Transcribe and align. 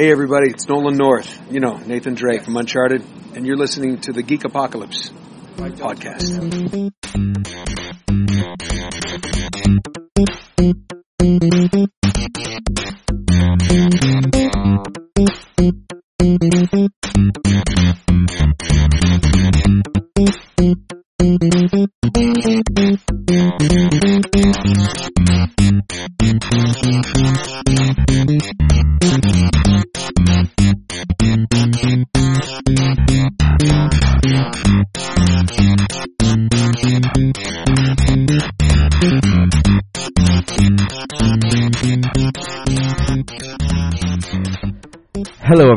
Hey 0.00 0.10
everybody, 0.10 0.48
it's 0.48 0.66
Nolan 0.66 0.96
North. 0.96 1.52
You 1.52 1.60
know, 1.60 1.76
Nathan 1.76 2.14
Drake 2.14 2.44
from 2.44 2.56
Uncharted, 2.56 3.04
and 3.34 3.46
you're 3.46 3.58
listening 3.58 4.00
to 4.00 4.14
the 4.14 4.22
Geek 4.22 4.46
Apocalypse 4.46 5.10
podcast. 5.58 6.90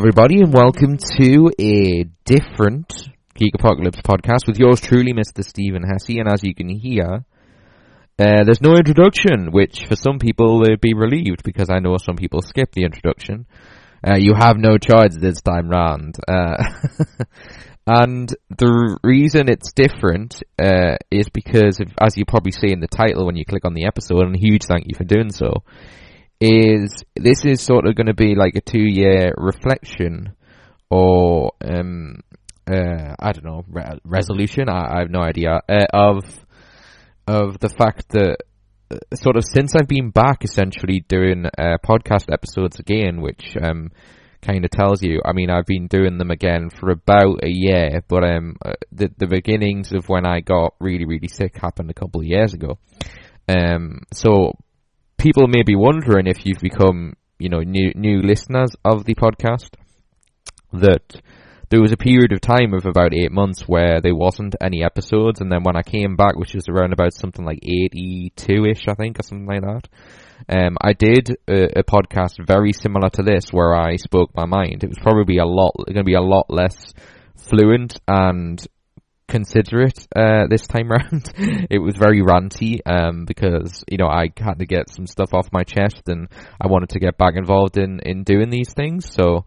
Everybody, 0.04 0.40
and 0.40 0.52
welcome 0.52 0.98
to 0.98 1.50
a 1.58 2.04
different 2.26 2.92
Geek 3.36 3.54
Apocalypse 3.54 4.02
podcast 4.02 4.46
with 4.46 4.58
yours 4.58 4.78
truly, 4.78 5.14
Mr. 5.14 5.42
Stephen 5.42 5.82
Hesse. 5.82 6.18
And 6.18 6.30
as 6.30 6.44
you 6.44 6.54
can 6.54 6.68
hear, 6.68 7.24
uh, 8.18 8.44
there's 8.44 8.60
no 8.60 8.74
introduction, 8.74 9.50
which 9.50 9.86
for 9.86 9.96
some 9.96 10.18
people 10.18 10.58
would 10.58 10.78
be 10.82 10.92
relieved 10.92 11.42
because 11.42 11.70
I 11.70 11.78
know 11.78 11.96
some 11.96 12.16
people 12.16 12.42
skip 12.42 12.72
the 12.72 12.84
introduction. 12.84 13.46
Uh, 14.06 14.16
you 14.18 14.34
have 14.38 14.58
no 14.58 14.76
choice 14.76 15.16
this 15.18 15.40
time 15.40 15.70
round. 15.70 16.16
Uh, 16.28 16.62
and 17.86 18.28
the 18.50 18.98
reason 19.02 19.48
it's 19.48 19.72
different 19.72 20.42
uh, 20.62 20.96
is 21.10 21.30
because, 21.30 21.80
if, 21.80 21.88
as 21.98 22.18
you 22.18 22.26
probably 22.26 22.52
see 22.52 22.72
in 22.72 22.80
the 22.80 22.88
title 22.88 23.24
when 23.24 23.36
you 23.36 23.46
click 23.46 23.64
on 23.64 23.72
the 23.72 23.86
episode, 23.86 24.26
and 24.26 24.36
a 24.36 24.38
huge 24.38 24.64
thank 24.64 24.84
you 24.86 24.94
for 24.98 25.04
doing 25.04 25.30
so, 25.30 25.62
is 26.40 27.04
this 27.16 27.44
is 27.44 27.62
sort 27.62 27.86
of 27.86 27.94
going 27.94 28.06
to 28.06 28.14
be 28.14 28.34
like 28.34 28.54
a 28.56 28.60
two 28.60 28.84
year 28.84 29.32
reflection 29.36 30.34
or 30.90 31.52
um 31.64 32.20
uh 32.70 33.14
I 33.18 33.32
don't 33.32 33.44
know 33.44 33.64
re- 33.68 34.00
resolution 34.04 34.68
I, 34.68 34.96
I 34.96 34.98
have 35.00 35.10
no 35.10 35.20
idea 35.20 35.60
uh, 35.68 35.86
of 35.92 36.24
of 37.26 37.58
the 37.60 37.68
fact 37.68 38.10
that 38.10 38.38
uh, 38.90 38.96
sort 39.14 39.36
of 39.36 39.44
since 39.44 39.74
I've 39.74 39.88
been 39.88 40.10
back 40.10 40.44
essentially 40.44 41.04
doing 41.08 41.46
uh, 41.46 41.78
podcast 41.84 42.32
episodes 42.32 42.78
again 42.78 43.20
which 43.20 43.56
um 43.62 43.90
kind 44.42 44.64
of 44.64 44.70
tells 44.70 45.02
you 45.02 45.20
I 45.24 45.32
mean 45.32 45.50
I've 45.50 45.66
been 45.66 45.86
doing 45.86 46.18
them 46.18 46.30
again 46.30 46.68
for 46.68 46.90
about 46.90 47.44
a 47.44 47.48
year 47.48 48.02
but 48.08 48.24
um 48.24 48.56
uh, 48.64 48.72
the 48.92 49.10
the 49.16 49.26
beginnings 49.26 49.92
of 49.92 50.08
when 50.08 50.26
I 50.26 50.40
got 50.40 50.74
really 50.80 51.06
really 51.06 51.28
sick 51.28 51.56
happened 51.56 51.90
a 51.90 51.94
couple 51.94 52.20
of 52.20 52.26
years 52.26 52.54
ago. 52.54 52.78
Um 53.48 54.00
so 54.12 54.52
people 55.16 55.46
may 55.46 55.62
be 55.62 55.76
wondering 55.76 56.26
if 56.26 56.44
you've 56.44 56.60
become, 56.60 57.14
you 57.38 57.48
know, 57.48 57.60
new 57.60 57.92
new 57.94 58.22
listeners 58.22 58.70
of 58.84 59.04
the 59.04 59.14
podcast, 59.14 59.70
that 60.72 61.20
there 61.70 61.80
was 61.80 61.92
a 61.92 61.96
period 61.96 62.32
of 62.32 62.40
time 62.40 62.74
of 62.74 62.86
about 62.86 63.14
eight 63.14 63.32
months 63.32 63.62
where 63.62 64.00
there 64.00 64.14
wasn't 64.14 64.54
any 64.60 64.84
episodes, 64.84 65.40
and 65.40 65.50
then 65.50 65.62
when 65.62 65.76
I 65.76 65.82
came 65.82 66.14
back, 66.14 66.36
which 66.36 66.54
was 66.54 66.68
around 66.68 66.92
about 66.92 67.14
something 67.14 67.44
like 67.44 67.60
eighty-two-ish, 67.62 68.86
I 68.86 68.94
think, 68.94 69.18
or 69.18 69.22
something 69.22 69.46
like 69.46 69.62
that, 69.62 69.88
um, 70.48 70.76
I 70.80 70.92
did 70.92 71.36
a, 71.48 71.80
a 71.80 71.82
podcast 71.82 72.34
very 72.46 72.72
similar 72.72 73.08
to 73.10 73.22
this 73.22 73.50
where 73.50 73.74
I 73.74 73.96
spoke 73.96 74.30
my 74.36 74.46
mind. 74.46 74.84
It 74.84 74.88
was 74.88 74.98
probably 75.00 75.38
a 75.38 75.46
lot, 75.46 75.72
going 75.86 75.96
to 75.96 76.04
be 76.04 76.14
a 76.14 76.20
lot 76.20 76.46
less 76.48 76.92
fluent 77.36 77.98
and 78.06 78.64
considerate 79.28 80.06
uh, 80.14 80.46
this 80.48 80.66
time 80.66 80.90
round. 80.90 81.32
it 81.36 81.80
was 81.80 81.96
very 81.96 82.20
ranty 82.20 82.78
um, 82.86 83.24
because 83.24 83.84
you 83.90 83.98
know 83.98 84.06
I 84.06 84.28
had 84.36 84.58
to 84.58 84.66
get 84.66 84.90
some 84.90 85.06
stuff 85.06 85.34
off 85.34 85.52
my 85.52 85.64
chest 85.64 86.08
and 86.08 86.28
I 86.60 86.68
wanted 86.68 86.90
to 86.90 87.00
get 87.00 87.18
back 87.18 87.34
involved 87.36 87.76
in 87.76 88.00
in 88.00 88.24
doing 88.24 88.50
these 88.50 88.72
things. 88.72 89.10
So 89.12 89.44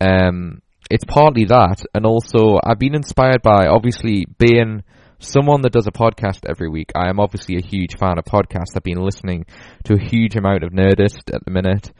um, 0.00 0.62
it's 0.90 1.04
partly 1.04 1.46
that, 1.46 1.84
and 1.94 2.06
also 2.06 2.58
I've 2.62 2.78
been 2.78 2.94
inspired 2.94 3.42
by 3.42 3.66
obviously 3.66 4.26
being 4.38 4.82
someone 5.18 5.62
that 5.62 5.72
does 5.72 5.86
a 5.86 5.92
podcast 5.92 6.40
every 6.48 6.68
week. 6.68 6.92
I 6.94 7.08
am 7.08 7.18
obviously 7.18 7.56
a 7.56 7.66
huge 7.66 7.96
fan 7.96 8.18
of 8.18 8.24
podcasts. 8.24 8.76
I've 8.76 8.82
been 8.82 9.00
listening 9.00 9.46
to 9.84 9.94
a 9.94 10.00
huge 10.00 10.36
amount 10.36 10.64
of 10.64 10.72
Nerdist 10.72 11.32
at 11.32 11.44
the 11.44 11.50
minute. 11.50 11.92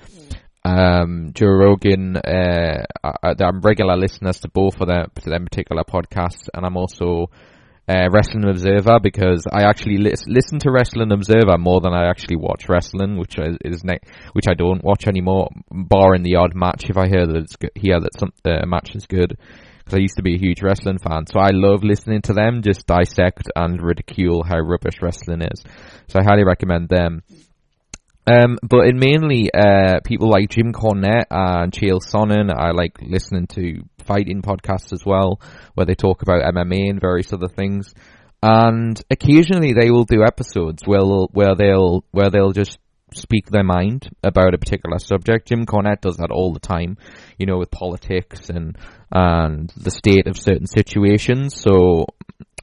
Um, 0.65 1.33
Joe 1.35 1.49
Rogan, 1.49 2.17
uh, 2.17 2.85
I, 3.03 3.35
I'm 3.39 3.61
regular 3.61 3.97
listeners 3.97 4.41
to 4.41 4.49
both 4.49 4.81
of 4.81 4.89
them, 4.89 5.09
to 5.15 5.31
them 5.31 5.45
particular 5.45 5.83
podcasts, 5.85 6.49
and 6.55 6.65
I'm 6.65 6.79
also 6.79 7.27
uh, 7.87 8.09
Wrestling 8.11 8.49
Observer 8.49 8.99
because 9.03 9.45
I 9.53 9.65
actually 9.65 9.99
lis- 9.99 10.25
listen 10.27 10.59
to 10.61 10.71
Wrestling 10.71 11.13
Observer 11.13 11.59
more 11.59 11.83
than 11.83 11.93
I 11.93 12.09
actually 12.09 12.37
watch 12.37 12.69
wrestling, 12.69 13.19
which 13.19 13.37
is 13.39 13.85
ne- 13.85 14.01
which 14.33 14.47
I 14.49 14.55
don't 14.55 14.83
watch 14.83 15.07
anymore, 15.07 15.51
barring 15.71 16.23
the 16.23 16.37
odd 16.37 16.55
match 16.55 16.89
if 16.89 16.97
I 16.97 17.09
hear 17.09 17.27
that 17.27 17.37
it's 17.37 17.57
good, 17.57 17.73
hear 17.75 18.01
that 18.01 18.19
some 18.19 18.33
match 18.67 18.95
is 18.95 19.07
good. 19.07 19.37
Because 19.79 19.99
I 19.99 20.01
used 20.01 20.17
to 20.17 20.23
be 20.23 20.35
a 20.35 20.39
huge 20.39 20.63
wrestling 20.63 20.97
fan, 20.97 21.27
so 21.27 21.39
I 21.39 21.51
love 21.51 21.85
listening 21.85 22.23
to 22.23 22.33
them 22.33 22.63
just 22.63 22.87
dissect 22.87 23.51
and 23.55 23.83
ridicule 23.83 24.43
how 24.43 24.59
rubbish 24.61 25.03
wrestling 25.03 25.43
is. 25.43 25.63
So 26.09 26.19
I 26.19 26.25
highly 26.25 26.45
recommend 26.45 26.89
them. 26.89 27.23
Um, 28.27 28.59
but 28.63 28.87
in 28.87 28.99
mainly 28.99 29.51
uh, 29.53 30.01
people 30.05 30.31
like 30.31 30.49
Jim 30.49 30.73
Cornette 30.73 31.27
and 31.31 31.73
Chael 31.73 32.01
Sonnen. 32.01 32.53
I 32.55 32.71
like 32.71 32.99
listening 33.03 33.47
to 33.49 33.83
fighting 34.05 34.41
podcasts 34.41 34.93
as 34.93 35.05
well, 35.05 35.41
where 35.75 35.87
they 35.87 35.95
talk 35.95 36.23
about 36.23 36.43
MMA 36.43 36.91
and 36.91 37.01
various 37.01 37.33
other 37.33 37.49
things. 37.49 37.93
And 38.43 39.01
occasionally 39.11 39.73
they 39.73 39.91
will 39.91 40.05
do 40.05 40.23
episodes 40.23 40.83
where 40.85 41.01
where 41.33 41.55
they'll 41.55 42.05
where 42.11 42.31
they'll 42.31 42.53
just 42.53 42.79
speak 43.15 43.49
their 43.49 43.63
mind 43.63 44.09
about 44.23 44.55
a 44.55 44.59
particular 44.59 44.99
subject. 44.99 45.49
Jim 45.49 45.67
Cornette 45.67 46.01
does 46.01 46.17
that 46.17 46.31
all 46.31 46.53
the 46.53 46.61
time, 46.61 46.97
you 47.39 47.47
know, 47.47 47.59
with 47.59 47.71
politics 47.71 48.51
and 48.51 48.77
and 49.11 49.71
the 49.77 49.91
state 49.91 50.27
of 50.27 50.39
certain 50.39 50.67
situations. 50.67 51.61
So, 51.61 52.07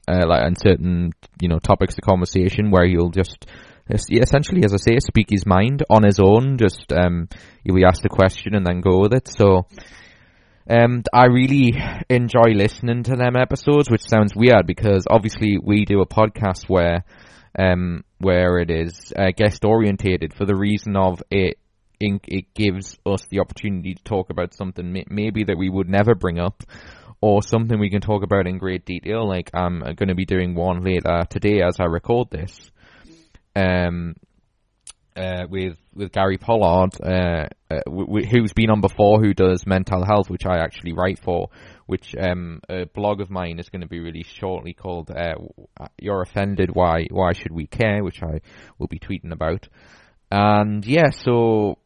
uh, 0.08 0.26
like 0.26 0.44
and 0.44 0.56
certain 0.58 1.12
you 1.40 1.48
know 1.48 1.58
topics 1.58 1.94
of 1.94 2.02
conversation 2.02 2.70
where 2.70 2.84
you'll 2.84 3.10
just 3.10 3.46
essentially, 3.90 4.64
as 4.64 4.72
I 4.72 4.76
say, 4.76 4.98
speak 4.98 5.28
his 5.30 5.46
mind 5.46 5.82
on 5.90 6.02
his 6.02 6.18
own. 6.20 6.58
Just 6.58 6.92
um, 6.92 7.28
he'll 7.64 7.74
be 7.76 7.84
asked 7.84 8.04
a 8.04 8.08
question 8.08 8.54
and 8.54 8.66
then 8.66 8.80
go 8.80 9.00
with 9.00 9.12
it. 9.12 9.28
So, 9.28 9.66
um, 10.68 11.02
I 11.12 11.26
really 11.26 11.72
enjoy 12.08 12.54
listening 12.54 13.02
to 13.04 13.16
them 13.16 13.36
episodes, 13.36 13.90
which 13.90 14.08
sounds 14.08 14.34
weird 14.34 14.66
because 14.66 15.04
obviously 15.10 15.58
we 15.62 15.84
do 15.84 16.00
a 16.00 16.06
podcast 16.06 16.68
where, 16.68 17.04
um, 17.58 18.04
where 18.18 18.58
it 18.58 18.70
is 18.70 19.12
uh, 19.16 19.32
guest 19.36 19.64
orientated 19.64 20.34
for 20.34 20.44
the 20.44 20.56
reason 20.56 20.96
of 20.96 21.22
it. 21.30 21.58
It 22.04 22.52
gives 22.54 22.98
us 23.06 23.22
the 23.30 23.38
opportunity 23.38 23.94
to 23.94 24.02
talk 24.02 24.30
about 24.30 24.54
something 24.54 25.04
maybe 25.08 25.44
that 25.44 25.56
we 25.56 25.68
would 25.68 25.88
never 25.88 26.16
bring 26.16 26.40
up, 26.40 26.64
or 27.20 27.44
something 27.44 27.78
we 27.78 27.90
can 27.90 28.00
talk 28.00 28.24
about 28.24 28.48
in 28.48 28.58
great 28.58 28.84
detail. 28.84 29.28
Like 29.28 29.50
I'm 29.54 29.78
going 29.78 30.08
to 30.08 30.16
be 30.16 30.24
doing 30.24 30.56
one 30.56 30.82
later 30.82 31.22
today 31.30 31.62
as 31.62 31.78
I 31.78 31.84
record 31.84 32.28
this 32.30 32.72
um, 33.54 34.14
uh, 35.16 35.46
with 35.48 35.76
with 35.94 36.12
Gary 36.12 36.38
Pollard, 36.38 36.90
uh, 37.02 37.46
uh, 37.70 37.80
w- 37.84 38.26
who's 38.26 38.52
been 38.52 38.70
on 38.70 38.80
before, 38.80 39.20
who 39.20 39.34
does 39.34 39.66
mental 39.66 40.04
health, 40.04 40.30
which 40.30 40.46
I 40.46 40.58
actually 40.58 40.94
write 40.94 41.18
for, 41.18 41.50
which 41.86 42.14
um, 42.18 42.60
a 42.68 42.86
blog 42.86 43.20
of 43.20 43.30
mine 43.30 43.58
is 43.58 43.68
going 43.68 43.82
to 43.82 43.88
be 43.88 44.00
released 44.00 44.34
shortly 44.34 44.72
called 44.72 45.10
uh, 45.10 45.34
"You're 45.98 46.22
Offended? 46.22 46.70
Why 46.72 47.06
Why 47.10 47.32
Should 47.32 47.52
We 47.52 47.66
Care?" 47.66 48.02
which 48.02 48.22
I 48.22 48.40
will 48.78 48.88
be 48.88 48.98
tweeting 48.98 49.32
about. 49.32 49.68
And 50.30 50.84
yeah, 50.86 51.10
so 51.10 51.76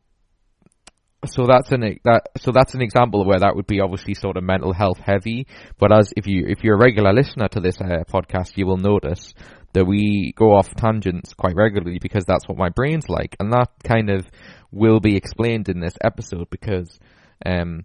so 1.24 1.46
that's 1.46 1.72
an 1.72 1.98
that 2.04 2.28
so 2.38 2.52
that's 2.52 2.74
an 2.74 2.82
example 2.82 3.20
of 3.20 3.26
where 3.26 3.40
that 3.40 3.56
would 3.56 3.66
be 3.66 3.80
obviously 3.80 4.14
sort 4.14 4.36
of 4.36 4.44
mental 4.44 4.72
health 4.72 4.98
heavy. 4.98 5.46
But 5.78 5.92
as 5.92 6.12
if 6.16 6.26
you 6.26 6.44
if 6.46 6.62
you're 6.62 6.76
a 6.76 6.80
regular 6.80 7.12
listener 7.12 7.48
to 7.48 7.60
this 7.60 7.80
uh, 7.80 8.04
podcast, 8.08 8.56
you 8.56 8.66
will 8.66 8.76
notice 8.76 9.34
that 9.76 9.84
we 9.84 10.32
go 10.34 10.54
off 10.54 10.74
tangents 10.74 11.34
quite 11.34 11.54
regularly 11.54 11.98
because 12.00 12.24
that's 12.24 12.48
what 12.48 12.56
my 12.56 12.70
brain's 12.70 13.10
like, 13.10 13.36
and 13.38 13.52
that 13.52 13.68
kind 13.84 14.08
of 14.08 14.26
will 14.70 15.00
be 15.00 15.16
explained 15.16 15.68
in 15.68 15.80
this 15.80 15.92
episode 16.02 16.48
because 16.48 16.98
um, 17.44 17.84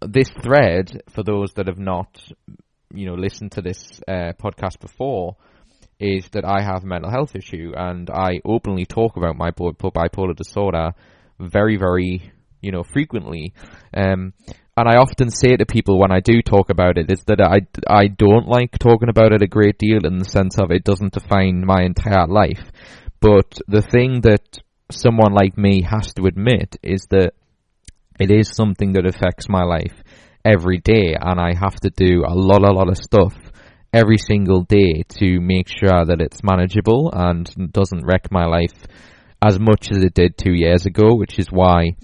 this 0.00 0.30
thread, 0.42 1.02
for 1.10 1.22
those 1.22 1.52
that 1.56 1.66
have 1.66 1.78
not, 1.78 2.18
you 2.94 3.04
know, 3.04 3.12
listened 3.12 3.52
to 3.52 3.60
this 3.60 4.00
uh, 4.08 4.32
podcast 4.42 4.80
before, 4.80 5.36
is 6.00 6.30
that 6.30 6.46
I 6.46 6.62
have 6.62 6.82
a 6.82 6.86
mental 6.86 7.10
health 7.10 7.36
issue, 7.36 7.74
and 7.76 8.08
I 8.08 8.40
openly 8.42 8.86
talk 8.86 9.18
about 9.18 9.36
my 9.36 9.50
bipolar 9.50 10.34
disorder 10.34 10.92
very, 11.38 11.76
very, 11.76 12.32
you 12.64 12.72
know, 12.72 12.82
frequently. 12.82 13.52
Um, 13.92 14.32
and 14.76 14.88
I 14.88 14.96
often 14.96 15.30
say 15.30 15.56
to 15.56 15.66
people 15.66 16.00
when 16.00 16.10
I 16.10 16.20
do 16.20 16.42
talk 16.42 16.70
about 16.70 16.98
it 16.98 17.10
is 17.10 17.22
that 17.26 17.40
I, 17.40 17.58
I 17.86 18.08
don't 18.08 18.48
like 18.48 18.78
talking 18.78 19.08
about 19.08 19.32
it 19.32 19.42
a 19.42 19.46
great 19.46 19.78
deal 19.78 20.04
in 20.04 20.18
the 20.18 20.24
sense 20.24 20.58
of 20.58 20.70
it 20.70 20.82
doesn't 20.82 21.12
define 21.12 21.64
my 21.64 21.82
entire 21.82 22.26
life. 22.26 22.64
But 23.20 23.58
the 23.68 23.82
thing 23.82 24.22
that 24.22 24.42
someone 24.90 25.32
like 25.32 25.56
me 25.56 25.82
has 25.82 26.12
to 26.14 26.26
admit 26.26 26.76
is 26.82 27.06
that 27.10 27.32
It 28.20 28.30
is 28.30 28.48
something 28.54 28.92
that 28.92 29.06
affects 29.06 29.48
my 29.48 29.64
life 29.64 29.96
every 30.44 30.78
day, 30.78 31.16
and 31.20 31.40
I 31.40 31.52
have 31.58 31.74
to 31.80 31.90
do 31.90 32.22
a 32.24 32.34
lot, 32.34 32.62
a 32.62 32.72
lot 32.72 32.88
of 32.88 32.96
stuff 32.96 33.34
every 33.92 34.18
single 34.18 34.62
day 34.62 35.02
to 35.20 35.40
make 35.40 35.68
sure 35.68 36.04
that 36.04 36.20
it's 36.20 36.44
manageable 36.44 37.10
and 37.12 37.50
doesn't 37.72 38.04
wreck 38.06 38.30
my 38.30 38.46
life 38.46 38.74
as 39.42 39.58
much 39.58 39.90
as 39.90 40.04
it 40.04 40.14
did 40.14 40.36
two 40.36 40.54
years 40.54 40.86
ago, 40.86 41.16
which 41.16 41.38
is 41.38 41.48
why 41.50 41.96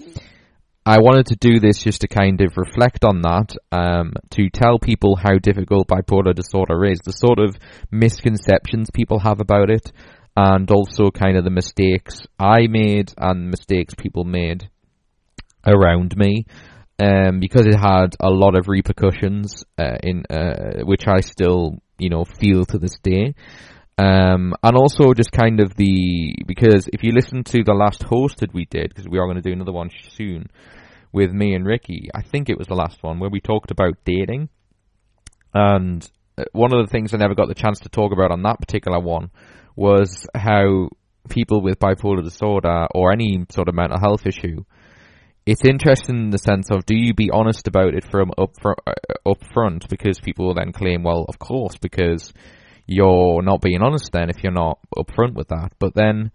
I 0.85 0.97
wanted 0.99 1.27
to 1.27 1.35
do 1.35 1.59
this 1.59 1.83
just 1.83 2.01
to 2.01 2.07
kind 2.07 2.41
of 2.41 2.57
reflect 2.57 3.05
on 3.05 3.21
that, 3.21 3.55
um, 3.71 4.13
to 4.31 4.49
tell 4.49 4.79
people 4.79 5.15
how 5.15 5.37
difficult 5.37 5.87
bipolar 5.87 6.33
disorder 6.33 6.85
is, 6.85 6.99
the 6.99 7.11
sort 7.11 7.37
of 7.37 7.55
misconceptions 7.91 8.89
people 8.91 9.19
have 9.19 9.41
about 9.41 9.69
it, 9.69 9.91
and 10.35 10.69
also 10.71 11.11
kind 11.11 11.37
of 11.37 11.43
the 11.43 11.51
mistakes 11.51 12.21
I 12.39 12.65
made 12.67 13.13
and 13.17 13.49
mistakes 13.49 13.93
people 13.93 14.23
made 14.23 14.69
around 15.65 16.17
me. 16.17 16.45
Um, 16.99 17.39
because 17.39 17.65
it 17.65 17.75
had 17.75 18.15
a 18.19 18.29
lot 18.29 18.55
of 18.55 18.67
repercussions 18.67 19.63
uh, 19.79 19.97
in 20.03 20.23
uh, 20.29 20.83
which 20.83 21.07
I 21.07 21.21
still, 21.21 21.79
you 21.97 22.09
know, 22.09 22.25
feel 22.25 22.63
to 22.65 22.77
this 22.77 22.99
day. 23.01 23.33
Um, 24.01 24.55
and 24.63 24.75
also 24.75 25.13
just 25.13 25.31
kind 25.31 25.59
of 25.59 25.75
the 25.75 26.33
because 26.47 26.89
if 26.91 27.03
you 27.03 27.11
listen 27.11 27.43
to 27.43 27.63
the 27.63 27.75
last 27.75 28.01
hosted 28.01 28.51
we 28.51 28.65
did, 28.65 28.89
because 28.89 29.07
we 29.07 29.19
are 29.19 29.27
going 29.27 29.35
to 29.35 29.43
do 29.43 29.51
another 29.51 29.71
one 29.71 29.91
soon 30.13 30.47
with 31.11 31.31
me 31.31 31.53
and 31.53 31.67
Ricky, 31.67 32.09
I 32.15 32.23
think 32.23 32.49
it 32.49 32.57
was 32.57 32.65
the 32.65 32.73
last 32.73 33.03
one 33.03 33.19
where 33.19 33.29
we 33.29 33.41
talked 33.41 33.69
about 33.69 34.03
dating. 34.03 34.49
And 35.53 36.09
uh, 36.35 36.45
one 36.51 36.73
of 36.73 36.83
the 36.83 36.89
things 36.89 37.13
I 37.13 37.17
never 37.17 37.35
got 37.35 37.47
the 37.47 37.53
chance 37.53 37.79
to 37.81 37.89
talk 37.89 38.11
about 38.11 38.31
on 38.31 38.41
that 38.41 38.59
particular 38.59 38.99
one 38.99 39.29
was 39.75 40.25
how 40.33 40.89
people 41.29 41.61
with 41.61 41.77
bipolar 41.77 42.23
disorder 42.23 42.87
or 42.95 43.11
any 43.11 43.45
sort 43.51 43.69
of 43.69 43.75
mental 43.75 43.99
health 43.99 44.25
issue, 44.25 44.63
it's 45.45 45.63
interesting 45.63 46.15
in 46.15 46.29
the 46.31 46.39
sense 46.39 46.71
of 46.71 46.87
do 46.87 46.97
you 46.97 47.13
be 47.13 47.29
honest 47.29 47.67
about 47.67 47.93
it 47.93 48.09
from 48.09 48.31
up, 48.35 48.55
fr- 48.59 48.81
uh, 48.87 49.29
up 49.29 49.43
front 49.53 49.87
because 49.89 50.19
people 50.19 50.47
will 50.47 50.55
then 50.55 50.71
claim, 50.71 51.03
well, 51.03 51.23
of 51.29 51.37
course, 51.37 51.75
because 51.77 52.33
you're 52.91 53.41
not 53.41 53.61
being 53.61 53.81
honest 53.81 54.11
then 54.11 54.29
if 54.29 54.43
you're 54.43 54.51
not 54.51 54.79
upfront 54.97 55.33
with 55.33 55.47
that. 55.47 55.71
But 55.79 55.95
then, 55.95 56.31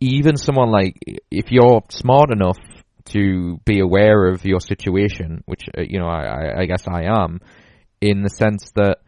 even 0.00 0.36
someone 0.36 0.70
like, 0.70 0.96
if 1.30 1.50
you're 1.50 1.82
smart 1.90 2.32
enough 2.32 2.58
to 3.06 3.58
be 3.64 3.80
aware 3.80 4.26
of 4.26 4.44
your 4.44 4.60
situation, 4.60 5.42
which, 5.46 5.68
uh, 5.76 5.82
you 5.82 6.00
know, 6.00 6.08
I, 6.08 6.62
I 6.62 6.66
guess 6.66 6.88
I 6.88 7.04
am, 7.04 7.40
in 8.00 8.22
the 8.22 8.30
sense 8.30 8.72
that 8.74 8.98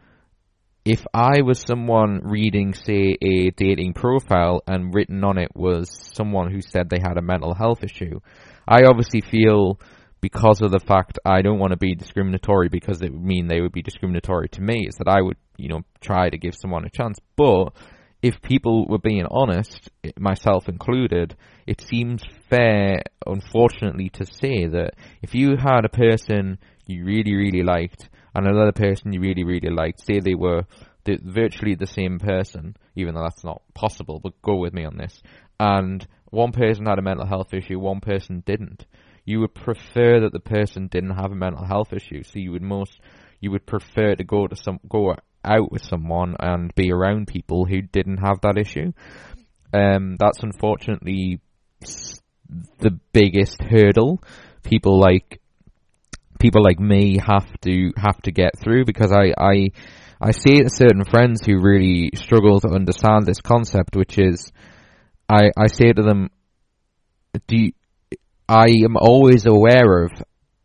if 0.85 1.05
I 1.13 1.41
was 1.41 1.59
someone 1.59 2.21
reading, 2.23 2.73
say, 2.73 3.17
a 3.21 3.49
dating 3.51 3.93
profile 3.93 4.61
and 4.67 4.93
written 4.93 5.23
on 5.23 5.37
it 5.37 5.51
was 5.55 5.89
someone 6.15 6.51
who 6.51 6.61
said 6.61 6.89
they 6.89 7.01
had 7.01 7.17
a 7.17 7.21
mental 7.21 7.53
health 7.53 7.83
issue, 7.83 8.19
I 8.67 8.83
obviously 8.83 9.21
feel 9.21 9.79
because 10.23 10.61
of 10.61 10.71
the 10.71 10.79
fact 10.79 11.19
I 11.25 11.41
don't 11.41 11.59
want 11.59 11.71
to 11.71 11.77
be 11.77 11.95
discriminatory 11.95 12.69
because 12.69 13.01
it 13.01 13.11
would 13.11 13.25
mean 13.25 13.47
they 13.47 13.59
would 13.59 13.73
be 13.73 13.81
discriminatory 13.81 14.47
to 14.53 14.61
me, 14.61 14.87
is 14.87 14.95
that 14.95 15.09
I 15.09 15.21
would, 15.21 15.35
you 15.57 15.67
know, 15.67 15.81
try 15.99 16.29
to 16.29 16.37
give 16.37 16.55
someone 16.55 16.85
a 16.85 16.89
chance. 16.89 17.19
But 17.35 17.73
if 18.21 18.41
people 18.41 18.87
were 18.87 18.99
being 18.99 19.25
honest, 19.29 19.89
myself 20.17 20.69
included, 20.69 21.35
it 21.67 21.81
seems 21.81 22.23
fair, 22.49 23.03
unfortunately, 23.27 24.07
to 24.11 24.25
say 24.25 24.65
that 24.65 24.91
if 25.21 25.35
you 25.35 25.57
had 25.57 25.83
a 25.83 25.89
person 25.89 26.57
you 26.85 27.03
really, 27.03 27.35
really 27.35 27.63
liked 27.63 28.07
and 28.33 28.47
another 28.47 28.71
person 28.71 29.11
you 29.11 29.19
really, 29.19 29.43
really 29.43 29.75
liked, 29.75 30.05
say 30.05 30.21
they 30.21 30.35
were 30.35 30.63
the, 31.03 31.19
virtually 31.21 31.75
the 31.75 31.85
same 31.85 32.17
person, 32.17 32.77
even 32.95 33.13
though 33.13 33.23
that's 33.23 33.43
not 33.43 33.61
possible, 33.73 34.21
but 34.23 34.41
go 34.41 34.55
with 34.55 34.73
me 34.73 34.85
on 34.85 34.95
this, 34.95 35.21
and 35.59 36.07
one 36.29 36.53
person 36.53 36.85
had 36.85 36.97
a 36.97 37.01
mental 37.01 37.25
health 37.25 37.53
issue, 37.53 37.77
one 37.77 37.99
person 37.99 38.41
didn't 38.45 38.85
you 39.25 39.39
would 39.39 39.53
prefer 39.53 40.19
that 40.21 40.33
the 40.33 40.39
person 40.39 40.87
didn't 40.87 41.15
have 41.15 41.31
a 41.31 41.35
mental 41.35 41.65
health 41.65 41.93
issue. 41.93 42.23
So 42.23 42.39
you 42.39 42.51
would 42.51 42.61
most, 42.61 42.99
you 43.39 43.51
would 43.51 43.65
prefer 43.65 44.15
to 44.15 44.23
go 44.23 44.47
to 44.47 44.55
some, 44.55 44.79
go 44.89 45.15
out 45.45 45.71
with 45.71 45.83
someone 45.83 46.35
and 46.39 46.73
be 46.75 46.91
around 46.91 47.27
people 47.27 47.65
who 47.65 47.81
didn't 47.81 48.17
have 48.17 48.41
that 48.41 48.57
issue. 48.57 48.91
Um, 49.73 50.17
that's 50.19 50.43
unfortunately 50.43 51.39
the 52.79 52.99
biggest 53.11 53.61
hurdle 53.61 54.21
people 54.63 54.99
like 54.99 55.41
people 56.39 56.63
like 56.63 56.79
me 56.79 57.17
have 57.17 57.47
to 57.61 57.91
have 57.97 58.21
to 58.21 58.31
get 58.31 58.57
through 58.59 58.85
because 58.85 59.11
I 59.11 59.33
I 59.37 59.69
I 60.19 60.31
see 60.31 60.61
certain 60.67 61.03
friends 61.03 61.41
who 61.45 61.61
really 61.61 62.11
struggle 62.15 62.59
to 62.61 62.69
understand 62.69 63.25
this 63.25 63.41
concept, 63.41 63.95
which 63.95 64.17
is 64.17 64.51
I 65.29 65.51
I 65.57 65.67
say 65.67 65.91
to 65.91 66.01
them, 66.01 66.29
do 67.47 67.57
you, 67.57 67.71
I 68.47 68.67
am 68.83 68.97
always 68.97 69.45
aware 69.45 70.03
of 70.03 70.11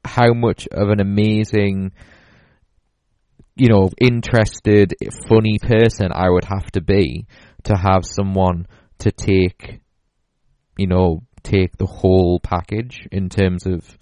how 0.05 0.33
much 0.33 0.67
of 0.69 0.89
an 0.89 1.01
amazing, 1.01 1.93
you 3.57 3.69
know, 3.69 3.91
interested, 4.01 4.95
funny 5.29 5.59
person 5.59 6.11
I 6.13 6.29
would 6.29 6.45
have 6.45 6.71
to 6.73 6.81
be 6.81 7.27
to 7.65 7.77
have 7.77 8.05
someone 8.05 8.67
to 9.01 9.13
take, 9.13 9.81
you 10.77 10.87
know, 10.87 11.23
take 11.43 11.77
the 11.77 11.87
whole 11.87 12.41
package 12.41 13.07
in 13.13 13.29
terms 13.29 13.67
of 13.67 13.97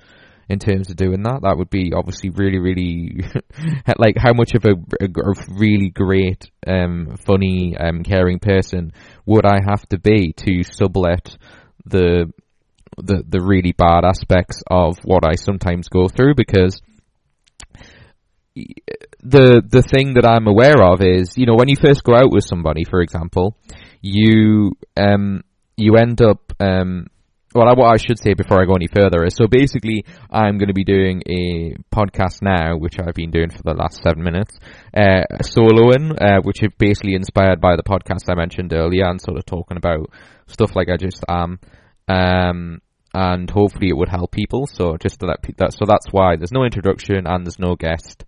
in 0.49 0.61
terms 0.61 0.91
of 0.91 0.97
doing 0.97 1.23
that. 1.25 1.41
That 1.43 1.57
would 1.59 1.71
be 1.71 1.93
obviously 1.93 2.31
really, 2.31 2.61
really 2.61 3.25
like 3.99 4.17
how 4.17 4.33
much 4.33 4.55
of 4.55 4.65
a, 4.65 4.75
a, 5.01 5.07
a 5.07 5.35
really 5.59 5.91
great, 5.91 6.51
um, 6.67 7.17
funny, 7.27 7.77
um, 7.77 8.05
caring 8.05 8.39
person 8.39 8.93
would 9.27 9.45
I 9.45 9.59
have 9.69 9.87
to 9.89 9.99
be 9.99 10.33
to 10.35 10.63
sublet 10.63 11.37
the 11.85 12.33
the 12.97 13.23
the 13.27 13.41
really 13.41 13.73
bad 13.73 14.05
aspects 14.05 14.63
of 14.71 14.99
what 15.05 15.25
I 15.25 15.35
sometimes 15.35 15.89
go 15.89 16.09
through 16.09 16.35
because 16.37 16.81
the 18.55 19.63
the 19.67 19.83
thing 19.83 20.15
that 20.15 20.25
I'm 20.25 20.47
aware 20.47 20.83
of 20.83 21.03
is 21.03 21.37
you 21.37 21.47
know 21.47 21.55
when 21.55 21.69
you 21.69 21.77
first 21.77 22.03
go 22.05 22.15
out 22.15 22.33
with 22.33 22.45
somebody 22.45 22.85
for 22.85 23.01
example 23.01 23.57
you 24.01 24.73
um 24.97 25.43
you 25.77 25.97
end 25.97 26.23
up 26.23 26.53
um 26.61 27.07
well, 27.57 27.75
what 27.75 27.95
I 27.95 27.97
should 27.97 28.19
say 28.19 28.35
before 28.35 28.61
I 28.61 28.67
go 28.67 28.75
any 28.75 28.87
further 28.87 29.25
is 29.25 29.35
so 29.35 29.47
basically, 29.47 30.05
I'm 30.31 30.59
going 30.59 30.69
to 30.69 30.75
be 30.75 30.85
doing 30.85 31.23
a 31.27 31.75
podcast 31.91 32.43
now, 32.43 32.77
which 32.77 33.01
I've 33.01 33.15
been 33.15 33.31
doing 33.31 33.49
for 33.49 33.63
the 33.63 33.73
last 33.73 34.03
seven 34.03 34.23
minutes, 34.23 34.59
uh, 34.95 35.25
soloing, 35.41 36.13
uh, 36.21 36.43
which 36.43 36.63
is 36.63 36.69
basically 36.77 37.15
inspired 37.15 37.61
by 37.63 37.77
the 37.77 37.83
podcast 37.83 38.31
I 38.31 38.35
mentioned 38.35 38.75
earlier 38.75 39.07
and 39.07 39.19
sort 39.21 39.39
of 39.39 39.47
talking 39.47 39.79
about 39.79 40.11
stuff 40.49 40.77
like 40.77 40.89
I 40.91 40.99
just 40.99 41.25
am. 41.29 41.37
Um, 41.37 41.61
and 42.09 43.51
hopefully 43.51 43.89
it 43.89 43.97
would 43.97 44.09
help 44.09 44.31
people. 44.31 44.67
So 44.67 44.97
just 44.97 45.21
to 45.21 45.27
let 45.27 45.43
pe- 45.43 45.55
that, 45.59 45.73
so 45.73 45.87
that's 45.87 46.13
why 46.13 46.37
there's 46.37 46.53
no 46.53 46.65
introduction 46.65 47.27
and 47.27 47.47
there's 47.47 47.59
no 47.59 47.75
guest, 47.77 48.25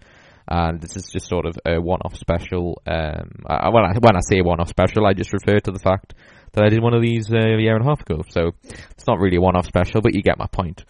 and 0.48 0.80
this 0.80 0.96
is 0.96 1.10
just 1.12 1.28
sort 1.28 1.46
of 1.46 1.58
a 1.66 1.80
one-off 1.80 2.16
special. 2.16 2.80
Um, 2.86 3.44
I, 3.46 3.68
when 3.68 3.84
I 3.84 3.92
when 4.00 4.16
I 4.16 4.20
say 4.20 4.40
one-off 4.40 4.68
special, 4.68 5.06
I 5.06 5.12
just 5.12 5.32
refer 5.32 5.58
to 5.58 5.70
the 5.70 5.78
fact 5.78 6.14
that 6.52 6.64
I 6.64 6.68
did 6.68 6.82
one 6.82 6.94
of 6.94 7.02
these 7.02 7.30
uh, 7.30 7.36
a 7.36 7.60
year 7.60 7.76
and 7.76 7.84
a 7.84 7.88
half 7.88 8.00
ago. 8.00 8.22
So 8.28 8.52
it's 8.90 9.06
not 9.06 9.18
really 9.18 9.36
a 9.36 9.40
one-off 9.40 9.66
special, 9.66 10.00
but 10.00 10.14
you 10.14 10.22
get 10.22 10.38
my 10.38 10.46
point. 10.46 10.84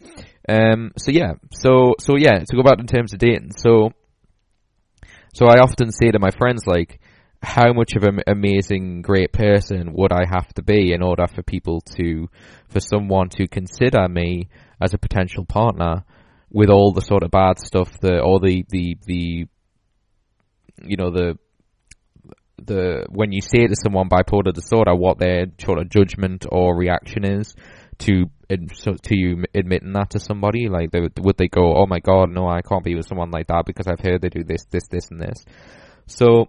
Um, 0.49 0.93
so 0.97 1.11
yeah, 1.11 1.35
so 1.53 1.95
so 1.99 2.17
yeah, 2.17 2.39
to 2.39 2.57
go 2.57 2.63
back 2.63 2.79
in 2.79 2.87
terms 2.87 3.13
of 3.13 3.19
dating, 3.19 3.51
so 3.57 3.91
so 5.35 5.47
I 5.47 5.59
often 5.59 5.91
say 5.93 6.11
to 6.11 6.19
my 6.19 6.31
friends 6.31 6.67
like 6.67 7.01
how 7.43 7.73
much 7.73 7.95
of 7.95 8.03
an 8.03 8.21
amazing, 8.27 9.03
great 9.03 9.33
person 9.33 9.93
would 9.93 10.13
I 10.13 10.25
have 10.29 10.53
to 10.55 10.63
be 10.63 10.93
in 10.93 11.03
order 11.03 11.27
for 11.27 11.43
people 11.43 11.81
to, 11.97 12.29
for 12.69 12.81
someone 12.81 13.29
to 13.31 13.47
consider 13.47 14.09
me 14.09 14.49
as 14.81 14.93
a 14.93 14.99
potential 14.99 15.45
partner 15.45 16.05
with 16.51 16.69
all 16.69 16.93
the 16.93 17.01
sort 17.01 17.23
of 17.23 17.31
bad 17.31 17.59
stuff, 17.59 18.01
the, 18.01 18.21
all 18.21 18.41
the, 18.41 18.65
the, 18.71 18.97
the, 19.07 19.47
you 20.83 20.97
know, 20.97 21.11
the, 21.11 21.39
the, 22.65 23.07
when 23.09 23.31
you 23.31 23.41
say 23.41 23.63
it 23.65 23.69
to 23.69 23.77
someone 23.77 24.09
bipolar 24.09 24.53
disorder, 24.53 24.95
what 24.95 25.19
their 25.19 25.47
sort 25.61 25.79
of 25.79 25.89
judgment 25.91 26.45
or 26.51 26.77
reaction 26.77 27.25
is 27.25 27.55
to, 27.99 28.25
to 28.49 29.17
you 29.17 29.45
admitting 29.55 29.93
that 29.93 30.11
to 30.11 30.19
somebody, 30.19 30.69
like, 30.69 30.91
they, 30.91 31.01
would 31.01 31.37
they 31.37 31.49
go, 31.49 31.75
oh 31.77 31.87
my 31.87 32.01
god, 32.01 32.31
no, 32.31 32.49
I 32.49 32.63
can't 32.63 32.85
be 32.85 32.97
with 32.97 33.07
someone 33.07 33.31
like 33.31 33.47
that 33.47 33.65
because 33.65 33.87
I've 33.87 34.01
heard 34.01 34.23
they 34.23 34.29
do 34.29 34.43
this, 34.43 34.65
this, 34.71 34.89
this, 34.89 35.09
and 35.11 35.21
this. 35.21 35.45
So, 36.07 36.49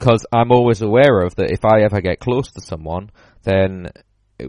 because 0.00 0.24
I'm 0.32 0.50
always 0.50 0.80
aware 0.80 1.20
of 1.20 1.36
that 1.36 1.50
if 1.50 1.62
I 1.62 1.82
ever 1.82 2.00
get 2.00 2.20
close 2.20 2.50
to 2.52 2.62
someone, 2.62 3.10
then 3.42 3.88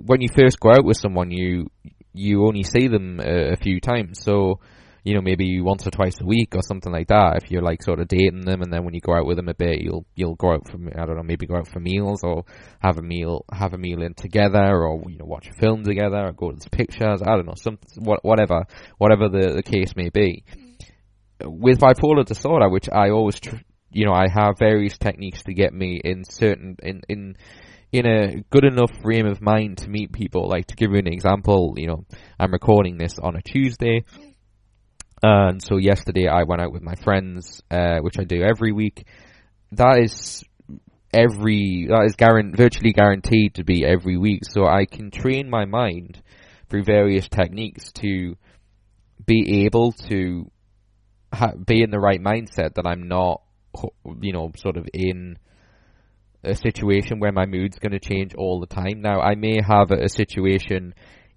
when 0.06 0.22
you 0.22 0.30
first 0.34 0.60
go 0.62 0.70
out 0.72 0.86
with 0.86 0.98
someone, 0.98 1.30
you 1.30 1.68
you 2.14 2.46
only 2.46 2.64
see 2.64 2.88
them 2.88 3.20
a, 3.20 3.52
a, 3.52 3.56
few 3.58 3.80
times. 3.80 4.22
So, 4.22 4.60
you 5.04 5.14
know, 5.14 5.22
maybe 5.22 5.62
once 5.62 5.86
or 5.88 5.92
twice 5.92 6.20
a 6.22 6.26
week 6.26 6.56
or 6.56 6.62
something 6.62 6.92
like 6.92 7.08
that. 7.08 7.42
If 7.42 7.52
you're 7.52 7.62
like 7.62 7.84
sort 7.84 8.00
of 8.00 8.08
dating 8.08 8.46
them, 8.46 8.62
and 8.62 8.72
then 8.72 8.86
when 8.86 8.94
you 8.94 9.02
go 9.02 9.14
out 9.14 9.26
with 9.26 9.36
them 9.36 9.50
a 9.50 9.54
bit, 9.54 9.82
you'll 9.82 10.06
you'll 10.16 10.36
go 10.36 10.54
out 10.54 10.70
for 10.70 10.78
I 10.98 11.06
don't 11.06 11.18
know, 11.18 11.24
maybe 11.24 11.46
go 11.48 11.58
out 11.58 11.68
for 11.68 11.82
meals 11.82 12.24
or 12.24 12.46
have 12.80 12.98
a 12.98 13.02
meal 13.02 13.44
have 13.52 13.74
a 13.74 13.78
meal 13.78 14.02
in 14.04 14.14
together, 14.14 14.86
or 14.86 15.04
you 15.10 15.18
know, 15.18 15.26
watch 15.26 15.50
a 15.50 15.54
film 15.54 15.84
together, 15.84 16.28
or 16.28 16.32
go 16.32 16.52
to 16.52 16.58
the 16.58 16.70
pictures. 16.70 17.22
I 17.22 17.36
don't 17.36 17.46
know, 17.46 17.56
some 17.58 17.78
whatever 17.98 18.64
whatever 18.98 19.28
the 19.28 19.54
the 19.56 19.64
case 19.64 19.98
may 19.98 20.10
be. 20.10 20.46
Mm. 20.56 20.78
With 21.44 21.80
bipolar 21.80 22.24
disorder, 22.24 22.70
which 22.70 22.88
I 22.88 23.10
always 23.10 23.40
tr- 23.40 23.56
you 23.92 24.06
know, 24.06 24.14
I 24.14 24.28
have 24.28 24.58
various 24.58 24.98
techniques 24.98 25.44
to 25.44 25.54
get 25.54 25.74
me 25.74 26.00
in 26.04 26.24
certain 26.24 26.78
in 26.82 27.02
in 27.10 27.36
in 27.92 28.06
a 28.06 28.42
good 28.50 28.64
enough 28.64 28.92
frame 29.02 29.28
of 29.28 29.42
mind 29.42 29.80
to 29.80 29.90
meet 29.90 30.12
people. 30.12 30.48
Like 30.48 30.68
to 30.68 30.76
give 30.76 30.92
you 30.92 30.98
an 30.98 31.08
example, 31.08 31.74
you 31.78 31.88
know, 31.88 32.06
I'm 32.40 32.52
recording 32.52 32.98
this 32.98 33.20
on 33.20 33.36
a 33.36 33.42
Tuesday. 33.42 34.06
And 35.22 35.62
so 35.62 35.78
yesterday 35.78 36.28
I 36.28 36.44
went 36.44 36.62
out 36.62 36.72
with 36.72 36.82
my 36.82 36.96
friends, 36.96 37.62
uh, 37.70 38.00
which 38.00 38.18
I 38.18 38.24
do 38.24 38.42
every 38.42 38.72
week. 38.72 39.06
That 39.74 40.00
is 40.00 40.44
every, 41.14 41.88
that 41.90 42.06
is 42.06 42.16
guaran- 42.16 42.56
virtually 42.56 42.94
guaranteed 42.94 43.56
to 43.56 43.64
be 43.64 43.86
every 43.86 44.18
week. 44.18 44.46
So 44.46 44.66
I 44.66 44.86
can 44.86 45.12
train 45.12 45.50
my 45.50 45.66
mind 45.66 46.22
through 46.70 46.86
various 46.86 47.28
techniques 47.28 47.92
to 47.94 48.36
be 49.26 49.66
able 49.66 49.92
to 50.10 50.50
ha- 51.34 51.54
be 51.68 51.84
in 51.84 51.92
the 51.92 52.00
right 52.00 52.22
mindset 52.22 52.76
that 52.76 52.88
I'm 52.88 53.08
not, 53.08 53.42
you 54.22 54.34
know, 54.34 54.52
sort 54.58 54.78
of 54.78 54.88
in 54.94 55.38
a 56.44 56.56
situation 56.56 57.20
where 57.20 57.32
my 57.32 57.46
mood's 57.46 57.80
going 57.80 57.92
to 57.92 58.00
change 58.00 58.34
all 58.36 58.60
the 58.60 58.68
time. 58.68 59.02
Now, 59.02 59.20
I 59.22 59.36
may 59.36 59.60
have 59.62 59.92
a, 59.92 60.10
situation 60.10 60.94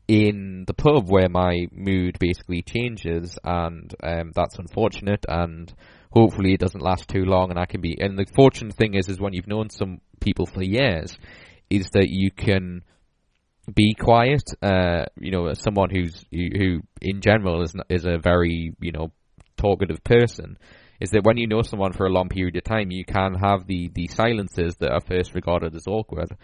in 0.09 0.65
the 0.67 0.75
pub 0.75 1.09
where 1.09 1.29
my 1.29 1.67
mood 1.73 2.19
basically 2.19 2.63
changes, 2.63 3.39
and 3.45 3.95
um, 4.03 4.33
that's 4.35 4.59
unfortunate. 4.59 5.25
And 5.29 5.73
hopefully, 6.11 6.55
it 6.55 6.61
doesn't 6.61 6.83
last 6.83 7.09
too 7.09 7.25
long, 7.25 7.51
and 7.51 7.59
I 7.59 7.67
can 7.67 7.81
be. 7.81 7.97
And 8.01 8.19
the 8.19 8.27
fortunate 8.35 8.75
thing 8.75 8.95
is, 8.95 9.09
is 9.09 9.21
when 9.21 9.35
you've 9.35 9.47
known 9.47 9.71
some 9.71 10.01
people 10.21 10.47
for 10.47 10.63
years, 10.63 11.17
is 11.71 11.91
that 11.91 12.09
you 12.09 12.31
can 12.31 12.83
be 13.75 13.95
quiet. 13.95 14.43
Uh, 14.63 15.05
you 15.19 15.31
know, 15.31 15.53
someone 15.55 15.91
who's 15.91 16.25
who, 16.31 16.49
who 16.57 16.81
in 17.01 17.21
general 17.21 17.63
is 17.63 17.75
is 17.89 18.05
a 18.05 18.19
very 18.19 18.75
you 18.81 18.93
know 18.93 19.13
talkative 19.57 20.03
person 20.05 20.59
is 21.05 21.11
that 21.11 21.25
when 21.25 21.37
you 21.37 21.47
know 21.47 21.63
someone 21.63 21.93
for 21.93 22.07
a 22.07 22.13
long 22.13 22.29
period 22.29 22.57
of 22.57 22.65
time, 22.65 22.91
you 22.91 23.05
can 23.05 23.35
have 23.35 23.67
the, 23.67 23.91
the 23.95 24.09
silences 24.09 24.77
that 24.77 24.91
are 24.91 25.01
first 25.01 25.35
regarded 25.35 25.75
as 25.77 25.87
awkward 25.87 26.35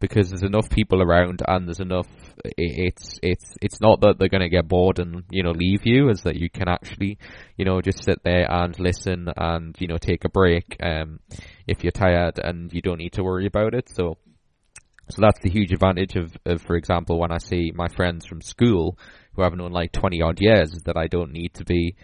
because 0.00 0.28
there's 0.28 0.42
enough 0.42 0.68
people 0.68 1.00
around 1.00 1.40
and 1.46 1.66
there's 1.66 1.80
enough. 1.80 2.08
It's 2.56 3.18
it's 3.22 3.56
it's 3.62 3.80
not 3.80 4.00
that 4.00 4.18
they're 4.18 4.28
going 4.28 4.42
to 4.42 4.48
get 4.48 4.68
bored 4.68 4.98
and 4.98 5.24
you 5.30 5.42
know 5.42 5.52
leave 5.52 5.86
you, 5.86 6.10
is 6.10 6.22
that 6.22 6.36
you 6.36 6.50
can 6.50 6.68
actually 6.68 7.18
you 7.56 7.64
know 7.64 7.80
just 7.80 8.04
sit 8.04 8.22
there 8.24 8.50
and 8.50 8.78
listen 8.78 9.28
and 9.36 9.76
you 9.78 9.86
know 9.86 9.98
take 9.98 10.24
a 10.24 10.28
break 10.28 10.76
um, 10.82 11.20
if 11.66 11.82
you're 11.82 11.90
tired 11.92 12.38
and 12.42 12.72
you 12.72 12.82
don't 12.82 12.98
need 12.98 13.12
to 13.14 13.24
worry 13.24 13.46
about 13.46 13.74
it. 13.74 13.88
So. 13.88 14.18
So 15.10 15.22
that's 15.22 15.40
the 15.40 15.48
huge 15.48 15.72
advantage 15.72 16.16
of, 16.16 16.36
of, 16.44 16.60
for 16.60 16.76
example, 16.76 17.18
when 17.18 17.32
I 17.32 17.38
see 17.38 17.72
my 17.74 17.88
friends 17.88 18.26
from 18.26 18.42
school 18.42 18.98
who 19.32 19.42
I've 19.42 19.54
known 19.54 19.72
like 19.72 19.90
20 19.90 20.20
odd 20.20 20.38
years, 20.38 20.74
is 20.74 20.82
that 20.82 20.98
I 20.98 21.06
don't 21.06 21.32
need 21.32 21.54
to 21.54 21.64
be 21.64 21.96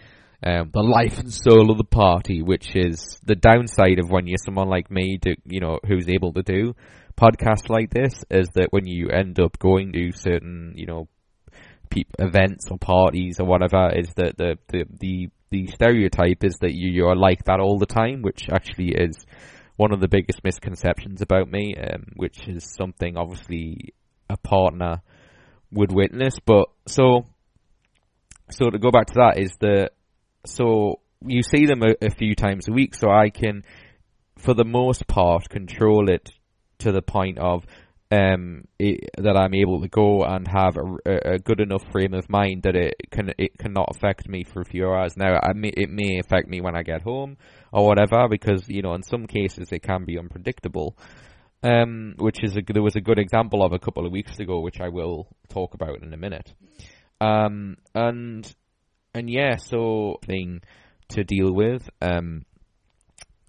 um, 0.43 0.69
the 0.73 0.81
life 0.81 1.19
and 1.19 1.31
soul 1.31 1.71
of 1.71 1.77
the 1.77 1.83
party, 1.83 2.41
which 2.41 2.75
is 2.75 3.19
the 3.23 3.35
downside 3.35 3.99
of 3.99 4.09
when 4.09 4.27
you're 4.27 4.37
someone 4.43 4.69
like 4.69 4.91
me, 4.91 5.17
do, 5.21 5.35
you 5.45 5.59
know, 5.59 5.79
who's 5.87 6.09
able 6.09 6.33
to 6.33 6.43
do 6.43 6.75
podcasts 7.17 7.69
like 7.69 7.89
this, 7.91 8.23
is 8.29 8.49
that 8.55 8.67
when 8.71 8.85
you 8.85 9.09
end 9.09 9.39
up 9.39 9.57
going 9.59 9.93
to 9.93 10.11
certain, 10.11 10.73
you 10.75 10.85
know, 10.85 11.07
pe- 11.89 12.03
events 12.19 12.67
or 12.69 12.77
parties 12.77 13.39
or 13.39 13.45
whatever, 13.45 13.91
is 13.97 14.09
that 14.15 14.37
the, 14.37 14.57
the, 14.67 14.85
the, 14.99 15.29
the 15.49 15.67
stereotype 15.67 16.43
is 16.43 16.57
that 16.61 16.73
you, 16.73 16.91
you're 16.91 17.15
like 17.15 17.45
that 17.45 17.59
all 17.59 17.79
the 17.79 17.85
time, 17.85 18.21
which 18.21 18.49
actually 18.51 18.89
is 18.89 19.25
one 19.77 19.91
of 19.91 19.99
the 19.99 20.07
biggest 20.07 20.43
misconceptions 20.43 21.21
about 21.21 21.49
me, 21.49 21.75
um, 21.75 22.05
which 22.15 22.47
is 22.47 22.63
something 22.77 23.17
obviously 23.17 23.93
a 24.29 24.37
partner 24.37 25.01
would 25.71 25.91
witness. 25.91 26.35
But 26.45 26.69
so, 26.87 27.25
so 28.49 28.69
to 28.69 28.77
go 28.77 28.91
back 28.91 29.07
to 29.07 29.13
that 29.15 29.37
is 29.37 29.51
that 29.59 29.91
so 30.45 30.99
you 31.25 31.41
see 31.43 31.65
them 31.65 31.81
a, 31.83 32.05
a 32.05 32.09
few 32.09 32.35
times 32.35 32.67
a 32.67 32.71
week, 32.71 32.95
so 32.95 33.09
I 33.09 33.29
can, 33.29 33.63
for 34.37 34.53
the 34.53 34.65
most 34.65 35.07
part, 35.07 35.49
control 35.49 36.09
it 36.09 36.31
to 36.79 36.91
the 36.91 37.01
point 37.01 37.37
of 37.39 37.65
um, 38.11 38.65
it, 38.77 39.09
that 39.17 39.35
I'm 39.35 39.55
able 39.55 39.81
to 39.81 39.87
go 39.87 40.23
and 40.23 40.47
have 40.47 40.77
a, 40.77 41.33
a, 41.33 41.39
good 41.39 41.59
enough 41.59 41.83
frame 41.91 42.13
of 42.13 42.29
mind 42.29 42.63
that 42.63 42.75
it 42.75 42.95
can 43.09 43.33
it 43.37 43.57
cannot 43.57 43.89
affect 43.95 44.29
me 44.29 44.43
for 44.43 44.61
a 44.61 44.65
few 44.65 44.85
hours. 44.85 45.17
Now, 45.17 45.39
may, 45.55 45.69
it 45.69 45.89
may 45.89 46.19
affect 46.19 46.47
me 46.47 46.61
when 46.61 46.75
I 46.75 46.83
get 46.83 47.01
home 47.01 47.37
or 47.71 47.87
whatever, 47.87 48.27
because 48.29 48.69
you 48.69 48.83
know 48.83 48.93
in 48.93 49.01
some 49.01 49.25
cases 49.25 49.71
it 49.71 49.81
can 49.81 50.05
be 50.05 50.19
unpredictable. 50.19 50.97
Um, 51.63 52.13
which 52.19 52.43
is 52.43 52.55
a, 52.55 52.61
there 52.61 52.83
was 52.83 52.95
a 52.95 53.01
good 53.01 53.17
example 53.17 53.63
of 53.63 53.73
a 53.73 53.79
couple 53.79 54.05
of 54.05 54.11
weeks 54.11 54.37
ago, 54.37 54.59
which 54.59 54.79
I 54.79 54.89
will 54.89 55.27
talk 55.49 55.73
about 55.73 56.03
in 56.03 56.13
a 56.13 56.17
minute. 56.17 56.53
Um, 57.19 57.77
and 57.95 58.53
and 59.15 59.29
yeah, 59.29 59.55
so 59.55 60.19
thing 60.25 60.61
to 61.09 61.23
deal 61.23 61.51
with. 61.53 61.89
Um, 62.01 62.45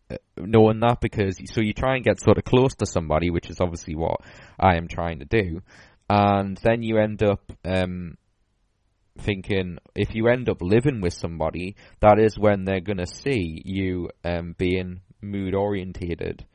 uh, 0.08 0.16
knowing 0.36 0.78
that 0.80 1.00
because 1.00 1.36
so 1.52 1.60
you 1.60 1.72
try 1.72 1.96
and 1.96 2.04
get 2.04 2.20
sort 2.20 2.38
of 2.38 2.44
close 2.44 2.76
to 2.76 2.86
somebody, 2.86 3.30
which 3.30 3.50
is 3.50 3.60
obviously 3.60 3.96
what 3.96 4.20
I 4.58 4.76
am 4.76 4.86
trying 4.86 5.18
to 5.18 5.24
do, 5.24 5.62
and 6.08 6.56
then 6.58 6.82
you 6.82 6.98
end 6.98 7.24
up 7.24 7.40
um, 7.64 8.16
thinking 9.18 9.78
if 9.96 10.14
you 10.14 10.28
end 10.28 10.48
up 10.48 10.62
living 10.62 11.00
with 11.00 11.14
somebody, 11.14 11.74
that 12.00 12.20
is 12.20 12.38
when 12.38 12.64
they're 12.64 12.80
gonna 12.80 13.06
see 13.06 13.60
you 13.64 14.10
um, 14.24 14.54
being 14.56 15.00
mood 15.20 15.54
orientated 15.54 16.46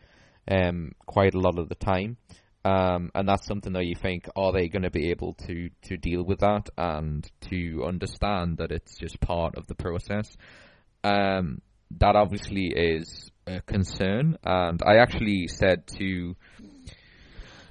um, 0.50 0.94
quite 1.06 1.34
a 1.34 1.39
lot 1.39 1.60
of 1.60 1.68
the 1.68 1.75
time. 1.75 2.15
Um, 2.63 3.12
and 3.15 3.27
that's 3.27 3.48
something 3.48 3.74
that 3.74 3.86
you 3.86 3.96
think, 3.96 4.27
are 4.36 4.51
they 4.51 4.68
going 4.68 4.84
to 4.84 4.91
be 4.91 5.10
able 5.10 5.34
to, 5.48 5.70
to 5.84 5.98
deal 5.98 6.24
with 6.24 6.39
that 6.39 6.70
and 6.77 7.27
to 7.50 7.84
understand 7.88 8.58
that 8.58 8.72
it's 8.72 8.98
just 8.98 9.20
part 9.20 9.56
of 9.58 9.65
the 9.68 9.75
process? 9.75 10.36
Um, 11.03 11.62
that 11.98 12.15
obviously 12.15 12.68
is 12.68 13.32
a 13.48 13.62
concern. 13.62 14.38
And 14.44 14.82
I 14.86 14.98
actually 14.98 15.48
said 15.48 15.88
to 15.98 16.36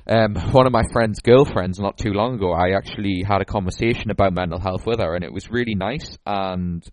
um, 0.08 0.34
one 0.34 0.66
of 0.66 0.72
my 0.72 0.82
friend's 0.92 1.20
girlfriends 1.20 1.78
not 1.78 1.96
too 1.96 2.12
long 2.12 2.34
ago, 2.34 2.52
I 2.52 2.76
actually 2.76 3.22
had 3.26 3.40
a 3.40 3.44
conversation 3.44 4.10
about 4.10 4.32
mental 4.32 4.58
health 4.58 4.86
with 4.86 4.98
her, 4.98 5.14
and 5.14 5.24
it 5.24 5.32
was 5.32 5.50
really 5.50 5.76
nice. 5.76 6.18
And 6.26 6.84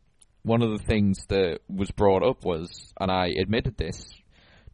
one 0.44 0.62
of 0.62 0.78
the 0.78 0.86
things 0.86 1.26
that 1.30 1.60
was 1.68 1.90
brought 1.90 2.24
up 2.24 2.46
was, 2.46 2.94
and 3.00 3.12
I 3.12 3.30
admitted 3.42 3.76
this 3.76 4.06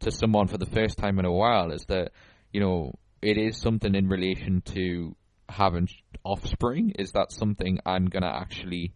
to 0.01 0.11
someone 0.11 0.47
for 0.47 0.57
the 0.57 0.65
first 0.65 0.97
time 0.97 1.19
in 1.19 1.25
a 1.25 1.31
while, 1.31 1.71
is 1.71 1.85
that, 1.87 2.11
you 2.51 2.59
know, 2.59 2.93
it 3.23 3.37
is 3.37 3.57
something 3.57 3.95
in 3.95 4.07
relation 4.07 4.61
to 4.73 5.15
having 5.49 5.87
offspring. 6.23 6.93
Is 6.99 7.11
that 7.13 7.31
something 7.31 7.79
I'm 7.85 8.07
going 8.07 8.23
to 8.23 8.35
actually 8.35 8.93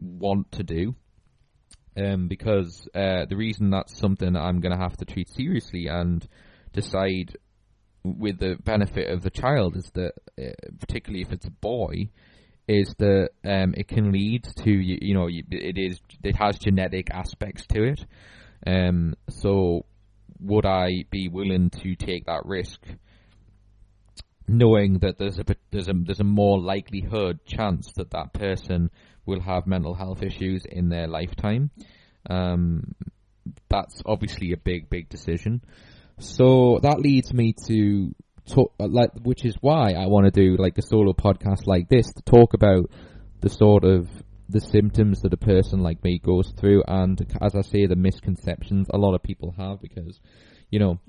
want 0.00 0.52
to 0.52 0.62
do? 0.62 0.94
Um, 1.96 2.28
because 2.28 2.88
uh, 2.94 3.26
the 3.28 3.36
reason 3.36 3.70
that's 3.70 3.98
something 3.98 4.34
I'm 4.36 4.60
going 4.60 4.72
to 4.72 4.82
have 4.82 4.96
to 4.98 5.04
treat 5.04 5.28
seriously 5.28 5.88
and 5.88 6.26
decide 6.72 7.36
with 8.02 8.38
the 8.38 8.56
benefit 8.64 9.10
of 9.10 9.22
the 9.22 9.30
child 9.30 9.76
is 9.76 9.90
that, 9.94 10.12
uh, 10.40 10.52
particularly 10.80 11.22
if 11.22 11.32
it's 11.32 11.46
a 11.46 11.50
boy, 11.50 12.08
is 12.66 12.94
that 12.98 13.30
um, 13.44 13.74
it 13.76 13.88
can 13.88 14.12
lead 14.12 14.44
to 14.56 14.70
you, 14.70 14.98
you 15.02 15.14
know 15.14 15.28
it 15.28 15.76
is 15.76 16.00
it 16.22 16.36
has 16.36 16.58
genetic 16.58 17.10
aspects 17.10 17.66
to 17.66 17.82
it. 17.82 18.06
Um, 18.66 19.14
so 19.28 19.84
would 20.40 20.64
I 20.64 21.04
be 21.10 21.28
willing 21.28 21.70
to 21.70 21.94
take 21.96 22.26
that 22.26 22.46
risk? 22.46 22.80
Knowing 24.48 24.98
that 24.98 25.18
there's 25.18 25.38
a 25.38 25.44
there's 25.70 25.88
a 25.88 25.92
there's 25.94 26.20
a 26.20 26.24
more 26.24 26.60
likelihood 26.60 27.40
chance 27.46 27.90
that 27.96 28.10
that 28.10 28.32
person 28.32 28.90
will 29.24 29.40
have 29.40 29.66
mental 29.66 29.94
health 29.94 30.22
issues 30.22 30.64
in 30.68 30.88
their 30.88 31.06
lifetime. 31.06 31.70
Um, 32.28 32.94
that's 33.68 34.02
obviously 34.06 34.52
a 34.52 34.56
big 34.56 34.90
big 34.90 35.08
decision. 35.08 35.62
So 36.18 36.78
that 36.82 37.00
leads 37.00 37.32
me 37.32 37.54
to 37.66 38.14
talk, 38.46 38.72
uh, 38.78 38.88
like, 38.88 39.10
which 39.22 39.44
is 39.44 39.56
why 39.60 39.92
I 39.92 40.06
want 40.06 40.26
to 40.26 40.30
do 40.30 40.56
like 40.56 40.78
a 40.78 40.82
solo 40.82 41.12
podcast 41.12 41.66
like 41.66 41.88
this 41.88 42.06
to 42.12 42.22
talk 42.22 42.54
about 42.54 42.90
the 43.40 43.50
sort 43.50 43.84
of 43.84 44.08
the 44.48 44.60
symptoms 44.60 45.22
that 45.22 45.32
a 45.32 45.38
person 45.38 45.80
like 45.80 46.02
me 46.04 46.18
goes 46.18 46.52
through, 46.58 46.82
and 46.86 47.20
as 47.40 47.54
I 47.54 47.62
say, 47.62 47.86
the 47.86 47.96
misconceptions 47.96 48.88
a 48.92 48.98
lot 48.98 49.14
of 49.14 49.22
people 49.22 49.54
have 49.56 49.80
because, 49.80 50.20
you 50.70 50.78
know, 50.78 51.00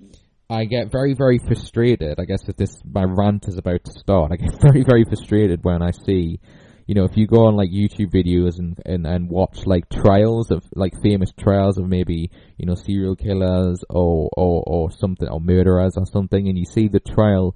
I 0.49 0.65
get 0.65 0.91
very, 0.91 1.13
very 1.13 1.39
frustrated. 1.39 2.19
I 2.19 2.25
guess 2.25 2.47
if 2.47 2.57
this 2.57 2.81
my 2.85 3.03
rant 3.03 3.47
is 3.47 3.57
about 3.57 3.83
to 3.85 3.91
start, 3.91 4.31
I 4.31 4.35
get 4.35 4.61
very, 4.61 4.83
very 4.83 5.03
frustrated 5.03 5.63
when 5.63 5.81
I 5.81 5.91
see, 5.91 6.39
you 6.85 6.95
know, 6.95 7.05
if 7.05 7.15
you 7.15 7.27
go 7.27 7.47
on 7.47 7.55
like 7.55 7.69
YouTube 7.69 8.11
videos 8.11 8.59
and 8.59 8.77
and, 8.85 9.07
and 9.07 9.29
watch 9.29 9.65
like 9.65 9.89
trials 9.89 10.51
of 10.51 10.63
like 10.75 10.93
famous 11.01 11.31
trials 11.39 11.77
of 11.77 11.87
maybe 11.87 12.29
you 12.57 12.65
know 12.65 12.75
serial 12.75 13.15
killers 13.15 13.83
or 13.89 14.29
or 14.35 14.63
or 14.67 14.91
something 14.91 15.29
or 15.29 15.39
murderers 15.39 15.97
or 15.97 16.05
something, 16.05 16.47
and 16.47 16.57
you 16.57 16.65
see 16.65 16.87
the 16.87 16.99
trial. 16.99 17.55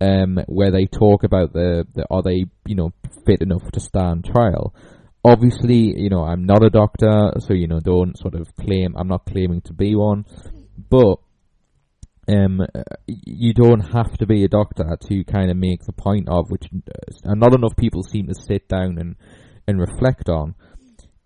Um, 0.00 0.40
where 0.48 0.72
they 0.72 0.86
talk 0.86 1.22
about 1.22 1.52
the, 1.52 1.86
the 1.94 2.04
are 2.10 2.20
they 2.20 2.44
you 2.66 2.74
know 2.74 2.92
fit 3.24 3.40
enough 3.40 3.70
to 3.72 3.80
stand 3.80 4.24
trial? 4.24 4.74
Obviously, 5.24 5.98
you 5.98 6.10
know 6.10 6.24
I'm 6.24 6.44
not 6.44 6.64
a 6.64 6.68
doctor, 6.68 7.30
so 7.38 7.54
you 7.54 7.68
know 7.68 7.78
don't 7.78 8.18
sort 8.18 8.34
of 8.34 8.54
claim 8.56 8.96
I'm 8.98 9.08
not 9.08 9.24
claiming 9.24 9.62
to 9.62 9.72
be 9.72 9.94
one, 9.94 10.26
but 10.90 11.20
um, 12.28 12.60
you 13.06 13.52
don't 13.52 13.92
have 13.92 14.16
to 14.18 14.26
be 14.26 14.44
a 14.44 14.48
doctor 14.48 14.96
to 15.08 15.24
kind 15.24 15.50
of 15.50 15.56
make 15.56 15.84
the 15.84 15.92
point 15.92 16.28
of 16.28 16.50
which, 16.50 16.68
uh, 16.72 17.34
not 17.34 17.54
enough 17.54 17.76
people 17.76 18.02
seem 18.02 18.28
to 18.28 18.34
sit 18.34 18.68
down 18.68 18.98
and 18.98 19.16
and 19.66 19.80
reflect 19.80 20.28
on, 20.28 20.54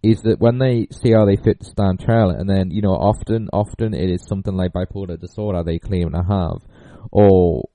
is 0.03 0.21
that 0.23 0.39
when 0.39 0.59
they 0.59 0.87
see 0.91 1.13
how 1.13 1.25
they 1.25 1.37
fit 1.37 1.61
to 1.61 1.71
stand 1.71 2.01
trial, 2.01 2.31
and 2.31 2.49
then 2.49 2.71
you 2.71 2.83
know 2.83 2.95
often 2.95 3.49
often 3.53 3.95
it 3.95 4.11
is 4.11 4.27
something 4.27 4.55
like 4.55 4.73
bipolar 4.73 5.19
disorder 5.19 5.63
they 5.63 5.79
claim 5.79 6.11
to 6.11 6.23
have, 6.23 6.63
or 7.11 7.69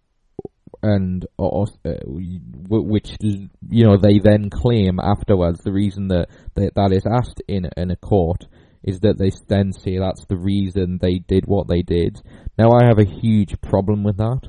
and 0.81 1.25
or, 1.37 1.65
uh, 1.85 1.91
which 2.05 3.15
you 3.21 3.85
know 3.85 3.97
they 3.97 4.19
then 4.19 4.49
claim 4.49 4.99
afterwards 4.99 5.61
the 5.63 5.71
reason 5.71 6.09
that 6.09 6.27
that, 6.55 6.75
that 6.75 6.91
is 6.91 7.05
asked 7.05 7.41
in 7.47 7.69
in 7.77 7.91
a 7.91 7.95
court 7.95 8.45
is 8.83 8.99
that 8.99 9.17
they 9.17 9.31
then 9.47 9.71
say 9.71 9.97
that's 9.97 10.25
the 10.25 10.37
reason 10.37 10.99
they 11.01 11.19
did 11.19 11.45
what 11.45 11.67
they 11.67 11.81
did. 11.81 12.21
Now 12.57 12.69
I 12.71 12.85
have 12.85 12.99
a 12.99 13.05
huge 13.05 13.59
problem 13.61 14.03
with 14.03 14.17
that 14.17 14.47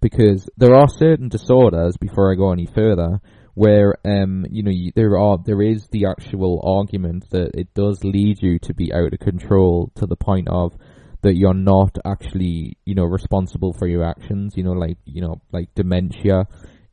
because 0.00 0.48
there 0.56 0.74
are 0.74 0.88
certain 0.88 1.28
disorders. 1.28 1.96
Before 1.96 2.32
I 2.32 2.36
go 2.36 2.52
any 2.52 2.66
further, 2.66 3.20
where 3.54 3.96
um 4.04 4.46
you 4.50 4.62
know 4.62 4.70
you, 4.70 4.92
there 4.94 5.18
are 5.18 5.38
there 5.44 5.62
is 5.62 5.88
the 5.90 6.06
actual 6.06 6.60
argument 6.64 7.30
that 7.30 7.50
it 7.54 7.74
does 7.74 8.02
lead 8.04 8.38
you 8.40 8.58
to 8.60 8.74
be 8.74 8.92
out 8.92 9.12
of 9.12 9.18
control 9.20 9.90
to 9.96 10.06
the 10.06 10.16
point 10.16 10.48
of 10.48 10.76
that 11.22 11.36
you're 11.36 11.54
not 11.54 11.98
actually, 12.04 12.76
you 12.84 12.94
know, 12.94 13.04
responsible 13.04 13.72
for 13.72 13.88
your 13.88 14.04
actions. 14.04 14.56
You 14.56 14.64
know, 14.64 14.72
like 14.72 14.98
you 15.04 15.22
know, 15.22 15.40
like 15.52 15.74
dementia 15.74 16.46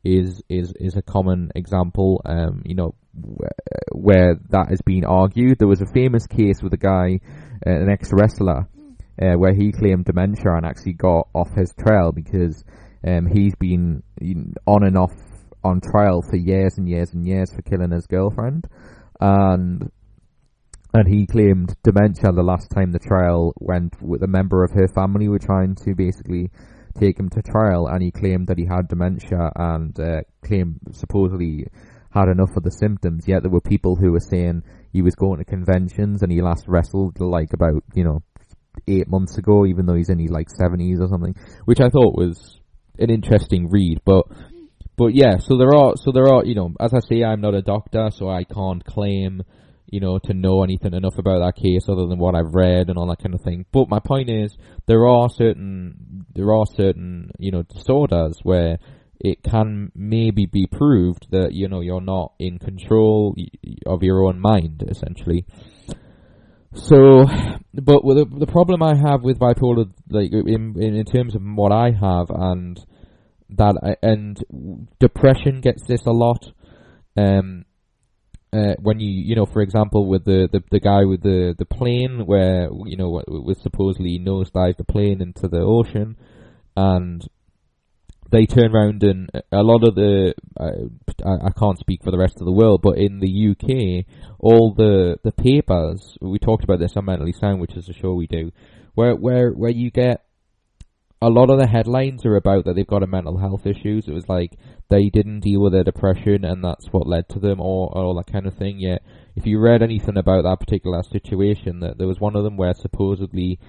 is 0.04 0.42
is 0.50 0.74
is 0.80 0.96
a 0.96 1.02
common 1.02 1.52
example. 1.56 2.22
Um, 2.25 2.64
you 2.66 2.75
know, 2.75 2.96
where 3.92 4.36
that 4.50 4.68
has 4.70 4.82
been 4.82 5.06
argued. 5.06 5.60
There 5.60 5.68
was 5.68 5.82
a 5.82 5.94
famous 5.94 6.28
case 6.28 6.62
with 6.62 6.74
a 6.74 6.78
guy, 6.78 7.20
uh, 7.66 7.70
an 7.70 7.90
ex 7.90 8.10
wrestler, 8.12 8.68
uh, 9.22 9.34
where 9.34 9.53
he 9.53 9.72
claimed 9.72 10.05
dementia 10.05 10.53
and 10.55 10.65
actually 10.65 10.93
got 10.93 11.27
off 11.34 11.53
his 11.55 11.74
trail 11.74 12.12
because 12.12 12.63
um, 13.05 13.27
he's 13.27 13.55
been 13.55 14.03
on 14.65 14.84
and 14.84 14.98
off 14.98 15.13
on 15.63 15.81
trial 15.81 16.22
for 16.22 16.36
years 16.36 16.77
and 16.77 16.88
years 16.88 17.13
and 17.13 17.25
years 17.25 17.51
for 17.53 17.62
killing 17.62 17.91
his 17.91 18.07
girlfriend, 18.07 18.67
and 19.19 19.91
and 20.93 21.07
he 21.10 21.27
claimed 21.27 21.75
dementia 21.84 22.31
the 22.31 22.41
last 22.41 22.69
time 22.69 22.91
the 22.91 23.00
trial 23.00 23.53
went 23.60 24.01
with 24.01 24.24
a 24.24 24.27
member 24.27 24.63
of 24.63 24.72
her 24.72 24.88
family 24.88 25.27
were 25.27 25.39
trying 25.39 25.75
to 25.75 25.93
basically 25.93 26.50
take 26.98 27.19
him 27.19 27.29
to 27.29 27.41
trial. 27.41 27.88
And 27.88 28.01
he 28.01 28.12
claimed 28.12 28.48
that 28.48 28.57
he 28.57 28.65
had 28.65 28.88
dementia 28.88 29.51
and 29.57 30.00
uh, 30.00 30.22
claimed 30.41 30.79
supposedly 30.91 31.67
had 32.12 32.29
enough 32.29 32.55
of 32.55 32.63
the 32.63 32.72
symptoms. 32.72 33.27
Yet 33.27 33.43
there 33.43 33.51
were 33.51 33.60
people 33.60 33.98
who 33.98 34.13
were 34.13 34.22
saying 34.22 34.63
he 34.93 35.01
was 35.01 35.15
going 35.15 35.39
to 35.39 35.43
conventions 35.43 36.24
and 36.24 36.31
he 36.31 36.41
last 36.41 36.65
wrestled 36.65 37.19
like 37.19 37.51
about 37.51 37.84
you 37.93 38.05
know 38.05 38.24
eight 38.88 39.08
months 39.08 39.38
ago 39.38 39.65
even 39.65 39.86
though 39.86 39.96
he's 39.96 40.10
in 40.10 40.20
his 40.20 40.32
like 40.32 40.48
70s 40.50 41.00
or 41.00 41.08
something 41.08 41.36
which 41.65 41.79
i 41.79 41.89
thought 41.89 42.17
was 42.17 42.60
an 43.00 43.10
interesting 43.10 43.70
read 43.70 44.00
but 44.05 44.25
but 44.98 45.13
yeah 45.13 45.38
so 45.38 45.58
there 45.58 45.74
are 45.75 45.94
so 45.96 46.12
there 46.12 46.27
are 46.32 46.46
you 46.46 46.55
know 46.55 46.74
as 46.79 46.94
i 46.94 47.00
say 47.00 47.24
i'm 47.24 47.41
not 47.41 47.53
a 47.53 47.62
doctor 47.62 48.10
so 48.12 48.29
i 48.29 48.44
can't 48.44 48.84
claim 48.86 49.41
you 49.88 50.00
know, 50.00 50.20
to 50.20 50.34
know 50.34 50.63
anything 50.63 50.94
enough 50.94 51.17
about 51.17 51.39
that 51.39 51.62
case 51.62 51.88
other 51.88 52.08
than 52.08 52.17
what 52.17 52.36
I've 52.36 52.53
read 52.53 52.89
and 52.89 52.98
all 52.98 53.08
that 53.08 53.22
kind 53.22 53.36
of 53.36 53.41
thing. 53.41 53.65
But 53.72 53.89
my 53.89 54.00
point 54.00 54.29
is, 54.29 54.55
there 54.88 55.08
are 55.08 55.29
certain, 55.29 56.25
there 56.34 56.51
are 56.53 56.65
certain, 56.75 57.32
you 57.39 57.51
know, 57.51 57.63
disorders 57.63 58.39
where 58.44 58.79
it 59.20 59.44
can 59.44 59.91
maybe 59.96 60.48
be 60.48 60.67
proved 60.67 61.27
that, 61.32 61.53
you 61.53 61.67
know, 61.67 61.82
you're 61.82 62.01
not 62.01 62.34
in 62.39 62.60
control 62.60 63.36
of 63.86 64.03
your 64.03 64.25
own 64.25 64.39
mind, 64.39 64.84
essentially. 64.88 65.46
So, 66.75 67.25
but 67.74 68.01
the, 68.03 68.25
the 68.38 68.48
problem 68.48 68.84
I 68.84 68.96
have 68.96 69.24
with 69.24 69.39
bipolar, 69.39 69.91
like, 70.10 70.32
in, 70.32 70.75
in 70.79 71.05
terms 71.05 71.36
of 71.36 71.41
what 71.41 71.72
I 71.72 71.91
have 71.91 72.29
and 72.29 72.79
that, 73.50 73.75
I, 73.82 73.96
and 74.05 74.38
depression 75.00 75.62
gets 75.62 75.88
this 75.88 76.05
a 76.05 76.12
lot, 76.12 76.46
um, 77.17 77.65
uh, 78.53 78.75
when 78.82 79.00
you 79.00 79.10
you 79.10 79.36
know 79.36 79.46
for 79.46 79.62
example 79.62 80.08
with 80.08 80.24
the, 80.24 80.48
the, 80.51 80.63
the 80.72 80.79
guy 80.79 81.03
with 81.03 81.22
the, 81.22 81.53
the 81.58 81.65
plane 81.65 82.25
where 82.25 82.70
you 82.86 82.96
know 82.96 83.22
was 83.27 83.60
supposedly 83.62 84.17
nosedived 84.17 84.77
the 84.77 84.84
plane 84.84 85.22
into 85.22 85.48
the 85.48 85.60
ocean 85.60 86.15
and 86.77 87.27
they 88.32 88.46
turn 88.46 88.75
around 88.75 89.03
and 89.03 89.29
a 89.51 89.63
lot 89.63 89.88
of 89.88 89.96
the 89.96 90.34
uh, 90.60 91.25
I, 91.25 91.48
I 91.48 91.51
can't 91.58 91.79
speak 91.79 92.03
for 92.03 92.12
the 92.12 92.17
rest 92.17 92.36
of 92.39 92.46
the 92.46 92.51
world 92.51 92.82
but 92.82 92.98
in 92.98 93.20
the 93.20 93.51
UK 93.51 94.05
all 94.39 94.74
the 94.74 95.17
the 95.24 95.32
papers 95.32 96.17
we 96.22 96.39
talked 96.39 96.63
about 96.63 96.79
this 96.79 96.98
on 96.98 97.05
mentally 97.05 97.34
sound 97.34 97.62
which 97.62 97.75
is 97.75 97.88
a 97.89 97.94
show 97.94 98.13
we 98.13 98.27
do 98.27 98.51
where 98.96 99.16
where 99.16 99.51
where 99.51 99.72
you 99.72 99.92
get 99.92 100.25
a 101.22 101.29
lot 101.29 101.50
of 101.50 101.59
the 101.59 101.68
headlines 101.68 102.25
are 102.25 102.35
about 102.35 102.66
that 102.66 102.75
they've 102.75 102.85
got 102.85 103.03
a 103.03 103.07
mental 103.07 103.38
health 103.38 103.66
issues. 103.66 104.07
It 104.07 104.14
was 104.14 104.27
like 104.29 104.57
they 104.90 105.09
didn't 105.09 105.40
deal 105.40 105.61
with 105.61 105.74
their 105.74 105.83
depression 105.83 106.44
and 106.46 106.64
that's 106.64 106.88
what 106.92 107.07
led 107.07 107.29
to 107.29 107.40
them 107.40 107.59
or, 107.59 107.90
or 107.96 108.03
all 108.03 108.16
that 108.16 108.31
kind 108.31 108.46
of 108.46 108.55
thing. 108.55 108.79
Yet, 108.79 109.01
if 109.35 109.46
you 109.46 109.59
read 109.59 109.81
anything 109.81 110.18
about 110.18 110.44
that 110.44 110.59
particular 110.59 111.01
situation, 111.03 111.79
that 111.79 111.98
there 111.98 112.07
was 112.07 112.20
one 112.20 112.35
of 112.35 112.44
them 112.44 112.57
where 112.57 112.74
supposedly 112.74 113.59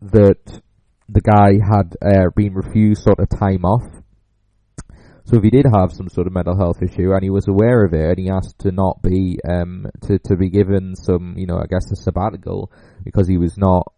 that 0.00 0.62
the 1.08 1.20
guy 1.20 1.58
had 1.64 1.96
uh, 2.02 2.30
been 2.34 2.54
refused 2.54 3.02
sort 3.02 3.20
of 3.20 3.28
time 3.28 3.64
off. 3.64 3.84
So 5.26 5.38
if 5.38 5.42
he 5.42 5.50
did 5.50 5.64
have 5.64 5.92
some 5.92 6.08
sort 6.08 6.26
of 6.26 6.34
mental 6.34 6.56
health 6.56 6.82
issue 6.82 7.12
and 7.12 7.22
he 7.22 7.30
was 7.30 7.48
aware 7.48 7.84
of 7.84 7.94
it 7.94 8.10
and 8.10 8.18
he 8.18 8.28
asked 8.28 8.58
to 8.60 8.72
not 8.72 9.02
be 9.02 9.38
um 9.48 9.86
to 10.02 10.18
to 10.18 10.36
be 10.36 10.50
given 10.50 10.94
some 10.94 11.34
you 11.38 11.46
know 11.46 11.56
I 11.56 11.64
guess 11.64 11.90
a 11.90 11.96
sabbatical 11.96 12.70
because 13.04 13.26
he 13.26 13.38
was 13.38 13.56
not 13.56 13.90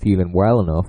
feeling 0.00 0.32
well 0.32 0.60
enough 0.60 0.86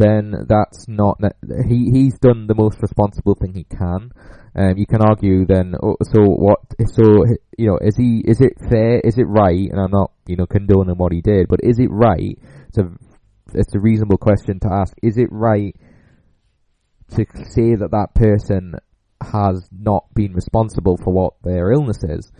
then 0.00 0.34
that's 0.48 0.88
not 0.88 1.20
he 1.68 1.90
he's 1.92 2.18
done 2.18 2.46
the 2.46 2.54
most 2.54 2.80
responsible 2.80 3.34
thing 3.34 3.52
he 3.52 3.64
can. 3.64 4.10
Um, 4.56 4.78
you 4.78 4.86
can 4.86 5.02
argue 5.02 5.44
then. 5.44 5.74
Oh, 5.80 5.96
so 6.02 6.24
what? 6.24 6.60
So 6.94 7.24
you 7.58 7.68
know, 7.68 7.78
is 7.80 7.96
he? 7.96 8.22
Is 8.24 8.40
it 8.40 8.54
fair? 8.70 9.00
Is 9.00 9.18
it 9.18 9.28
right? 9.28 9.68
And 9.70 9.78
I'm 9.78 9.90
not 9.90 10.12
you 10.26 10.36
know 10.36 10.46
condoning 10.46 10.96
what 10.96 11.12
he 11.12 11.20
did, 11.20 11.48
but 11.48 11.60
is 11.62 11.78
it 11.78 11.90
right? 11.90 12.38
A 12.78 12.82
it's 13.54 13.74
a 13.74 13.80
reasonable 13.80 14.18
question 14.18 14.60
to 14.60 14.72
ask. 14.72 14.94
Is 15.02 15.18
it 15.18 15.28
right 15.30 15.74
to 17.14 17.26
say 17.50 17.74
that 17.74 17.90
that 17.90 18.14
person 18.14 18.74
has 19.22 19.68
not 19.70 20.04
been 20.14 20.32
responsible 20.32 20.96
for 20.96 21.12
what 21.12 21.34
their 21.42 21.72
illness 21.72 22.02
is? 22.02 22.30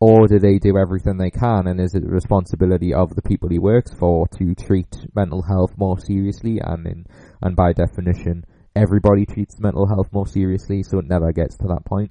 or 0.00 0.26
do 0.26 0.38
they 0.38 0.58
do 0.58 0.76
everything 0.76 1.16
they 1.16 1.30
can 1.30 1.66
and 1.66 1.80
is 1.80 1.94
it 1.94 2.02
the 2.02 2.10
responsibility 2.10 2.92
of 2.92 3.14
the 3.14 3.22
people 3.22 3.48
he 3.48 3.58
works 3.58 3.92
for 3.94 4.26
to 4.28 4.54
treat 4.54 4.94
mental 5.14 5.42
health 5.42 5.72
more 5.78 5.98
seriously 5.98 6.58
and 6.62 6.86
in 6.86 7.06
and 7.42 7.56
by 7.56 7.72
definition 7.72 8.44
everybody 8.74 9.24
treats 9.24 9.58
mental 9.58 9.86
health 9.86 10.12
more 10.12 10.26
seriously 10.26 10.82
so 10.82 10.98
it 10.98 11.06
never 11.06 11.32
gets 11.32 11.56
to 11.56 11.66
that 11.66 11.84
point 11.84 12.10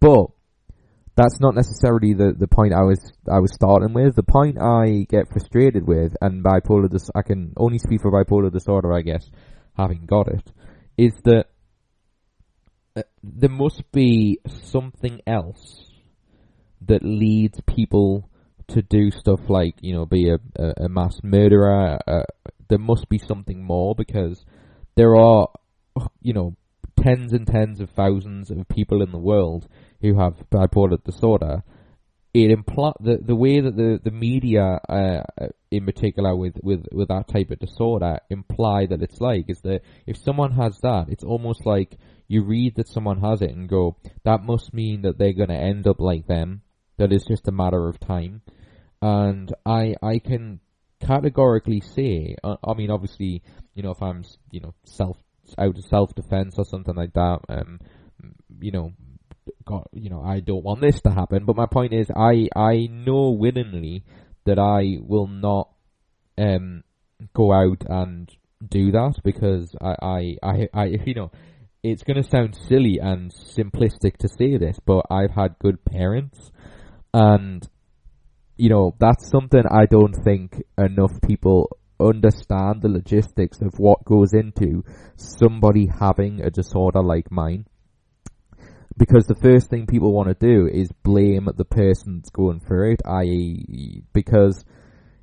but 0.00 0.26
that's 1.16 1.40
not 1.40 1.54
necessarily 1.54 2.12
the, 2.12 2.34
the 2.38 2.46
point 2.46 2.74
I 2.74 2.82
was 2.82 3.00
I 3.30 3.38
was 3.40 3.52
starting 3.54 3.94
with. 3.94 4.14
The 4.14 4.22
point 4.22 4.58
I 4.60 5.06
get 5.08 5.28
frustrated 5.32 5.86
with, 5.86 6.14
and 6.20 6.44
bipolar 6.44 6.90
dis- 6.90 7.10
I 7.14 7.22
can 7.22 7.54
only 7.56 7.78
speak 7.78 8.02
for 8.02 8.12
bipolar 8.12 8.52
disorder, 8.52 8.92
I 8.92 9.00
guess, 9.00 9.28
having 9.76 10.04
got 10.04 10.28
it, 10.28 10.52
is 10.98 11.12
that 11.24 11.46
uh, 12.96 13.02
there 13.22 13.50
must 13.50 13.90
be 13.92 14.40
something 14.64 15.20
else 15.26 15.86
that 16.82 17.02
leads 17.02 17.60
people 17.62 18.28
to 18.68 18.82
do 18.82 19.10
stuff 19.10 19.40
like 19.48 19.74
you 19.80 19.94
know 19.94 20.04
be 20.04 20.28
a, 20.28 20.38
a, 20.62 20.84
a 20.84 20.88
mass 20.90 21.18
murderer. 21.22 21.98
Uh, 22.06 22.24
there 22.68 22.78
must 22.78 23.08
be 23.08 23.18
something 23.18 23.64
more 23.64 23.94
because 23.94 24.44
there 24.96 25.16
are 25.16 25.48
you 26.20 26.34
know 26.34 26.54
tens 27.02 27.32
and 27.32 27.46
tens 27.46 27.80
of 27.80 27.88
thousands 27.90 28.50
of 28.50 28.68
people 28.68 29.02
in 29.02 29.12
the 29.12 29.18
world 29.18 29.66
who 30.00 30.18
have 30.18 30.44
bipolar 30.50 31.02
disorder. 31.02 31.62
It 32.34 32.50
imply 32.50 32.92
the 33.00 33.16
the 33.16 33.34
way 33.34 33.60
that 33.60 33.76
the 33.76 33.98
the 34.02 34.10
media, 34.10 34.78
uh, 34.88 35.22
in 35.70 35.86
particular 35.86 36.36
with, 36.36 36.56
with 36.62 36.86
with 36.92 37.08
that 37.08 37.28
type 37.28 37.50
of 37.50 37.58
disorder, 37.58 38.18
imply 38.28 38.86
that 38.86 39.02
it's 39.02 39.20
like 39.20 39.48
is 39.48 39.60
that 39.62 39.80
if 40.06 40.18
someone 40.18 40.52
has 40.52 40.78
that, 40.82 41.06
it's 41.08 41.24
almost 41.24 41.64
like 41.64 41.96
you 42.28 42.42
read 42.44 42.74
that 42.76 42.88
someone 42.88 43.20
has 43.20 43.40
it 43.40 43.52
and 43.52 43.68
go, 43.68 43.96
that 44.24 44.42
must 44.42 44.74
mean 44.74 45.02
that 45.02 45.16
they're 45.16 45.32
going 45.32 45.48
to 45.48 45.54
end 45.54 45.86
up 45.86 46.00
like 46.00 46.26
them 46.26 46.62
that 46.98 47.12
it's 47.12 47.26
just 47.26 47.48
a 47.48 47.52
matter 47.52 47.88
of 47.88 48.00
time. 48.00 48.42
And 49.00 49.52
I 49.64 49.94
I 50.02 50.18
can 50.18 50.60
categorically 51.00 51.80
say, 51.80 52.36
uh, 52.42 52.56
I 52.66 52.74
mean, 52.74 52.90
obviously, 52.90 53.42
you 53.74 53.82
know, 53.82 53.90
if 53.90 54.02
I'm, 54.02 54.24
you 54.50 54.60
know, 54.60 54.74
self 54.84 55.18
out 55.58 55.76
of 55.76 55.84
self 55.84 56.14
defense 56.14 56.54
or 56.58 56.64
something 56.64 56.94
like 56.94 57.12
that, 57.12 57.40
um, 57.48 57.80
you 58.60 58.72
know, 58.72 58.92
got, 59.66 59.88
you 59.92 60.08
know, 60.08 60.22
I 60.22 60.40
don't 60.40 60.64
want 60.64 60.80
this 60.80 61.00
to 61.02 61.10
happen. 61.10 61.44
But 61.44 61.56
my 61.56 61.66
point 61.66 61.92
is, 61.92 62.10
I 62.10 62.48
I 62.56 62.88
know 62.90 63.30
willingly 63.30 64.04
that 64.46 64.58
I 64.58 64.98
will 65.02 65.26
not 65.26 65.68
um 66.38 66.84
go 67.34 67.52
out 67.52 67.84
and 67.86 68.30
do 68.66 68.92
that 68.92 69.14
because 69.22 69.74
I 69.80 69.94
I 70.02 70.36
I, 70.42 70.68
I 70.72 70.84
you 71.04 71.14
know. 71.14 71.30
It's 71.82 72.02
going 72.02 72.20
to 72.20 72.28
sound 72.28 72.56
silly 72.68 72.98
and 73.00 73.30
simplistic 73.30 74.16
to 74.16 74.28
say 74.28 74.56
this, 74.56 74.76
but 74.84 75.06
I've 75.08 75.30
had 75.30 75.54
good 75.60 75.84
parents 75.84 76.50
and, 77.14 77.66
you 78.56 78.68
know, 78.68 78.96
that's 78.98 79.30
something 79.30 79.62
I 79.70 79.86
don't 79.86 80.14
think 80.24 80.62
enough 80.76 81.12
people 81.26 81.70
understand 82.00 82.82
the 82.82 82.88
logistics 82.88 83.60
of 83.62 83.78
what 83.78 84.04
goes 84.04 84.34
into 84.34 84.82
somebody 85.16 85.86
having 86.00 86.40
a 86.40 86.50
disorder 86.50 87.02
like 87.02 87.30
mine. 87.30 87.66
Because 88.98 89.26
the 89.26 89.34
first 89.34 89.68
thing 89.68 89.86
people 89.86 90.12
want 90.12 90.28
to 90.28 90.34
do 90.34 90.66
is 90.66 90.90
blame 91.02 91.48
the 91.56 91.64
person 91.64 92.18
that's 92.18 92.30
going 92.30 92.60
through 92.60 92.92
it, 92.92 93.02
i.e., 93.04 94.02
because 94.12 94.64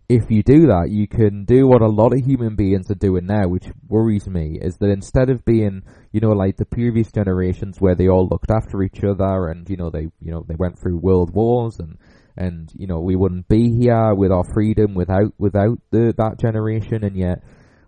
if 0.09 0.29
you 0.29 0.43
do 0.43 0.67
that, 0.67 0.89
you 0.89 1.07
can 1.07 1.45
do 1.45 1.65
what 1.65 1.81
a 1.81 1.87
lot 1.87 2.13
of 2.13 2.19
human 2.19 2.55
beings 2.55 2.91
are 2.91 2.95
doing 2.95 3.25
now, 3.25 3.47
which 3.47 3.65
worries 3.87 4.27
me, 4.27 4.59
is 4.61 4.77
that 4.77 4.89
instead 4.89 5.29
of 5.29 5.43
being, 5.43 5.81
you 6.11 6.19
know, 6.19 6.33
like 6.33 6.57
the 6.57 6.65
previous 6.65 7.11
generations 7.11 7.81
where 7.81 7.95
they 7.95 8.07
all 8.07 8.27
looked 8.27 8.51
after 8.51 8.83
each 8.83 9.03
other 9.03 9.47
and, 9.47 9.67
you 9.69 9.77
know, 9.77 9.89
they, 9.89 10.07
you 10.19 10.31
know, 10.31 10.45
they 10.47 10.55
went 10.55 10.77
through 10.77 10.97
world 10.97 11.33
wars 11.33 11.79
and, 11.79 11.97
and, 12.37 12.71
you 12.75 12.85
know, 12.85 12.99
we 12.99 13.15
wouldn't 13.15 13.47
be 13.47 13.71
here 13.75 14.13
with 14.13 14.31
our 14.31 14.43
freedom 14.53 14.93
without, 14.93 15.33
without 15.39 15.79
the, 15.89 16.13
that 16.17 16.37
generation 16.37 17.03
and 17.03 17.17
yet 17.17 17.41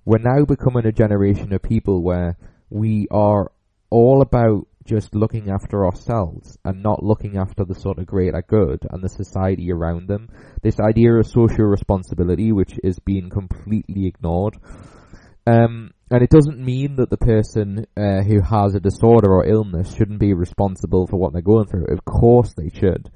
we're 0.06 0.20
now 0.20 0.46
becoming 0.46 0.86
a 0.86 0.92
generation 0.92 1.52
of 1.52 1.62
people 1.62 2.02
where 2.02 2.38
we 2.70 3.08
are 3.12 3.52
all 3.90 4.22
about 4.22 4.68
just 4.86 5.16
looking 5.16 5.50
after 5.50 5.86
ourselves 5.86 6.58
and 6.64 6.84
not 6.84 7.04
looking 7.04 7.38
after 7.38 7.66
the 7.66 7.76
sort 7.76 7.98
of 7.98 8.06
greater 8.06 8.44
good 8.48 8.86
and 8.92 9.04
the 9.04 9.10
society 9.10 9.72
around 9.72 10.08
them. 10.08 10.30
This 10.62 10.80
idea 10.80 11.14
of 11.14 11.26
social 11.28 11.66
responsibility, 11.66 12.52
which 12.52 12.80
is 12.84 13.00
being 13.00 13.30
completely 13.30 14.08
ignored. 14.08 14.58
Um, 15.48 15.92
and 16.12 16.22
it 16.22 16.30
doesn't 16.30 16.60
mean 16.60 16.98
that 16.98 17.10
the 17.10 17.18
person 17.18 17.88
uh, 17.98 18.22
who 18.22 18.42
has 18.42 18.76
a 18.76 18.80
disorder 18.80 19.32
or 19.32 19.48
illness 19.48 19.96
shouldn't 19.96 20.20
be 20.20 20.34
responsible 20.34 21.08
for 21.08 21.18
what 21.18 21.34
they're 21.34 21.42
going 21.42 21.68
through. 21.68 21.88
Of 21.92 22.06
course 22.06 22.54
they 22.54 22.70
should. 22.70 23.10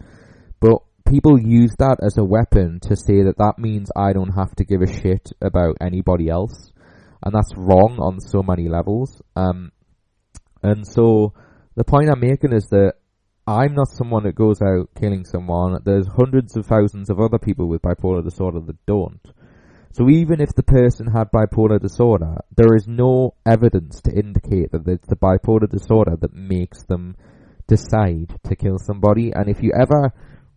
But 0.60 0.80
people 1.08 1.40
use 1.40 1.76
that 1.78 1.98
as 2.02 2.18
a 2.18 2.24
weapon 2.24 2.80
to 2.82 2.96
say 2.96 3.24
that 3.24 3.38
that 3.38 3.60
means 3.60 3.92
I 3.96 4.14
don't 4.14 4.34
have 4.34 4.56
to 4.56 4.64
give 4.64 4.82
a 4.82 4.92
shit 4.92 5.30
about 5.42 5.78
anybody 5.82 6.30
else. 6.30 6.72
And 7.24 7.34
that's 7.34 7.54
wrong 7.56 8.00
on 8.00 8.20
so 8.20 8.42
many 8.42 8.68
levels. 8.70 9.22
Um, 9.36 9.72
and 10.64 10.88
so 10.88 11.34
the 11.80 11.86
point 11.86 12.10
I'm 12.10 12.20
making 12.20 12.52
is 12.52 12.68
that 12.72 12.96
I'm 13.48 13.74
not 13.74 13.88
someone 13.88 14.24
that 14.24 14.36
goes 14.36 14.62
out 14.62 14.90
killing 15.00 15.24
someone. 15.24 15.80
There's 15.86 16.08
hundreds 16.08 16.58
of 16.58 16.66
thousands 16.66 17.10
of 17.10 17.22
other 17.22 17.40
people 17.40 17.70
with 17.70 17.82
bipolar 17.82 18.22
disorder 18.22 18.60
that 18.60 18.86
don't. 18.86 19.26
So 19.94 20.10
even 20.10 20.42
if 20.42 20.54
the 20.54 20.64
person 20.64 21.08
had 21.08 21.32
bipolar 21.32 21.80
disorder, 21.80 22.36
there 22.58 22.76
is 22.76 22.86
no 22.86 23.36
evidence 23.46 24.02
to 24.02 24.12
indicate 24.12 24.74
that 24.74 24.86
it's 24.90 25.08
the 25.08 25.16
bipolar 25.16 25.70
disorder 25.70 26.18
that 26.20 26.34
makes 26.34 26.84
them 26.84 27.16
decide 27.66 28.38
to 28.44 28.58
kill 28.58 28.78
somebody. 28.78 29.32
And 29.34 29.48
if 29.48 29.64
you 29.64 29.72
ever 29.72 30.12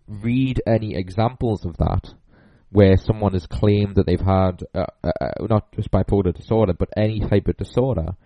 read 0.08 0.60
any 0.66 0.96
examples 0.96 1.64
of 1.64 1.76
that, 1.76 2.12
where 2.70 2.96
someone 2.96 3.34
has 3.34 3.46
claimed 3.46 3.94
that 3.94 4.06
they've 4.06 4.18
had 4.18 4.64
uh, 4.74 4.86
uh, 5.04 5.12
uh 5.20 5.46
not 5.48 5.70
just 5.72 5.92
bipolar 5.92 6.34
disorder, 6.34 6.72
but 6.72 6.88
any 6.96 7.20
type 7.20 7.46
of 7.46 7.56
disorder, 7.56 8.16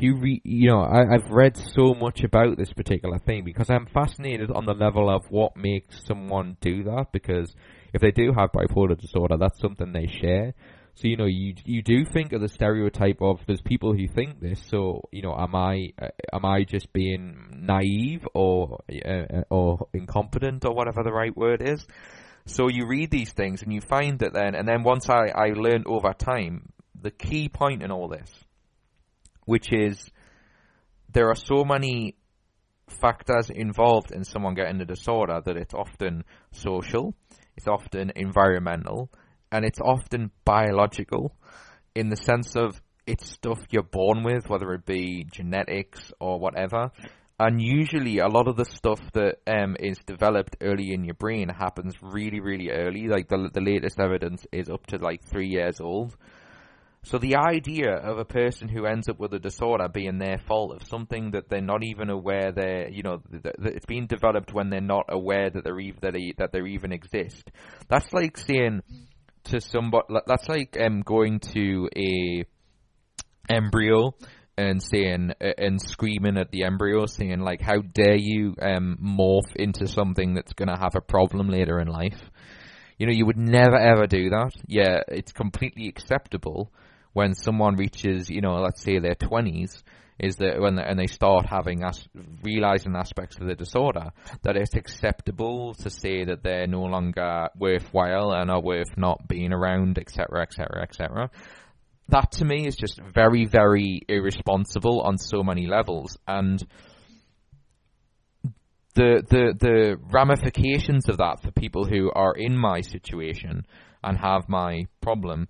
you 0.00 0.16
re- 0.16 0.42
you 0.44 0.70
know, 0.70 0.80
I, 0.80 1.14
I've 1.14 1.30
read 1.30 1.56
so 1.56 1.94
much 1.94 2.22
about 2.24 2.56
this 2.56 2.72
particular 2.72 3.18
thing 3.18 3.44
because 3.44 3.70
I'm 3.70 3.86
fascinated 3.86 4.50
on 4.50 4.66
the 4.66 4.74
level 4.74 5.08
of 5.08 5.24
what 5.30 5.56
makes 5.56 6.04
someone 6.06 6.56
do 6.60 6.84
that. 6.84 7.06
Because 7.12 7.54
if 7.92 8.00
they 8.00 8.10
do 8.10 8.32
have 8.32 8.52
bipolar 8.52 8.98
disorder, 8.98 9.36
that's 9.38 9.60
something 9.60 9.92
they 9.92 10.06
share. 10.06 10.54
So 10.94 11.08
you 11.08 11.16
know, 11.16 11.26
you 11.26 11.54
you 11.64 11.82
do 11.82 12.04
think 12.06 12.32
of 12.32 12.40
the 12.40 12.48
stereotype 12.48 13.20
of 13.20 13.40
there's 13.46 13.60
people 13.60 13.92
who 13.92 14.08
think 14.08 14.40
this. 14.40 14.60
So 14.68 15.02
you 15.12 15.22
know, 15.22 15.36
am 15.36 15.54
I 15.54 15.92
uh, 16.00 16.08
am 16.32 16.44
I 16.46 16.64
just 16.64 16.92
being 16.92 17.60
naive 17.66 18.26
or 18.32 18.80
uh, 19.04 19.42
or 19.50 19.88
incompetent 19.92 20.64
or 20.64 20.74
whatever 20.74 21.02
the 21.02 21.12
right 21.12 21.36
word 21.36 21.60
is? 21.60 21.86
So 22.46 22.68
you 22.68 22.86
read 22.86 23.10
these 23.10 23.32
things 23.32 23.62
and 23.62 23.72
you 23.72 23.82
find 23.82 24.20
that 24.20 24.32
then, 24.32 24.54
and 24.54 24.66
then 24.66 24.84
once 24.84 25.10
I 25.10 25.28
I 25.34 25.48
learned 25.48 25.86
over 25.86 26.14
time 26.14 26.72
the 26.98 27.10
key 27.10 27.50
point 27.50 27.82
in 27.82 27.90
all 27.90 28.08
this 28.08 28.32
which 29.46 29.72
is 29.72 30.10
there 31.12 31.28
are 31.30 31.34
so 31.34 31.64
many 31.64 32.16
factors 32.88 33.50
involved 33.50 34.12
in 34.12 34.22
someone 34.24 34.54
getting 34.54 34.80
a 34.80 34.84
disorder 34.84 35.40
that 35.44 35.56
it's 35.56 35.74
often 35.74 36.24
social, 36.52 37.14
it's 37.56 37.66
often 37.66 38.12
environmental, 38.14 39.10
and 39.50 39.64
it's 39.64 39.80
often 39.80 40.30
biological 40.44 41.34
in 41.94 42.10
the 42.10 42.16
sense 42.16 42.54
of 42.54 42.80
it's 43.06 43.30
stuff 43.30 43.60
you're 43.70 43.82
born 43.82 44.24
with, 44.24 44.48
whether 44.48 44.72
it 44.72 44.84
be 44.84 45.24
genetics 45.30 46.12
or 46.20 46.38
whatever. 46.38 46.90
And 47.38 47.60
usually, 47.60 48.18
a 48.18 48.28
lot 48.28 48.48
of 48.48 48.56
the 48.56 48.64
stuff 48.64 49.00
that 49.12 49.36
um, 49.46 49.76
is 49.78 49.98
developed 50.06 50.56
early 50.62 50.92
in 50.92 51.04
your 51.04 51.14
brain 51.14 51.48
happens 51.48 51.94
really, 52.00 52.40
really 52.40 52.70
early. 52.70 53.08
Like 53.08 53.28
the 53.28 53.50
the 53.52 53.60
latest 53.60 54.00
evidence 54.00 54.46
is 54.52 54.70
up 54.70 54.86
to 54.86 54.96
like 54.96 55.22
three 55.22 55.48
years 55.48 55.80
old. 55.80 56.16
So 57.06 57.18
the 57.18 57.36
idea 57.36 57.92
of 57.92 58.18
a 58.18 58.24
person 58.24 58.68
who 58.68 58.84
ends 58.84 59.08
up 59.08 59.20
with 59.20 59.32
a 59.32 59.38
disorder 59.38 59.86
being 59.88 60.18
their 60.18 60.38
fault 60.48 60.74
of 60.74 60.88
something 60.88 61.30
that 61.30 61.48
they're 61.48 61.60
not 61.60 61.84
even 61.84 62.10
aware 62.10 62.50
they're, 62.50 62.90
you 62.90 63.04
know, 63.04 63.22
that 63.30 63.54
it's 63.60 63.86
being 63.86 64.08
developed 64.08 64.52
when 64.52 64.70
they're 64.70 64.80
not 64.80 65.04
aware 65.08 65.48
that 65.48 65.62
they're 65.62 65.78
even, 65.78 66.00
that 66.02 66.14
they, 66.14 66.32
that 66.38 66.50
they 66.50 66.68
even 66.68 66.90
exist. 66.90 67.48
That's 67.88 68.12
like 68.12 68.36
saying 68.36 68.82
to 69.44 69.60
somebody, 69.60 70.06
that's 70.26 70.48
like 70.48 70.76
um, 70.80 71.02
going 71.02 71.38
to 71.54 71.88
a 71.96 72.44
embryo 73.48 74.16
and 74.58 74.82
saying 74.82 75.30
and 75.40 75.80
screaming 75.80 76.36
at 76.36 76.50
the 76.50 76.64
embryo, 76.64 77.06
saying 77.06 77.38
like, 77.38 77.60
"How 77.60 77.82
dare 77.82 78.16
you 78.16 78.56
um, 78.60 78.98
morph 79.00 79.54
into 79.54 79.86
something 79.86 80.34
that's 80.34 80.54
going 80.54 80.70
to 80.70 80.80
have 80.80 80.96
a 80.96 81.00
problem 81.00 81.50
later 81.50 81.78
in 81.78 81.86
life?" 81.86 82.20
You 82.98 83.06
know, 83.06 83.12
you 83.12 83.26
would 83.26 83.38
never 83.38 83.76
ever 83.76 84.08
do 84.08 84.30
that. 84.30 84.50
Yeah, 84.66 85.02
it's 85.06 85.30
completely 85.30 85.86
acceptable 85.86 86.72
when 87.16 87.34
someone 87.34 87.76
reaches, 87.76 88.28
you 88.28 88.42
know, 88.42 88.56
let's 88.56 88.82
say 88.82 88.98
their 88.98 89.14
20s, 89.14 89.82
is 90.18 90.36
that 90.36 90.60
when 90.60 90.74
they, 90.74 90.82
and 90.82 90.98
they 90.98 91.06
start 91.06 91.46
having 91.46 91.82
as, 91.82 92.06
realizing 92.42 92.94
aspects 92.94 93.38
of 93.40 93.46
the 93.46 93.54
disorder, 93.54 94.10
that 94.42 94.54
it's 94.54 94.74
acceptable 94.74 95.72
to 95.72 95.88
say 95.88 96.26
that 96.26 96.42
they're 96.42 96.66
no 96.66 96.82
longer 96.82 97.48
worthwhile 97.58 98.32
and 98.32 98.50
are 98.50 98.60
worth 98.60 98.98
not 98.98 99.26
being 99.26 99.54
around, 99.54 99.98
etc., 99.98 100.42
etc., 100.42 100.82
etc. 100.82 101.30
That 102.08 102.32
to 102.32 102.44
me 102.44 102.66
is 102.66 102.76
just 102.76 103.00
very, 103.00 103.46
very 103.46 104.02
irresponsible 104.06 105.00
on 105.00 105.16
so 105.16 105.42
many 105.42 105.66
levels, 105.66 106.18
and 106.28 106.62
the 108.94 109.22
the 109.26 109.54
the 109.58 109.96
ramifications 110.12 111.08
of 111.08 111.16
that 111.16 111.40
for 111.42 111.50
people 111.50 111.86
who 111.86 112.10
are 112.14 112.34
in 112.34 112.58
my 112.58 112.82
situation 112.82 113.66
and 114.04 114.18
have 114.18 114.50
my 114.50 114.84
problem 115.00 115.48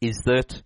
is 0.00 0.22
that 0.24 0.62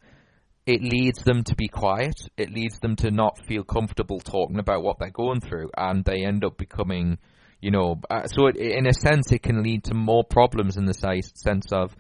it 0.67 0.83
leads 0.83 1.25
them 1.25 1.43
to 1.45 1.57
be 1.57 1.69
quiet. 1.69 2.29
It 2.37 2.53
leads 2.53 2.79
them 2.79 2.97
to 2.97 3.11
not 3.11 3.45
feel 3.47 3.65
comfortable 3.65 4.21
talking 4.21 4.59
about 4.59 4.83
what 4.83 4.99
they're 4.99 5.11
going 5.11 5.41
through, 5.41 5.71
and 5.77 6.05
they 6.05 6.25
end 6.25 6.45
up 6.45 6.59
becoming, 6.59 7.19
you 7.61 7.71
know, 7.71 8.01
uh, 8.11 8.27
so 8.27 8.47
it, 8.47 8.57
in 8.57 8.87
a 8.87 8.95
sense, 8.95 9.33
it 9.33 9.43
can 9.43 9.63
lead 9.63 9.85
to 9.85 9.95
more 9.95 10.25
problems 10.25 10.77
in 10.77 10.85
the 10.85 10.95
sense 10.95 11.73
of, 11.73 11.97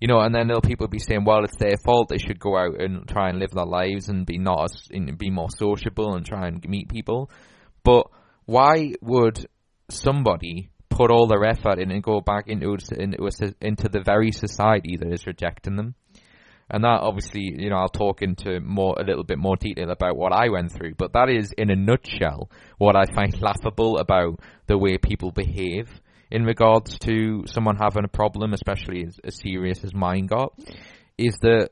you 0.00 0.08
know, 0.08 0.20
and 0.20 0.34
then 0.34 0.48
there'll 0.48 0.62
people 0.62 0.88
be 0.88 0.98
saying, 0.98 1.24
well, 1.24 1.44
it's 1.44 1.56
their 1.56 1.76
fault. 1.84 2.08
They 2.08 2.18
should 2.18 2.40
go 2.40 2.56
out 2.56 2.80
and 2.80 3.06
try 3.06 3.28
and 3.28 3.38
live 3.38 3.50
their 3.52 3.66
lives 3.66 4.08
and 4.08 4.26
be 4.26 4.38
not 4.38 4.64
as, 4.64 4.88
be 5.16 5.30
more 5.30 5.50
sociable 5.56 6.14
and 6.14 6.24
try 6.24 6.48
and 6.48 6.64
meet 6.66 6.88
people. 6.88 7.30
But 7.84 8.06
why 8.46 8.94
would 9.02 9.46
somebody 9.90 10.70
put 10.88 11.10
all 11.10 11.26
their 11.26 11.44
effort 11.44 11.78
in 11.78 11.90
and 11.90 12.02
go 12.02 12.20
back 12.20 12.48
into 12.48 12.76
into, 12.98 13.54
into 13.60 13.88
the 13.88 14.02
very 14.02 14.32
society 14.32 14.96
that 14.96 15.12
is 15.12 15.26
rejecting 15.26 15.76
them? 15.76 15.94
And 16.70 16.84
that 16.84 17.00
obviously, 17.00 17.52
you 17.56 17.70
know, 17.70 17.76
I'll 17.76 17.88
talk 17.88 18.22
into 18.22 18.60
more, 18.60 18.94
a 18.98 19.04
little 19.04 19.24
bit 19.24 19.38
more 19.38 19.56
detail 19.56 19.90
about 19.90 20.16
what 20.16 20.32
I 20.32 20.48
went 20.48 20.72
through, 20.72 20.94
but 20.94 21.12
that 21.14 21.28
is 21.28 21.52
in 21.58 21.70
a 21.70 21.76
nutshell 21.76 22.50
what 22.78 22.96
I 22.96 23.12
find 23.12 23.40
laughable 23.42 23.98
about 23.98 24.40
the 24.66 24.78
way 24.78 24.96
people 24.96 25.32
behave 25.32 26.00
in 26.30 26.44
regards 26.44 26.98
to 27.00 27.44
someone 27.46 27.76
having 27.76 28.04
a 28.04 28.08
problem, 28.08 28.52
especially 28.52 29.04
as, 29.04 29.18
as 29.24 29.36
serious 29.40 29.82
as 29.82 29.92
mine 29.92 30.26
got, 30.26 30.52
is 31.18 31.36
that 31.42 31.70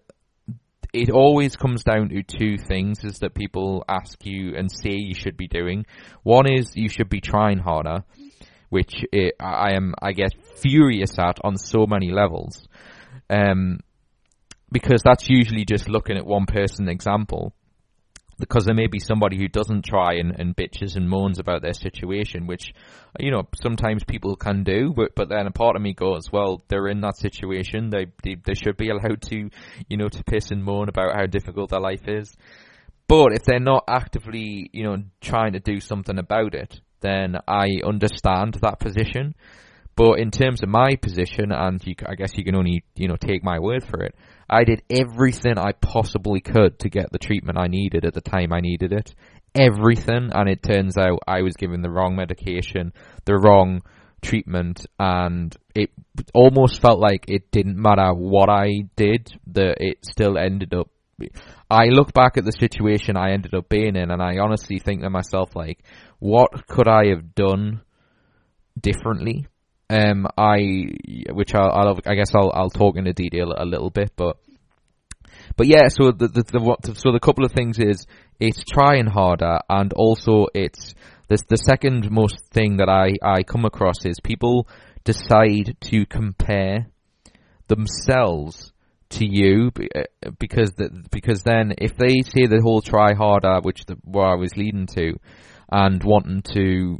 it 0.92 1.10
always 1.10 1.54
comes 1.54 1.84
down 1.84 2.08
to 2.08 2.22
two 2.22 2.56
things 2.56 3.04
is 3.04 3.18
that 3.18 3.34
people 3.34 3.84
ask 3.88 4.24
you 4.24 4.56
and 4.56 4.70
say 4.70 4.92
you 4.92 5.14
should 5.14 5.36
be 5.36 5.46
doing. 5.46 5.86
One 6.22 6.50
is 6.50 6.74
you 6.74 6.88
should 6.88 7.08
be 7.08 7.20
trying 7.20 7.58
harder, 7.58 8.04
which 8.70 9.04
it, 9.12 9.34
I 9.38 9.74
am, 9.74 9.94
I 10.00 10.12
get 10.12 10.32
furious 10.56 11.18
at 11.18 11.38
on 11.44 11.56
so 11.56 11.86
many 11.86 12.10
levels. 12.10 12.66
Um, 13.30 13.80
because 14.70 15.02
that's 15.02 15.28
usually 15.28 15.64
just 15.64 15.88
looking 15.88 16.16
at 16.16 16.26
one 16.26 16.46
person 16.46 16.88
example. 16.88 17.52
Because 18.38 18.64
there 18.64 18.74
may 18.74 18.86
be 18.86 19.00
somebody 19.00 19.36
who 19.36 19.48
doesn't 19.48 19.84
try 19.84 20.14
and, 20.14 20.38
and 20.38 20.54
bitches 20.54 20.94
and 20.94 21.08
moans 21.08 21.40
about 21.40 21.60
their 21.60 21.72
situation, 21.72 22.46
which, 22.46 22.72
you 23.18 23.32
know, 23.32 23.42
sometimes 23.60 24.04
people 24.04 24.36
can 24.36 24.62
do, 24.62 24.92
but, 24.94 25.16
but 25.16 25.28
then 25.28 25.48
a 25.48 25.50
part 25.50 25.74
of 25.74 25.82
me 25.82 25.92
goes, 25.92 26.30
well, 26.30 26.62
they're 26.68 26.86
in 26.86 27.00
that 27.00 27.16
situation. 27.16 27.90
They, 27.90 28.06
they, 28.22 28.36
they 28.36 28.54
should 28.54 28.76
be 28.76 28.90
allowed 28.90 29.22
to, 29.22 29.50
you 29.88 29.96
know, 29.96 30.08
to 30.08 30.22
piss 30.22 30.52
and 30.52 30.62
moan 30.62 30.88
about 30.88 31.16
how 31.16 31.26
difficult 31.26 31.70
their 31.70 31.80
life 31.80 32.06
is. 32.06 32.32
But 33.08 33.32
if 33.32 33.42
they're 33.42 33.58
not 33.58 33.84
actively, 33.88 34.70
you 34.72 34.84
know, 34.84 34.98
trying 35.20 35.54
to 35.54 35.60
do 35.60 35.80
something 35.80 36.18
about 36.18 36.54
it, 36.54 36.80
then 37.00 37.36
I 37.48 37.80
understand 37.84 38.58
that 38.62 38.78
position. 38.78 39.34
But 39.96 40.20
in 40.20 40.30
terms 40.30 40.62
of 40.62 40.68
my 40.68 40.94
position, 40.94 41.50
and 41.50 41.84
you, 41.84 41.94
I 42.06 42.14
guess 42.14 42.36
you 42.36 42.44
can 42.44 42.54
only, 42.54 42.84
you 42.94 43.08
know, 43.08 43.16
take 43.16 43.42
my 43.42 43.58
word 43.58 43.82
for 43.82 44.04
it, 44.04 44.14
I 44.48 44.64
did 44.64 44.82
everything 44.88 45.58
I 45.58 45.72
possibly 45.72 46.40
could 46.40 46.78
to 46.80 46.88
get 46.88 47.12
the 47.12 47.18
treatment 47.18 47.58
I 47.58 47.66
needed 47.66 48.04
at 48.04 48.14
the 48.14 48.20
time 48.20 48.52
I 48.52 48.60
needed 48.60 48.92
it. 48.92 49.14
Everything, 49.54 50.30
and 50.32 50.48
it 50.48 50.62
turns 50.62 50.96
out 50.96 51.20
I 51.26 51.42
was 51.42 51.56
given 51.56 51.82
the 51.82 51.90
wrong 51.90 52.16
medication, 52.16 52.92
the 53.24 53.36
wrong 53.36 53.82
treatment 54.20 54.84
and 54.98 55.56
it 55.74 55.90
almost 56.34 56.80
felt 56.80 56.98
like 56.98 57.26
it 57.28 57.50
didn't 57.50 57.80
matter 57.80 58.12
what 58.12 58.48
I 58.48 58.88
did, 58.96 59.32
that 59.48 59.76
it 59.80 59.98
still 60.04 60.36
ended 60.36 60.74
up 60.74 60.88
I 61.68 61.86
look 61.86 62.12
back 62.12 62.36
at 62.36 62.44
the 62.44 62.52
situation 62.52 63.16
I 63.16 63.32
ended 63.32 63.52
up 63.52 63.68
being 63.68 63.96
in 63.96 64.10
and 64.12 64.22
I 64.22 64.38
honestly 64.38 64.78
think 64.78 65.02
to 65.02 65.10
myself 65.10 65.56
like 65.56 65.80
what 66.20 66.68
could 66.68 66.88
I 66.88 67.08
have 67.08 67.34
done 67.34 67.80
differently? 68.80 69.48
Um, 69.90 70.26
I, 70.36 70.90
which 71.30 71.54
I'll, 71.54 71.70
I'll, 71.70 71.98
i 72.04 72.14
guess 72.14 72.34
I'll, 72.34 72.52
I'll 72.54 72.68
talk 72.68 72.96
into 72.96 73.14
detail 73.14 73.54
a 73.56 73.64
little 73.64 73.88
bit, 73.88 74.12
but, 74.16 74.36
but 75.56 75.66
yeah, 75.66 75.88
so 75.88 76.12
the, 76.12 76.28
the, 76.28 76.42
the, 76.42 76.94
so 76.94 77.10
the 77.10 77.20
couple 77.20 77.46
of 77.46 77.52
things 77.52 77.78
is, 77.78 78.06
it's 78.38 78.62
trying 78.70 79.06
harder 79.06 79.60
and 79.70 79.94
also 79.94 80.46
it's, 80.54 80.94
this, 81.28 81.42
the 81.48 81.56
second 81.56 82.10
most 82.10 82.38
thing 82.50 82.76
that 82.78 82.88
I, 82.88 83.12
I 83.22 83.42
come 83.42 83.64
across 83.64 84.04
is 84.04 84.20
people 84.22 84.68
decide 85.04 85.76
to 85.80 86.04
compare 86.06 86.88
themselves 87.68 88.72
to 89.10 89.26
you 89.26 89.70
uh, 89.94 90.30
because 90.38 90.72
the, 90.72 90.90
because 91.10 91.42
then 91.42 91.72
if 91.78 91.96
they 91.96 92.20
say 92.22 92.46
the 92.46 92.60
whole 92.62 92.82
try 92.82 93.14
harder, 93.14 93.60
which 93.62 93.84
the, 93.86 93.96
where 94.04 94.26
I 94.26 94.34
was 94.34 94.56
leading 94.56 94.86
to, 94.88 95.18
and 95.70 96.02
wanting 96.02 96.42
to 96.54 96.98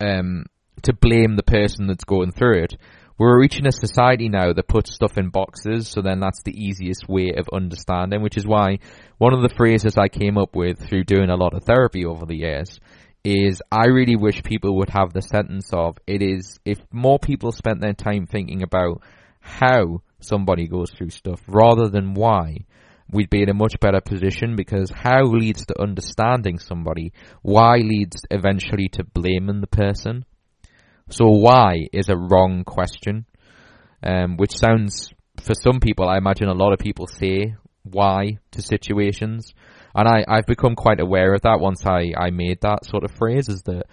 um 0.00 0.44
to 0.84 0.92
blame 0.92 1.36
the 1.36 1.42
person 1.42 1.86
that's 1.86 2.04
going 2.04 2.32
through 2.32 2.64
it, 2.64 2.76
we're 3.16 3.40
reaching 3.40 3.66
a 3.66 3.72
society 3.72 4.28
now 4.28 4.52
that 4.52 4.68
puts 4.68 4.94
stuff 4.94 5.16
in 5.16 5.30
boxes, 5.30 5.86
so 5.88 6.02
then 6.02 6.18
that's 6.18 6.42
the 6.42 6.56
easiest 6.56 7.08
way 7.08 7.32
of 7.36 7.48
understanding, 7.52 8.22
which 8.22 8.36
is 8.36 8.46
why 8.46 8.78
one 9.18 9.32
of 9.32 9.42
the 9.42 9.54
phrases 9.56 9.96
I 9.96 10.08
came 10.08 10.36
up 10.36 10.56
with 10.56 10.80
through 10.80 11.04
doing 11.04 11.30
a 11.30 11.36
lot 11.36 11.54
of 11.54 11.62
therapy 11.62 12.04
over 12.04 12.26
the 12.26 12.36
years 12.36 12.80
is 13.24 13.62
I 13.70 13.86
really 13.86 14.16
wish 14.16 14.42
people 14.42 14.76
would 14.76 14.90
have 14.90 15.12
the 15.12 15.22
sentence 15.22 15.70
of 15.72 15.96
it 16.06 16.22
is 16.22 16.58
if 16.64 16.78
more 16.92 17.18
people 17.18 17.52
spent 17.52 17.80
their 17.80 17.94
time 17.94 18.26
thinking 18.26 18.62
about 18.62 19.00
how 19.40 20.02
somebody 20.20 20.66
goes 20.66 20.90
through 20.90 21.10
stuff 21.10 21.40
rather 21.46 21.88
than 21.88 22.14
why, 22.14 22.64
we'd 23.10 23.30
be 23.30 23.42
in 23.42 23.48
a 23.48 23.54
much 23.54 23.78
better 23.80 24.00
position 24.00 24.56
because 24.56 24.90
how 24.90 25.22
leads 25.22 25.64
to 25.66 25.80
understanding 25.80 26.58
somebody, 26.58 27.12
why 27.42 27.76
leads 27.76 28.16
eventually 28.30 28.88
to 28.88 29.04
blaming 29.04 29.60
the 29.60 29.66
person. 29.66 30.24
So 31.10 31.26
why 31.28 31.88
is 31.92 32.08
a 32.08 32.16
wrong 32.16 32.64
question, 32.64 33.26
um, 34.02 34.36
which 34.36 34.56
sounds, 34.56 35.12
for 35.42 35.54
some 35.54 35.80
people, 35.80 36.08
I 36.08 36.18
imagine 36.18 36.48
a 36.48 36.54
lot 36.54 36.72
of 36.72 36.78
people 36.78 37.06
say 37.06 37.54
why 37.82 38.38
to 38.52 38.62
situations. 38.62 39.52
And 39.94 40.08
I, 40.08 40.24
I've 40.26 40.46
become 40.46 40.74
quite 40.74 41.00
aware 41.00 41.34
of 41.34 41.42
that 41.42 41.60
once 41.60 41.86
I, 41.86 42.12
I 42.18 42.30
made 42.30 42.62
that 42.62 42.84
sort 42.84 43.04
of 43.04 43.12
phrase 43.12 43.48
is 43.48 43.62
that 43.64 43.84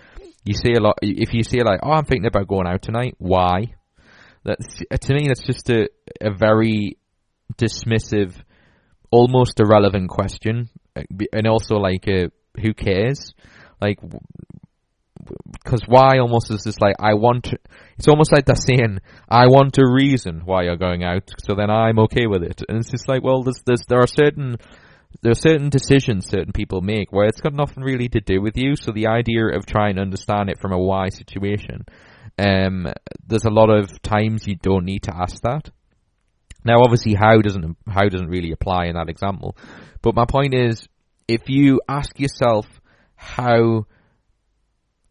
you 0.44 0.56
see 0.56 0.74
a 0.74 0.80
lot, 0.80 0.98
if 1.02 1.34
you 1.34 1.44
say 1.44 1.62
like, 1.64 1.82
oh, 1.84 1.92
I'm 1.92 2.06
thinking 2.06 2.26
about 2.26 2.48
going 2.48 2.66
out 2.66 2.82
tonight, 2.82 3.16
why? 3.20 3.74
That's 4.44 4.82
to 5.02 5.14
me, 5.14 5.28
that's 5.28 5.44
just 5.44 5.70
a 5.70 5.88
a 6.20 6.32
very 6.32 6.98
dismissive, 7.58 8.34
almost 9.12 9.60
irrelevant 9.60 10.10
question, 10.10 10.70
and 10.96 11.48
also 11.48 11.76
like 11.76 12.08
a, 12.08 12.32
who 12.60 12.74
cares? 12.74 13.34
Like, 13.80 14.00
because 15.52 15.82
why 15.88 16.20
almost 16.20 16.52
is 16.52 16.64
just 16.64 16.82
like 16.82 16.96
I 17.00 17.14
want. 17.14 17.46
To, 17.46 17.60
it's 17.98 18.08
almost 18.08 18.32
like 18.32 18.46
they're 18.46 18.56
saying 18.56 19.00
I 19.30 19.48
want 19.48 19.78
a 19.78 19.86
reason 19.86 20.42
why 20.46 20.64
you're 20.64 20.78
going 20.78 21.04
out, 21.04 21.30
so 21.46 21.56
then 21.56 21.70
I'm 21.70 22.00
okay 22.00 22.28
with 22.28 22.44
it. 22.44 22.62
And 22.68 22.80
it's 22.80 22.92
just 22.92 23.08
like, 23.08 23.24
well, 23.24 23.44
there's, 23.44 23.62
there's 23.66 23.86
there 23.88 24.00
are 24.00 24.08
certain 24.08 24.58
there 25.22 25.32
are 25.32 25.36
certain 25.36 25.70
decisions 25.70 26.28
certain 26.28 26.54
people 26.54 26.82
make 26.82 27.12
where 27.12 27.28
it's 27.28 27.42
got 27.42 27.54
nothing 27.54 27.84
really 27.84 28.10
to 28.10 28.22
do 28.22 28.42
with 28.42 28.58
you. 28.58 28.76
So 28.76 28.92
the 28.92 29.08
idea 29.08 29.48
of 29.48 29.66
trying 29.66 29.96
to 29.96 30.02
understand 30.02 30.50
it 30.50 30.60
from 30.60 30.72
a 30.72 30.80
why 30.80 31.10
situation 31.10 31.86
um, 32.38 32.88
there's 33.26 33.46
a 33.46 33.50
lot 33.50 33.70
of 33.70 34.02
times 34.02 34.48
you 34.48 34.56
don't 34.56 34.86
need 34.86 35.04
to 35.04 35.16
ask 35.16 35.42
that. 35.44 35.70
Now, 36.64 36.82
obviously, 36.82 37.14
how 37.14 37.40
doesn't 37.40 37.78
how 37.88 38.08
doesn't 38.08 38.30
really 38.30 38.52
apply 38.52 38.86
in 38.86 38.96
that 38.96 39.10
example, 39.10 39.58
but 40.02 40.16
my 40.16 40.26
point 40.26 40.54
is, 40.54 40.88
if 41.28 41.50
you 41.50 41.82
ask 41.88 42.20
yourself 42.20 42.68
how 43.16 43.86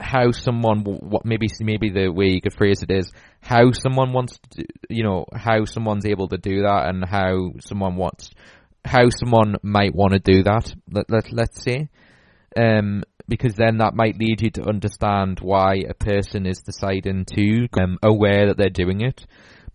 how 0.01 0.31
someone 0.31 0.81
what 0.85 1.25
maybe 1.25 1.49
maybe 1.61 1.91
the 1.91 2.09
way 2.09 2.27
you 2.27 2.41
could 2.41 2.55
phrase 2.55 2.83
it 2.83 2.91
is 2.91 3.13
how 3.41 3.71
someone 3.73 4.13
wants 4.13 4.39
to 4.51 4.65
you 4.89 5.05
know 5.05 5.25
how 5.35 5.65
someone's 5.65 6.07
able 6.07 6.29
to 6.29 6.39
do 6.39 6.63
that 6.63 6.89
and 6.89 7.05
how 7.05 7.53
someone 7.61 7.97
wants 7.97 8.31
how 8.85 9.09
someone 9.11 9.57
might 9.63 9.95
want 9.95 10.13
to 10.13 10.19
do 10.19 10.43
that 10.43 10.73
let, 10.91 11.11
let 11.11 11.33
let's 11.33 11.63
say 11.63 11.89
um 12.57 13.03
because 13.31 13.55
then 13.55 13.79
that 13.79 13.95
might 13.95 14.19
lead 14.19 14.43
you 14.43 14.51
to 14.51 14.69
understand 14.69 15.39
why 15.41 15.77
a 15.89 15.95
person 15.95 16.47
is 16.47 16.61
deciding 16.61 17.25
to 17.25 17.69
um, 17.81 17.97
aware 18.03 18.49
that 18.49 18.57
they're 18.59 18.69
doing 18.69 19.01
it. 19.01 19.25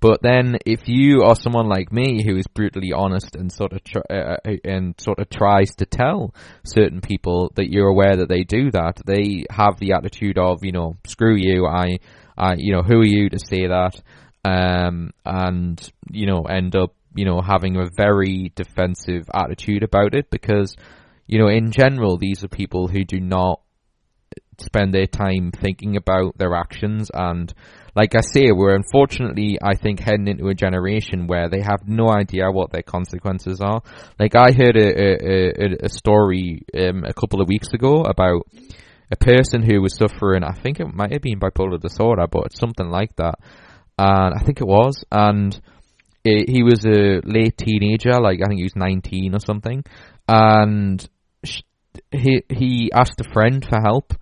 But 0.05 0.21
then, 0.21 0.59
if 0.67 0.87
you 0.87 1.23
are 1.23 1.35
someone 1.35 1.67
like 1.67 1.91
me 1.91 2.23
who 2.23 2.37
is 2.37 2.45
brutally 2.45 2.93
honest 2.93 3.35
and 3.35 3.51
sort 3.51 3.73
of 3.73 3.83
tr- 3.83 4.05
uh, 4.07 4.37
uh, 4.45 4.51
and 4.63 4.93
sort 4.99 5.17
of 5.17 5.29
tries 5.29 5.73
to 5.77 5.87
tell 5.87 6.35
certain 6.63 7.01
people 7.01 7.51
that 7.55 7.71
you're 7.71 7.87
aware 7.87 8.15
that 8.17 8.29
they 8.29 8.43
do 8.43 8.69
that, 8.69 9.01
they 9.03 9.45
have 9.49 9.79
the 9.79 9.93
attitude 9.93 10.37
of 10.37 10.63
you 10.63 10.71
know 10.71 10.95
screw 11.07 11.33
you, 11.35 11.65
I, 11.65 11.97
I 12.37 12.53
you 12.55 12.71
know 12.71 12.83
who 12.83 12.99
are 12.99 13.03
you 13.03 13.29
to 13.29 13.39
say 13.39 13.65
that, 13.65 13.99
um, 14.43 15.09
and 15.25 15.91
you 16.11 16.27
know 16.27 16.43
end 16.43 16.75
up 16.75 16.93
you 17.15 17.25
know 17.25 17.41
having 17.41 17.75
a 17.75 17.89
very 17.97 18.51
defensive 18.53 19.27
attitude 19.33 19.81
about 19.81 20.13
it 20.13 20.29
because 20.29 20.75
you 21.25 21.39
know, 21.39 21.47
in 21.47 21.71
general, 21.71 22.17
these 22.17 22.43
are 22.43 22.47
people 22.47 22.87
who 22.87 23.03
do 23.03 23.19
not 23.19 23.59
spend 24.59 24.93
their 24.93 25.07
time 25.07 25.51
thinking 25.51 25.97
about 25.97 26.37
their 26.37 26.53
actions 26.53 27.09
and 27.11 27.51
like 27.95 28.13
I 28.13 28.21
say, 28.21 28.51
we're 28.51 28.75
unfortunately, 28.75 29.57
I 29.63 29.75
think, 29.75 30.01
heading 30.01 30.27
into 30.27 30.47
a 30.47 30.53
generation 30.53 31.27
where 31.27 31.49
they 31.49 31.61
have 31.61 31.87
no 31.87 32.09
idea 32.09 32.51
what 32.51 32.71
their 32.71 32.83
consequences 32.83 33.61
are. 33.61 33.81
Like 34.19 34.35
I 34.35 34.51
heard 34.51 34.75
a 34.75 34.87
a, 35.63 35.85
a 35.85 35.89
story 35.89 36.63
um, 36.77 37.03
a 37.05 37.13
couple 37.13 37.41
of 37.41 37.47
weeks 37.47 37.69
ago 37.73 38.03
about 38.03 38.43
a 39.11 39.15
person 39.15 39.61
who 39.63 39.81
was 39.81 39.95
suffering. 39.95 40.43
I 40.43 40.53
think 40.53 40.79
it 40.79 40.93
might 40.93 41.13
have 41.13 41.21
been 41.21 41.39
bipolar 41.39 41.79
disorder, 41.79 42.25
but 42.29 42.55
something 42.55 42.89
like 42.89 43.15
that. 43.15 43.35
And 43.97 44.35
I 44.35 44.43
think 44.43 44.59
it 44.59 44.67
was, 44.67 45.05
and 45.09 45.57
it, 46.25 46.49
he 46.49 46.63
was 46.63 46.85
a 46.85 47.21
late 47.23 47.57
teenager, 47.57 48.19
like 48.19 48.41
I 48.43 48.47
think 48.47 48.59
he 48.59 48.65
was 48.65 48.75
nineteen 48.75 49.33
or 49.35 49.39
something, 49.39 49.83
and 50.27 51.07
he 52.11 52.43
he 52.49 52.91
asked 52.93 53.21
a 53.21 53.31
friend 53.31 53.63
for 53.63 53.79
help, 53.79 54.13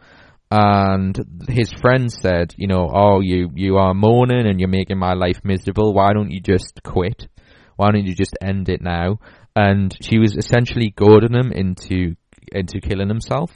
and 0.55 1.17
his 1.49 1.71
friend 1.81 2.11
said, 2.11 2.53
you 2.57 2.67
know, 2.67 2.87
oh, 2.93 3.21
you 3.21 3.49
you 3.55 3.77
are 3.77 3.95
mourning 3.95 4.45
and 4.45 4.59
you're 4.59 4.69
making 4.69 4.99
my 4.99 5.13
life 5.13 5.39
miserable. 5.43 5.95
Why 5.95 6.13
don't 6.13 6.29
you 6.29 6.41
just 6.41 6.79
quit? 6.83 7.27
Why 7.75 7.89
don't 7.89 8.05
you 8.05 8.13
just 8.13 8.37
end 8.39 8.69
it 8.69 8.79
now? 8.79 9.17
And 9.55 9.97
she 9.99 10.19
was 10.19 10.37
essentially 10.37 10.93
goading 10.95 11.33
him 11.33 11.51
into 11.51 12.15
into 12.51 12.81
killing 12.81 13.07
himself. 13.07 13.49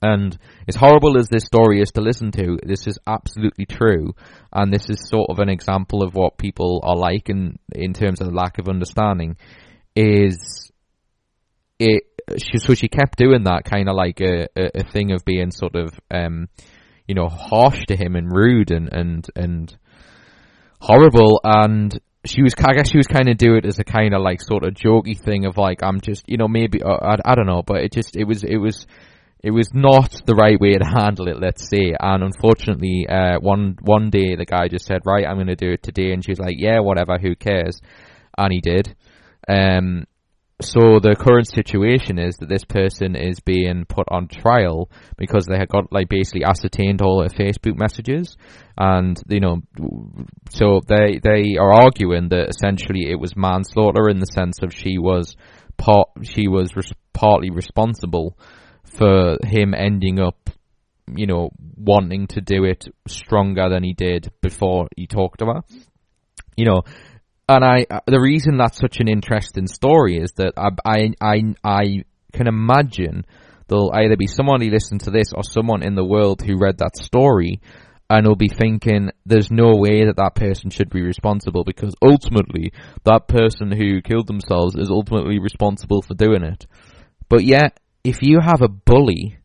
And 0.00 0.38
as 0.66 0.74
horrible 0.74 1.18
as 1.18 1.28
this 1.28 1.44
story 1.44 1.82
is 1.82 1.90
to 1.90 2.00
listen 2.00 2.32
to, 2.32 2.58
this 2.64 2.86
is 2.86 2.98
absolutely 3.06 3.66
true. 3.66 4.14
And 4.54 4.72
this 4.72 4.88
is 4.88 5.06
sort 5.06 5.28
of 5.28 5.38
an 5.38 5.50
example 5.50 6.02
of 6.02 6.14
what 6.14 6.38
people 6.38 6.80
are 6.82 6.96
like 6.96 7.28
in, 7.28 7.58
in 7.72 7.92
terms 7.92 8.22
of 8.22 8.32
lack 8.32 8.56
of 8.56 8.70
understanding. 8.70 9.36
Is 9.94 10.69
it 11.80 12.04
she, 12.38 12.58
so 12.58 12.74
she 12.74 12.88
kept 12.88 13.18
doing 13.18 13.44
that 13.44 13.64
kind 13.64 13.88
of 13.88 13.96
like 13.96 14.20
a, 14.20 14.46
a, 14.56 14.80
a, 14.80 14.84
thing 14.84 15.12
of 15.12 15.24
being 15.24 15.50
sort 15.50 15.74
of, 15.74 15.98
um, 16.10 16.48
you 17.06 17.14
know, 17.14 17.28
harsh 17.28 17.84
to 17.88 17.96
him 17.96 18.16
and 18.16 18.30
rude 18.30 18.70
and, 18.70 18.88
and, 18.92 19.26
and 19.34 19.76
horrible. 20.80 21.40
And 21.42 21.98
she 22.24 22.42
was, 22.42 22.54
I 22.58 22.74
guess 22.74 22.90
she 22.90 22.98
was 22.98 23.06
kind 23.06 23.28
of 23.28 23.36
do 23.36 23.54
it 23.54 23.64
as 23.64 23.78
a 23.78 23.84
kind 23.84 24.14
of 24.14 24.22
like 24.22 24.42
sort 24.42 24.64
of 24.64 24.74
jokey 24.74 25.18
thing 25.18 25.46
of 25.46 25.56
like, 25.56 25.82
I'm 25.82 26.00
just, 26.00 26.28
you 26.28 26.36
know, 26.36 26.48
maybe, 26.48 26.82
uh, 26.82 26.88
I, 26.88 27.32
I 27.32 27.34
don't 27.34 27.46
know, 27.46 27.62
but 27.66 27.82
it 27.82 27.92
just, 27.92 28.16
it 28.16 28.24
was, 28.24 28.44
it 28.44 28.58
was, 28.58 28.86
it 29.42 29.50
was 29.50 29.70
not 29.72 30.20
the 30.26 30.34
right 30.34 30.60
way 30.60 30.74
to 30.74 30.84
handle 30.98 31.28
it, 31.28 31.40
let's 31.40 31.68
say. 31.68 31.94
And 31.98 32.22
unfortunately, 32.22 33.06
uh, 33.08 33.38
one, 33.40 33.76
one 33.82 34.10
day 34.10 34.36
the 34.36 34.46
guy 34.46 34.68
just 34.68 34.86
said, 34.86 35.00
right, 35.04 35.26
I'm 35.26 35.36
going 35.36 35.46
to 35.46 35.56
do 35.56 35.72
it 35.72 35.82
today. 35.82 36.12
And 36.12 36.24
she 36.24 36.32
was 36.32 36.40
like, 36.40 36.56
yeah, 36.58 36.80
whatever, 36.80 37.18
who 37.18 37.34
cares? 37.34 37.80
And 38.36 38.52
he 38.52 38.60
did. 38.60 38.94
Um, 39.48 40.04
so 40.60 41.00
the 41.00 41.16
current 41.18 41.48
situation 41.48 42.18
is 42.18 42.36
that 42.36 42.48
this 42.48 42.64
person 42.64 43.16
is 43.16 43.40
being 43.40 43.84
put 43.86 44.06
on 44.10 44.28
trial 44.28 44.90
because 45.16 45.46
they 45.46 45.56
had 45.56 45.68
got 45.68 45.92
like 45.92 46.08
basically 46.08 46.44
ascertained 46.44 47.02
all 47.02 47.22
her 47.22 47.28
Facebook 47.28 47.78
messages, 47.78 48.36
and 48.76 49.20
you 49.28 49.40
know, 49.40 49.62
so 50.50 50.80
they 50.86 51.18
they 51.22 51.56
are 51.58 51.72
arguing 51.72 52.28
that 52.28 52.48
essentially 52.48 53.10
it 53.10 53.18
was 53.18 53.36
manslaughter 53.36 54.08
in 54.08 54.18
the 54.18 54.26
sense 54.26 54.58
of 54.62 54.74
she 54.74 54.98
was 54.98 55.36
part 55.76 56.08
she 56.22 56.46
was 56.46 56.76
res- 56.76 56.92
partly 57.12 57.50
responsible 57.50 58.36
for 58.84 59.36
him 59.44 59.74
ending 59.74 60.20
up, 60.20 60.50
you 61.14 61.26
know, 61.26 61.50
wanting 61.76 62.26
to 62.28 62.40
do 62.40 62.64
it 62.64 62.86
stronger 63.06 63.68
than 63.70 63.82
he 63.82 63.94
did 63.94 64.30
before 64.42 64.88
he 64.96 65.06
talked 65.06 65.38
to 65.38 65.46
her. 65.46 65.62
You 66.56 66.66
know, 66.66 66.82
and 67.50 67.64
I, 67.64 67.84
the 68.06 68.20
reason 68.20 68.58
that's 68.58 68.78
such 68.78 69.00
an 69.00 69.08
interesting 69.08 69.66
story 69.66 70.18
is 70.18 70.32
that 70.36 70.52
I, 70.56 70.68
I, 70.84 71.12
I, 71.20 71.54
I 71.64 72.04
can 72.32 72.46
imagine 72.46 73.26
there'll 73.66 73.92
either 73.92 74.16
be 74.16 74.28
someone 74.28 74.60
who 74.60 74.70
listened 74.70 75.00
to 75.02 75.10
this 75.10 75.32
or 75.34 75.42
someone 75.42 75.82
in 75.82 75.96
the 75.96 76.04
world 76.04 76.42
who 76.42 76.56
read 76.56 76.78
that 76.78 76.96
story 76.96 77.60
and 78.08 78.24
will 78.24 78.36
be 78.36 78.48
thinking 78.48 79.10
there's 79.26 79.50
no 79.50 79.74
way 79.74 80.04
that 80.04 80.16
that 80.16 80.36
person 80.36 80.70
should 80.70 80.90
be 80.90 81.02
responsible 81.02 81.64
because 81.64 81.92
ultimately 82.00 82.72
that 83.02 83.26
person 83.26 83.72
who 83.72 84.00
killed 84.00 84.28
themselves 84.28 84.76
is 84.76 84.88
ultimately 84.88 85.40
responsible 85.40 86.02
for 86.02 86.14
doing 86.14 86.44
it. 86.44 86.66
But 87.28 87.44
yet, 87.44 87.80
if 88.04 88.22
you 88.22 88.38
have 88.40 88.62
a 88.62 88.68
bully, 88.68 89.38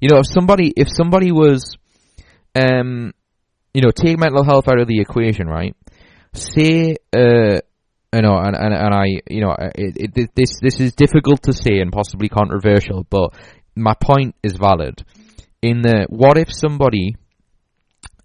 you 0.00 0.08
know, 0.10 0.18
if 0.18 0.26
somebody 0.26 0.72
if 0.76 0.88
somebody 0.90 1.32
was, 1.32 1.76
um, 2.54 3.14
you 3.72 3.80
know, 3.80 3.90
take 3.90 4.18
mental 4.18 4.44
health 4.44 4.68
out 4.68 4.80
of 4.80 4.86
the 4.86 5.00
equation, 5.00 5.46
right? 5.46 5.74
Say, 6.34 6.96
uh, 7.12 7.60
you 8.14 8.22
know, 8.22 8.36
and, 8.36 8.56
and, 8.56 8.74
and 8.74 8.94
I, 8.94 9.04
you 9.28 9.40
know, 9.40 9.54
it, 9.58 10.14
it, 10.16 10.30
this 10.34 10.58
this 10.60 10.80
is 10.80 10.94
difficult 10.94 11.42
to 11.44 11.52
say 11.52 11.80
and 11.80 11.92
possibly 11.92 12.28
controversial, 12.28 13.06
but 13.08 13.34
my 13.74 13.94
point 13.94 14.34
is 14.42 14.56
valid. 14.56 15.04
In 15.60 15.82
the 15.82 16.06
what 16.08 16.38
if 16.38 16.52
somebody 16.52 17.16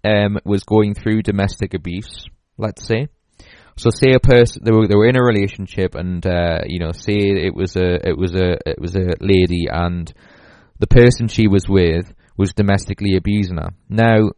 um, 0.04 0.38
was 0.44 0.64
going 0.64 0.94
through 0.94 1.22
domestic 1.22 1.74
abuse, 1.74 2.26
let's 2.56 2.86
say. 2.86 3.08
So 3.76 3.90
say 3.90 4.12
a 4.12 4.20
person 4.20 4.62
they 4.64 4.72
were 4.72 4.88
they 4.88 4.96
were 4.96 5.08
in 5.08 5.16
a 5.16 5.22
relationship 5.22 5.94
and 5.94 6.26
uh, 6.26 6.62
you 6.66 6.80
know 6.80 6.90
say 6.90 7.14
it 7.14 7.54
was 7.54 7.76
a 7.76 8.08
it 8.08 8.18
was 8.18 8.34
a 8.34 8.58
it 8.66 8.80
was 8.80 8.96
a 8.96 9.14
lady 9.20 9.66
and 9.70 10.12
the 10.80 10.88
person 10.88 11.28
she 11.28 11.46
was 11.46 11.68
with 11.68 12.12
was 12.36 12.52
domestically 12.54 13.16
abusing 13.16 13.56
her. 13.56 13.70
Now, 13.88 14.30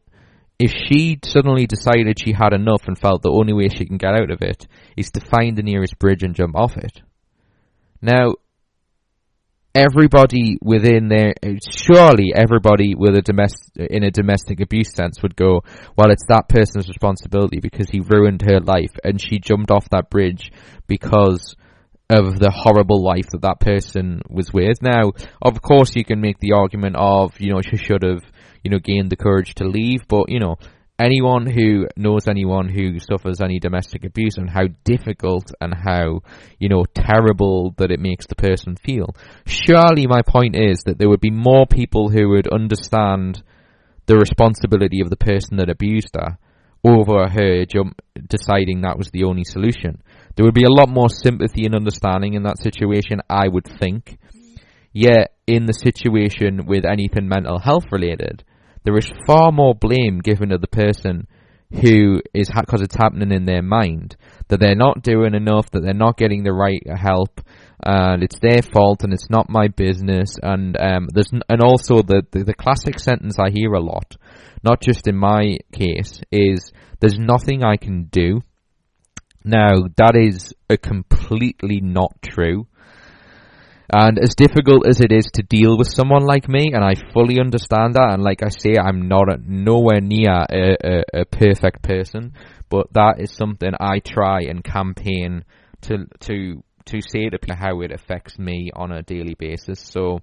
if 0.61 0.73
she 0.73 1.19
suddenly 1.25 1.67
decided 1.67 2.19
she 2.19 2.33
had 2.33 2.53
enough 2.53 2.87
and 2.87 2.99
felt 2.99 3.23
the 3.23 3.33
only 3.33 3.55
way 3.55 3.69
she 3.69 3.87
can 3.87 3.97
get 3.97 4.15
out 4.15 4.31
of 4.31 4.43
it 4.43 4.67
is 4.95 5.11
to 5.11 5.21
find 5.21 5.57
the 5.57 5.63
nearest 5.63 5.99
bridge 5.99 6.23
and 6.23 6.35
jump 6.35 6.55
off 6.55 6.77
it. 6.77 7.01
Now, 8.03 8.35
everybody 9.75 10.59
within 10.61 11.09
there, 11.09 11.33
uh, 11.43 11.55
surely 11.71 12.33
everybody 12.35 12.95
with 12.95 13.17
a 13.17 13.23
domestic, 13.23 13.91
in 13.91 14.05
a 14.05 14.11
domestic 14.11 14.61
abuse 14.61 14.93
sense 14.93 15.23
would 15.23 15.35
go, 15.35 15.63
well, 15.97 16.11
it's 16.11 16.27
that 16.29 16.51
person's 16.51 16.89
responsibility 16.89 17.61
because 17.61 17.89
he 17.89 18.01
ruined 18.01 18.43
her 18.43 18.61
life 18.61 18.93
and 19.03 19.19
she 19.19 19.39
jumped 19.39 19.71
off 19.71 19.89
that 19.89 20.11
bridge 20.11 20.53
because 20.87 21.57
of 22.11 22.39
the 22.39 22.51
horrible 22.51 23.03
life 23.03 23.31
that 23.31 23.43
that 23.43 23.61
person 23.61 24.21
was 24.29 24.53
with. 24.53 24.83
Now, 24.83 25.13
of 25.41 25.63
course, 25.63 25.97
you 25.97 26.05
can 26.05 26.21
make 26.21 26.39
the 26.39 26.53
argument 26.53 26.97
of, 26.99 27.41
you 27.41 27.55
know, 27.55 27.63
she 27.63 27.79
should 27.79 28.03
have, 28.03 28.25
you 28.65 28.71
know, 28.71 28.79
gained 28.79 29.11
the 29.11 29.17
courage 29.17 29.55
to 29.57 29.65
leave, 29.65 30.07
but, 30.09 30.29
you 30.29 30.39
know, 30.39 30.57
anyone 30.99 31.47
who 31.47 31.87
knows 31.97 32.29
anyone 32.29 32.69
who 32.69 32.99
suffers 32.99 33.41
any 33.41 33.59
domestic 33.59 34.05
abuse 34.05 34.37
and 34.37 34.51
how 34.51 34.65
difficult 34.85 35.51
and 35.61 35.73
how, 35.75 36.21
you 36.59 36.69
know, 36.69 36.85
terrible 36.95 37.75
that 37.79 37.91
it 37.91 37.99
makes 37.99 38.27
the 38.27 38.35
person 38.35 38.77
feel. 38.77 39.15
Surely 39.47 40.07
my 40.07 40.23
point 40.23 40.55
is 40.55 40.83
that 40.85 40.99
there 40.99 41.09
would 41.09 41.21
be 41.21 41.31
more 41.31 41.67
people 41.67 42.11
who 42.11 42.29
would 42.29 42.49
understand 42.49 43.43
the 44.07 44.17
responsibility 44.17 45.01
of 45.01 45.09
the 45.09 45.17
person 45.17 45.57
that 45.57 45.71
abused 45.71 46.15
her 46.15 46.37
over 46.85 47.29
her 47.29 47.65
jump, 47.65 48.01
deciding 48.29 48.81
that 48.81 48.99
was 48.99 49.11
the 49.11 49.25
only 49.25 49.45
solution. 49.45 50.03
There 50.35 50.45
would 50.45 50.55
be 50.55 50.65
a 50.65 50.73
lot 50.73 50.89
more 50.89 51.09
sympathy 51.09 51.65
and 51.65 51.75
understanding 51.75 52.35
in 52.35 52.43
that 52.45 52.59
situation, 52.59 53.21
I 53.29 53.49
would 53.49 53.67
think. 53.79 54.19
Yet, 54.93 55.35
in 55.47 55.67
the 55.67 55.73
situation 55.73 56.67
with 56.67 56.85
anything 56.85 57.29
mental 57.29 57.59
health 57.59 57.85
related, 57.93 58.45
there 58.85 58.97
is 58.97 59.11
far 59.27 59.53
more 59.53 59.75
blame 59.75 60.19
given 60.19 60.51
to 60.51 60.59
the 60.59 60.67
person 60.67 61.27
who 61.73 62.21
is 62.35 62.51
because 62.51 62.83
it's 62.83 62.97
happening 62.97 63.31
in 63.31 63.45
their 63.45 63.63
mind 63.63 64.17
that 64.49 64.59
they're 64.59 64.75
not 64.75 65.03
doing 65.03 65.35
enough, 65.35 65.71
that 65.71 65.81
they're 65.81 65.95
not 65.95 66.17
getting 66.17 66.43
the 66.43 66.53
right 66.53 66.83
help, 66.89 67.41
and 67.85 68.23
it's 68.23 68.39
their 68.41 68.63
fault, 68.63 69.05
and 69.05 69.13
it's 69.13 69.31
not 69.31 69.49
my 69.49 69.69
business. 69.69 70.37
And 70.43 70.77
um, 70.81 71.09
there's 71.13 71.31
and 71.31 71.63
also 71.63 72.03
the, 72.03 72.23
the 72.33 72.45
the 72.45 72.55
classic 72.55 72.99
sentence 72.99 73.39
I 73.39 73.51
hear 73.51 73.73
a 73.73 73.81
lot, 73.81 74.17
not 74.65 74.81
just 74.81 75.07
in 75.07 75.17
my 75.17 75.59
case, 75.73 76.21
is 76.33 76.73
"There's 76.99 77.19
nothing 77.19 77.63
I 77.63 77.77
can 77.77 78.05
do." 78.11 78.43
Now 79.45 79.75
that 79.97 80.17
is 80.17 80.53
a 80.69 80.77
completely 80.77 81.81
not 81.81 82.21
true. 82.23 82.67
And 83.93 84.21
as 84.21 84.37
difficult 84.37 84.87
as 84.87 85.01
it 85.01 85.11
is 85.11 85.27
to 85.35 85.43
deal 85.43 85.77
with 85.77 85.89
someone 85.89 86.25
like 86.25 86.49
me, 86.49 86.71
and 86.73 86.85
I 86.85 86.95
fully 87.13 87.41
understand 87.41 87.95
that, 87.95 88.11
and 88.13 88.23
like 88.23 88.41
I 88.45 88.49
say, 88.49 88.77
I'm 88.77 89.09
not 89.09 89.33
a, 89.33 89.39
nowhere 89.45 90.01
near 90.01 90.31
a, 90.49 90.77
a, 90.85 91.21
a 91.23 91.25
perfect 91.25 91.83
person, 91.83 92.35
but 92.69 92.87
that 92.93 93.17
is 93.19 93.33
something 93.33 93.73
I 93.81 93.99
try 93.99 94.43
and 94.43 94.63
campaign 94.63 95.45
to 95.83 96.07
to 96.21 96.63
to 96.85 97.01
say 97.01 97.29
to 97.31 97.39
people 97.39 97.57
how 97.57 97.81
it 97.81 97.91
affects 97.91 98.39
me 98.39 98.71
on 98.75 98.93
a 98.93 99.03
daily 99.03 99.35
basis. 99.35 99.81
So, 99.81 100.21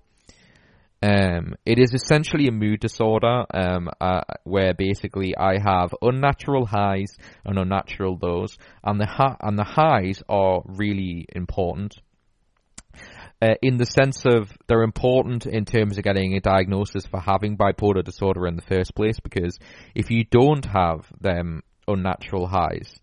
um, 1.03 1.55
it 1.65 1.77
is 1.77 1.93
essentially 1.93 2.47
a 2.47 2.51
mood 2.53 2.79
disorder, 2.79 3.43
um, 3.53 3.89
uh, 3.99 4.21
where 4.45 4.73
basically 4.75 5.35
I 5.35 5.59
have 5.59 5.93
unnatural 6.01 6.65
highs 6.65 7.17
and 7.43 7.59
unnatural 7.59 8.17
lows, 8.21 8.57
and 8.81 8.97
the 8.97 9.07
ha- 9.07 9.37
and 9.41 9.59
the 9.59 9.65
highs 9.65 10.23
are 10.29 10.61
really 10.65 11.25
important 11.35 11.99
uh, 13.41 13.55
in 13.61 13.77
the 13.77 13.85
sense 13.85 14.23
of 14.25 14.51
they're 14.67 14.83
important 14.83 15.45
in 15.45 15.65
terms 15.65 15.97
of 15.97 16.03
getting 16.03 16.35
a 16.35 16.39
diagnosis 16.39 17.05
for 17.05 17.19
having 17.19 17.57
bipolar 17.57 18.03
disorder 18.03 18.47
in 18.47 18.55
the 18.55 18.61
first 18.63 18.95
place 18.95 19.19
because 19.19 19.57
if 19.93 20.09
you 20.09 20.23
don't 20.23 20.65
have 20.65 21.05
them 21.21 21.61
unnatural 21.87 22.47
highs, 22.47 22.99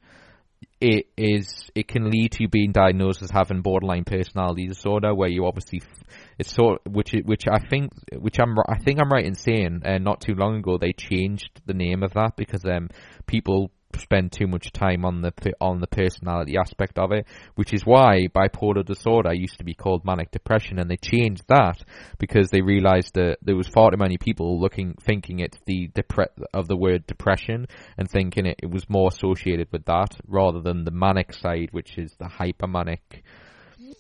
it 0.81 1.07
is 1.17 1.71
it 1.75 1.89
can 1.89 2.11
lead 2.11 2.33
to 2.33 2.49
being 2.49 2.73
diagnosed 2.73 3.23
as 3.23 3.31
having 3.31 3.63
borderline 3.63 4.05
personality 4.05 4.67
disorder, 4.67 5.15
where 5.15 5.29
you 5.29 5.47
obviously 5.47 5.83
it's 6.39 6.53
sort 6.53 6.81
which 6.87 7.15
which 7.25 7.45
I 7.49 7.59
think 7.59 7.93
which 8.13 8.39
I'm 8.41 8.57
I 8.69 8.79
think 8.79 9.01
I'm 9.01 9.11
right 9.11 9.25
in 9.25 9.35
saying 9.35 9.83
uh, 9.85 9.99
not 9.99 10.21
too 10.21 10.35
long 10.35 10.57
ago 10.57 10.79
they 10.79 10.93
changed 10.93 11.61
the 11.65 11.75
name 11.75 12.03
of 12.03 12.13
that 12.15 12.37
because 12.37 12.65
um 12.65 12.89
people 13.27 13.71
spend 14.01 14.33
too 14.33 14.47
much 14.47 14.73
time 14.73 15.05
on 15.05 15.23
the 15.23 15.33
on 15.61 15.81
the 15.81 15.87
personality 15.87 16.57
aspect 16.57 16.99
of 16.99 17.13
it, 17.13 17.27
which 17.55 17.73
is 17.73 17.85
why 17.85 18.27
bipolar 18.35 18.85
disorder 18.85 19.33
used 19.33 19.59
to 19.59 19.65
be 19.65 19.75
called 19.75 20.05
manic 20.05 20.31
depression, 20.31 20.79
and 20.79 20.91
they 20.91 20.97
changed 20.97 21.43
that 21.49 21.83
because 22.19 22.51
they 22.51 22.61
realized 22.61 23.15
that 23.15 23.39
there 23.43 23.57
was 23.57 23.69
far 23.69 23.91
too 23.91 23.97
many 23.97 24.19
people 24.19 24.61
looking 24.61 24.95
thinking 25.03 25.41
it's 25.41 25.59
the 25.67 25.89
depre- 25.89 26.45
of 26.53 26.69
the 26.69 26.77
word 26.77 27.07
depression 27.07 27.67
and 27.99 28.11
thinking 28.11 28.47
it, 28.47 28.59
it 28.63 28.71
was 28.71 28.89
more 28.89 29.09
associated 29.09 29.69
with 29.73 29.85
that 29.85 30.17
rather 30.27 30.61
than 30.61 30.85
the 30.85 30.91
manic 30.91 31.33
side, 31.33 31.69
which 31.73 31.99
is 31.99 32.15
the 32.19 32.27
hypermanic, 32.27 33.23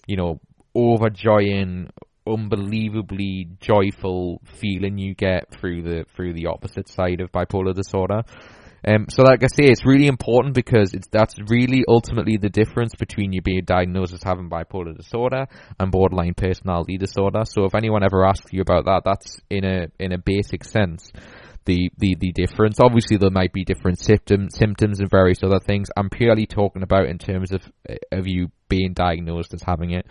you 0.07 0.17
know, 0.17 0.41
overjoying 0.77 1.89
unbelievably 2.27 3.49
joyful 3.61 4.41
feeling 4.45 4.97
you 4.97 5.15
get 5.15 5.51
through 5.51 5.83
the 5.83 6.05
through 6.17 6.33
the 6.33 6.47
opposite 6.47 6.89
side 6.89 7.21
of 7.21 7.31
bipolar 7.33 7.75
disorder. 7.75 8.23
Um, 8.87 9.07
so 9.09 9.23
like 9.23 9.43
I 9.43 9.47
say, 9.47 9.65
it's 9.65 9.87
really 9.87 10.07
important 10.07 10.55
because 10.55 10.93
it's 10.93 11.09
that's 11.09 11.35
really 11.49 11.85
ultimately 11.89 12.37
the 12.37 12.51
difference 12.51 12.95
between 12.95 13.33
you 13.33 13.41
being 13.43 13.65
diagnosed 13.65 14.13
as 14.13 14.23
having 14.23 14.51
bipolar 14.51 14.97
disorder 14.97 15.47
and 15.81 15.91
borderline 15.91 16.35
personality 16.35 16.99
disorder. 16.99 17.43
So 17.45 17.65
if 17.65 17.75
anyone 17.75 18.03
ever 18.05 18.27
asks 18.27 18.53
you 18.53 18.61
about 18.61 18.85
that, 18.85 19.03
that's 19.05 19.41
in 19.51 19.65
a 19.65 19.89
in 19.99 20.13
a 20.13 20.19
basic 20.19 20.65
sense 20.65 21.11
the, 21.67 21.91
the, 21.99 22.17
the 22.19 22.33
difference. 22.33 22.79
Obviously, 22.81 23.17
there 23.17 23.31
might 23.31 23.53
be 23.53 23.65
different 23.65 23.99
symptoms, 23.99 24.57
symptoms 24.57 25.01
and 25.01 25.11
various 25.11 25.43
other 25.43 25.61
things. 25.61 25.89
I'm 25.97 26.11
purely 26.11 26.47
talking 26.47 26.83
about 26.83 27.07
in 27.07 27.19
terms 27.19 27.53
of 27.53 27.63
of 28.13 28.27
you 28.27 28.49
being 28.69 28.93
diagnosed 28.93 29.55
as 29.55 29.63
having 29.63 29.93
it. 29.93 30.07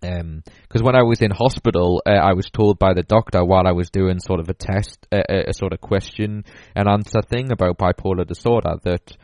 Because 0.00 0.80
um, 0.80 0.84
when 0.84 0.96
I 0.96 1.02
was 1.02 1.20
in 1.20 1.30
hospital, 1.30 2.02
uh, 2.06 2.10
I 2.10 2.34
was 2.34 2.50
told 2.50 2.78
by 2.78 2.94
the 2.94 3.02
doctor 3.02 3.44
while 3.44 3.66
I 3.66 3.72
was 3.72 3.90
doing 3.90 4.20
sort 4.20 4.40
of 4.40 4.48
a 4.48 4.54
test, 4.54 5.06
uh, 5.12 5.22
a, 5.28 5.52
sort 5.52 5.72
of 5.72 5.80
question 5.80 6.44
and 6.74 6.88
answer 6.88 7.20
thing 7.22 7.50
about 7.50 7.78
bipolar 7.78 8.26
disorder 8.26 8.76
that 8.84 9.16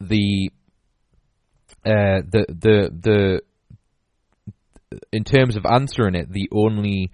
the 0.00 0.50
uh, 1.86 2.22
the 2.30 2.46
the 2.48 2.90
the 3.00 3.40
in 5.12 5.24
terms 5.24 5.56
of 5.56 5.66
answering 5.66 6.14
it, 6.14 6.32
the 6.32 6.48
only 6.52 7.10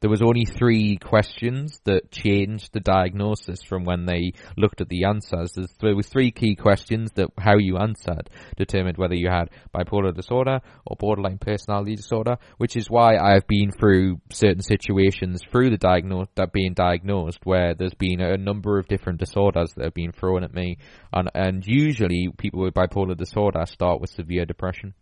there 0.00 0.10
was 0.10 0.22
only 0.22 0.44
three 0.44 0.98
questions 0.98 1.80
that 1.84 2.10
changed 2.10 2.72
the 2.72 2.80
diagnosis 2.80 3.62
from 3.62 3.84
when 3.84 4.04
they 4.04 4.32
looked 4.56 4.80
at 4.80 4.88
the 4.88 5.04
answers. 5.04 5.52
There 5.80 5.96
was 5.96 6.08
three 6.08 6.30
key 6.30 6.54
questions 6.54 7.12
that 7.12 7.28
how 7.38 7.56
you 7.58 7.78
answered 7.78 8.30
determined 8.56 8.98
whether 8.98 9.14
you 9.14 9.28
had 9.28 9.50
bipolar 9.74 10.14
disorder 10.14 10.60
or 10.84 10.96
borderline 10.98 11.38
personality 11.38 11.94
disorder, 11.96 12.36
which 12.58 12.76
is 12.76 12.90
why 12.90 13.16
I've 13.16 13.46
been 13.46 13.70
through 13.70 14.20
certain 14.30 14.62
situations 14.62 15.40
through 15.50 15.70
the 15.70 15.78
diagnosed 15.78 16.30
that 16.36 16.52
being 16.52 16.74
diagnosed 16.74 17.38
where 17.44 17.74
there's 17.74 17.94
been 17.94 18.20
a 18.20 18.36
number 18.36 18.78
of 18.78 18.88
different 18.88 19.20
disorders 19.20 19.72
that 19.74 19.84
have 19.84 19.94
been 19.94 20.12
thrown 20.12 20.44
at 20.44 20.54
me, 20.54 20.78
and 21.12 21.30
and 21.34 21.66
usually 21.66 22.28
people 22.36 22.62
with 22.62 22.74
bipolar 22.74 23.16
disorder 23.16 23.64
start 23.66 24.00
with 24.00 24.10
severe 24.10 24.44
depression. 24.44 24.94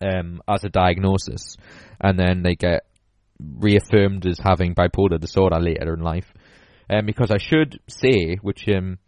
Um, 0.00 0.40
as 0.46 0.62
a 0.62 0.68
diagnosis, 0.68 1.56
and 2.00 2.16
then 2.16 2.44
they 2.44 2.54
get 2.54 2.86
reaffirmed 3.40 4.26
as 4.26 4.38
having 4.42 4.74
bipolar 4.74 5.20
disorder 5.20 5.60
later 5.60 5.94
in 5.94 6.00
life. 6.00 6.32
Um, 6.90 7.06
because 7.06 7.30
I 7.30 7.38
should 7.38 7.80
say, 7.88 8.36
which 8.40 8.66
um, 8.68 8.98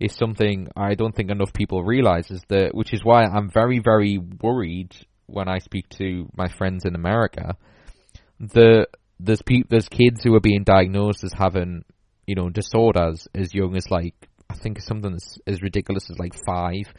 is 0.00 0.14
something 0.14 0.68
I 0.76 0.94
don't 0.94 1.14
think 1.14 1.30
enough 1.30 1.52
people 1.52 1.84
realise, 1.84 2.30
is 2.30 2.42
that 2.48 2.74
which 2.74 2.92
is 2.92 3.04
why 3.04 3.24
I'm 3.24 3.50
very 3.50 3.78
very 3.78 4.18
worried 4.18 4.96
when 5.26 5.48
I 5.48 5.58
speak 5.58 5.88
to 5.98 6.28
my 6.36 6.48
friends 6.48 6.84
in 6.84 6.94
America. 6.94 7.56
The 8.40 8.86
there's 9.20 9.42
pe- 9.42 9.64
there's 9.68 9.88
kids 9.88 10.22
who 10.22 10.34
are 10.34 10.40
being 10.40 10.64
diagnosed 10.64 11.24
as 11.24 11.32
having 11.32 11.84
you 12.26 12.34
know, 12.34 12.50
disorders 12.50 13.28
as 13.34 13.54
young 13.54 13.76
as 13.76 13.90
like, 13.90 14.14
I 14.50 14.54
think 14.54 14.80
something 14.80 15.14
as, 15.14 15.38
as 15.46 15.62
ridiculous 15.62 16.10
as 16.10 16.18
like 16.18 16.34
five, 16.44 16.92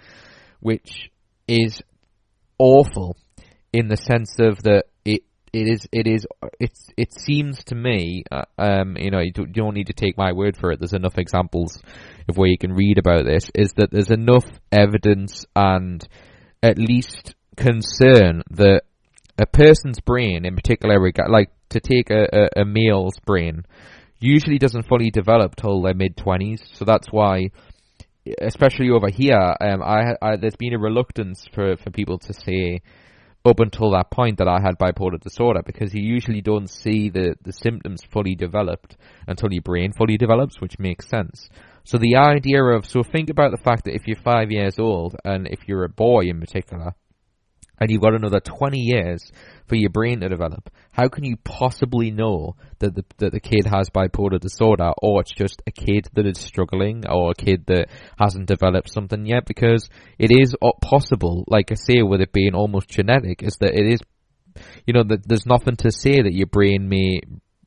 which 0.59 1.11
is 1.47 1.81
awful 2.57 3.17
in 3.73 3.89
the 3.89 3.97
sense 3.97 4.37
of 4.39 4.63
that 4.63 4.85
it 5.53 5.67
is 5.67 5.87
it 5.91 6.07
is 6.07 6.25
it's 6.59 6.89
it 6.97 7.13
seems 7.13 7.63
to 7.65 7.75
me 7.75 8.23
uh, 8.31 8.43
um 8.57 8.97
you 8.97 9.11
know 9.11 9.19
you 9.19 9.31
don't, 9.31 9.47
you 9.47 9.53
don't 9.53 9.73
need 9.73 9.87
to 9.87 9.93
take 9.93 10.17
my 10.17 10.33
word 10.33 10.57
for 10.57 10.71
it. 10.71 10.79
There's 10.79 10.93
enough 10.93 11.17
examples 11.17 11.81
of 12.27 12.37
where 12.37 12.49
you 12.49 12.57
can 12.57 12.73
read 12.73 12.97
about 12.97 13.25
this 13.25 13.49
is 13.55 13.73
that 13.77 13.91
there's 13.91 14.11
enough 14.11 14.45
evidence 14.71 15.45
and 15.55 16.05
at 16.61 16.77
least 16.77 17.35
concern 17.55 18.43
that 18.51 18.83
a 19.37 19.45
person's 19.45 19.99
brain 19.99 20.45
in 20.45 20.55
particular 20.55 20.99
like 21.29 21.51
to 21.69 21.79
take 21.79 22.09
a, 22.09 22.27
a, 22.31 22.61
a 22.61 22.65
male's 22.65 23.19
brain 23.25 23.63
usually 24.19 24.57
doesn't 24.57 24.87
fully 24.87 25.11
develop 25.11 25.55
till 25.55 25.81
their 25.81 25.93
mid 25.93 26.15
20s 26.17 26.59
so 26.73 26.85
that's 26.85 27.07
why 27.11 27.49
especially 28.41 28.89
over 28.89 29.09
here 29.09 29.55
um 29.61 29.81
I, 29.81 30.15
I 30.21 30.35
there's 30.37 30.55
been 30.55 30.73
a 30.73 30.79
reluctance 30.79 31.45
for 31.53 31.77
for 31.77 31.91
people 31.91 32.17
to 32.19 32.33
say 32.33 32.81
up 33.45 33.59
until 33.59 33.91
that 33.91 34.11
point 34.11 34.39
that 34.39 34.47
I 34.47 34.59
had 34.59 34.77
bipolar 34.77 35.19
disorder 35.19 35.61
because 35.65 35.93
you 35.93 36.01
usually 36.01 36.41
don't 36.41 36.69
see 36.69 37.09
the, 37.09 37.35
the 37.41 37.53
symptoms 37.53 38.01
fully 38.11 38.35
developed 38.35 38.97
until 39.27 39.51
your 39.51 39.61
brain 39.61 39.93
fully 39.93 40.17
develops, 40.17 40.59
which 40.59 40.79
makes 40.79 41.07
sense. 41.07 41.49
So 41.83 41.97
the 41.97 42.17
idea 42.17 42.61
of, 42.63 42.85
so 42.85 43.03
think 43.03 43.29
about 43.29 43.51
the 43.51 43.63
fact 43.63 43.85
that 43.85 43.95
if 43.95 44.07
you're 44.07 44.17
five 44.17 44.51
years 44.51 44.77
old 44.77 45.15
and 45.23 45.47
if 45.47 45.67
you're 45.67 45.85
a 45.85 45.89
boy 45.89 46.23
in 46.25 46.39
particular, 46.39 46.93
and 47.79 47.91
you've 47.91 48.01
got 48.01 48.15
another 48.15 48.39
20 48.39 48.79
years 48.79 49.31
for 49.67 49.75
your 49.75 49.89
brain 49.89 50.21
to 50.21 50.29
develop. 50.29 50.69
How 50.91 51.07
can 51.09 51.23
you 51.23 51.37
possibly 51.37 52.11
know 52.11 52.55
that 52.79 52.95
the, 52.95 53.05
that 53.17 53.31
the 53.31 53.39
kid 53.39 53.65
has 53.65 53.89
bipolar 53.89 54.39
disorder 54.39 54.91
or 55.01 55.21
it's 55.21 55.33
just 55.33 55.61
a 55.67 55.71
kid 55.71 56.07
that 56.13 56.25
is 56.25 56.39
struggling 56.39 57.03
or 57.07 57.31
a 57.31 57.35
kid 57.35 57.65
that 57.67 57.89
hasn't 58.17 58.47
developed 58.47 58.91
something 58.91 59.25
yet? 59.25 59.45
Because 59.45 59.89
it 60.17 60.31
is 60.31 60.55
possible, 60.81 61.43
like 61.47 61.71
I 61.71 61.75
say, 61.75 62.01
with 62.01 62.21
it 62.21 62.33
being 62.33 62.55
almost 62.55 62.89
genetic, 62.89 63.43
is 63.43 63.57
that 63.59 63.73
it 63.73 63.93
is, 63.93 63.99
you 64.85 64.93
know, 64.93 65.03
that 65.03 65.27
there's 65.27 65.45
nothing 65.45 65.75
to 65.77 65.91
say 65.91 66.21
that 66.21 66.33
your 66.33 66.47
brain 66.47 66.89
may, 66.89 67.21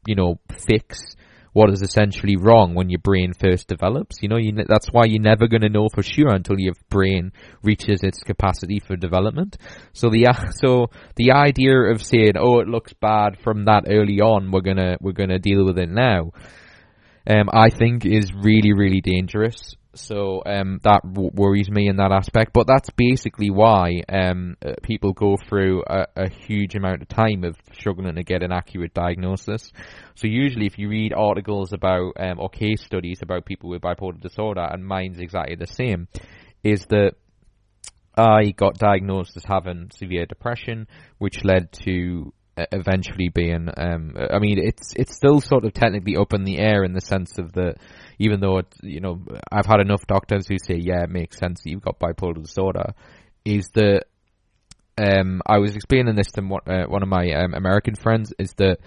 you 0.07 0.17
know, 0.17 0.41
fix 0.57 1.15
what 1.53 1.70
is 1.70 1.82
essentially 1.82 2.36
wrong 2.36 2.74
when 2.74 2.90
your 2.90 3.01
brain 3.01 3.32
first 3.32 3.68
develops. 3.68 4.22
You 4.22 4.28
know, 4.28 4.36
you, 4.36 4.53
that's 4.66 4.88
why 4.92 5.05
you're 5.07 5.22
never 5.22 5.48
going 5.48 5.62
to 5.62 5.68
know 5.68 5.88
for 5.92 6.03
sure 6.03 6.32
until 6.32 6.59
your 6.59 6.74
brain 6.88 7.32
reaches 7.62 8.03
its 8.03 8.22
capacity 8.22 8.80
for 8.80 8.96
development. 8.96 9.57
So 9.92 10.11
the 10.11 10.26
so 10.62 10.90
the 11.16 11.32
idea 11.32 11.76
of 11.90 12.03
saying, 12.03 12.32
"Oh, 12.38 12.61
it 12.61 12.68
looks 12.68 12.92
bad 12.92 13.38
from 13.42 13.64
that 13.64 13.84
early 13.88 14.20
on," 14.20 14.51
we're 14.51 14.61
gonna 14.61 14.96
we're 15.01 15.12
gonna 15.12 15.38
deal 15.38 15.64
with 15.64 15.78
it 15.78 15.90
now. 15.90 16.30
Um, 17.26 17.51
I 17.53 17.70
think 17.70 18.07
is 18.07 18.32
really 18.32 18.72
really 18.72 19.01
dangerous. 19.01 19.76
So 19.95 20.43
um, 20.47 20.78
that 20.84 21.01
w- 21.03 21.30
worries 21.34 21.68
me 21.68 21.88
in 21.88 21.97
that 21.97 22.12
aspect. 22.12 22.53
But 22.53 22.66
that's 22.66 22.91
basically 22.91 23.51
why 23.51 24.03
um, 24.09 24.57
uh, 24.64 24.74
people 24.82 25.12
go 25.12 25.36
through 25.49 25.82
a, 25.86 26.07
a, 26.16 26.30
huge 26.30 26.76
amount 26.76 27.03
of 27.03 27.09
time 27.09 27.43
of 27.45 27.57
struggling 27.72 28.14
to 28.14 28.22
get 28.22 28.43
an 28.43 28.53
accurate 28.53 28.95
diagnosis. 28.95 29.72
So 30.14 30.28
usually, 30.28 30.66
if 30.66 30.78
you 30.78 30.88
read 30.88 31.12
articles 31.12 31.72
about 31.72 32.12
um, 32.18 32.38
or 32.38 32.49
case 32.49 32.82
studies 32.84 33.20
about 33.22 33.47
people 33.47 33.70
with 33.70 33.82
bipolar 33.82 34.20
disorder, 34.20 34.62
and 34.70 34.86
mine's 34.86 35.18
exactly 35.18 35.57
the 35.57 35.66
same, 35.66 36.07
is 36.62 36.86
that 36.86 37.14
I 38.16 38.51
got 38.51 38.78
diagnosed 38.78 39.36
as 39.36 39.45
having 39.45 39.91
severe 39.95 40.26
depression, 40.26 40.86
which 41.18 41.45
led 41.45 41.72
to 41.84 42.32
eventually 42.57 43.28
being. 43.28 43.68
Um, 43.76 44.14
I 44.18 44.38
mean, 44.38 44.59
it's 44.59 44.92
it's 44.94 45.14
still 45.14 45.40
sort 45.40 45.64
of 45.64 45.72
technically 45.72 46.16
up 46.16 46.32
in 46.32 46.44
the 46.44 46.59
air 46.59 46.84
in 46.84 46.92
the 46.92 47.01
sense 47.01 47.38
of 47.38 47.53
the, 47.53 47.74
even 48.18 48.40
though 48.40 48.59
it's 48.59 48.76
you 48.82 49.01
know 49.01 49.20
I've 49.51 49.66
had 49.66 49.80
enough 49.80 50.07
doctors 50.07 50.46
who 50.46 50.57
say 50.59 50.76
yeah 50.76 51.05
it 51.05 51.11
makes 51.11 51.38
sense 51.38 51.62
that 51.62 51.70
you've 51.70 51.82
got 51.82 51.98
bipolar 51.98 52.42
disorder, 52.42 52.94
is 53.44 53.70
that 53.74 54.05
um, 54.98 55.40
I 55.46 55.59
was 55.59 55.74
explaining 55.76 56.14
this 56.14 56.32
to 56.32 56.42
one, 56.42 56.62
uh, 56.66 56.84
one 56.86 57.03
of 57.03 57.09
my 57.09 57.30
um, 57.32 57.55
American 57.55 57.94
friends 57.94 58.32
is 58.38 58.53
that 58.55 58.78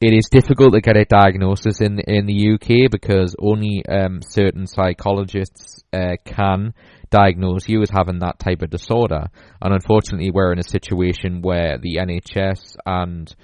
it 0.00 0.14
is 0.14 0.28
difficult 0.30 0.72
to 0.72 0.80
get 0.80 0.96
a 0.96 1.04
diagnosis 1.04 1.80
in 1.80 1.98
in 2.00 2.26
the 2.26 2.54
UK 2.54 2.90
because 2.90 3.36
only 3.38 3.84
um, 3.86 4.20
certain 4.22 4.66
psychologists 4.66 5.82
uh, 5.92 6.16
can 6.24 6.72
diagnose 7.10 7.68
you 7.68 7.82
as 7.82 7.90
having 7.90 8.20
that 8.20 8.38
type 8.38 8.62
of 8.62 8.70
disorder. 8.70 9.26
And 9.60 9.74
unfortunately, 9.74 10.30
we're 10.30 10.52
in 10.52 10.58
a 10.58 10.62
situation 10.62 11.42
where 11.42 11.76
the 11.78 11.96
NHS 11.96 12.76
and 12.86 13.34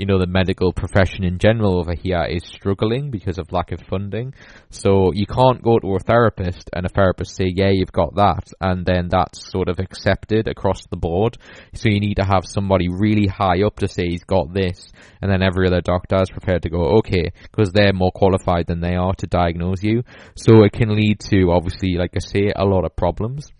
you 0.00 0.06
know, 0.06 0.18
the 0.18 0.26
medical 0.26 0.72
profession 0.72 1.24
in 1.24 1.38
general 1.38 1.78
over 1.78 1.94
here 1.94 2.24
is 2.24 2.42
struggling 2.42 3.10
because 3.10 3.36
of 3.36 3.52
lack 3.52 3.70
of 3.70 3.82
funding. 3.82 4.32
So 4.70 5.12
you 5.12 5.26
can't 5.26 5.62
go 5.62 5.78
to 5.78 5.94
a 5.94 5.98
therapist 5.98 6.70
and 6.72 6.86
a 6.86 6.88
therapist 6.88 7.36
say, 7.36 7.52
yeah, 7.54 7.68
you've 7.68 7.92
got 7.92 8.14
that, 8.14 8.48
and 8.62 8.86
then 8.86 9.08
that's 9.10 9.50
sort 9.50 9.68
of 9.68 9.78
accepted 9.78 10.48
across 10.48 10.86
the 10.86 10.96
board. 10.96 11.36
So 11.74 11.90
you 11.90 12.00
need 12.00 12.14
to 12.14 12.24
have 12.24 12.46
somebody 12.46 12.88
really 12.88 13.26
high 13.26 13.62
up 13.62 13.76
to 13.80 13.88
say 13.88 14.08
he's 14.08 14.24
got 14.24 14.54
this, 14.54 14.90
and 15.20 15.30
then 15.30 15.42
every 15.42 15.66
other 15.66 15.82
doctor 15.82 16.16
is 16.22 16.30
prepared 16.30 16.62
to 16.62 16.70
go, 16.70 16.96
okay, 17.00 17.30
because 17.42 17.70
they're 17.70 17.92
more 17.92 18.10
qualified 18.10 18.68
than 18.68 18.80
they 18.80 18.94
are 18.94 19.12
to 19.16 19.26
diagnose 19.26 19.82
you. 19.82 20.02
So 20.34 20.62
it 20.62 20.72
can 20.72 20.96
lead 20.96 21.20
to, 21.28 21.52
obviously, 21.52 21.96
like 21.96 22.12
I 22.16 22.20
say, 22.20 22.52
a 22.56 22.64
lot 22.64 22.86
of 22.86 22.96
problems. 22.96 23.50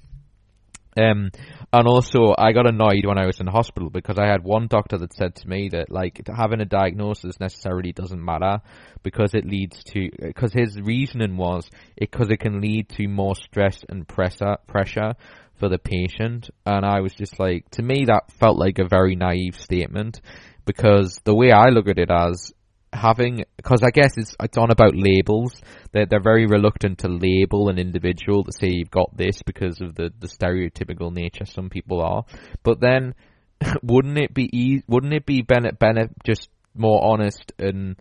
Um, 0.96 1.30
and 1.72 1.86
also, 1.86 2.34
I 2.36 2.52
got 2.52 2.68
annoyed 2.68 3.06
when 3.06 3.18
I 3.18 3.26
was 3.26 3.38
in 3.38 3.46
hospital 3.46 3.90
because 3.90 4.18
I 4.18 4.26
had 4.26 4.42
one 4.42 4.66
doctor 4.66 4.98
that 4.98 5.14
said 5.14 5.36
to 5.36 5.48
me 5.48 5.68
that 5.70 5.90
like 5.90 6.20
having 6.26 6.60
a 6.60 6.64
diagnosis 6.64 7.38
necessarily 7.38 7.92
doesn't 7.92 8.24
matter 8.24 8.60
because 9.04 9.34
it 9.34 9.46
leads 9.46 9.84
to 9.84 10.10
because 10.20 10.52
his 10.52 10.80
reasoning 10.80 11.36
was 11.36 11.70
because 11.96 12.28
it, 12.28 12.34
it 12.34 12.40
can 12.40 12.60
lead 12.60 12.88
to 12.90 13.06
more 13.06 13.36
stress 13.36 13.84
and 13.88 14.08
pressure 14.08 14.56
pressure 14.66 15.14
for 15.60 15.68
the 15.68 15.78
patient. 15.78 16.50
And 16.66 16.84
I 16.84 17.00
was 17.00 17.14
just 17.14 17.38
like, 17.38 17.70
to 17.72 17.82
me, 17.82 18.06
that 18.06 18.32
felt 18.32 18.58
like 18.58 18.80
a 18.80 18.88
very 18.88 19.14
naive 19.14 19.54
statement 19.54 20.20
because 20.64 21.20
the 21.24 21.34
way 21.34 21.52
I 21.52 21.68
look 21.68 21.88
at 21.88 21.98
it 21.98 22.10
as 22.10 22.52
having 22.92 23.44
because 23.56 23.82
I 23.82 23.90
guess 23.90 24.16
it's 24.16 24.34
it's 24.40 24.58
on 24.58 24.70
about 24.70 24.94
labels. 24.94 25.60
They're 25.92 26.06
they're 26.06 26.22
very 26.22 26.46
reluctant 26.46 26.98
to 26.98 27.08
label 27.08 27.68
an 27.68 27.78
individual 27.78 28.44
to 28.44 28.52
say 28.52 28.68
you've 28.68 28.90
got 28.90 29.16
this 29.16 29.42
because 29.42 29.80
of 29.80 29.94
the 29.94 30.12
the 30.18 30.28
stereotypical 30.28 31.12
nature 31.12 31.46
some 31.46 31.70
people 31.70 32.00
are. 32.00 32.24
But 32.62 32.80
then, 32.80 33.14
wouldn't 33.82 34.18
it 34.18 34.34
be 34.34 34.50
e- 34.52 34.82
wouldn't 34.88 35.12
it 35.12 35.26
be 35.26 35.42
Bennett 35.42 35.78
Bennett 35.78 36.10
just 36.24 36.48
more 36.74 37.04
honest 37.04 37.52
and 37.58 37.96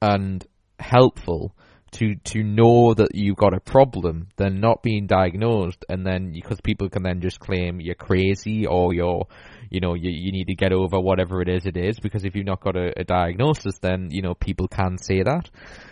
and 0.00 0.44
helpful 0.78 1.54
to 1.92 2.14
to 2.24 2.42
know 2.42 2.94
that 2.94 3.14
you've 3.14 3.36
got 3.36 3.54
a 3.54 3.60
problem 3.60 4.28
than 4.36 4.60
not 4.60 4.82
being 4.82 5.06
diagnosed 5.06 5.84
and 5.88 6.06
then 6.06 6.32
because 6.32 6.60
people 6.60 6.88
can 6.88 7.02
then 7.02 7.20
just 7.20 7.38
claim 7.38 7.80
you're 7.80 7.94
crazy 7.94 8.66
or 8.66 8.94
you're 8.94 9.26
you 9.70 9.80
know 9.80 9.94
you, 9.94 10.10
you 10.10 10.32
need 10.32 10.46
to 10.46 10.54
get 10.54 10.72
over 10.72 10.98
whatever 10.98 11.42
it 11.42 11.48
is 11.48 11.66
it 11.66 11.76
is 11.76 12.00
because 12.00 12.24
if 12.24 12.34
you've 12.34 12.46
not 12.46 12.62
got 12.62 12.76
a, 12.76 12.92
a 12.98 13.04
diagnosis 13.04 13.78
then 13.80 14.08
you 14.10 14.22
know 14.22 14.34
people 14.34 14.68
can 14.68 14.96
say 14.98 15.22
that. 15.22 15.48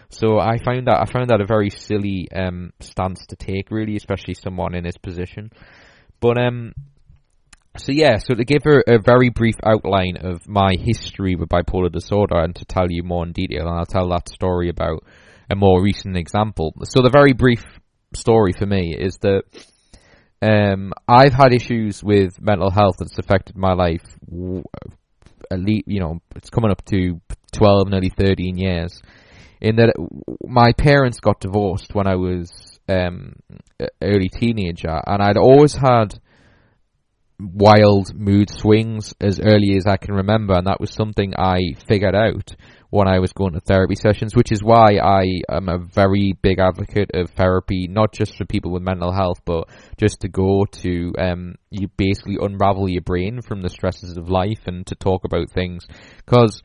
So 0.09 0.41
I 0.41 0.59
found 0.59 0.89
that 0.89 1.01
I 1.01 1.05
found 1.05 1.31
that 1.31 1.41
a 1.41 1.47
very 1.47 1.71
silly 1.71 2.29
um, 2.35 2.73
stance 2.81 3.27
to 3.27 3.37
take 3.37 3.71
really 3.71 3.97
especially 3.97 4.35
someone 4.35 4.75
in 4.75 4.85
his 4.85 4.97
position. 4.97 5.51
But 6.19 6.39
um 6.39 6.73
so 7.77 7.93
yeah, 7.93 8.19
so 8.19 8.35
to 8.35 8.45
give 8.45 8.63
a, 8.67 8.95
a, 8.95 8.99
very 8.99 9.31
brief 9.31 9.55
outline 9.65 10.17
of 10.17 10.49
my 10.49 10.73
history 10.77 11.37
with 11.37 11.49
bipolar 11.49 11.91
disorder 11.91 12.41
and 12.41 12.55
to 12.57 12.65
tell 12.65 12.87
you 12.91 13.05
more 13.05 13.25
in 13.25 13.33
detail, 13.33 13.69
and 13.69 13.79
I'll 13.79 13.87
tell 13.87 14.09
that 14.09 14.29
story 14.29 14.71
about 14.71 15.05
a 15.51 15.57
more 15.57 15.83
recent 15.83 16.17
example. 16.17 16.73
So 16.85 17.03
the 17.03 17.11
very 17.11 17.33
brief 17.33 17.65
story 18.15 18.53
for 18.53 18.67
me 18.67 18.97
is 18.99 19.19
that 19.23 19.43
um, 20.41 20.93
I've 21.09 21.35
had 21.35 21.53
issues 21.53 22.03
with 22.03 22.41
mental 22.41 22.71
health 22.71 22.97
that's 22.99 23.19
affected 23.19 23.57
my 23.57 23.75
life. 23.75 24.05
At 25.51 25.61
least, 25.61 25.85
you 25.87 26.01
know, 26.01 26.21
it's 26.37 26.51
coming 26.51 26.71
up 26.71 26.85
to 26.87 27.21
twelve, 27.53 27.89
nearly 27.89 28.11
thirteen 28.11 28.57
years. 28.57 29.03
In 29.61 29.77
that, 29.77 29.93
my 30.47 30.73
parents 30.73 31.21
got 31.21 31.41
divorced 31.41 31.95
when 31.95 32.07
I 32.07 32.15
was 32.15 32.51
um, 32.89 33.35
early 34.01 34.29
teenager, 34.29 35.01
and 35.07 35.23
I'd 35.23 35.37
always 35.37 35.75
had 35.75 36.19
wild 37.39 38.15
mood 38.15 38.51
swings 38.51 39.15
as 39.21 39.41
early 39.41 39.77
as 39.77 39.87
I 39.87 39.97
can 39.97 40.15
remember, 40.15 40.55
and 40.55 40.67
that 40.67 40.81
was 40.81 40.93
something 40.93 41.35
I 41.37 41.75
figured 41.89 42.15
out 42.15 42.55
when 42.91 43.07
I 43.07 43.21
was 43.21 43.33
going 43.33 43.53
to 43.55 43.61
therapy 43.61 43.95
sessions, 43.95 44.35
which 44.35 44.51
is 44.51 44.63
why 44.63 44.97
I 44.97 45.43
am 45.49 45.69
a 45.69 45.79
very 45.79 46.37
big 46.43 46.59
advocate 46.59 47.13
of 47.15 47.31
therapy, 47.31 47.87
not 47.89 48.13
just 48.13 48.37
for 48.37 48.45
people 48.45 48.73
with 48.73 48.83
mental 48.83 49.13
health, 49.13 49.41
but 49.45 49.69
just 49.97 50.21
to 50.21 50.29
go 50.29 50.67
to, 50.83 51.13
um, 51.19 51.55
you 51.71 51.89
basically 51.97 52.37
unravel 52.41 52.91
your 52.91 53.03
brain 53.03 53.43
from 53.43 53.63
the 53.63 53.69
stresses 53.69 54.17
of 54.17 54.29
life 54.29 54.67
and 54.67 54.85
to 54.89 54.97
talk 54.97 55.25
about 55.25 55.51
things. 55.51 55.87
Cause, 56.27 56.63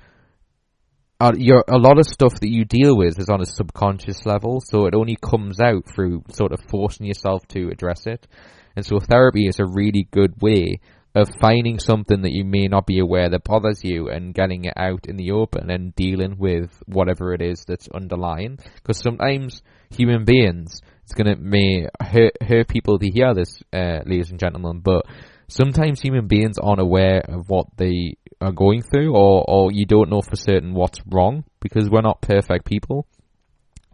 uh, 1.19 1.31
a 1.31 1.77
lot 1.77 1.99
of 1.99 2.07
stuff 2.07 2.39
that 2.41 2.51
you 2.51 2.65
deal 2.65 2.97
with 2.97 3.19
is 3.19 3.29
on 3.29 3.41
a 3.41 3.45
subconscious 3.45 4.25
level, 4.25 4.61
so 4.61 4.87
it 4.87 4.95
only 4.95 5.15
comes 5.15 5.61
out 5.61 5.85
through 5.85 6.23
sort 6.29 6.51
of 6.51 6.59
forcing 6.67 7.05
yourself 7.05 7.47
to 7.47 7.69
address 7.69 8.05
it. 8.05 8.27
And 8.75 8.85
so 8.85 8.99
therapy 8.99 9.47
is 9.47 9.59
a 9.59 9.65
really 9.65 10.07
good 10.11 10.41
way 10.41 10.79
of 11.15 11.29
finding 11.39 11.79
something 11.79 12.21
that 12.23 12.33
you 12.33 12.43
may 12.43 12.67
not 12.67 12.85
be 12.85 12.99
aware 12.99 13.29
that 13.29 13.45
bothers 13.45 13.83
you 13.83 14.09
and 14.09 14.33
getting 14.33 14.65
it 14.65 14.73
out 14.75 15.05
in 15.07 15.15
the 15.15 15.31
open 15.31 15.71
and 15.71 15.95
dealing 15.95 16.37
with 16.37 16.69
whatever 16.85 17.33
it 17.33 17.41
is 17.41 17.63
that's 17.65 17.87
underlying. 17.93 18.59
Because 18.75 18.99
sometimes 18.99 19.63
human 19.89 20.25
beings, 20.25 20.81
it's 21.03 21.13
gonna 21.13 21.37
may 21.37 21.87
hurt, 22.01 22.33
hurt 22.41 22.67
people 22.67 22.99
to 22.99 23.09
hear 23.09 23.33
this, 23.33 23.61
uh, 23.71 23.99
ladies 24.05 24.29
and 24.29 24.39
gentlemen, 24.39 24.81
but 24.83 25.05
sometimes 25.47 26.01
human 26.01 26.27
beings 26.27 26.57
aren't 26.57 26.81
aware 26.81 27.21
of 27.29 27.49
what 27.49 27.67
they 27.77 28.17
are 28.41 28.51
going 28.51 28.81
through 28.81 29.15
or, 29.15 29.45
or 29.47 29.71
you 29.71 29.85
don't 29.85 30.09
know 30.09 30.21
for 30.21 30.35
certain 30.35 30.73
what's 30.73 30.99
wrong 31.07 31.45
because 31.61 31.89
we're 31.89 32.01
not 32.01 32.21
perfect 32.21 32.65
people. 32.65 33.07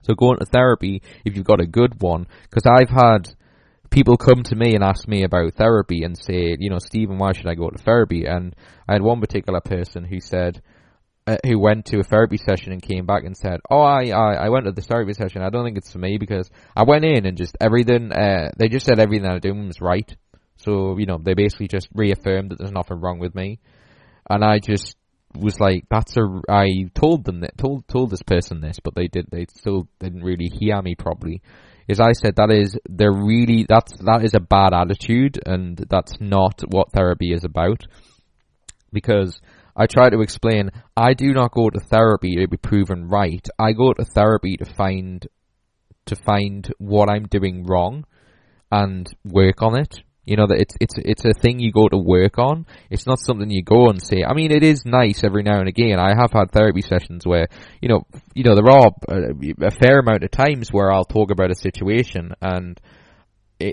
So 0.01 0.15
going 0.15 0.39
to 0.39 0.45
therapy, 0.45 1.03
if 1.23 1.35
you've 1.35 1.45
got 1.45 1.61
a 1.61 1.67
good 1.67 2.01
one, 2.01 2.25
because 2.49 2.65
I've 2.65 2.89
had 2.89 3.35
people 3.91 4.15
come 4.17 4.41
to 4.43 4.55
me 4.55 4.73
and 4.73 4.83
ask 4.83 5.07
me 5.07 5.23
about 5.23 5.53
therapy 5.53 6.03
and 6.03 6.17
say, 6.17 6.55
you 6.57 6.69
know, 6.69 6.79
Stephen, 6.79 7.17
why 7.17 7.33
should 7.33 7.47
I 7.47 7.55
go 7.55 7.69
to 7.69 7.77
therapy? 7.77 8.25
And 8.25 8.55
I 8.87 8.93
had 8.93 9.01
one 9.01 9.19
particular 9.19 9.59
person 9.59 10.05
who 10.05 10.19
said, 10.21 10.61
uh, 11.27 11.37
who 11.45 11.59
went 11.59 11.85
to 11.85 11.99
a 11.99 12.03
therapy 12.03 12.37
session 12.37 12.71
and 12.71 12.81
came 12.81 13.05
back 13.05 13.23
and 13.23 13.37
said, 13.37 13.59
"Oh, 13.69 13.81
I, 13.81 14.09
I, 14.09 14.45
I 14.45 14.49
went 14.49 14.65
to 14.65 14.71
the 14.71 14.81
therapy 14.81 15.13
session. 15.13 15.43
I 15.43 15.51
don't 15.51 15.63
think 15.63 15.77
it's 15.77 15.91
for 15.91 15.99
me 15.99 16.17
because 16.17 16.49
I 16.75 16.81
went 16.81 17.05
in 17.05 17.27
and 17.27 17.37
just 17.37 17.55
everything. 17.61 18.11
Uh, 18.11 18.49
they 18.57 18.69
just 18.69 18.87
said 18.87 18.99
everything 18.99 19.27
I 19.27 19.33
was 19.33 19.41
doing 19.41 19.67
was 19.67 19.81
right. 19.81 20.11
So 20.57 20.97
you 20.97 21.05
know, 21.05 21.19
they 21.23 21.35
basically 21.35 21.67
just 21.67 21.89
reaffirmed 21.93 22.49
that 22.49 22.57
there's 22.57 22.71
nothing 22.71 22.99
wrong 22.99 23.19
with 23.19 23.35
me. 23.35 23.59
And 24.31 24.43
I 24.43 24.57
just 24.57 24.97
was 25.37 25.59
like, 25.59 25.85
that's 25.91 26.17
a. 26.17 26.41
I 26.49 26.89
told 26.95 27.23
them 27.23 27.41
that 27.41 27.55
told 27.55 27.87
told 27.87 28.09
this 28.09 28.23
person 28.23 28.59
this, 28.59 28.79
but 28.83 28.95
they 28.95 29.07
did. 29.07 29.27
They 29.31 29.45
still 29.55 29.87
didn't 29.99 30.23
really 30.23 30.49
hear 30.51 30.81
me 30.81 30.95
properly 30.95 31.43
is 31.91 31.99
I 31.99 32.13
said 32.13 32.37
that 32.37 32.51
is 32.51 32.77
they're 32.89 33.11
really 33.11 33.65
that's 33.67 33.93
that 33.99 34.23
is 34.23 34.33
a 34.33 34.39
bad 34.39 34.73
attitude 34.73 35.39
and 35.45 35.77
that's 35.89 36.13
not 36.19 36.61
what 36.69 36.91
therapy 36.91 37.33
is 37.33 37.43
about 37.43 37.83
because 38.93 39.39
I 39.75 39.87
try 39.87 40.09
to 40.09 40.21
explain 40.21 40.71
I 40.95 41.13
do 41.13 41.33
not 41.33 41.51
go 41.51 41.69
to 41.69 41.79
therapy 41.79 42.35
to 42.37 42.47
be 42.47 42.57
proven 42.57 43.07
right. 43.07 43.45
I 43.59 43.73
go 43.73 43.93
to 43.93 44.05
therapy 44.05 44.57
to 44.57 44.65
find 44.65 45.27
to 46.05 46.15
find 46.15 46.71
what 46.77 47.09
I'm 47.09 47.27
doing 47.27 47.65
wrong 47.65 48.05
and 48.71 49.07
work 49.23 49.61
on 49.61 49.79
it. 49.79 49.99
You 50.25 50.37
know 50.37 50.45
that 50.47 50.59
it's 50.59 50.75
it's 50.79 50.95
it's 50.97 51.25
a 51.25 51.33
thing 51.33 51.59
you 51.59 51.71
go 51.71 51.87
to 51.87 51.97
work 51.97 52.37
on. 52.37 52.67
It's 52.91 53.07
not 53.07 53.19
something 53.19 53.49
you 53.49 53.63
go 53.63 53.87
and 53.89 54.01
say. 54.01 54.23
I 54.23 54.33
mean, 54.33 54.51
it 54.51 54.63
is 54.63 54.85
nice 54.85 55.23
every 55.23 55.41
now 55.41 55.59
and 55.59 55.67
again. 55.67 55.99
I 55.99 56.09
have 56.09 56.31
had 56.31 56.51
therapy 56.51 56.81
sessions 56.81 57.25
where 57.25 57.47
you 57.81 57.89
know 57.89 58.05
you 58.35 58.43
know 58.43 58.53
there 58.53 58.69
are 58.69 58.91
a, 59.09 59.67
a 59.67 59.71
fair 59.71 59.99
amount 59.99 60.23
of 60.23 60.29
times 60.29 60.71
where 60.71 60.91
I'll 60.91 61.05
talk 61.05 61.31
about 61.31 61.49
a 61.49 61.55
situation 61.55 62.33
and 62.39 62.79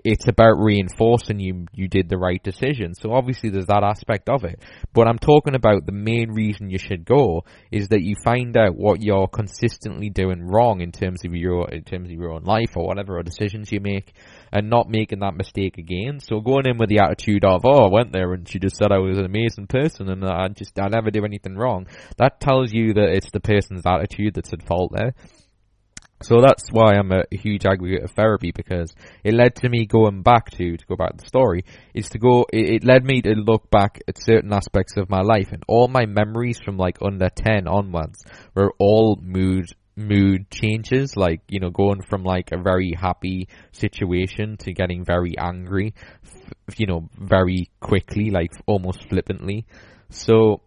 it's 0.05 0.29
about 0.29 0.59
reinforcing 0.59 1.41
you 1.41 1.67
you 1.73 1.89
did 1.89 2.09
the 2.09 2.19
right 2.19 2.43
decision. 2.43 2.95
So 2.95 3.13
obviously 3.13 3.51
there's 3.51 3.67
that 3.67 3.83
aspect 3.83 4.29
of 4.29 4.45
it. 4.45 4.61
But 4.93 5.09
I'm 5.09 5.19
talking 5.19 5.55
about 5.55 5.87
the 5.87 5.93
main 5.93 6.31
reason 6.31 6.71
you 6.71 6.79
should 6.79 7.05
go 7.05 7.45
is 7.71 7.89
that 7.89 8.03
you 8.03 8.15
find 8.25 8.57
out 8.57 8.77
what 8.77 9.03
you're 9.03 9.29
consistently 9.29 10.11
doing 10.11 10.43
wrong 10.43 10.81
in 10.81 10.93
terms 10.93 11.25
of 11.25 11.35
your 11.35 11.69
in 11.71 11.85
terms 11.85 12.11
of 12.11 12.17
your 12.17 12.33
own 12.33 12.45
life 12.45 12.77
or 12.77 12.87
whatever 12.87 13.19
or 13.19 13.23
decisions 13.23 13.73
you 13.73 13.81
make 13.81 14.13
and 14.53 14.71
not 14.71 14.89
making 14.89 15.21
that 15.21 15.37
mistake 15.37 15.79
again. 15.79 16.21
So 16.21 16.41
going 16.41 16.67
in 16.67 16.79
with 16.79 16.89
the 16.89 17.01
attitude 17.01 17.45
of, 17.45 17.63
oh, 17.65 17.87
I 17.87 17.91
went 17.91 18.13
there 18.13 18.33
and 18.33 18.49
she 18.49 18.59
just 18.59 18.77
said 18.77 18.93
I 18.93 18.99
was 18.99 19.19
an 19.19 19.25
amazing 19.25 19.67
person 19.67 20.09
and 20.09 20.25
I 20.25 20.49
just 20.49 20.79
I 20.79 20.89
never 20.89 21.11
do 21.11 21.25
anything 21.25 21.57
wrong. 21.57 21.87
That 22.17 22.41
tells 22.41 22.73
you 22.73 22.95
that 22.95 23.11
it's 23.11 23.31
the 23.31 23.41
person's 23.41 23.87
attitude 23.87 24.35
that's 24.35 24.53
at 24.53 24.67
fault 24.67 24.93
there. 24.95 25.15
So 26.21 26.41
that's 26.41 26.69
why 26.71 26.95
I'm 26.95 27.13
a 27.13 27.25
huge 27.31 27.65
advocate 27.65 28.03
of 28.03 28.11
therapy 28.11 28.51
because 28.51 28.93
it 29.23 29.35
led 29.35 29.55
to 29.57 29.69
me 29.69 29.87
going 29.87 30.23
back 30.23 30.51
to, 30.53 30.77
to 30.77 30.87
go 30.87 30.97
back 30.97 31.13
to 31.13 31.17
the 31.19 31.29
story, 31.29 31.65
is 31.95 32.09
to 32.11 32.19
go, 32.19 32.45
it, 32.53 32.71
it, 32.71 32.85
led 32.85 33.05
me 33.05 33.23
to 33.23 33.35
look 33.35 33.71
back 33.71 34.01
at 34.09 34.21
certain 34.21 34.53
aspects 34.53 34.97
of 34.97 35.09
my 35.09 35.21
life 35.21 35.53
and 35.53 35.63
all 35.69 35.87
my 35.87 36.07
memories 36.07 36.59
from 36.59 36.77
like 36.77 36.99
under 37.03 37.29
10 37.29 37.69
onwards 37.69 38.25
were 38.55 38.73
all 38.81 39.17
mood, 39.23 39.67
mood 39.95 40.51
changes, 40.51 41.17
like, 41.17 41.41
you 41.49 41.61
know, 41.61 41.71
going 41.71 42.03
from 42.03 42.25
like 42.25 42.51
a 42.51 42.61
very 42.61 42.95
happy 42.99 43.49
situation 43.71 44.57
to 44.57 44.73
getting 44.73 45.05
very 45.05 45.39
angry, 45.39 45.95
you 46.77 46.87
know, 46.89 47.09
very 47.17 47.71
quickly, 47.79 48.31
like 48.31 48.51
almost 48.67 49.09
flippantly. 49.09 49.67
So, 50.11 50.63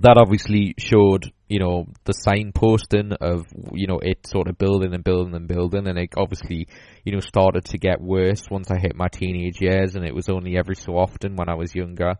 that 0.00 0.16
obviously 0.16 0.74
showed 0.78 1.32
you 1.48 1.58
know, 1.58 1.86
the 2.04 2.12
signposting 2.12 3.16
of, 3.20 3.46
you 3.72 3.86
know, 3.86 3.98
it 4.02 4.26
sort 4.26 4.48
of 4.48 4.58
building 4.58 4.92
and 4.92 5.02
building 5.02 5.34
and 5.34 5.48
building 5.48 5.88
and 5.88 5.98
it 5.98 6.10
obviously, 6.16 6.68
you 7.04 7.12
know, 7.12 7.20
started 7.20 7.64
to 7.64 7.78
get 7.78 8.00
worse 8.00 8.44
once 8.50 8.70
I 8.70 8.78
hit 8.78 8.94
my 8.94 9.08
teenage 9.08 9.60
years 9.60 9.94
and 9.94 10.04
it 10.04 10.14
was 10.14 10.28
only 10.28 10.58
every 10.58 10.76
so 10.76 10.92
often 10.92 11.36
when 11.36 11.48
I 11.48 11.54
was 11.54 11.74
younger. 11.74 12.14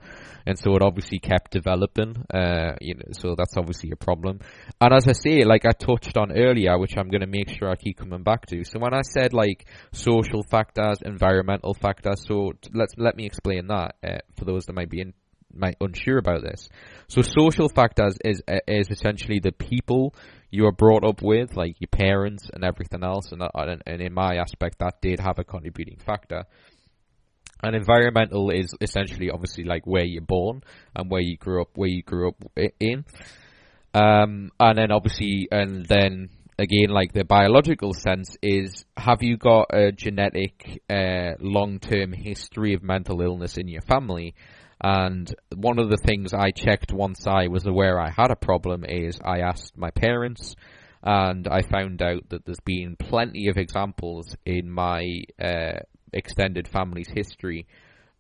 And 0.47 0.59
so 0.59 0.75
it 0.77 0.83
obviously 0.83 1.19
kept 1.19 1.51
developing, 1.51 2.25
uh, 2.33 2.77
you 2.81 2.95
know, 2.95 3.03
so 3.13 3.35
that's 3.37 3.57
obviously 3.59 3.91
a 3.93 3.97
problem. 3.97 4.41
And 4.81 4.95
as 4.95 5.07
I 5.07 5.13
say, 5.13 5.45
like 5.45 5.67
I 5.67 5.73
touched 5.73 6.17
on 6.17 6.33
earlier, 6.33 6.79
which 6.79 6.97
I'm 6.97 7.11
going 7.11 7.21
to 7.21 7.27
make 7.27 7.51
sure 7.51 7.71
I 7.71 7.77
keep 7.77 7.99
coming 7.99 8.23
back 8.23 8.47
to. 8.47 8.65
So 8.65 8.79
when 8.79 8.95
I 8.95 9.03
said 9.03 9.35
like 9.35 9.67
social 9.93 10.43
factors, 10.43 11.01
environmental 11.05 11.75
factors, 11.75 12.25
so 12.27 12.53
let's, 12.73 12.95
let 12.97 13.15
me 13.15 13.27
explain 13.27 13.67
that, 13.67 13.97
uh, 14.03 14.19
for 14.39 14.47
those 14.47 14.65
that 14.65 14.73
might 14.73 14.89
be 14.89 15.03
in, 15.03 15.13
might 15.53 15.77
unsure 15.81 16.19
about 16.19 16.43
this. 16.43 16.69
So 17.09 17.23
social 17.23 17.69
factors 17.69 18.17
is 18.25 18.43
is 18.67 18.89
essentially 18.91 19.41
the 19.41 19.53
people 19.53 20.15
you 20.51 20.67
are 20.67 20.73
brought 20.73 21.05
up 21.05 21.23
with, 21.23 21.57
like 21.57 21.77
your 21.81 21.89
parents 21.89 22.51
and 22.53 22.65
everything 22.65 23.03
else, 23.03 23.33
and 23.33 23.43
and, 23.55 23.83
and 23.87 24.01
in 24.01 24.13
my 24.13 24.37
aspect, 24.37 24.79
that 24.79 25.01
did 25.01 25.21
have 25.21 25.39
a 25.39 25.45
contributing 25.45 25.99
factor. 25.99 26.45
And 27.63 27.75
environmental 27.75 28.51
is 28.51 28.73
essentially, 28.81 29.31
obviously, 29.31 29.65
like 29.65 29.85
where 29.85 30.05
you're 30.05 30.23
born 30.23 30.63
and 30.95 31.11
where 31.11 31.21
you 31.21 31.37
grew 31.37 31.63
up, 31.63 31.71
where 31.75 31.89
you 31.89 32.03
grew 32.03 32.29
up 32.29 32.37
in. 32.79 33.05
Um, 33.95 34.53
and 34.61 34.79
then 34.79 34.93
obviously, 34.93 35.49
and 35.51 35.85
then 35.87 36.29
again, 36.57 36.91
like 36.91 37.13
the 37.13 37.25
biological 37.25 37.95
sense 37.95 38.37
is, 38.43 38.85
have 38.97 39.23
you 39.23 39.37
got 39.37 39.75
a 39.75 39.91
genetic, 39.91 40.83
uh, 40.89 41.33
long-term 41.41 42.13
history 42.13 42.75
of 42.75 42.83
mental 42.83 43.23
illness 43.23 43.57
in 43.57 43.67
your 43.67 43.83
family? 43.83 44.35
And 44.81 45.35
one 45.55 45.79
of 45.79 45.91
the 45.91 45.97
things 45.97 46.33
I 46.33 46.51
checked 46.51 46.93
once 46.93 47.27
I 47.27 47.49
was 47.49 47.67
aware 47.67 48.01
I 48.01 48.11
had 48.11 48.31
a 48.31 48.37
problem 48.37 48.85
is 48.85 49.19
I 49.25 49.41
asked 49.41 49.77
my 49.77 49.91
parents, 49.91 50.55
and 51.03 51.49
I 51.49 51.63
found 51.63 52.03
out 52.03 52.29
that 52.29 52.45
there's 52.45 52.61
been 52.61 52.97
plenty 52.97 53.49
of 53.49 53.57
examples 53.57 54.37
in 54.45 54.71
my 54.71 55.23
uh, 55.43 55.81
extended 56.13 56.69
family's 56.69 57.09
history 57.09 57.67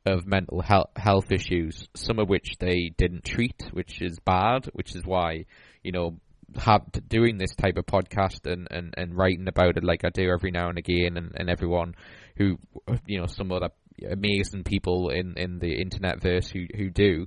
of 0.07 0.27
mental 0.27 0.63
health, 0.63 1.31
issues, 1.31 1.89
some 1.95 2.19
of 2.19 2.29
which 2.29 2.57
they 2.59 2.93
didn't 2.97 3.25
treat, 3.25 3.69
which 3.73 4.01
is 4.01 4.19
bad, 4.25 4.67
which 4.73 4.97
is 4.97 5.05
why, 5.05 5.45
you 5.83 5.93
know, 5.93 6.19
have 6.57 6.83
doing 7.09 7.37
this 7.37 7.55
type 7.55 7.77
of 7.77 7.85
podcast 7.85 8.51
and, 8.51 8.69
and, 8.71 8.95
and 8.97 9.17
writing 9.17 9.47
about 9.49 9.77
it 9.77 9.85
like 9.85 10.05
I 10.05 10.09
do 10.09 10.31
every 10.31 10.51
now 10.51 10.71
and 10.71 10.79
again 10.79 11.17
and, 11.17 11.33
and 11.37 11.51
everyone 11.51 11.95
who 12.37 12.59
you 13.07 13.21
know 13.21 13.27
some 13.27 13.53
other 13.53 13.69
amazing 14.11 14.65
people 14.65 15.11
in, 15.11 15.35
in 15.37 15.59
the 15.59 15.81
internet 15.81 16.21
verse 16.21 16.49
who, 16.49 16.67
who 16.77 16.91
do, 16.91 17.27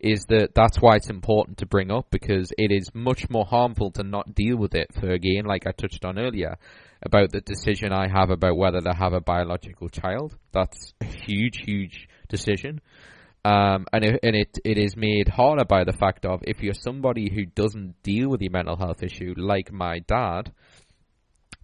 is 0.00 0.26
that 0.28 0.54
that's 0.54 0.78
why 0.78 0.96
it's 0.96 1.08
important 1.08 1.58
to 1.58 1.66
bring 1.66 1.90
up 1.90 2.06
because 2.10 2.52
it 2.58 2.70
is 2.70 2.94
much 2.94 3.30
more 3.30 3.46
harmful 3.46 3.90
to 3.92 4.02
not 4.02 4.34
deal 4.34 4.56
with 4.56 4.74
it 4.74 4.92
for 4.92 5.10
again, 5.10 5.44
like 5.46 5.66
I 5.66 5.72
touched 5.72 6.04
on 6.04 6.18
earlier, 6.18 6.56
about 7.02 7.32
the 7.32 7.40
decision 7.40 7.92
I 7.92 8.08
have 8.08 8.30
about 8.30 8.56
whether 8.56 8.80
to 8.80 8.92
have 8.92 9.12
a 9.12 9.20
biological 9.20 9.88
child. 9.88 10.36
That's 10.52 10.92
a 11.00 11.06
huge, 11.06 11.62
huge 11.64 12.08
decision. 12.28 12.80
Um, 13.46 13.86
and 13.92 14.04
it, 14.04 14.20
and 14.22 14.34
it, 14.34 14.58
it 14.64 14.78
is 14.78 14.96
made 14.96 15.28
harder 15.28 15.66
by 15.66 15.84
the 15.84 15.92
fact 15.92 16.24
of 16.24 16.42
if 16.46 16.62
you're 16.62 16.74
somebody 16.74 17.30
who 17.32 17.44
doesn't 17.44 18.02
deal 18.02 18.30
with 18.30 18.40
your 18.40 18.52
mental 18.52 18.76
health 18.76 19.02
issue, 19.02 19.34
like 19.36 19.70
my 19.70 19.98
dad, 20.00 20.52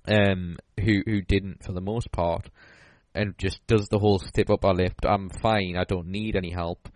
um, 0.07 0.57
who 0.79 1.03
who 1.07 1.23
didn't 1.23 1.63
for 1.65 1.73
the 1.73 1.81
most 1.81 2.11
part, 2.13 2.51
and 3.15 3.37
just 3.39 3.67
does 3.67 3.89
the 3.89 3.99
whole 3.99 4.19
step 4.19 4.51
up 4.51 4.65
our 4.65 4.75
lift. 4.75 5.05
I'm 5.05 5.29
fine. 5.29 5.77
I 5.77 5.85
don't 5.85 6.09
need 6.09 6.37
any 6.37 6.51
help. 6.51 6.89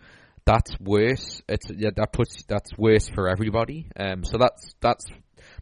That's 0.45 0.79
worse. 0.79 1.43
It's 1.49 1.71
yeah, 1.71 1.91
that 1.97 2.13
puts 2.13 2.45
that's 2.47 2.77
worse 2.77 3.09
for 3.09 3.29
everybody. 3.29 3.89
Um, 3.99 4.25
so 4.25 4.37
that's 4.39 4.75
that's 4.81 5.07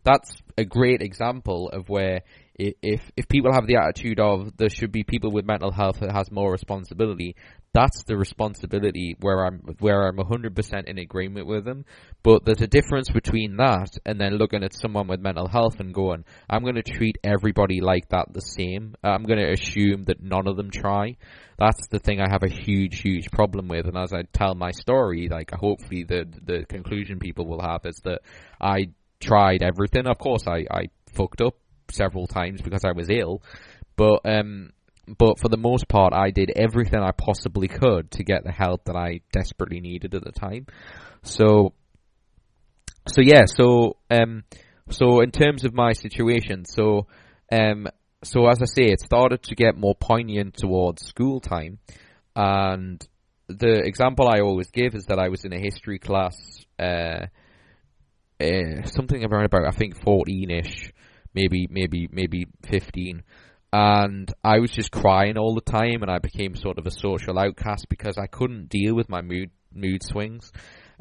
that's 0.05 0.35
a 0.59 0.65
great 0.65 1.03
example 1.03 1.69
of 1.71 1.89
where 1.89 2.23
if 2.55 3.01
if 3.17 3.29
people 3.29 3.53
have 3.53 3.67
the 3.67 3.77
attitude 3.77 4.21
of 4.21 4.57
there 4.57 4.69
should 4.69 4.93
be 4.93 5.03
people 5.03 5.33
with 5.33 5.45
mental 5.45 5.73
health 5.73 6.01
that 6.01 6.13
has 6.13 6.31
more 6.31 6.53
responsibility, 6.53 7.35
that's 7.73 8.05
the 8.05 8.17
responsibility 8.17 9.17
where 9.21 9.47
I'm 9.47 9.61
where 9.79 10.07
I'm 10.07 10.19
100% 10.19 10.85
in 10.87 10.99
agreement 10.99 11.47
with 11.47 11.65
them. 11.65 11.85
But 12.23 12.45
there's 12.45 12.61
a 12.61 12.67
difference 12.67 13.09
between 13.09 13.57
that 13.57 13.97
and 14.05 14.21
then 14.21 14.37
looking 14.37 14.63
at 14.63 14.75
someone 14.75 15.09
with 15.09 15.21
mental 15.21 15.49
health 15.49 15.81
and 15.81 15.95
going, 15.95 16.25
I'm 16.49 16.63
going 16.63 16.75
to 16.75 16.83
treat 16.83 17.17
everybody 17.25 17.81
like 17.81 18.09
that 18.11 18.33
the 18.33 18.41
same. 18.41 18.95
I'm 19.03 19.25
going 19.25 19.39
to 19.39 19.53
assume 19.53 20.05
that 20.05 20.23
none 20.23 20.47
of 20.47 20.57
them 20.57 20.71
try. 20.71 21.17
That's 21.59 21.89
the 21.89 21.99
thing 21.99 22.21
I 22.21 22.31
have 22.31 22.43
a 22.43 22.53
huge, 22.53 23.01
huge 23.01 23.31
problem 23.31 23.69
with. 23.69 23.87
And 23.87 23.97
as 23.97 24.13
I 24.13 24.23
tell 24.33 24.55
my 24.55 24.73
story, 24.73 25.29
like 25.31 25.51
hopefully 25.51 26.05
the 26.05 26.27
the 26.45 26.67
conclusion 26.69 27.19
people 27.19 27.47
will 27.47 27.63
have 27.63 27.87
is 27.87 28.01
that 28.05 28.21
I 28.61 28.89
tried 29.23 29.63
everything. 29.63 30.07
Of 30.07 30.19
course, 30.19 30.47
I 30.47 30.67
I 30.71 30.89
fucked 31.13 31.41
up 31.41 31.55
several 31.91 32.27
times 32.27 32.61
because 32.61 32.85
I 32.85 32.93
was 32.93 33.09
ill, 33.11 33.43
but 33.97 34.21
um 34.25 34.73
but 35.19 35.39
for 35.39 35.49
the 35.49 35.57
most 35.57 35.89
part, 35.89 36.13
I 36.13 36.31
did 36.31 36.53
everything 36.55 37.01
I 37.01 37.11
possibly 37.13 37.69
could 37.69 38.11
to 38.13 38.25
get 38.25 38.45
the 38.45 38.53
help 38.53 38.85
that 38.85 38.97
I 38.97 39.21
desperately 39.33 39.81
needed 39.81 40.15
at 40.15 40.25
the 40.25 40.33
time. 40.33 40.67
So, 41.23 41.73
so 43.09 43.21
yeah, 43.21 43.45
so 43.47 43.97
um, 44.11 44.45
so 44.91 45.21
in 45.21 45.31
terms 45.31 45.65
of 45.65 45.75
my 45.75 45.93
situation, 45.93 46.65
so 46.65 47.07
um, 47.51 47.89
so 48.23 48.47
as 48.49 48.63
I 48.63 48.67
say, 48.67 48.85
it 48.85 49.01
started 49.01 49.43
to 49.45 49.55
get 49.55 49.77
more 49.77 49.95
poignant 49.97 50.55
towards 50.55 51.05
school 51.05 51.41
time, 51.41 51.79
and 52.37 53.05
the 53.49 53.83
example 53.85 54.29
I 54.29 54.41
always 54.41 54.71
give 54.71 54.95
is 54.95 55.07
that 55.07 55.19
I 55.19 55.29
was 55.29 55.45
in 55.45 55.53
a 55.53 55.59
history 55.59 55.99
class, 55.99 56.37
uh, 56.79 57.27
something 58.87 59.25
around 59.25 59.45
about 59.45 59.67
I 59.67 59.71
think 59.71 60.03
fourteen 60.03 60.51
ish, 60.51 60.93
maybe 61.35 61.67
maybe 61.71 62.09
maybe 62.11 62.47
fifteen, 62.65 63.23
and 63.73 64.33
I 64.45 64.59
was 64.59 64.71
just 64.71 64.91
crying 64.91 65.39
all 65.39 65.55
the 65.55 65.61
time, 65.61 66.03
and 66.03 66.11
I 66.11 66.19
became 66.19 66.55
sort 66.57 66.79
of 66.79 66.87
a 66.87 66.91
social 66.91 67.39
outcast 67.39 67.89
because 67.89 68.19
I 68.19 68.27
couldn't 68.27 68.69
deal 68.69 68.95
with 68.95 69.09
my 69.09 69.23
mood 69.23 69.51
mood 69.75 70.03
swings. 70.03 70.53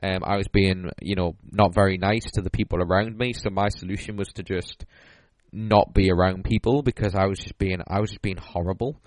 Um, 0.03 0.23
I 0.23 0.37
was 0.37 0.47
being, 0.47 0.89
you 1.01 1.15
know, 1.15 1.35
not 1.51 1.75
very 1.75 1.97
nice 1.97 2.25
to 2.33 2.41
the 2.41 2.49
people 2.49 2.81
around 2.81 3.17
me, 3.17 3.33
so 3.33 3.49
my 3.51 3.69
solution 3.69 4.15
was 4.15 4.29
to 4.29 4.43
just 4.43 4.85
not 5.51 5.93
be 5.93 6.09
around 6.09 6.43
people 6.43 6.81
because 6.81 7.13
I 7.13 7.25
was 7.25 7.37
just 7.37 7.57
being, 7.59 7.81
I 7.87 7.99
was 7.99 8.09
just 8.09 8.21
being 8.21 8.37
horrible. 8.37 8.99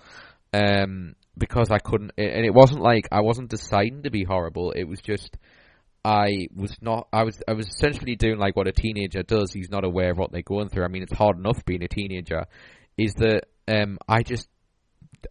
Um, 0.53 1.15
because 1.37 1.69
I 1.69 1.79
couldn't, 1.79 2.11
and 2.17 2.45
it 2.45 2.53
wasn't 2.53 2.81
like 2.81 3.09
I 3.11 3.21
wasn't 3.21 3.49
deciding 3.49 4.03
to 4.03 4.09
be 4.09 4.23
horrible. 4.23 4.71
It 4.71 4.85
was 4.85 5.01
just 5.01 5.37
I 6.05 6.49
was 6.55 6.71
not. 6.81 7.07
I 7.11 7.23
was. 7.23 7.41
I 7.47 7.53
was 7.53 7.67
essentially 7.67 8.15
doing 8.15 8.37
like 8.37 8.55
what 8.55 8.67
a 8.67 8.71
teenager 8.71 9.23
does. 9.23 9.51
He's 9.51 9.71
not 9.71 9.83
aware 9.83 10.11
of 10.11 10.19
what 10.19 10.31
they're 10.31 10.43
going 10.43 10.69
through. 10.69 10.85
I 10.85 10.87
mean, 10.87 11.01
it's 11.01 11.17
hard 11.17 11.39
enough 11.39 11.65
being 11.65 11.81
a 11.81 11.87
teenager. 11.87 12.45
Is 12.95 13.15
that 13.15 13.45
um, 13.67 13.97
I 14.07 14.21
just, 14.21 14.47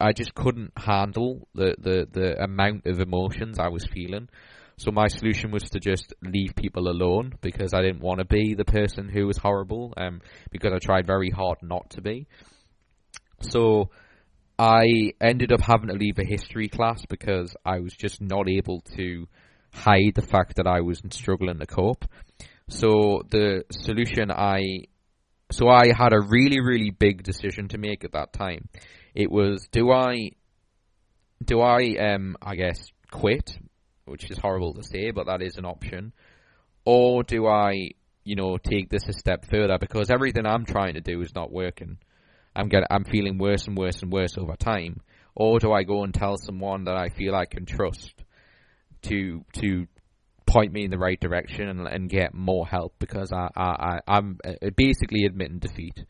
I 0.01 0.13
just 0.13 0.35
couldn't 0.35 0.73
handle 0.77 1.47
the, 1.55 1.77
the 1.79 2.09
the 2.11 2.43
amount 2.43 2.87
of 2.87 2.99
emotions 2.99 3.61
I 3.61 3.69
was 3.69 3.87
feeling. 3.87 4.29
So 4.77 4.91
my 4.91 5.07
solution 5.07 5.53
was 5.53 5.63
to 5.71 5.79
just 5.79 6.13
leave 6.21 6.57
people 6.57 6.89
alone 6.89 7.35
because 7.41 7.73
I 7.73 7.81
didn't 7.81 8.01
want 8.01 8.19
to 8.19 8.25
be 8.25 8.55
the 8.57 8.65
person 8.65 9.09
who 9.09 9.29
was 9.29 9.39
horrible. 9.39 9.95
Um, 9.97 10.23
because 10.51 10.73
I 10.73 10.79
tried 10.81 11.07
very 11.07 11.31
hard 11.31 11.59
not 11.63 11.91
to 11.91 12.01
be. 12.01 12.27
So 13.39 13.91
I 14.59 15.13
ended 15.21 15.53
up 15.53 15.61
having 15.61 15.87
to 15.87 15.95
leave 15.95 16.19
a 16.19 16.27
history 16.27 16.69
class 16.69 17.07
because 17.09 17.55
I 17.65 17.79
was 17.79 17.95
just 17.95 18.21
not 18.21 18.49
able 18.49 18.81
to 18.97 19.29
hide 19.75 20.15
the 20.15 20.23
fact 20.23 20.57
that 20.57 20.67
I 20.67 20.81
was 20.81 21.03
struggling 21.11 21.59
to 21.59 21.67
cope. 21.67 22.05
So 22.69 23.23
the 23.31 23.65
solution 23.71 24.31
I 24.31 24.85
so 25.51 25.69
I 25.69 25.93
had 25.95 26.13
a 26.13 26.21
really 26.21 26.61
really 26.61 26.91
big 26.91 27.23
decision 27.23 27.69
to 27.69 27.79
make 27.79 28.05
at 28.05 28.13
that 28.13 28.33
time. 28.33 28.69
It 29.15 29.31
was 29.31 29.69
do 29.71 29.91
I 29.91 30.31
do 31.45 31.61
I 31.61 31.97
um 31.99 32.37
I 32.41 32.55
guess 32.55 32.91
quit, 33.11 33.59
which 34.07 34.31
is 34.31 34.39
horrible 34.39 34.75
to 34.75 34.83
say, 34.83 35.11
but 35.11 35.27
that 35.27 35.43
is 35.43 35.57
an 35.57 35.67
option, 35.67 36.13
or 36.85 37.23
do 37.23 37.47
I 37.47 37.91
you 38.25 38.37
know 38.37 38.57
take 38.57 38.89
this 38.89 39.07
a 39.09 39.13
step 39.13 39.45
further 39.45 39.77
because 39.79 40.11
everything 40.11 40.47
I'm 40.47 40.65
trying 40.65 40.95
to 40.95 41.01
do 41.01 41.21
is 41.21 41.35
not 41.35 41.53
working. 41.53 41.99
I'm 42.57 42.69
getting, 42.69 42.87
I'm 42.89 43.05
feeling 43.05 43.37
worse 43.37 43.67
and 43.67 43.77
worse 43.77 44.01
and 44.01 44.13
worse 44.13 44.39
over 44.39 44.55
time, 44.55 45.01
or 45.35 45.59
do 45.59 45.73
I 45.73 45.83
go 45.83 46.05
and 46.05 46.15
tell 46.15 46.37
someone 46.37 46.85
that 46.85 46.97
I 46.97 47.09
feel 47.09 47.35
I 47.35 47.47
can 47.47 47.67
trust 47.67 48.24
to 49.05 49.45
to 49.55 49.87
point 50.47 50.73
me 50.73 50.85
in 50.85 50.91
the 50.91 50.99
right 50.99 51.19
direction 51.19 51.69
and, 51.69 51.87
and 51.87 52.09
get 52.09 52.35
more 52.35 52.67
help 52.67 52.95
because 52.99 53.33
I, 53.33 53.49
I, 53.57 53.99
I 54.07 54.19
am 54.19 54.39
uh, 54.45 54.71
basically 54.77 55.25
admitting 55.25 55.59
defeat. 55.59 56.05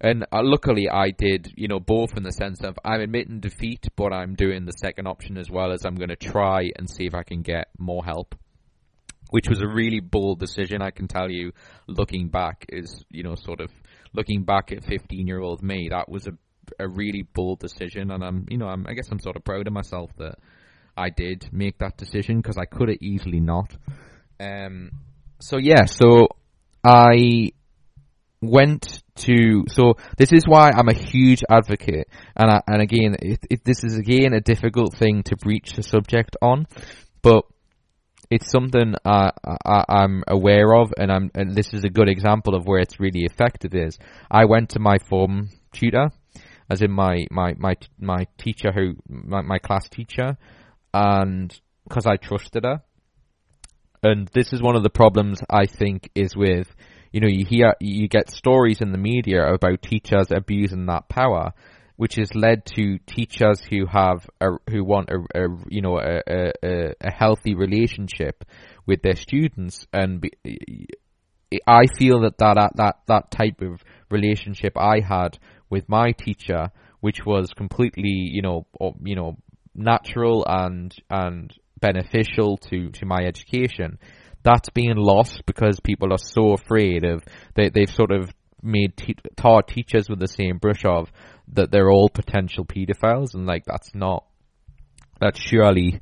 And 0.00 0.24
uh, 0.32 0.40
luckily, 0.42 0.88
I 0.88 1.10
did, 1.10 1.52
you 1.54 1.68
know, 1.68 1.78
both 1.78 2.16
in 2.16 2.24
the 2.24 2.32
sense 2.32 2.64
of 2.64 2.76
I'm 2.84 3.00
admitting 3.00 3.38
defeat, 3.38 3.86
but 3.94 4.12
I'm 4.12 4.34
doing 4.34 4.64
the 4.64 4.72
second 4.72 5.06
option 5.06 5.38
as 5.38 5.48
well 5.48 5.70
as 5.70 5.84
I'm 5.84 5.94
going 5.94 6.08
to 6.08 6.16
try 6.16 6.70
and 6.76 6.90
see 6.90 7.04
if 7.04 7.14
I 7.14 7.22
can 7.22 7.42
get 7.42 7.68
more 7.78 8.04
help 8.04 8.34
which 9.32 9.48
was 9.48 9.62
a 9.62 9.66
really 9.66 10.00
bold 10.00 10.38
decision. 10.38 10.82
I 10.82 10.90
can 10.90 11.08
tell 11.08 11.30
you, 11.30 11.52
looking 11.88 12.28
back, 12.28 12.66
is 12.68 13.04
you 13.10 13.22
know 13.22 13.34
sort 13.34 13.60
of 13.60 13.70
looking 14.12 14.44
back 14.44 14.72
at 14.72 14.84
15 14.84 15.26
year 15.26 15.40
old 15.40 15.62
me, 15.62 15.88
that 15.90 16.08
was 16.08 16.26
a 16.26 16.32
a 16.78 16.88
really 16.88 17.22
bold 17.34 17.58
decision, 17.58 18.10
and 18.10 18.22
I'm 18.22 18.46
you 18.50 18.58
know 18.58 18.66
I'm, 18.66 18.86
I 18.86 18.92
guess 18.92 19.08
I'm 19.10 19.18
sort 19.18 19.36
of 19.36 19.44
proud 19.44 19.66
of 19.66 19.72
myself 19.72 20.10
that 20.18 20.36
I 20.96 21.10
did 21.10 21.48
make 21.52 21.78
that 21.78 21.96
decision 21.96 22.38
because 22.38 22.58
I 22.58 22.64
could 22.64 22.88
have 22.88 22.98
easily 23.00 23.40
not. 23.40 23.74
Um, 24.38 24.90
so 25.40 25.58
yeah, 25.58 25.84
so 25.86 26.28
I 26.84 27.52
went 28.40 29.02
to 29.14 29.64
so 29.68 29.94
this 30.18 30.32
is 30.32 30.44
why 30.46 30.70
I'm 30.70 30.88
a 30.88 30.94
huge 30.94 31.42
advocate, 31.48 32.08
and 32.36 32.50
I, 32.50 32.60
and 32.66 32.82
again, 32.82 33.16
it, 33.20 33.40
it, 33.50 33.64
this 33.64 33.84
is 33.84 33.96
again 33.96 34.34
a 34.34 34.40
difficult 34.40 34.96
thing 34.96 35.22
to 35.24 35.36
breach 35.36 35.74
the 35.74 35.82
subject 35.82 36.36
on, 36.42 36.66
but 37.22 37.44
it's 38.30 38.50
something 38.50 38.94
uh, 39.04 39.30
I, 39.64 39.84
I'm 39.88 40.24
aware 40.26 40.74
of, 40.74 40.92
and 40.96 41.12
I'm 41.12 41.30
and 41.34 41.54
this 41.54 41.72
is 41.72 41.84
a 41.84 41.90
good 41.90 42.08
example 42.08 42.54
of 42.54 42.66
where 42.66 42.80
it's 42.80 42.98
really 42.98 43.24
effective. 43.24 43.74
Is 43.74 43.98
I 44.30 44.46
went 44.46 44.70
to 44.70 44.80
my 44.80 44.96
form 45.08 45.50
tutor, 45.72 46.10
as 46.70 46.82
in 46.82 46.90
my 46.90 47.26
my 47.30 47.54
my 47.58 47.74
my 48.00 48.26
teacher 48.38 48.72
who 48.72 48.94
my, 49.08 49.42
my 49.42 49.58
class 49.58 49.88
teacher, 49.88 50.36
and 50.92 51.58
because 51.84 52.06
I 52.06 52.16
trusted 52.16 52.64
her, 52.64 52.82
and 54.02 54.28
this 54.34 54.52
is 54.52 54.62
one 54.62 54.76
of 54.76 54.82
the 54.82 54.90
problems 54.90 55.40
I 55.48 55.66
think 55.66 56.10
is 56.14 56.36
with 56.36 56.74
you 57.12 57.20
know 57.20 57.28
you 57.28 57.44
hear 57.44 57.74
you 57.80 58.08
get 58.08 58.30
stories 58.30 58.80
in 58.80 58.92
the 58.92 58.98
media 58.98 59.52
about 59.52 59.82
teachers 59.82 60.28
abusing 60.30 60.86
that 60.86 61.08
power 61.08 61.52
which 61.96 62.16
has 62.16 62.34
led 62.34 62.64
to 62.64 62.98
teachers 63.06 63.60
who 63.70 63.86
have 63.86 64.28
a, 64.40 64.48
who 64.68 64.84
want 64.84 65.08
a, 65.08 65.44
a 65.44 65.48
you 65.68 65.80
know 65.80 65.98
a, 65.98 66.20
a, 66.26 66.94
a, 67.00 67.12
healthy 67.12 67.54
relationship 67.54 68.44
with 68.86 69.02
their 69.02 69.14
students. 69.14 69.86
And 69.92 70.20
be, 70.20 70.32
I 71.64 71.86
feel 71.98 72.22
that 72.22 72.38
that 72.38 72.72
that 72.74 72.96
that 73.06 73.30
type 73.30 73.60
of 73.60 73.84
relationship 74.10 74.76
I 74.76 75.00
had 75.00 75.38
with 75.70 75.88
my 75.88 76.12
teacher 76.12 76.72
which 77.00 77.20
was 77.26 77.52
completely 77.56 78.10
you 78.10 78.42
know 78.42 78.66
you 79.04 79.14
know 79.14 79.36
natural 79.74 80.44
and 80.48 80.94
and 81.10 81.52
beneficial 81.80 82.56
to 82.58 82.90
to 82.90 83.04
my 83.04 83.24
education 83.24 83.98
that's 84.42 84.70
being 84.70 84.96
lost 84.96 85.42
because 85.46 85.80
people 85.80 86.12
are 86.12 86.18
so 86.18 86.52
afraid 86.52 87.04
of 87.04 87.22
they 87.54 87.68
they've 87.68 87.90
sort 87.90 88.10
of 88.10 88.30
made 88.62 88.96
te- 88.96 89.16
taught 89.36 89.68
teachers 89.68 90.08
with 90.08 90.20
the 90.20 90.28
same 90.28 90.58
brush 90.58 90.84
of 90.84 91.10
that 91.52 91.70
they're 91.70 91.90
all 91.90 92.08
potential 92.08 92.64
pedophiles, 92.64 93.34
and 93.34 93.46
like 93.46 93.64
that's 93.66 93.94
not 93.94 94.24
that 95.20 95.36
surely 95.36 96.00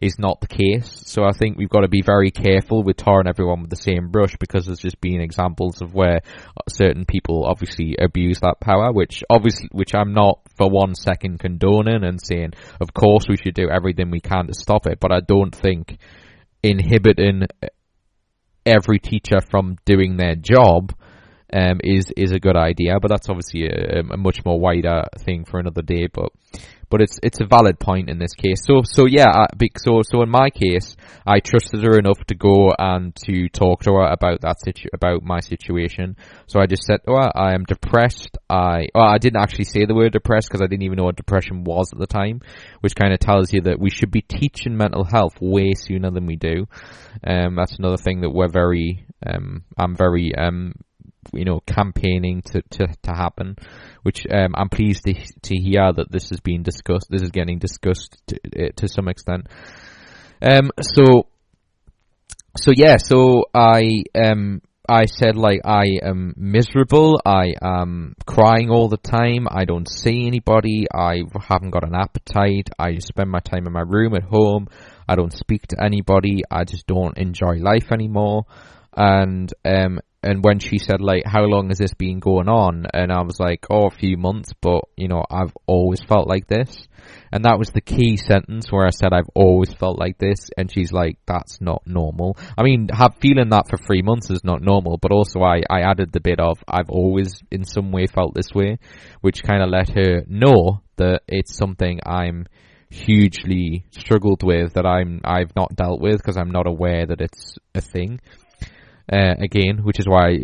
is 0.00 0.18
not 0.18 0.40
the 0.40 0.46
case. 0.46 1.02
So 1.06 1.24
I 1.24 1.32
think 1.32 1.58
we've 1.58 1.68
got 1.68 1.80
to 1.80 1.88
be 1.88 2.02
very 2.02 2.30
careful 2.30 2.82
with 2.82 2.96
tarring 2.96 3.26
everyone 3.26 3.60
with 3.60 3.70
the 3.70 3.76
same 3.76 4.10
brush 4.10 4.34
because 4.40 4.66
there's 4.66 4.78
just 4.78 5.00
been 5.00 5.20
examples 5.20 5.82
of 5.82 5.92
where 5.92 6.20
uh, 6.56 6.62
certain 6.70 7.04
people 7.04 7.44
obviously 7.44 7.96
abuse 8.00 8.40
that 8.40 8.60
power, 8.60 8.92
which 8.92 9.22
obviously, 9.28 9.68
which 9.72 9.94
I'm 9.94 10.14
not 10.14 10.40
for 10.60 10.68
one 10.68 10.94
second 10.94 11.38
condoning 11.38 12.04
and 12.04 12.20
saying, 12.22 12.52
of 12.82 12.92
course 12.92 13.24
we 13.26 13.38
should 13.38 13.54
do 13.54 13.70
everything 13.70 14.10
we 14.10 14.20
can 14.20 14.46
to 14.46 14.52
stop 14.52 14.86
it, 14.86 15.00
but 15.00 15.10
I 15.10 15.20
don't 15.20 15.54
think 15.54 15.96
inhibiting 16.62 17.44
every 18.66 18.98
teacher 18.98 19.40
from 19.40 19.78
doing 19.86 20.18
their 20.18 20.34
job 20.34 20.92
um, 21.50 21.80
is 21.82 22.12
is 22.14 22.32
a 22.32 22.38
good 22.38 22.56
idea. 22.56 23.00
But 23.00 23.08
that's 23.08 23.30
obviously 23.30 23.68
a, 23.68 24.00
a, 24.00 24.16
much 24.18 24.44
more 24.44 24.60
wider 24.60 25.04
thing 25.20 25.46
for 25.46 25.58
another 25.58 25.80
day. 25.80 26.08
But 26.12 26.28
but 26.90 27.00
it's 27.00 27.18
it's 27.22 27.40
a 27.40 27.46
valid 27.46 27.78
point 27.78 28.10
in 28.10 28.18
this 28.18 28.34
case. 28.34 28.62
So 28.66 28.82
so 28.84 29.06
yeah, 29.06 29.28
I, 29.28 29.46
so 29.78 30.02
so 30.02 30.22
in 30.22 30.28
my 30.28 30.50
case, 30.50 30.96
I 31.26 31.40
trusted 31.40 31.82
her 31.84 31.98
enough 31.98 32.18
to 32.26 32.34
go 32.34 32.72
and 32.78 33.14
to 33.26 33.48
talk 33.48 33.82
to 33.84 33.92
her 33.92 34.06
about 34.06 34.40
that 34.42 34.60
situ- 34.60 34.90
about 34.92 35.22
my 35.22 35.40
situation. 35.40 36.16
So 36.46 36.60
I 36.60 36.66
just 36.66 36.82
said 36.82 37.00
to 37.06 37.12
her, 37.12 37.30
I 37.34 37.54
am 37.54 37.64
depressed. 37.64 38.36
I 38.48 38.88
well, 38.94 39.08
I 39.08 39.18
didn't 39.18 39.40
actually 39.40 39.64
say 39.64 39.84
the 39.86 39.94
word 39.94 40.12
depressed 40.12 40.48
because 40.48 40.62
I 40.62 40.66
didn't 40.66 40.82
even 40.82 40.96
know 40.96 41.04
what 41.04 41.16
depression 41.16 41.64
was 41.64 41.92
at 41.92 41.98
the 41.98 42.06
time, 42.06 42.40
which 42.80 42.96
kind 42.96 43.12
of 43.12 43.20
tells 43.20 43.52
you 43.52 43.62
that 43.62 43.78
we 43.78 43.90
should 43.90 44.10
be 44.10 44.22
teaching 44.22 44.76
mental 44.76 45.04
health 45.04 45.40
way 45.40 45.72
sooner 45.74 46.10
than 46.10 46.26
we 46.26 46.36
do. 46.36 46.66
Um, 47.24 47.54
that's 47.56 47.78
another 47.78 47.96
thing 47.96 48.22
that 48.22 48.30
we're 48.30 48.48
very 48.48 49.06
um, 49.26 49.64
I'm 49.76 49.96
very 49.96 50.34
um 50.34 50.74
you 51.32 51.44
know, 51.44 51.60
campaigning 51.66 52.42
to, 52.42 52.62
to, 52.70 52.86
to 53.02 53.12
happen, 53.12 53.56
which 54.02 54.26
um, 54.30 54.54
I'm 54.54 54.68
pleased 54.68 55.04
to, 55.04 55.14
to 55.14 55.54
hear 55.56 55.92
that 55.92 56.10
this 56.10 56.32
is 56.32 56.40
being 56.40 56.62
discussed. 56.62 57.06
This 57.10 57.22
is 57.22 57.30
getting 57.30 57.58
discussed 57.58 58.20
to, 58.28 58.36
uh, 58.36 58.68
to 58.76 58.88
some 58.88 59.08
extent. 59.08 59.46
Um, 60.42 60.70
so, 60.80 61.26
so 62.56 62.72
yeah, 62.74 62.96
so 62.96 63.44
I 63.54 64.04
um, 64.14 64.62
I 64.90 65.04
said 65.04 65.36
like 65.36 65.60
I 65.64 65.84
am 66.02 66.34
miserable. 66.36 67.20
I 67.24 67.54
am 67.62 68.16
crying 68.26 68.70
all 68.70 68.88
the 68.88 68.96
time. 68.96 69.46
I 69.48 69.64
don't 69.64 69.88
see 69.88 70.26
anybody. 70.26 70.86
I 70.92 71.22
haven't 71.40 71.70
got 71.70 71.84
an 71.84 71.94
appetite. 71.94 72.70
I 72.76 72.98
spend 72.98 73.30
my 73.30 73.38
time 73.38 73.68
in 73.68 73.72
my 73.72 73.84
room 73.86 74.16
at 74.16 74.24
home. 74.24 74.66
I 75.08 75.14
don't 75.14 75.32
speak 75.32 75.68
to 75.68 75.76
anybody. 75.80 76.42
I 76.50 76.64
just 76.64 76.88
don't 76.88 77.16
enjoy 77.18 77.58
life 77.58 77.92
anymore. 77.92 78.46
And 78.96 79.52
um, 79.64 80.00
and 80.22 80.44
when 80.44 80.58
she 80.58 80.78
said 80.78 81.00
like, 81.00 81.24
"How 81.24 81.42
long 81.44 81.68
has 81.68 81.78
this 81.78 81.94
been 81.94 82.18
going 82.18 82.48
on?" 82.48 82.86
and 82.92 83.10
I 83.10 83.22
was 83.22 83.40
like, 83.40 83.66
"Oh, 83.70 83.86
a 83.86 83.90
few 83.90 84.16
months," 84.16 84.52
but 84.60 84.82
you 84.96 85.08
know, 85.08 85.24
I've 85.30 85.56
always 85.66 86.02
felt 86.02 86.28
like 86.28 86.46
this, 86.46 86.88
and 87.32 87.44
that 87.44 87.58
was 87.58 87.70
the 87.70 87.80
key 87.80 88.16
sentence 88.16 88.70
where 88.70 88.86
I 88.86 88.90
said, 88.90 89.12
"I've 89.12 89.30
always 89.34 89.72
felt 89.72 89.98
like 89.98 90.18
this," 90.18 90.50
and 90.56 90.70
she's 90.70 90.92
like, 90.92 91.18
"That's 91.26 91.60
not 91.60 91.82
normal." 91.86 92.36
I 92.58 92.62
mean, 92.62 92.88
have 92.92 93.16
feeling 93.20 93.50
that 93.50 93.68
for 93.68 93.78
three 93.78 94.02
months 94.02 94.30
is 94.30 94.44
not 94.44 94.62
normal, 94.62 94.98
but 94.98 95.12
also 95.12 95.40
I 95.40 95.62
I 95.70 95.80
added 95.80 96.12
the 96.12 96.20
bit 96.20 96.40
of 96.40 96.58
I've 96.68 96.90
always 96.90 97.42
in 97.50 97.64
some 97.64 97.90
way 97.92 98.06
felt 98.06 98.34
this 98.34 98.54
way, 98.54 98.78
which 99.20 99.42
kind 99.42 99.62
of 99.62 99.70
let 99.70 99.90
her 99.90 100.24
know 100.28 100.82
that 100.96 101.22
it's 101.28 101.56
something 101.56 102.00
I'm 102.04 102.46
hugely 102.90 103.84
struggled 103.90 104.42
with 104.42 104.74
that 104.74 104.84
I'm 104.84 105.20
I've 105.24 105.54
not 105.56 105.74
dealt 105.76 106.00
with 106.00 106.18
because 106.18 106.36
I'm 106.36 106.50
not 106.50 106.66
aware 106.66 107.06
that 107.06 107.20
it's 107.20 107.56
a 107.74 107.80
thing. 107.80 108.20
Uh, 109.12 109.34
again, 109.40 109.78
which 109.82 109.98
is 109.98 110.06
why 110.06 110.36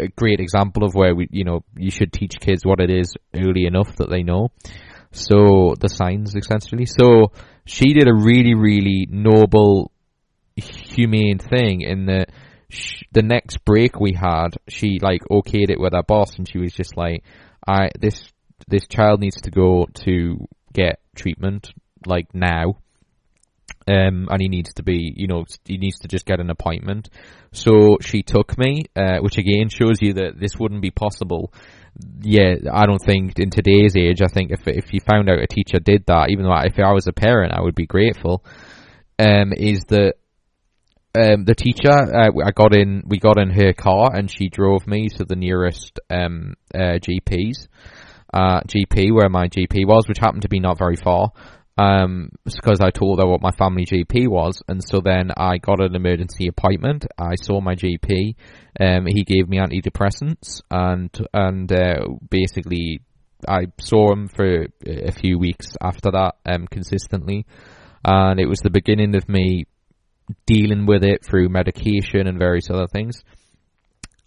a 0.00 0.08
great 0.08 0.40
example 0.40 0.84
of 0.84 0.94
where 0.94 1.14
we 1.14 1.28
you 1.30 1.44
know 1.44 1.60
you 1.76 1.90
should 1.90 2.12
teach 2.12 2.40
kids 2.40 2.64
what 2.64 2.80
it 2.80 2.90
is 2.90 3.14
early 3.34 3.66
enough 3.66 3.96
that 3.96 4.10
they 4.10 4.22
know. 4.22 4.50
So 5.12 5.74
the 5.80 5.88
signs 5.88 6.34
essentially. 6.34 6.86
So 6.86 7.32
she 7.64 7.92
did 7.92 8.08
a 8.08 8.14
really 8.14 8.54
really 8.54 9.06
noble, 9.10 9.92
humane 10.56 11.38
thing 11.38 11.82
in 11.82 12.06
the 12.06 12.26
the 13.12 13.22
next 13.22 13.64
break 13.64 13.98
we 13.98 14.12
had. 14.12 14.50
She 14.68 14.98
like 15.00 15.22
okayed 15.30 15.70
it 15.70 15.80
with 15.80 15.94
her 15.94 16.02
boss, 16.02 16.36
and 16.36 16.48
she 16.48 16.58
was 16.58 16.72
just 16.72 16.96
like, 16.96 17.24
"I 17.66 17.90
this 17.98 18.30
this 18.66 18.86
child 18.86 19.20
needs 19.20 19.40
to 19.42 19.50
go 19.50 19.86
to 20.04 20.46
get 20.72 21.00
treatment 21.14 21.70
like 22.06 22.34
now. 22.34 22.78
Um, 23.88 24.28
and 24.30 24.40
he 24.40 24.48
needs 24.48 24.74
to 24.74 24.82
be, 24.82 25.14
you 25.16 25.26
know, 25.26 25.44
he 25.64 25.78
needs 25.78 26.00
to 26.00 26.08
just 26.08 26.26
get 26.26 26.40
an 26.40 26.50
appointment. 26.50 27.08
So 27.52 27.96
she 28.02 28.22
took 28.22 28.58
me, 28.58 28.84
uh, 28.94 29.18
which 29.20 29.38
again 29.38 29.70
shows 29.70 30.02
you 30.02 30.12
that 30.14 30.38
this 30.38 30.56
wouldn't 30.58 30.82
be 30.82 30.90
possible. 30.90 31.52
Yeah, 32.20 32.54
I 32.70 32.84
don't 32.84 33.02
think 33.02 33.38
in 33.38 33.50
today's 33.50 33.96
age, 33.96 34.20
I 34.20 34.28
think 34.28 34.50
if 34.50 34.68
if 34.68 34.92
you 34.92 35.00
found 35.00 35.30
out 35.30 35.38
a 35.38 35.46
teacher 35.46 35.78
did 35.78 36.04
that, 36.06 36.28
even 36.30 36.44
though 36.44 36.54
if 36.64 36.78
I 36.78 36.92
was 36.92 37.06
a 37.06 37.12
parent, 37.12 37.54
I 37.54 37.62
would 37.62 37.74
be 37.74 37.86
grateful. 37.86 38.44
Um, 39.18 39.52
is 39.56 39.84
that 39.88 40.14
um, 41.14 41.44
the 41.44 41.54
teacher? 41.54 41.90
Uh, 41.90 42.30
I 42.44 42.50
got 42.52 42.76
in, 42.76 43.04
we 43.06 43.18
got 43.18 43.38
in 43.38 43.50
her 43.50 43.72
car, 43.72 44.14
and 44.14 44.30
she 44.30 44.48
drove 44.50 44.86
me 44.86 45.08
to 45.16 45.24
the 45.24 45.34
nearest 45.34 45.98
um, 46.10 46.54
uh, 46.74 47.00
GPs 47.00 47.68
uh, 48.32 48.60
GP 48.60 49.12
where 49.12 49.28
my 49.28 49.48
GP 49.48 49.86
was, 49.86 50.06
which 50.06 50.18
happened 50.18 50.42
to 50.42 50.48
be 50.48 50.60
not 50.60 50.78
very 50.78 50.96
far. 50.96 51.32
Um, 51.78 52.30
because 52.44 52.80
I 52.80 52.90
told 52.90 53.20
her 53.20 53.26
what 53.26 53.40
my 53.40 53.52
family 53.52 53.86
GP 53.86 54.26
was, 54.26 54.60
and 54.66 54.82
so 54.82 55.00
then 55.00 55.30
I 55.36 55.58
got 55.58 55.80
an 55.80 55.94
emergency 55.94 56.48
appointment. 56.48 57.06
I 57.16 57.36
saw 57.36 57.60
my 57.60 57.76
GP. 57.76 58.34
Um, 58.80 59.06
he 59.06 59.22
gave 59.22 59.48
me 59.48 59.58
antidepressants, 59.58 60.60
and 60.72 61.10
and 61.32 61.70
uh, 61.70 62.00
basically 62.28 63.00
I 63.46 63.66
saw 63.78 64.12
him 64.12 64.26
for 64.26 64.66
a 64.84 65.12
few 65.12 65.38
weeks 65.38 65.76
after 65.80 66.10
that, 66.10 66.34
um, 66.44 66.66
consistently, 66.66 67.46
and 68.04 68.40
it 68.40 68.46
was 68.46 68.58
the 68.58 68.70
beginning 68.70 69.14
of 69.14 69.28
me 69.28 69.66
dealing 70.46 70.84
with 70.84 71.04
it 71.04 71.24
through 71.24 71.48
medication 71.48 72.26
and 72.26 72.38
various 72.38 72.70
other 72.70 72.88
things. 72.88 73.22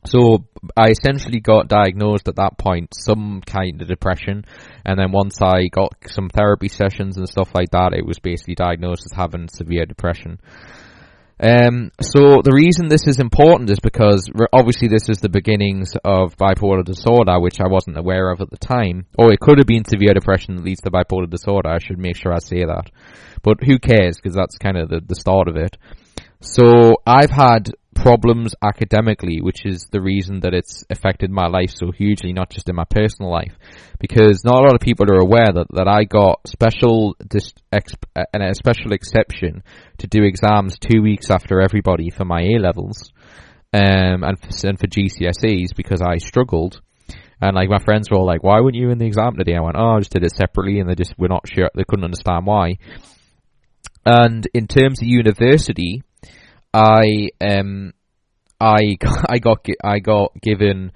So 0.06 0.46
I 0.76 0.90
essentially 0.90 1.40
got 1.40 1.68
diagnosed 1.68 2.28
at 2.28 2.38
that 2.38 2.58
point 2.58 2.94
some 2.96 3.42
kind 3.46 3.82
of 3.82 3.88
depression, 3.88 4.46
and 4.84 5.00
then 5.00 5.12
once 5.12 5.42
I 5.42 5.68
got 5.68 5.94
some 6.08 6.30
therapy 6.30 6.70
sessions 6.70 7.18
and 7.18 7.30
stuff 7.30 7.50
like 7.54 7.72
that, 7.72 7.94
it 7.94 8.06
was 8.06 8.20
basically 8.20 8.56
diagnosed 8.56 9.04
as 9.06 9.16
having 9.16 9.48
severe 9.48 9.86
depression. 9.86 10.40
Um, 11.44 11.90
so 12.00 12.42
the 12.44 12.54
reason 12.54 12.88
this 12.88 13.08
is 13.08 13.20
important 13.20 13.72
is 13.72 13.80
because 13.80 14.30
obviously 14.54 14.88
this 14.88 15.10
is 15.10 15.22
the 15.22 15.30
beginnings 15.30 15.94
of 16.06 16.38
bipolar 16.38 16.86
disorder, 16.86 17.40
which 17.40 17.60
I 17.60 17.68
wasn't 17.68 17.98
aware 17.98 18.30
of 18.30 18.42
at 18.42 18.52
the 18.52 18.60
time. 18.60 19.08
Or 19.18 19.34
it 19.34 19.40
could 19.40 19.58
have 19.58 19.66
been 19.66 19.84
severe 19.84 20.14
depression 20.14 20.56
that 20.56 20.64
leads 20.64 20.82
to 20.82 20.92
bipolar 20.92 21.28
disorder. 21.28 21.70
I 21.70 21.80
should 21.80 21.98
make 21.98 22.16
sure 22.16 22.32
I 22.32 22.38
say 22.38 22.64
that. 22.64 22.92
But 23.42 23.64
who 23.64 23.80
cares? 23.80 24.18
Because 24.18 24.36
that's 24.36 24.60
kind 24.60 24.78
of 24.78 24.90
the, 24.90 25.02
the 25.04 25.16
start 25.16 25.48
of 25.48 25.56
it. 25.56 25.78
So 26.42 26.98
I've 27.08 27.32
had 27.32 27.72
problems 28.02 28.56
academically, 28.64 29.42
which 29.42 29.64
is 29.64 29.86
the 29.92 30.02
reason 30.02 30.40
that 30.40 30.56
it's 30.56 30.84
affected 30.90 31.30
my 31.30 31.46
life 31.48 31.70
so 31.70 31.92
hugely, 31.92 32.34
not 32.34 32.50
just 32.50 32.68
in 32.68 32.76
my 32.76 32.84
personal 32.84 33.32
life. 33.32 33.54
Because 34.00 34.44
not 34.44 34.56
a 34.56 34.64
lot 34.64 34.74
of 34.74 34.82
people 34.82 35.06
are 35.12 35.20
aware 35.20 35.52
that, 35.54 35.68
that 35.74 35.88
I 35.88 36.06
got 36.06 36.40
special 36.48 37.16
dis, 37.28 37.54
exp, 37.72 38.04
and 38.34 38.42
a 38.42 38.56
special 38.56 38.94
exception 38.94 39.62
to 40.00 40.08
do 40.08 40.24
exams 40.24 40.80
two 40.80 41.04
weeks 41.04 41.30
after 41.30 41.62
everybody 41.62 42.10
for 42.10 42.26
my 42.26 42.42
A 42.42 42.60
levels, 42.60 43.12
um, 43.72 44.24
and 44.24 44.40
for, 44.40 44.68
and 44.68 44.80
for 44.80 44.88
GCSEs 44.88 45.76
because 45.76 46.02
I 46.02 46.18
struggled. 46.18 46.82
And 47.40 47.56
like 47.56 47.70
my 47.70 47.80
friends 47.80 48.10
were 48.10 48.18
all 48.18 48.26
like, 48.26 48.44
"Why 48.44 48.62
weren't 48.62 48.76
you 48.76 48.90
in 48.90 48.98
the 48.98 49.06
exam 49.06 49.36
today?" 49.38 49.56
I 49.56 49.62
went, 49.62 49.78
"Oh, 49.78 49.96
I 49.96 50.00
just 50.00 50.12
did 50.12 50.24
it 50.24 50.36
separately," 50.36 50.80
and 50.80 50.90
they 50.90 50.96
just 50.96 51.18
were 51.18 51.28
not 51.28 51.48
sure. 51.48 51.70
They 51.76 51.84
couldn't 51.88 52.06
understand 52.06 52.46
why. 52.46 52.78
And 54.06 54.48
in 54.54 54.68
terms 54.68 55.02
of 55.02 55.08
university, 55.08 56.02
I 56.74 57.30
um 57.42 57.94
I 58.60 58.98
I 59.30 59.40
got 59.40 59.66
I 59.84 60.00
got 60.00 60.40
given 60.42 60.92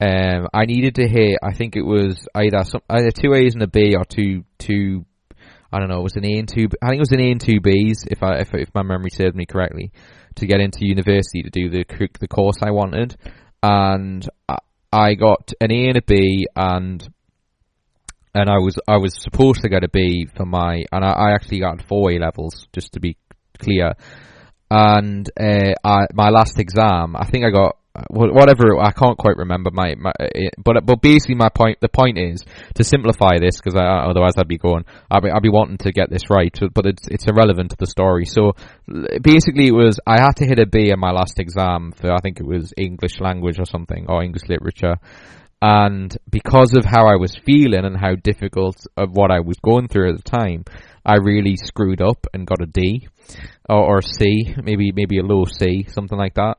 um 0.00 0.48
I 0.52 0.64
needed 0.66 0.96
to 0.96 1.08
hit 1.08 1.38
I 1.42 1.52
think 1.52 1.76
it 1.76 1.82
was 1.82 2.26
either 2.34 2.64
some 2.64 2.82
either 2.88 3.10
two 3.10 3.34
A's 3.34 3.54
and 3.54 3.62
a 3.62 3.68
B 3.68 3.94
or 3.96 4.04
two 4.04 4.44
two 4.58 5.04
I 5.72 5.78
don't 5.78 5.88
know 5.88 6.00
it 6.00 6.04
was 6.04 6.16
an 6.16 6.24
A 6.24 6.38
and 6.38 6.48
two 6.48 6.68
I 6.82 6.88
think 6.88 6.98
it 6.98 7.08
was 7.10 7.12
an 7.12 7.20
A 7.20 7.30
and 7.30 7.40
two 7.40 7.60
B's 7.60 8.04
if 8.10 8.22
I 8.22 8.38
if 8.38 8.54
if 8.54 8.74
my 8.74 8.82
memory 8.82 9.10
serves 9.10 9.34
me 9.34 9.46
correctly 9.46 9.92
to 10.36 10.46
get 10.46 10.60
into 10.60 10.86
university 10.86 11.42
to 11.42 11.50
do 11.50 11.70
the 11.70 11.84
the 12.18 12.28
course 12.28 12.58
I 12.62 12.70
wanted. 12.70 13.16
And 13.62 14.26
I, 14.92 15.14
got 15.14 15.52
an 15.60 15.70
A 15.70 15.88
and 15.88 15.96
a 15.98 16.02
B 16.02 16.46
and 16.56 17.06
and 18.34 18.48
I 18.48 18.58
was 18.58 18.78
I 18.88 18.96
was 18.96 19.20
supposed 19.20 19.62
to 19.62 19.68
get 19.68 19.84
a 19.84 19.88
B 19.88 20.26
for 20.34 20.46
my 20.46 20.84
and 20.92 21.04
I, 21.04 21.10
I 21.10 21.34
actually 21.34 21.60
got 21.60 21.82
four 21.82 22.10
A 22.10 22.18
levels 22.18 22.66
just 22.72 22.92
to 22.94 23.00
be 23.00 23.16
clear 23.58 23.92
and 24.70 25.28
uh, 25.38 25.72
I, 25.82 26.06
my 26.14 26.30
last 26.30 26.58
exam, 26.58 27.16
I 27.16 27.26
think 27.26 27.44
I 27.44 27.50
got 27.50 27.76
whatever 28.08 28.78
I 28.80 28.92
can't 28.92 29.18
quite 29.18 29.36
remember 29.36 29.70
my, 29.72 29.96
my 29.96 30.12
it, 30.20 30.54
but 30.62 30.86
but 30.86 31.02
basically 31.02 31.34
my 31.34 31.48
point 31.48 31.80
the 31.80 31.88
point 31.88 32.18
is 32.18 32.44
to 32.74 32.84
simplify 32.84 33.38
this 33.40 33.56
because 33.56 33.74
otherwise 33.76 34.34
I'd 34.38 34.46
be 34.46 34.58
going 34.58 34.84
I'd 35.10 35.24
be, 35.24 35.30
I'd 35.30 35.42
be 35.42 35.48
wanting 35.48 35.78
to 35.78 35.92
get 35.92 36.08
this 36.08 36.30
right 36.30 36.56
but 36.72 36.86
it's 36.86 37.08
it's 37.08 37.26
irrelevant 37.26 37.70
to 37.70 37.76
the 37.76 37.86
story. 37.86 38.26
So 38.26 38.52
basically 39.22 39.66
it 39.66 39.74
was 39.74 39.98
I 40.06 40.20
had 40.20 40.36
to 40.36 40.46
hit 40.46 40.60
a 40.60 40.66
B 40.66 40.90
in 40.90 41.00
my 41.00 41.10
last 41.10 41.40
exam 41.40 41.92
for 41.92 42.12
I 42.12 42.18
think 42.22 42.38
it 42.38 42.46
was 42.46 42.72
English 42.76 43.20
language 43.20 43.58
or 43.58 43.64
something 43.64 44.06
or 44.08 44.22
English 44.22 44.48
literature. 44.48 44.96
And 45.62 46.16
because 46.30 46.74
of 46.74 46.84
how 46.84 47.06
I 47.06 47.16
was 47.16 47.36
feeling 47.44 47.84
and 47.84 47.98
how 47.98 48.14
difficult 48.14 48.76
of 48.96 49.10
what 49.10 49.30
I 49.30 49.40
was 49.40 49.58
going 49.58 49.88
through 49.88 50.10
at 50.10 50.16
the 50.16 50.30
time 50.30 50.64
I 51.04 51.16
really 51.16 51.56
screwed 51.56 52.00
up 52.00 52.26
and 52.32 52.46
got 52.46 52.62
a 52.62 52.66
D 52.66 53.08
or, 53.68 53.96
or 53.96 54.02
C, 54.02 54.54
maybe 54.62 54.92
maybe 54.92 55.18
a 55.18 55.22
low 55.22 55.44
C, 55.44 55.86
something 55.88 56.18
like 56.18 56.34
that. 56.34 56.56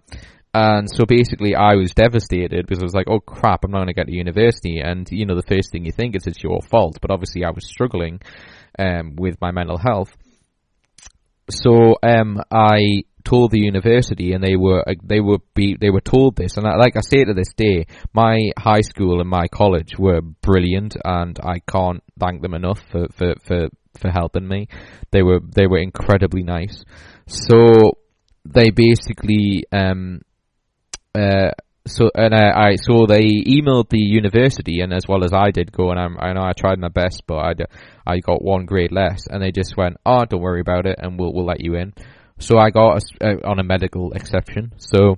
And 0.54 0.90
so 0.90 1.06
basically, 1.06 1.56
I 1.56 1.76
was 1.76 1.94
devastated 1.94 2.66
because 2.66 2.82
I 2.82 2.86
was 2.86 2.94
like, 2.94 3.08
"Oh 3.10 3.20
crap, 3.20 3.64
I'm 3.64 3.72
not 3.72 3.78
going 3.78 3.88
to 3.88 3.94
get 3.94 4.08
to 4.08 4.14
university." 4.14 4.80
And 4.80 5.08
you 5.10 5.26
know, 5.26 5.36
the 5.36 5.44
first 5.48 5.72
thing 5.72 5.86
you 5.86 5.94
think 5.94 6.16
is 6.16 6.28
it's 6.28 6.44
your 6.44 6.62
fault, 6.62 6.98
but 7.02 7.12
obviously, 7.12 7.46
I 7.46 7.52
was 7.52 7.66
struggling 7.66 8.20
um, 8.78 9.16
with 9.16 9.40
my 9.40 9.52
mental 9.52 9.78
health. 9.78 10.12
So 11.50 11.96
um, 12.04 12.42
I 12.52 13.04
told 13.24 13.52
the 13.52 13.60
university, 13.60 14.34
and 14.34 14.44
they 14.44 14.58
were 14.58 14.88
uh, 14.88 14.96
they 15.04 15.22
were 15.22 15.38
be 15.54 15.78
they 15.80 15.90
were 15.90 16.02
told 16.02 16.36
this, 16.36 16.58
and 16.58 16.68
I, 16.68 16.76
like 16.76 16.98
I 16.98 17.02
say 17.02 17.24
to 17.24 17.34
this 17.34 17.54
day, 17.56 17.86
my 18.14 18.52
high 18.58 18.82
school 18.82 19.22
and 19.22 19.30
my 19.30 19.48
college 19.48 19.98
were 19.98 20.22
brilliant, 20.22 20.98
and 21.04 21.40
I 21.42 21.60
can't 21.60 22.04
thank 22.20 22.42
them 22.42 22.54
enough 22.54 22.82
for 22.92 23.08
for, 23.16 23.36
for 23.44 23.70
for 23.98 24.10
helping 24.10 24.48
me. 24.48 24.68
They 25.12 25.22
were 25.22 25.40
they 25.40 25.68
were 25.68 25.80
incredibly 25.80 26.44
nice. 26.44 26.84
So 27.28 27.98
they 28.46 28.72
basically 28.72 29.66
um 29.72 30.22
uh 31.14 31.52
so 31.86 32.10
and 32.16 32.34
I, 32.34 32.70
I 32.72 32.76
so 32.76 33.06
they 33.06 33.22
emailed 33.22 33.90
the 33.90 34.00
university 34.00 34.82
and 34.82 34.94
as 34.94 35.08
well 35.08 35.24
as 35.24 35.34
I 35.34 35.52
did 35.52 35.72
go 35.72 35.90
and 35.92 36.00
I'm, 36.00 36.18
I 36.20 36.34
know 36.34 36.44
I 36.44 36.54
tried 36.54 36.80
my 36.80 36.90
best 36.90 37.24
but 37.28 37.38
I 37.38 37.54
I 38.06 38.20
got 38.20 38.44
one 38.44 38.66
grade 38.66 38.92
less 38.92 39.28
and 39.28 39.42
they 39.42 39.52
just 39.52 39.76
went 39.76 39.98
oh 40.06 40.26
don't 40.26 40.42
worry 40.42 40.62
about 40.62 40.86
it 40.86 40.98
and 41.00 41.20
we'll 41.20 41.34
we'll 41.34 41.46
let 41.46 41.62
you 41.62 41.76
in. 41.76 41.94
So 42.40 42.58
I 42.58 42.72
got 42.72 43.02
a, 43.22 43.28
uh, 43.28 43.50
on 43.50 43.60
a 43.60 43.64
medical 43.64 44.14
exception. 44.14 44.74
So 44.78 45.18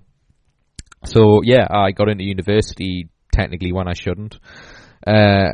so 1.06 1.42
yeah 1.44 1.68
I 1.70 1.92
got 1.92 2.10
into 2.10 2.24
university 2.24 3.10
technically 3.32 3.72
when 3.72 3.88
I 3.88 3.94
shouldn't. 3.94 4.40
Uh, 5.06 5.52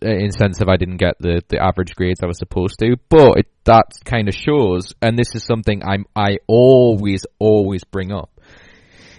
in 0.00 0.30
sense 0.30 0.60
of 0.60 0.68
I 0.68 0.76
didn't 0.76 0.98
get 0.98 1.14
the, 1.18 1.42
the 1.48 1.62
average 1.62 1.94
grades 1.94 2.20
I 2.22 2.26
was 2.26 2.38
supposed 2.38 2.78
to, 2.80 2.96
but 3.08 3.38
it, 3.38 3.46
that 3.64 3.92
kind 4.04 4.28
of 4.28 4.34
shows, 4.34 4.94
and 5.00 5.18
this 5.18 5.34
is 5.34 5.44
something 5.44 5.82
I'm 5.84 6.06
I 6.16 6.38
always 6.46 7.24
always 7.38 7.84
bring 7.84 8.12
up, 8.12 8.30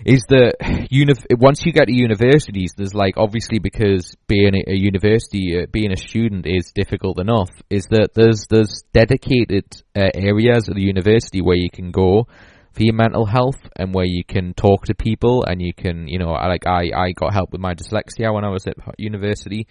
is 0.06 0.24
that 0.30 0.88
uni- 0.92 1.14
once 1.32 1.66
you 1.66 1.72
get 1.72 1.86
to 1.86 1.94
universities, 1.94 2.74
there's 2.76 2.94
like 2.94 3.16
obviously 3.18 3.60
because 3.60 4.16
being 4.28 4.54
a, 4.56 4.74
university, 4.74 5.62
uh, 5.62 5.66
being 5.72 5.92
a 5.92 5.98
student 5.98 6.46
is 6.46 6.72
difficult 6.74 7.20
enough. 7.20 7.50
Is 7.70 7.86
that 7.92 8.10
there's 8.14 8.48
there's 8.50 8.84
dedicated 8.94 9.66
uh, 9.96 10.10
areas 10.14 10.68
of 10.68 10.76
the 10.76 10.82
university 10.82 11.42
where 11.42 11.58
you 11.58 11.70
can 11.72 11.92
go 11.92 12.28
for 12.74 12.84
your 12.84 12.96
mental 12.96 13.26
health 13.26 13.60
and 13.76 13.94
where 13.94 14.06
you 14.06 14.24
can 14.26 14.54
talk 14.56 14.86
to 14.86 14.96
people 14.96 15.46
and 15.48 15.62
you 15.62 15.74
can, 15.74 16.08
you 16.08 16.18
know, 16.18 16.32
like 16.32 16.66
I, 16.66 16.90
I 16.96 17.12
got 17.12 17.32
help 17.32 17.52
with 17.52 17.62
my 17.62 17.76
dyslexia 17.76 18.34
when 18.34 18.44
I 18.44 18.50
was 18.50 18.66
at 18.66 18.76
university. 18.98 19.68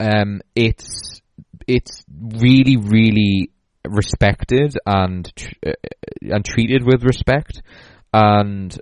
Um, 0.00 0.40
it's, 0.54 1.20
it's 1.66 2.04
really, 2.08 2.76
really 2.76 3.50
respected 3.84 4.76
and, 4.86 5.30
uh, 5.66 5.72
and 6.22 6.44
treated 6.44 6.84
with 6.84 7.02
respect. 7.04 7.62
And 8.12 8.78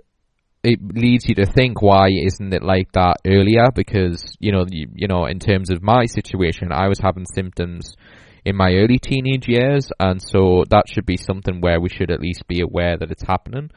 it 0.63 0.79
leads 0.81 1.27
you 1.27 1.35
to 1.35 1.45
think 1.45 1.81
why 1.81 2.09
isn't 2.09 2.53
it 2.53 2.63
like 2.63 2.91
that 2.91 3.17
earlier 3.25 3.71
because 3.73 4.21
you 4.39 4.51
know 4.51 4.65
you, 4.69 4.87
you 4.93 5.07
know 5.07 5.25
in 5.25 5.39
terms 5.39 5.69
of 5.69 5.81
my 5.81 6.05
situation 6.05 6.71
I 6.71 6.87
was 6.87 6.99
having 6.99 7.25
symptoms 7.25 7.95
in 8.43 8.55
my 8.55 8.73
early 8.73 8.97
teenage 8.97 9.47
years 9.47 9.89
and 9.99 10.21
so 10.21 10.63
that 10.69 10.85
should 10.89 11.05
be 11.05 11.17
something 11.17 11.61
where 11.61 11.79
we 11.79 11.89
should 11.89 12.11
at 12.11 12.19
least 12.19 12.47
be 12.47 12.61
aware 12.61 12.97
that 12.97 13.11
it's 13.11 13.23
happening 13.23 13.69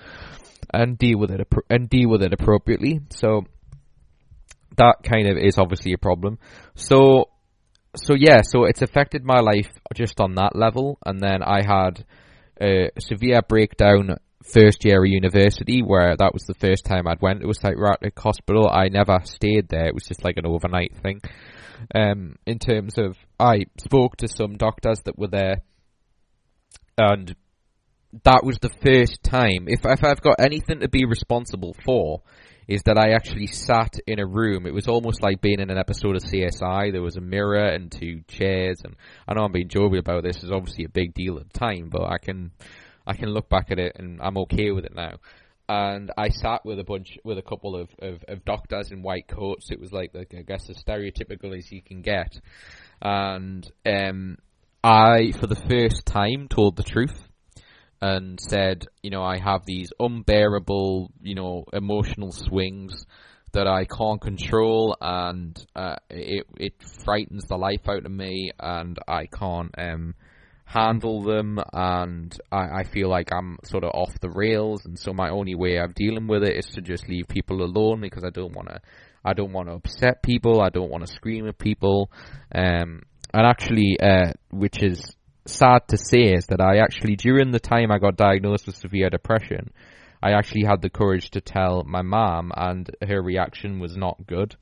and 0.73 0.99
deal 0.99 1.19
with 1.19 1.31
it 1.31 1.47
and 1.69 1.89
deal 1.89 2.09
with 2.09 2.23
it 2.23 2.33
appropriately 2.33 3.01
so 3.11 3.45
that 4.81 4.97
kind 5.05 5.29
of 5.29 5.37
is 5.37 5.59
obviously 5.59 5.93
a 5.93 5.99
problem 5.99 6.39
so 6.75 7.29
so 7.97 8.15
yeah 8.17 8.41
so 8.43 8.65
it's 8.65 8.83
affected 8.83 9.25
my 9.25 9.41
life 9.41 9.71
just 9.95 10.21
on 10.21 10.35
that 10.35 10.57
level 10.57 10.99
and 11.05 11.21
then 11.21 11.43
I 11.43 11.63
had 11.63 12.05
a 12.61 12.91
severe 12.99 13.43
breakdown 13.43 14.17
first 14.43 14.85
year 14.85 15.03
of 15.03 15.11
university 15.11 15.83
where 15.83 16.17
that 16.17 16.33
was 16.33 16.43
the 16.45 16.55
first 16.55 16.85
time 16.85 17.07
I'd 17.07 17.21
went 17.21 17.41
to 17.41 17.49
a 17.51 17.55
psychiatric 17.55 18.19
hospital. 18.19 18.69
I 18.69 18.89
never 18.89 19.19
stayed 19.25 19.69
there. 19.69 19.87
It 19.87 19.95
was 19.95 20.05
just 20.05 20.25
like 20.25 20.37
an 20.37 20.47
overnight 20.47 20.97
thing. 21.03 21.21
Um, 21.95 22.37
in 22.47 22.59
terms 22.59 22.99
of, 22.99 23.17
I 23.39 23.67
spoke 23.79 24.17
to 24.19 24.29
some 24.29 24.57
doctors 24.57 25.01
that 25.05 25.19
were 25.19 25.29
there 25.29 25.63
and 26.99 27.35
that 28.25 28.45
was 28.45 28.59
the 28.61 28.71
first 28.83 29.23
time, 29.23 29.67
if, 29.69 29.81
if 29.85 30.05
I've 30.05 30.21
got 30.21 30.41
anything 30.41 30.81
to 30.81 30.89
be 30.89 31.05
responsible 31.05 31.77
for, 31.85 32.23
is 32.71 32.83
that 32.85 32.97
I 32.97 33.15
actually 33.15 33.49
sat 33.49 33.99
in 34.07 34.21
a 34.21 34.27
room. 34.27 34.65
It 34.65 34.73
was 34.73 34.87
almost 34.87 35.25
like 35.25 35.41
being 35.41 35.59
in 35.59 35.71
an 35.71 35.77
episode 35.77 36.15
of 36.15 36.23
CSI. 36.23 36.93
There 36.93 37.03
was 37.03 37.17
a 37.17 37.21
mirror 37.21 37.67
and 37.67 37.91
two 37.91 38.21
chairs, 38.29 38.81
and 38.85 38.95
I 39.27 39.35
know 39.35 39.43
I'm 39.43 39.51
being 39.51 39.69
jovial 39.69 39.99
about 39.99 40.23
this. 40.23 40.37
It's 40.37 40.53
obviously 40.53 40.85
a 40.85 40.89
big 40.89 41.13
deal 41.13 41.39
at 41.39 41.53
the 41.53 41.59
time, 41.59 41.89
but 41.91 42.05
I 42.05 42.19
can 42.19 42.53
I 43.09 43.15
can 43.15 43.31
look 43.31 43.49
back 43.49 43.73
at 43.73 43.81
it 43.81 43.97
and 43.99 44.21
I'm 44.23 44.39
okay 44.39 44.71
with 44.71 44.85
it 44.85 44.95
now. 44.95 45.15
And 45.69 46.13
I 46.17 46.29
sat 46.29 46.65
with 46.65 46.79
a 46.79 46.85
bunch, 46.85 47.19
with 47.25 47.39
a 47.39 47.43
couple 47.43 47.75
of, 47.75 47.89
of, 48.01 48.25
of 48.29 48.45
doctors 48.45 48.93
in 48.93 49.03
white 49.03 49.27
coats. 49.27 49.71
It 49.71 49.81
was 49.81 49.93
like, 49.93 50.15
like, 50.15 50.33
I 50.37 50.43
guess, 50.43 50.69
as 50.69 50.83
stereotypical 50.83 51.57
as 51.57 51.71
you 51.71 51.81
can 51.81 52.03
get. 52.03 52.41
And 53.03 53.69
um, 53.87 54.39
I, 54.83 55.33
for 55.33 55.47
the 55.47 55.55
first 55.57 56.07
time, 56.07 56.49
told 56.49 56.77
the 56.77 56.83
truth 56.83 57.30
and 58.01 58.39
said, 58.41 58.87
you 59.03 59.11
know, 59.11 59.23
I 59.23 59.39
have 59.39 59.67
these 59.67 59.93
unbearable, 59.99 61.11
you 61.23 61.35
know, 61.35 61.65
emotional 61.73 62.33
swings 62.33 63.07
that 63.53 63.67
I 63.67 63.85
can't 63.85 64.21
control, 64.21 64.97
and 65.01 65.59
uh, 65.75 65.97
it 66.09 66.47
it 66.57 66.75
frightens 67.05 67.45
the 67.47 67.57
life 67.57 67.89
out 67.89 68.07
of 68.07 68.13
me, 68.13 68.53
and 68.59 68.99
I 69.09 69.27
can't 69.27 69.75
um, 69.77 70.15
handle 70.71 71.23
them 71.23 71.59
and 71.73 72.39
I, 72.53 72.81
I, 72.81 72.85
feel 72.85 73.09
like 73.09 73.33
I'm 73.33 73.59
sort 73.65 73.83
of 73.83 73.91
off 73.93 74.21
the 74.21 74.31
rails 74.31 74.85
and 74.85 74.97
so 74.97 75.13
my 75.13 75.29
only 75.29 75.57
way 75.57 75.79
of 75.79 75.97
dealing 75.97 76.29
with 76.29 76.45
it 76.45 76.57
is 76.57 76.67
to 76.75 76.81
just 76.81 77.09
leave 77.09 77.27
people 77.27 77.65
alone 77.65 78.01
because 78.01 78.23
I 78.23 78.31
don't 78.31 78.55
want 78.55 78.69
to 78.69 78.81
I 79.25 79.33
don't 79.33 79.53
want 79.53 79.67
to 79.67 79.75
upset 79.75 80.23
people 80.23 80.61
I 80.61 80.69
don't 80.69 80.89
want 80.89 81.05
to 81.05 81.13
scream 81.13 81.49
at 81.49 81.59
people 81.59 82.13
um, 82.55 83.03
and 83.35 83.47
actually 83.47 83.97
uh, 84.01 84.33
which 84.53 84.81
is 84.81 85.17
sad 85.51 85.89
to 85.89 85.97
say 85.97 86.33
is 86.33 86.47
that 86.47 86.61
I 86.61 86.79
actually 86.79 87.17
during 87.17 87.51
the 87.51 87.61
time 87.61 87.91
I 87.91 87.99
got 87.99 88.17
diagnosed 88.17 88.67
with 88.67 88.77
severe 88.77 89.11
depression 89.11 89.71
I 90.23 90.33
actually 90.33 90.65
had 90.65 90.83
the 90.83 90.91
courage 90.91 91.31
to 91.31 91.41
tell 91.41 91.83
my 91.85 92.03
mom 92.03 92.53
and 92.57 92.91
her 93.07 93.23
reaction 93.23 93.81
was 93.81 93.97
not 93.97 94.27
good 94.27 94.57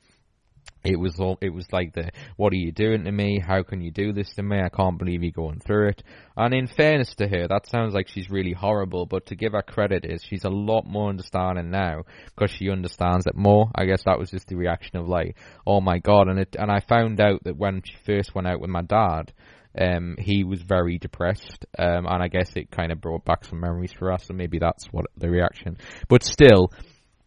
it 0.83 0.97
was 0.97 1.19
all, 1.19 1.37
it 1.41 1.49
was 1.49 1.65
like 1.73 1.93
the, 1.93 2.09
what 2.37 2.53
are 2.53 2.57
you 2.57 2.71
doing 2.71 3.03
to 3.03 3.11
me? 3.11 3.39
How 3.45 3.63
can 3.63 3.81
you 3.81 3.91
do 3.91 4.13
this 4.13 4.33
to 4.35 4.43
me? 4.43 4.61
I 4.61 4.69
can't 4.69 4.97
believe 4.97 5.23
you're 5.23 5.31
going 5.31 5.59
through 5.59 5.89
it. 5.89 6.03
And 6.37 6.53
in 6.53 6.67
fairness 6.67 7.15
to 7.15 7.27
her, 7.27 7.47
that 7.49 7.67
sounds 7.67 7.93
like 7.93 8.07
she's 8.07 8.29
really 8.29 8.53
horrible, 8.53 9.05
but 9.05 9.25
to 9.27 9.35
give 9.35 9.51
her 9.51 9.61
credit 9.61 10.05
is 10.05 10.23
she's 10.23 10.45
a 10.45 10.49
lot 10.49 10.85
more 10.85 11.09
understanding 11.09 11.69
now 11.69 12.03
because 12.33 12.51
she 12.51 12.69
understands 12.69 13.25
it 13.27 13.35
more. 13.35 13.69
I 13.75 13.85
guess 13.85 14.03
that 14.05 14.19
was 14.19 14.31
just 14.31 14.47
the 14.47 14.55
reaction 14.55 14.97
of 14.97 15.07
like, 15.07 15.35
oh 15.67 15.81
my 15.81 15.99
god. 15.99 16.29
And 16.29 16.39
it, 16.39 16.55
and 16.57 16.71
I 16.71 16.79
found 16.79 17.19
out 17.19 17.43
that 17.43 17.57
when 17.57 17.81
she 17.83 17.95
first 18.05 18.33
went 18.33 18.47
out 18.47 18.61
with 18.61 18.69
my 18.69 18.81
dad, 18.81 19.33
um, 19.77 20.15
he 20.17 20.43
was 20.43 20.61
very 20.61 20.97
depressed, 20.97 21.65
um, 21.77 22.05
and 22.07 22.23
I 22.23 22.27
guess 22.27 22.51
it 22.55 22.71
kind 22.71 22.91
of 22.91 23.01
brought 23.01 23.25
back 23.25 23.45
some 23.45 23.59
memories 23.59 23.93
for 23.93 24.11
us, 24.11 24.27
and 24.29 24.37
maybe 24.37 24.59
that's 24.59 24.85
what 24.91 25.05
the 25.17 25.29
reaction. 25.29 25.77
But 26.07 26.23
still, 26.23 26.71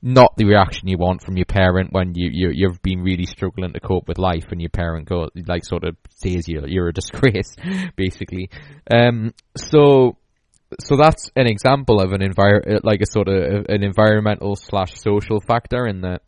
not 0.02 0.36
the 0.36 0.44
reaction 0.44 0.88
you 0.88 0.98
want 0.98 1.22
from 1.22 1.36
your 1.36 1.46
parent 1.46 1.92
when 1.92 2.14
you, 2.16 2.28
you 2.32 2.50
you've 2.52 2.82
been 2.82 3.00
really 3.02 3.24
struggling 3.24 3.72
to 3.72 3.80
cope 3.80 4.08
with 4.08 4.18
life 4.18 4.46
and 4.50 4.60
your 4.60 4.70
parent 4.70 5.08
like 5.46 5.64
sort 5.64 5.84
of 5.84 5.96
says 6.10 6.48
you 6.48 6.60
you're 6.66 6.88
a 6.88 6.92
disgrace 7.00 7.54
basically 7.94 8.50
um 8.92 9.32
so 9.56 10.16
so 10.80 10.96
that's 10.96 11.30
an 11.36 11.46
example 11.46 12.00
of 12.00 12.10
an 12.12 12.20
envir 12.20 12.80
like 12.82 13.00
a 13.00 13.06
sort 13.06 13.28
of 13.28 13.66
an 13.68 13.84
environmental 13.84 14.56
slash 14.56 14.94
social 14.94 15.40
factor 15.40 15.86
in 15.86 16.00
that 16.00 16.22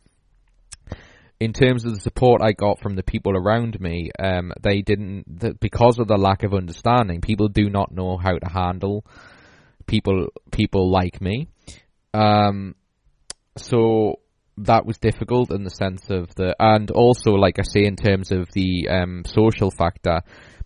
in 1.39 1.53
terms 1.53 1.85
of 1.85 1.93
the 1.93 1.99
support 1.99 2.41
I 2.41 2.53
got 2.53 2.79
from 2.79 2.95
the 2.95 3.03
people 3.03 3.35
around 3.35 3.79
me, 3.79 4.09
um, 4.17 4.53
they 4.61 4.81
didn't 4.81 5.39
the, 5.39 5.53
because 5.53 5.99
of 5.99 6.07
the 6.07 6.17
lack 6.17 6.43
of 6.43 6.53
understanding. 6.53 7.21
People 7.21 7.49
do 7.49 7.69
not 7.69 7.91
know 7.91 8.17
how 8.17 8.37
to 8.37 8.49
handle 8.49 9.05
people 9.85 10.27
people 10.51 10.89
like 10.89 11.21
me. 11.21 11.47
Um, 12.13 12.75
so 13.57 14.19
that 14.57 14.85
was 14.85 14.97
difficult 14.97 15.51
in 15.51 15.63
the 15.63 15.69
sense 15.69 16.09
of 16.09 16.33
the, 16.35 16.55
and 16.59 16.89
also, 16.91 17.31
like 17.31 17.59
I 17.59 17.63
say, 17.63 17.85
in 17.85 17.97
terms 17.97 18.31
of 18.31 18.49
the 18.53 18.87
um, 18.89 19.23
social 19.25 19.69
factor, 19.69 20.21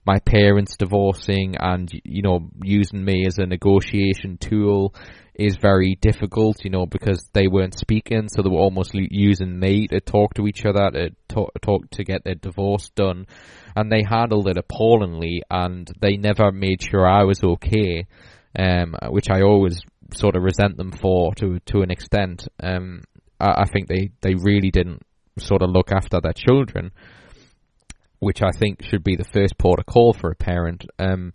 my 0.06 0.20
parents 0.20 0.78
divorcing 0.78 1.56
and 1.60 1.90
you 2.04 2.22
know 2.22 2.50
using 2.64 3.04
me 3.04 3.26
as 3.28 3.38
a 3.38 3.46
negotiation 3.46 4.38
tool 4.40 4.94
is 5.40 5.56
very 5.56 5.98
difficult, 6.02 6.64
you 6.64 6.70
know, 6.70 6.86
because 6.86 7.30
they 7.34 7.48
weren't 7.48 7.78
speaking, 7.78 8.28
so 8.28 8.42
they 8.42 8.50
were 8.50 8.60
almost 8.60 8.92
using 8.94 9.60
me 9.60 9.88
to 9.88 10.02
talk 10.02 10.34
to 10.34 10.48
each 10.48 10.66
other, 10.66 10.92
to 10.92 11.10
talk, 11.28 11.52
talk 11.62 11.90
to 11.92 12.04
get 12.04 12.24
their 12.24 12.36
divorce 12.36 12.90
done, 12.96 13.26
and 13.76 13.92
they 13.92 14.04
handled 14.04 14.48
it 14.48 14.58
appallingly, 14.58 15.42
and 15.50 15.90
they 16.02 16.18
never 16.18 16.52
made 16.52 16.82
sure 16.82 17.08
I 17.08 17.24
was 17.24 17.44
okay, 17.44 18.06
um, 18.58 18.96
which 19.10 19.30
I 19.30 19.42
always 19.42 19.82
sort 20.14 20.36
of 20.36 20.44
resent 20.44 20.76
them 20.76 20.92
for 20.92 21.34
to 21.36 21.60
to 21.68 21.82
an 21.82 21.92
extent. 21.92 22.48
Um, 22.62 23.04
I, 23.40 23.62
I 23.62 23.66
think 23.66 23.88
they, 23.88 24.10
they 24.22 24.36
really 24.36 24.72
didn't 24.72 25.04
sort 25.38 25.62
of 25.62 25.70
look 25.70 25.92
after 25.92 26.20
their 26.20 26.34
children, 26.34 26.92
which 28.20 28.42
I 28.42 28.52
think 28.52 28.84
should 28.84 29.04
be 29.04 29.16
the 29.16 29.24
first 29.24 29.58
port 29.58 29.80
of 29.80 29.86
call 29.86 30.14
for 30.14 30.32
a 30.32 30.36
parent. 30.36 30.86
Um, 30.98 31.32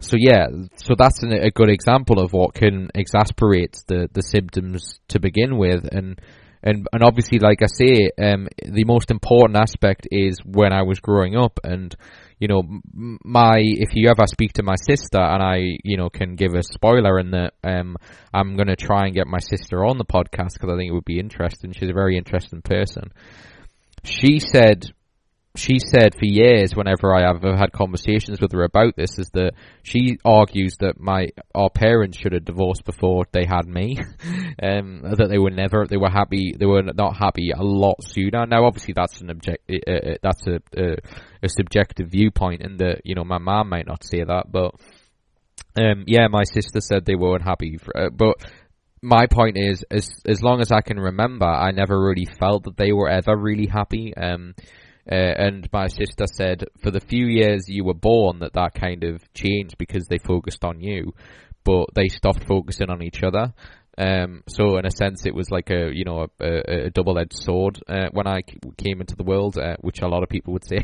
so 0.00 0.16
yeah, 0.18 0.46
so 0.76 0.94
that's 0.98 1.22
an, 1.22 1.32
a 1.32 1.50
good 1.50 1.70
example 1.70 2.20
of 2.20 2.32
what 2.32 2.54
can 2.54 2.90
exasperate 2.94 3.76
the, 3.86 4.08
the 4.12 4.22
symptoms 4.22 5.00
to 5.08 5.20
begin 5.20 5.56
with, 5.56 5.84
and 5.90 6.20
and 6.62 6.88
and 6.92 7.02
obviously, 7.04 7.38
like 7.38 7.62
I 7.62 7.66
say, 7.66 8.10
um, 8.22 8.48
the 8.64 8.84
most 8.84 9.10
important 9.10 9.58
aspect 9.58 10.08
is 10.10 10.38
when 10.44 10.72
I 10.72 10.82
was 10.82 10.98
growing 11.00 11.36
up, 11.36 11.60
and 11.62 11.94
you 12.38 12.48
know, 12.48 12.62
my 12.92 13.58
if 13.58 13.90
you 13.94 14.10
ever 14.10 14.26
speak 14.26 14.54
to 14.54 14.62
my 14.62 14.74
sister, 14.76 15.20
and 15.20 15.42
I, 15.42 15.76
you 15.84 15.96
know, 15.96 16.08
can 16.08 16.36
give 16.36 16.54
a 16.54 16.62
spoiler 16.62 17.18
in 17.18 17.30
that, 17.32 17.52
um, 17.62 17.96
I'm 18.32 18.56
gonna 18.56 18.76
try 18.76 19.06
and 19.06 19.14
get 19.14 19.26
my 19.26 19.38
sister 19.38 19.84
on 19.84 19.98
the 19.98 20.04
podcast 20.04 20.54
because 20.54 20.70
I 20.72 20.76
think 20.76 20.90
it 20.90 20.94
would 20.94 21.04
be 21.04 21.20
interesting. 21.20 21.72
She's 21.72 21.90
a 21.90 21.94
very 21.94 22.16
interesting 22.16 22.62
person. 22.62 23.12
She 24.02 24.40
said 24.40 24.86
she 25.56 25.78
said 25.78 26.14
for 26.14 26.24
years, 26.24 26.74
whenever 26.74 27.14
I 27.14 27.22
have 27.22 27.42
had 27.42 27.70
conversations 27.70 28.40
with 28.40 28.50
her 28.52 28.64
about 28.64 28.96
this, 28.96 29.18
is 29.18 29.30
that 29.34 29.52
she 29.84 30.18
argues 30.24 30.76
that 30.80 30.98
my 30.98 31.28
our 31.54 31.70
parents 31.70 32.18
should 32.18 32.32
have 32.32 32.44
divorced 32.44 32.84
before 32.84 33.24
they 33.30 33.44
had 33.44 33.66
me, 33.66 33.96
um, 34.62 35.02
that 35.02 35.28
they 35.30 35.38
were 35.38 35.50
never 35.50 35.86
they 35.86 35.96
were 35.96 36.10
happy 36.10 36.54
they 36.58 36.66
were 36.66 36.82
not 36.82 37.16
happy 37.16 37.50
a 37.50 37.62
lot 37.62 38.02
sooner. 38.02 38.46
Now, 38.46 38.66
obviously, 38.66 38.94
that's 38.94 39.20
an 39.20 39.30
object 39.30 39.70
uh, 39.70 40.16
that's 40.22 40.44
a, 40.48 40.60
a, 40.76 40.96
a 41.44 41.48
subjective 41.48 42.08
viewpoint, 42.10 42.62
and 42.62 42.80
that 42.80 43.02
you 43.04 43.14
know 43.14 43.24
my 43.24 43.38
mom 43.38 43.68
might 43.68 43.86
not 43.86 44.02
say 44.02 44.24
that, 44.24 44.50
but 44.50 44.74
um, 45.76 46.02
yeah, 46.08 46.26
my 46.28 46.42
sister 46.42 46.80
said 46.80 47.04
they 47.04 47.14
weren't 47.14 47.44
happy, 47.44 47.78
for, 47.78 47.96
uh, 47.96 48.10
but 48.10 48.34
my 49.02 49.26
point 49.26 49.56
is, 49.56 49.84
as 49.88 50.10
as 50.26 50.42
long 50.42 50.60
as 50.60 50.72
I 50.72 50.80
can 50.80 50.98
remember, 50.98 51.46
I 51.46 51.70
never 51.70 52.00
really 52.00 52.26
felt 52.26 52.64
that 52.64 52.76
they 52.76 52.90
were 52.90 53.08
ever 53.08 53.36
really 53.36 53.66
happy. 53.66 54.12
Um, 54.16 54.54
uh, 55.10 55.14
and 55.14 55.68
my 55.72 55.86
sister 55.88 56.26
said, 56.26 56.64
for 56.80 56.90
the 56.90 57.00
few 57.00 57.26
years 57.26 57.68
you 57.68 57.84
were 57.84 57.94
born, 57.94 58.38
that 58.40 58.54
that 58.54 58.74
kind 58.74 59.04
of 59.04 59.22
changed 59.34 59.76
because 59.78 60.06
they 60.06 60.18
focused 60.18 60.64
on 60.64 60.80
you, 60.80 61.12
but 61.64 61.86
they 61.94 62.08
stopped 62.08 62.46
focusing 62.46 62.90
on 62.90 63.02
each 63.02 63.22
other. 63.22 63.52
Um, 63.96 64.42
so 64.48 64.76
in 64.78 64.86
a 64.86 64.90
sense, 64.90 65.24
it 65.24 65.34
was 65.34 65.50
like 65.50 65.70
a 65.70 65.90
you 65.92 66.04
know 66.04 66.26
a, 66.40 66.86
a 66.86 66.90
double-edged 66.90 67.36
sword 67.36 67.80
uh, 67.88 68.08
when 68.12 68.26
I 68.26 68.42
came 68.76 69.00
into 69.00 69.14
the 69.14 69.22
world, 69.22 69.56
uh, 69.56 69.76
which 69.80 70.00
a 70.02 70.08
lot 70.08 70.22
of 70.22 70.28
people 70.28 70.52
would 70.54 70.64
say. 70.64 70.82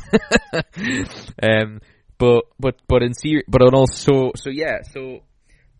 um, 1.42 1.80
but 2.18 2.44
but 2.58 2.76
but 2.86 3.02
in 3.02 3.14
ser- 3.14 3.44
but 3.48 3.62
also 3.74 4.32
so 4.36 4.50
yeah 4.50 4.82
so 4.82 5.20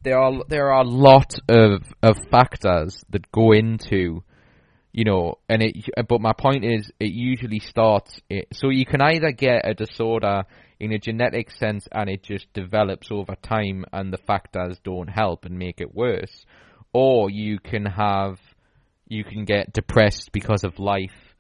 there 0.03 0.19
are 0.19 0.43
there 0.49 0.73
are 0.73 0.83
a 0.83 0.89
lot 0.89 1.35
of 1.49 1.83
of 2.03 2.19
factors 2.31 3.05
that 3.11 3.31
go 3.31 3.53
into 3.53 4.23
you 4.93 5.05
know, 5.05 5.39
and 5.49 5.63
it. 5.63 5.77
But 6.09 6.21
my 6.21 6.33
point 6.33 6.65
is, 6.65 6.91
it 6.99 7.13
usually 7.13 7.61
starts. 7.61 8.21
It, 8.29 8.49
so 8.53 8.69
you 8.69 8.85
can 8.85 9.01
either 9.01 9.33
get 9.33 9.69
a 9.69 9.75
disorder 9.75 10.45
in 10.79 10.93
a 10.93 10.99
genetic 10.99 11.51
sense, 11.51 11.87
and 11.93 12.09
it 12.09 12.23
just 12.23 12.53
develops 12.53 13.11
over 13.11 13.37
time, 13.37 13.85
and 13.93 14.13
the 14.13 14.19
factors 14.19 14.79
don't 14.83 15.09
help 15.09 15.45
and 15.45 15.59
make 15.59 15.81
it 15.81 15.95
worse, 15.95 16.45
or 16.93 17.31
you 17.31 17.59
can 17.59 17.85
have, 17.87 18.39
you 19.07 19.23
can 19.23 19.45
get 19.45 19.73
depressed 19.73 20.33
because 20.33 20.65
of 20.65 20.79
life, 20.79 21.35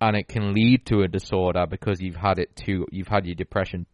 and 0.00 0.16
it 0.16 0.28
can 0.28 0.54
lead 0.54 0.86
to 0.86 1.02
a 1.02 1.08
disorder 1.08 1.66
because 1.68 2.00
you've 2.00 2.16
had 2.16 2.38
it 2.38 2.54
too. 2.56 2.86
You've 2.90 3.08
had 3.08 3.26
your 3.26 3.34
depression 3.34 3.86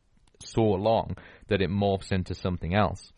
so 0.45 0.63
long 0.63 1.17
that 1.49 1.61
it 1.61 1.71
morphs 1.71 2.13
into 2.13 2.35
something 2.35 2.75
else. 2.75 3.13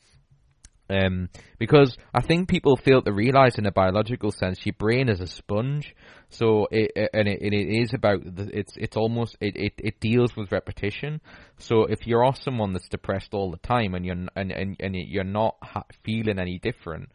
Um, 0.92 1.30
because 1.58 1.96
I 2.12 2.20
think 2.20 2.48
people 2.48 2.76
fail 2.76 3.00
to 3.02 3.12
realize, 3.12 3.56
in 3.56 3.64
a 3.66 3.72
biological 3.72 4.30
sense, 4.30 4.66
your 4.66 4.74
brain 4.78 5.08
is 5.08 5.20
a 5.20 5.26
sponge. 5.26 5.94
So 6.28 6.66
it, 6.70 6.90
and 7.14 7.28
it, 7.28 7.40
it 7.40 7.82
is 7.82 7.94
about 7.94 8.22
the, 8.24 8.50
it's 8.52 8.74
it's 8.76 8.96
almost 8.96 9.36
it, 9.40 9.56
it, 9.56 9.72
it 9.78 10.00
deals 10.00 10.36
with 10.36 10.52
repetition. 10.52 11.20
So 11.58 11.84
if 11.84 12.06
you're 12.06 12.30
someone 12.34 12.72
that's 12.72 12.88
depressed 12.88 13.32
all 13.32 13.50
the 13.50 13.58
time 13.58 13.94
and 13.94 14.04
you're 14.04 14.26
and 14.36 14.52
and, 14.52 14.76
and 14.80 14.94
you're 14.94 15.24
not 15.24 15.56
feeling 16.04 16.38
any 16.38 16.58
different, 16.58 17.10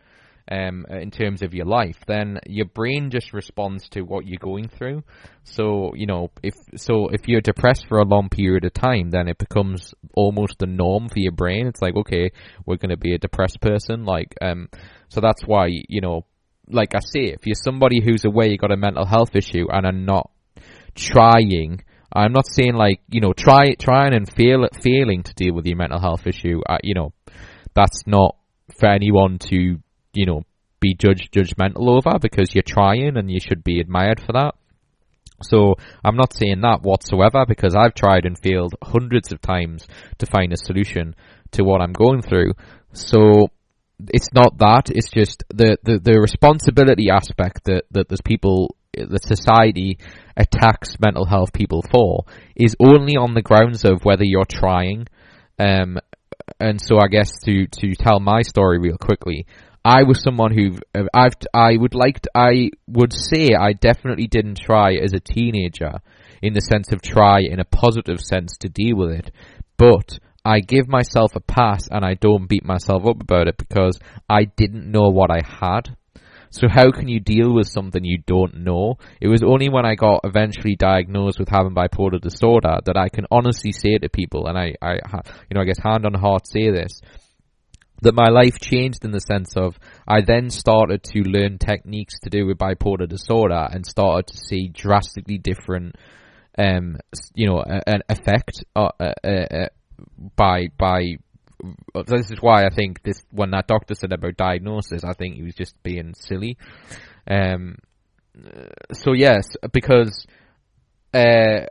um, 0.49 0.85
in 0.89 1.11
terms 1.11 1.41
of 1.41 1.53
your 1.53 1.65
life, 1.65 1.97
then 2.07 2.39
your 2.45 2.65
brain 2.65 3.09
just 3.09 3.33
responds 3.33 3.89
to 3.89 4.01
what 4.01 4.25
you're 4.25 4.39
going 4.39 4.69
through. 4.69 5.03
So 5.43 5.91
you 5.95 6.05
know, 6.05 6.31
if 6.43 6.55
so, 6.75 7.09
if 7.09 7.27
you're 7.27 7.41
depressed 7.41 7.87
for 7.87 7.99
a 7.99 8.05
long 8.05 8.29
period 8.29 8.65
of 8.65 8.73
time, 8.73 9.09
then 9.09 9.27
it 9.27 9.37
becomes 9.37 9.93
almost 10.13 10.59
the 10.59 10.65
norm 10.65 11.09
for 11.09 11.19
your 11.19 11.31
brain. 11.31 11.67
It's 11.67 11.81
like, 11.81 11.95
okay, 11.95 12.31
we're 12.65 12.77
going 12.77 12.89
to 12.89 12.97
be 12.97 13.13
a 13.13 13.17
depressed 13.17 13.61
person. 13.61 14.05
Like, 14.05 14.35
um, 14.41 14.69
so 15.09 15.21
that's 15.21 15.43
why 15.45 15.67
you 15.69 16.01
know, 16.01 16.25
like 16.69 16.95
I 16.95 16.99
say, 16.99 17.25
if 17.25 17.45
you're 17.45 17.55
somebody 17.55 18.01
who's 18.03 18.25
aware 18.25 18.47
you 18.47 18.57
got 18.57 18.71
a 18.71 18.77
mental 18.77 19.05
health 19.05 19.35
issue 19.35 19.67
and 19.71 19.85
are 19.85 19.91
not 19.91 20.29
trying. 20.95 21.83
I'm 22.11 22.31
not 22.31 22.47
saying 22.47 22.73
like 22.73 23.01
you 23.09 23.21
know 23.21 23.33
try 23.33 23.75
trying 23.75 24.13
and 24.13 24.27
fail 24.31 24.67
failing 24.81 25.23
to 25.23 25.33
deal 25.33 25.53
with 25.53 25.65
your 25.65 25.77
mental 25.77 25.99
health 25.99 26.25
issue. 26.25 26.61
Uh, 26.67 26.77
you 26.81 26.95
know 26.95 27.13
that's 27.75 28.07
not 28.07 28.35
for 28.79 28.89
anyone 28.89 29.37
to 29.39 29.77
you 30.17 30.25
know, 30.25 30.41
be 30.79 30.95
judged 30.95 31.31
judgmental 31.31 31.87
over 31.87 32.17
because 32.19 32.53
you're 32.53 32.63
trying 32.63 33.17
and 33.17 33.29
you 33.29 33.39
should 33.39 33.63
be 33.63 33.79
admired 33.79 34.19
for 34.19 34.33
that. 34.33 34.55
So 35.43 35.75
I'm 36.03 36.15
not 36.15 36.33
saying 36.33 36.61
that 36.61 36.81
whatsoever 36.81 37.45
because 37.47 37.75
I've 37.75 37.93
tried 37.93 38.25
and 38.25 38.37
failed 38.37 38.73
hundreds 38.81 39.31
of 39.31 39.41
times 39.41 39.87
to 40.17 40.25
find 40.25 40.51
a 40.51 40.57
solution 40.57 41.15
to 41.51 41.63
what 41.63 41.81
I'm 41.81 41.93
going 41.93 42.23
through. 42.23 42.53
So 42.93 43.49
it's 44.11 44.33
not 44.33 44.57
that, 44.57 44.89
it's 44.89 45.11
just 45.11 45.43
the, 45.49 45.77
the, 45.83 45.99
the 45.99 46.19
responsibility 46.19 47.09
aspect 47.11 47.65
that, 47.65 47.83
that 47.91 48.09
there's 48.09 48.21
people 48.21 48.75
that 48.93 49.23
society 49.23 49.99
attacks 50.35 50.97
mental 50.99 51.25
health 51.25 51.53
people 51.53 51.83
for 51.91 52.25
is 52.55 52.75
only 52.79 53.15
on 53.15 53.35
the 53.35 53.43
grounds 53.43 53.85
of 53.85 54.03
whether 54.03 54.23
you're 54.23 54.45
trying. 54.45 55.05
Um, 55.59 55.99
and 56.59 56.81
so 56.81 56.97
I 56.97 57.07
guess 57.07 57.31
to, 57.45 57.67
to 57.67 57.93
tell 57.93 58.19
my 58.19 58.41
story 58.41 58.79
real 58.79 58.97
quickly, 58.97 59.45
I 59.87 60.03
was 60.03 60.21
someone 60.21 60.53
who 60.53 60.79
uh, 60.93 61.05
I've 61.13 61.35
I 61.53 61.77
would 61.77 61.95
like 61.95 62.19
to, 62.19 62.29
I 62.35 62.71
would 62.87 63.13
say 63.13 63.51
I 63.57 63.71
definitely 63.71 64.27
didn't 64.27 64.59
try 64.59 64.95
as 64.95 65.13
a 65.13 65.21
teenager 65.21 66.01
in 66.41 66.51
the 66.51 66.59
sense 66.59 66.91
of 66.91 67.01
try 67.01 67.39
in 67.39 67.61
a 67.61 67.63
positive 67.63 68.19
sense 68.19 68.57
to 68.57 68.67
deal 68.67 68.97
with 68.97 69.11
it, 69.11 69.31
but 69.77 70.19
I 70.43 70.59
give 70.59 70.89
myself 70.89 71.37
a 71.37 71.39
pass 71.39 71.87
and 71.89 72.03
I 72.03 72.15
don't 72.15 72.49
beat 72.49 72.65
myself 72.65 73.05
up 73.05 73.21
about 73.21 73.47
it 73.47 73.55
because 73.57 73.97
I 74.29 74.43
didn't 74.43 74.91
know 74.91 75.07
what 75.07 75.31
I 75.31 75.39
had. 75.41 75.95
So 76.49 76.67
how 76.67 76.91
can 76.91 77.07
you 77.07 77.21
deal 77.21 77.53
with 77.53 77.69
something 77.69 78.03
you 78.03 78.17
don't 78.27 78.65
know? 78.65 78.97
It 79.21 79.29
was 79.29 79.41
only 79.41 79.69
when 79.69 79.85
I 79.85 79.95
got 79.95 80.21
eventually 80.25 80.75
diagnosed 80.75 81.39
with 81.39 81.47
having 81.47 81.73
bipolar 81.73 82.19
disorder 82.19 82.79
that 82.83 82.97
I 82.97 83.07
can 83.07 83.25
honestly 83.31 83.71
say 83.71 83.97
to 83.97 84.09
people, 84.09 84.47
and 84.47 84.57
I, 84.57 84.73
I, 84.81 84.95
you 85.49 85.55
know, 85.55 85.61
I 85.61 85.65
guess 85.65 85.79
hand 85.79 86.05
on 86.05 86.13
heart 86.13 86.45
say 86.45 86.71
this, 86.71 87.01
that 88.01 88.13
my 88.13 88.29
life 88.29 88.59
changed 88.59 89.03
in 89.03 89.11
the 89.11 89.19
sense 89.19 89.55
of 89.55 89.77
I 90.07 90.21
then 90.21 90.49
started 90.49 91.03
to 91.03 91.21
learn 91.21 91.57
techniques 91.57 92.19
to 92.23 92.29
do 92.29 92.45
with 92.45 92.57
bipolar 92.57 93.07
disorder 93.07 93.67
and 93.71 93.85
started 93.85 94.27
to 94.27 94.37
see 94.37 94.67
drastically 94.67 95.37
different, 95.37 95.95
um, 96.57 96.97
you 97.33 97.47
know, 97.47 97.61
an 97.61 98.01
effect 98.09 98.63
uh, 98.75 98.89
uh, 98.99 99.13
uh, 99.23 99.27
uh, 99.27 99.67
by 100.35 100.67
by. 100.77 101.17
This 102.05 102.29
is 102.29 102.37
why 102.39 102.65
I 102.65 102.69
think 102.69 103.01
this 103.01 103.23
when 103.31 103.51
that 103.51 103.67
doctor 103.67 103.95
said 103.95 104.13
about 104.13 104.37
diagnosis, 104.37 105.03
I 105.03 105.13
think 105.13 105.35
he 105.35 105.43
was 105.43 105.55
just 105.55 105.81
being 105.81 106.13
silly. 106.13 106.57
Um, 107.29 107.77
so 108.93 109.13
yes, 109.13 109.47
because 109.73 110.27
uh, 111.13 111.65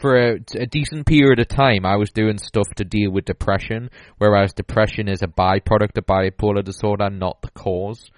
for 0.00 0.16
a, 0.16 0.34
a, 0.54 0.66
decent 0.66 1.06
period 1.06 1.38
of 1.38 1.48
time, 1.48 1.86
I 1.86 1.96
was 1.96 2.10
doing 2.10 2.38
stuff 2.38 2.68
to 2.76 2.84
deal 2.84 3.10
with 3.10 3.24
depression, 3.24 3.90
whereas 4.18 4.52
depression 4.52 5.08
is 5.08 5.22
a 5.22 5.26
byproduct 5.26 5.96
of 5.96 6.06
bipolar 6.06 6.64
disorder, 6.64 7.10
not 7.10 7.40
the 7.42 7.50
cause. 7.50 8.10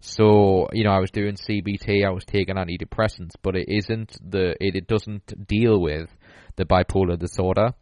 So, 0.00 0.68
you 0.72 0.84
know, 0.84 0.90
I 0.90 0.98
was 0.98 1.10
doing 1.10 1.34
CBT, 1.34 2.06
I 2.06 2.10
was 2.10 2.24
taking 2.24 2.56
antidepressants, 2.56 3.32
but 3.42 3.54
it 3.54 3.68
isn't 3.68 4.16
the, 4.30 4.56
it, 4.60 4.74
it 4.74 4.86
doesn't 4.86 5.46
deal 5.46 5.80
with 5.80 6.08
the 6.56 6.64
bipolar 6.64 7.18
disorder 7.18 7.74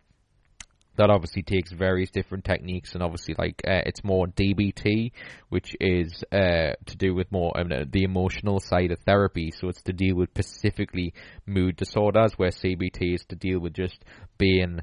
that 0.99 1.11
obviously 1.11 1.43
takes 1.43 1.73
various 1.73 2.11
different 2.11 2.45
techniques 2.45 2.95
and 2.95 3.03
obviously 3.03 3.35
like 3.39 3.63
uh, 3.67 3.83
it's 3.87 4.05
more 4.05 4.27
DBT 4.27 5.13
which 5.49 5.75
is 5.81 6.23
uh, 6.31 6.73
to 6.87 6.97
do 6.97 7.15
with 7.15 7.31
more 7.33 7.59
um, 7.59 7.69
the 7.69 8.03
emotional 8.03 8.61
side 8.61 8.91
of 8.91 8.99
therapy. 9.01 9.51
So 9.51 9.69
it's 9.69 9.83
to 9.83 9.93
deal 9.93 10.17
with 10.17 10.31
specifically 10.31 11.15
mood 11.47 11.77
disorders 11.77 12.35
where 12.37 12.51
CBT 12.51 13.15
is 13.15 13.25
to 13.29 13.37
deal 13.37 13.61
with 13.61 13.73
just 13.73 14.05
being 14.37 14.81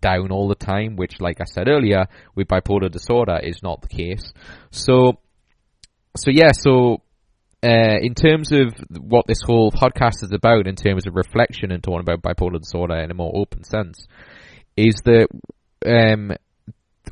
down 0.00 0.30
all 0.30 0.48
the 0.48 0.54
time 0.54 0.94
which 0.94 1.20
like 1.20 1.40
I 1.40 1.44
said 1.44 1.68
earlier 1.68 2.06
with 2.36 2.46
bipolar 2.46 2.90
disorder 2.90 3.38
is 3.42 3.62
not 3.62 3.82
the 3.82 3.88
case. 3.88 4.32
So 4.70 5.18
so 6.16 6.30
yeah 6.30 6.52
so 6.52 7.02
uh, 7.62 7.98
in 8.00 8.14
terms 8.14 8.52
of 8.52 8.74
what 8.98 9.26
this 9.26 9.42
whole 9.44 9.70
podcast 9.70 10.22
is 10.22 10.32
about, 10.32 10.66
in 10.66 10.76
terms 10.76 11.06
of 11.06 11.14
reflection 11.14 11.70
and 11.70 11.82
talking 11.82 12.00
about 12.00 12.22
bipolar 12.22 12.58
disorder 12.58 12.96
in 12.96 13.10
a 13.10 13.14
more 13.14 13.32
open 13.34 13.64
sense, 13.64 14.06
is 14.76 14.94
that 15.04 15.28
um, 15.86 16.32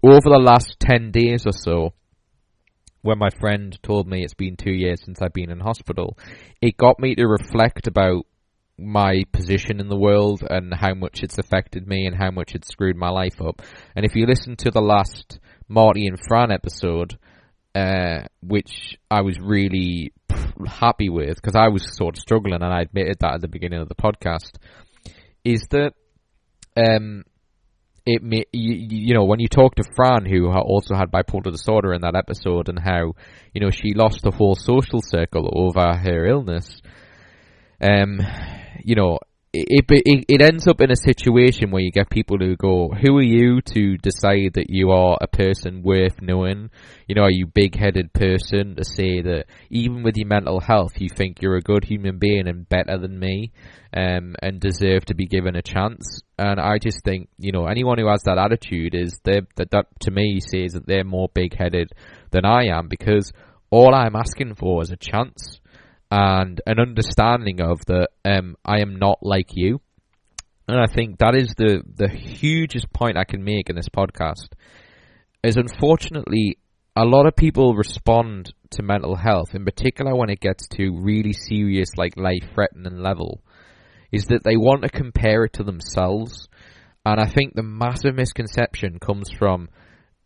over 0.02 0.28
the 0.30 0.42
last 0.42 0.76
10 0.80 1.10
days 1.10 1.46
or 1.46 1.52
so, 1.52 1.92
when 3.02 3.18
my 3.18 3.30
friend 3.40 3.78
told 3.82 4.08
me 4.08 4.22
it's 4.22 4.34
been 4.34 4.56
two 4.56 4.72
years 4.72 5.02
since 5.04 5.22
I've 5.22 5.32
been 5.32 5.50
in 5.50 5.60
hospital, 5.60 6.18
it 6.60 6.76
got 6.76 6.98
me 6.98 7.14
to 7.14 7.26
reflect 7.26 7.86
about 7.86 8.26
my 8.78 9.24
position 9.32 9.80
in 9.80 9.88
the 9.88 9.96
world 9.96 10.42
and 10.48 10.72
how 10.72 10.94
much 10.94 11.22
it's 11.22 11.38
affected 11.38 11.86
me 11.86 12.06
and 12.06 12.16
how 12.16 12.30
much 12.30 12.54
it's 12.54 12.68
screwed 12.68 12.96
my 12.96 13.08
life 13.08 13.40
up. 13.40 13.62
And 13.96 14.04
if 14.04 14.14
you 14.14 14.26
listen 14.26 14.56
to 14.56 14.70
the 14.70 14.80
last 14.80 15.40
Marty 15.68 16.06
and 16.06 16.18
Fran 16.28 16.52
episode, 16.52 17.18
uh, 17.74 18.22
which 18.40 18.96
I 19.10 19.22
was 19.22 19.38
really 19.40 20.12
happy 20.66 21.08
with 21.08 21.36
because 21.36 21.56
I 21.56 21.68
was 21.68 21.96
sort 21.96 22.16
of 22.16 22.20
struggling 22.20 22.62
and 22.62 22.72
I 22.72 22.82
admitted 22.82 23.18
that 23.20 23.34
at 23.34 23.40
the 23.40 23.48
beginning 23.48 23.80
of 23.80 23.88
the 23.88 23.94
podcast, 23.94 24.56
is 25.44 25.66
that 25.70 25.92
um, 26.76 27.24
it 28.08 28.22
may, 28.22 28.44
you, 28.52 28.86
you 28.88 29.14
know 29.14 29.24
when 29.24 29.38
you 29.38 29.48
talk 29.48 29.74
to 29.74 29.84
Fran 29.94 30.24
who 30.24 30.50
also 30.50 30.94
had 30.94 31.10
bipolar 31.10 31.52
disorder 31.52 31.92
in 31.92 32.00
that 32.00 32.16
episode 32.16 32.70
and 32.70 32.78
how 32.78 33.12
you 33.52 33.60
know 33.60 33.70
she 33.70 33.92
lost 33.94 34.22
the 34.22 34.30
whole 34.30 34.54
social 34.54 35.02
circle 35.02 35.50
over 35.54 35.94
her 35.94 36.26
illness 36.26 36.80
um 37.82 38.20
you 38.82 38.94
know 38.94 39.18
it, 39.52 39.84
it, 39.88 40.24
it 40.28 40.42
ends 40.42 40.66
up 40.66 40.80
in 40.80 40.90
a 40.90 40.96
situation 40.96 41.70
where 41.70 41.82
you 41.82 41.90
get 41.90 42.10
people 42.10 42.38
who 42.38 42.54
go, 42.56 42.90
"Who 42.90 43.16
are 43.16 43.22
you 43.22 43.60
to 43.62 43.96
decide 43.96 44.52
that 44.54 44.68
you 44.68 44.90
are 44.90 45.16
a 45.20 45.26
person 45.26 45.82
worth 45.82 46.20
knowing? 46.20 46.70
You 47.06 47.14
know, 47.14 47.22
are 47.22 47.30
you 47.30 47.46
big-headed 47.46 48.12
person 48.12 48.76
to 48.76 48.84
say 48.84 49.22
that 49.22 49.46
even 49.70 50.02
with 50.02 50.16
your 50.16 50.28
mental 50.28 50.60
health, 50.60 51.00
you 51.00 51.08
think 51.08 51.40
you're 51.40 51.56
a 51.56 51.62
good 51.62 51.84
human 51.84 52.18
being 52.18 52.46
and 52.46 52.68
better 52.68 52.98
than 52.98 53.18
me, 53.18 53.52
um, 53.94 54.36
and 54.42 54.60
deserve 54.60 55.06
to 55.06 55.14
be 55.14 55.26
given 55.26 55.56
a 55.56 55.62
chance?" 55.62 56.20
And 56.38 56.60
I 56.60 56.78
just 56.78 57.02
think, 57.02 57.28
you 57.38 57.52
know, 57.52 57.66
anyone 57.66 57.98
who 57.98 58.08
has 58.08 58.22
that 58.24 58.38
attitude 58.38 58.94
is 58.94 59.18
they 59.24 59.40
that 59.56 59.70
that 59.70 59.86
to 60.00 60.10
me 60.10 60.40
says 60.40 60.72
that 60.72 60.86
they're 60.86 61.04
more 61.04 61.28
big-headed 61.32 61.92
than 62.30 62.44
I 62.44 62.66
am 62.66 62.88
because 62.88 63.32
all 63.70 63.94
I'm 63.94 64.16
asking 64.16 64.54
for 64.56 64.82
is 64.82 64.90
a 64.90 64.96
chance 64.96 65.60
and 66.10 66.60
an 66.66 66.78
understanding 66.78 67.60
of 67.60 67.84
that 67.86 68.08
um, 68.24 68.56
I 68.64 68.80
am 68.80 68.96
not 68.96 69.18
like 69.22 69.50
you. 69.52 69.80
And 70.66 70.78
I 70.78 70.86
think 70.86 71.18
that 71.18 71.34
is 71.34 71.54
the, 71.56 71.82
the 71.94 72.08
hugest 72.08 72.92
point 72.92 73.16
I 73.16 73.24
can 73.24 73.42
make 73.42 73.70
in 73.70 73.76
this 73.76 73.88
podcast. 73.88 74.52
Is 75.42 75.56
unfortunately, 75.56 76.58
a 76.96 77.04
lot 77.04 77.26
of 77.26 77.36
people 77.36 77.74
respond 77.74 78.52
to 78.70 78.82
mental 78.82 79.16
health, 79.16 79.54
in 79.54 79.64
particular 79.64 80.14
when 80.14 80.30
it 80.30 80.40
gets 80.40 80.66
to 80.68 80.98
really 81.00 81.32
serious, 81.32 81.90
like 81.96 82.16
life 82.16 82.44
threatening 82.54 82.98
level, 82.98 83.42
is 84.12 84.26
that 84.26 84.44
they 84.44 84.56
want 84.56 84.82
to 84.82 84.88
compare 84.88 85.44
it 85.44 85.54
to 85.54 85.62
themselves. 85.62 86.48
And 87.06 87.20
I 87.20 87.26
think 87.26 87.54
the 87.54 87.62
massive 87.62 88.14
misconception 88.14 88.98
comes 88.98 89.30
from 89.30 89.68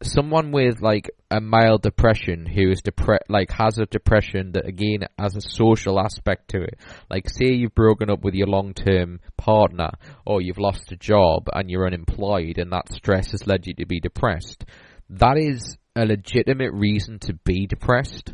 someone 0.05 0.53
with 0.53 0.81
like 0.81 1.11
a 1.31 1.41
mild 1.41 1.83
depression 1.83 2.47
who 2.47 2.71
is 2.71 2.83
depre- 2.83 3.19
like 3.29 3.51
has 3.53 3.79
a 3.79 3.87
depression 3.87 4.53
that 4.53 4.67
again 4.67 5.07
has 5.19 5.37
a 5.37 5.41
social 5.41 5.99
aspect 6.01 6.49
to 6.51 6.63
it. 6.63 6.79
Like 7.11 7.29
say 7.29 7.53
you've 7.53 7.75
broken 7.75 8.11
up 8.11 8.23
with 8.23 8.35
your 8.35 8.47
long-term 8.47 9.21
partner 9.37 9.91
or 10.27 10.41
you've 10.41 10.59
lost 10.59 10.93
a 10.93 10.97
job 10.97 11.49
and 11.53 11.71
you're 11.71 11.87
unemployed 11.87 12.59
and 12.59 12.73
that 12.73 12.93
stress 12.93 13.31
has 13.33 13.47
led 13.47 13.67
you 13.67 13.75
to 13.75 13.87
be 13.87 14.01
depressed. 14.01 14.65
That 15.11 15.37
is 15.37 15.77
a 15.95 16.05
legitimate 16.05 16.73
reason 16.73 17.19
to 17.21 17.35
be 17.45 17.67
depressed. 17.67 18.33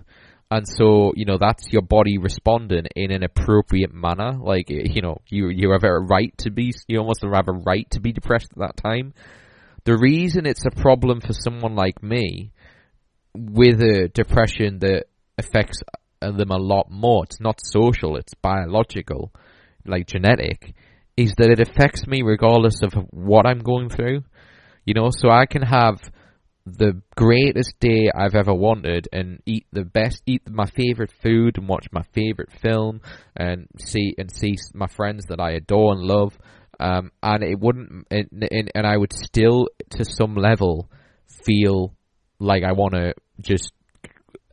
And 0.51 0.67
so, 0.67 1.13
you 1.15 1.27
know, 1.27 1.37
that's 1.39 1.67
your 1.71 1.83
body 1.83 2.17
responding 2.17 2.87
in 2.97 3.11
an 3.11 3.23
appropriate 3.23 3.93
manner. 3.93 4.39
Like, 4.41 4.71
you 4.71 5.03
know, 5.03 5.19
you, 5.27 5.49
you 5.49 5.73
have 5.73 5.85
a 5.85 5.99
right 5.99 6.33
to 6.39 6.51
be, 6.51 6.73
you 6.87 6.99
almost 6.99 7.23
have 7.23 7.49
a 7.49 7.53
right 7.53 7.89
to 7.91 8.01
be 8.01 8.13
depressed 8.13 8.53
at 8.53 8.59
that 8.59 8.77
time. 8.77 9.13
The 9.85 9.97
reason 9.97 10.47
it's 10.47 10.67
a 10.67 10.71
problem 10.71 11.21
for 11.21 11.33
someone 11.33 11.75
like 11.75 12.03
me 12.03 12.53
with 13.35 13.81
a 13.81 14.09
depression 14.13 14.79
that 14.81 15.05
affects 15.39 15.81
uh, 16.21 16.33
them 16.33 16.51
a 16.51 16.57
lot 16.57 16.91
more, 16.91 17.25
it's 17.25 17.41
not 17.41 17.61
social, 17.63 18.17
it's 18.17 18.35
biological, 18.35 19.33
like 19.87 20.07
genetic, 20.07 20.75
is 21.17 21.33
that 21.39 21.51
it 21.51 21.61
affects 21.61 22.07
me 22.07 22.23
regardless 22.23 22.83
of 22.83 22.93
what 23.11 23.47
I'm 23.47 23.61
going 23.61 23.89
through. 23.89 24.23
You 24.85 24.95
know, 24.95 25.11
so 25.11 25.31
I 25.31 25.47
can 25.47 25.63
have 25.63 26.01
the 26.77 27.01
greatest 27.17 27.75
day 27.81 28.11
I've 28.15 28.35
ever 28.35 28.55
wanted 28.55 29.09
and 29.13 29.41
eat 29.47 29.67
the 29.73 29.85
best, 29.85 30.23
eat 30.27 30.49
my 30.49 30.67
favorite 30.67 31.13
food 31.23 31.59
and 31.59 31.69
watch 31.69 31.87
my 31.93 32.03
favorite 32.13 32.53
film 32.61 33.01
and 33.37 33.67
see 33.79 34.15
and 34.19 34.31
see 34.31 34.55
my 34.75 34.87
friends 34.87 35.27
that 35.27 35.41
I 35.41 35.53
adore 35.53 35.93
and 35.93 36.03
love. 36.03 36.37
Um, 36.81 37.11
and 37.23 37.43
it 37.43 37.59
wouldn't, 37.59 38.07
and, 38.11 38.87
I 38.87 38.97
would 38.97 39.13
still, 39.13 39.69
to 39.91 40.05
some 40.05 40.37
level, 40.37 40.89
feel 41.27 41.95
like 42.39 42.63
I 42.63 42.73
want 42.73 42.95
to 42.95 43.15
just 43.41 43.73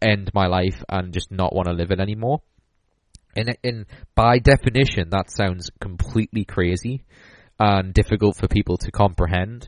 end 0.02 0.32
my 0.34 0.48
life 0.48 0.84
and 0.90 1.14
just 1.14 1.32
not 1.32 1.54
want 1.54 1.68
to 1.68 1.74
live 1.74 1.92
it 1.92 2.00
anymore. 2.00 2.42
And, 3.36 3.58
and 3.64 3.86
by 4.16 4.40
definition, 4.40 5.10
that 5.12 5.30
sounds 5.30 5.70
completely 5.80 6.46
crazy 6.46 7.04
and 7.60 7.94
difficult 7.94 8.38
for 8.38 8.48
people 8.48 8.78
to 8.78 8.92
comprehend. 8.92 9.68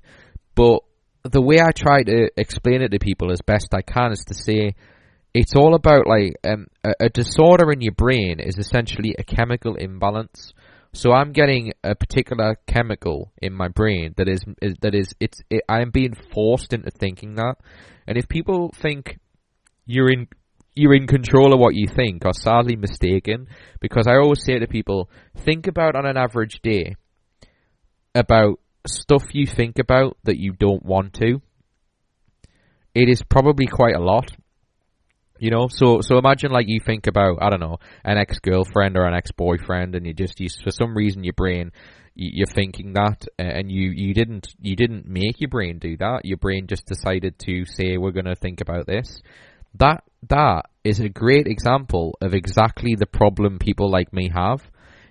But 0.56 0.80
the 1.24 1.42
way 1.42 1.60
I 1.60 1.72
try 1.72 2.04
to 2.04 2.30
explain 2.38 2.82
it 2.82 2.90
to 2.90 3.00
people 3.00 3.32
as 3.32 3.42
best 3.42 3.74
I 3.74 3.82
can 3.82 4.12
is 4.12 4.24
to 4.28 4.34
say 4.34 4.76
it's 5.34 5.56
all 5.56 5.76
about 5.76 6.08
like 6.08 6.36
um, 6.44 6.68
a, 6.84 6.94
a, 7.02 7.10
disorder 7.10 7.72
in 7.72 7.82
your 7.82 7.94
brain 7.94 8.40
is 8.40 8.58
essentially 8.58 9.16
a 9.18 9.24
chemical 9.24 9.76
imbalance. 9.76 10.54
So 10.94 11.12
I'm 11.12 11.32
getting 11.32 11.74
a 11.84 11.96
particular 11.96 12.58
chemical 12.66 13.32
in 13.42 13.54
my 13.54 13.68
brain 13.68 14.14
that 14.18 14.28
is, 14.28 14.44
is 14.62 14.76
that 14.82 14.96
is 14.96 15.14
it's 15.20 15.40
it, 15.50 15.64
I 15.70 15.82
am 15.82 15.92
being 15.92 16.14
forced 16.34 16.74
into 16.74 16.90
thinking 16.92 17.36
that, 17.36 17.56
and 18.08 18.18
if 18.18 18.28
people 18.28 18.74
think 18.76 19.20
you're 19.86 20.12
in 20.12 20.28
you're 20.76 20.94
in 20.94 21.08
control 21.08 21.54
of 21.54 21.60
what 21.60 21.74
you 21.74 21.88
think 21.88 22.24
are 22.26 22.34
sadly 22.34 22.76
mistaken 22.76 23.48
because 23.80 24.06
I 24.08 24.18
always 24.18 24.44
say 24.44 24.60
to 24.60 24.68
people 24.68 25.10
think 25.36 25.66
about 25.66 25.96
on 25.96 26.06
an 26.06 26.18
average 26.18 26.62
day 26.62 26.96
about 28.14 28.60
stuff 28.86 29.24
you 29.32 29.48
think 29.48 29.80
about 29.80 30.18
that 30.24 30.40
you 30.40 30.54
don't 30.54 30.86
want 30.86 31.14
to, 31.16 31.42
it 32.94 33.10
is 33.10 33.22
probably 33.24 33.66
quite 33.66 33.96
a 33.96 34.02
lot. 34.02 34.32
You 35.40 35.52
know, 35.52 35.68
so 35.70 36.02
so 36.02 36.18
imagine 36.18 36.52
like 36.52 36.68
you 36.68 36.80
think 36.80 37.08
about 37.08 37.38
I 37.42 37.50
don't 37.50 37.60
know 37.60 37.78
an 38.04 38.18
ex 38.18 38.40
girlfriend 38.40 38.98
or 38.98 39.06
an 39.06 39.14
ex 39.14 39.32
boyfriend, 39.32 39.96
and 39.96 40.06
you 40.06 40.14
just 40.14 40.40
you, 40.40 40.50
for 40.64 40.72
some 40.72 40.96
reason 40.96 41.24
your 41.24 41.34
brain 41.34 41.72
you're 42.20 42.48
thinking 42.48 42.94
that, 42.94 43.28
and 43.38 43.72
you 43.72 43.92
you 43.96 44.14
didn't 44.14 44.48
you 44.60 44.76
didn't 44.76 45.08
make 45.08 45.40
your 45.40 45.50
brain 45.50 45.78
do 45.78 45.96
that. 45.98 46.22
Your 46.26 46.38
brain 46.38 46.66
just 46.68 46.88
decided 46.88 47.38
to 47.46 47.64
say 47.66 47.98
we're 47.98 48.12
going 48.12 48.26
to 48.26 48.36
think 48.36 48.60
about 48.60 48.88
this. 48.88 49.22
That 49.76 50.04
that 50.30 50.64
is 50.84 51.00
a 51.00 51.10
great 51.10 51.46
example 51.46 52.18
of 52.22 52.34
exactly 52.34 52.96
the 52.96 53.06
problem 53.06 53.60
people 53.60 53.92
like 53.92 54.12
me 54.14 54.32
have 54.34 54.64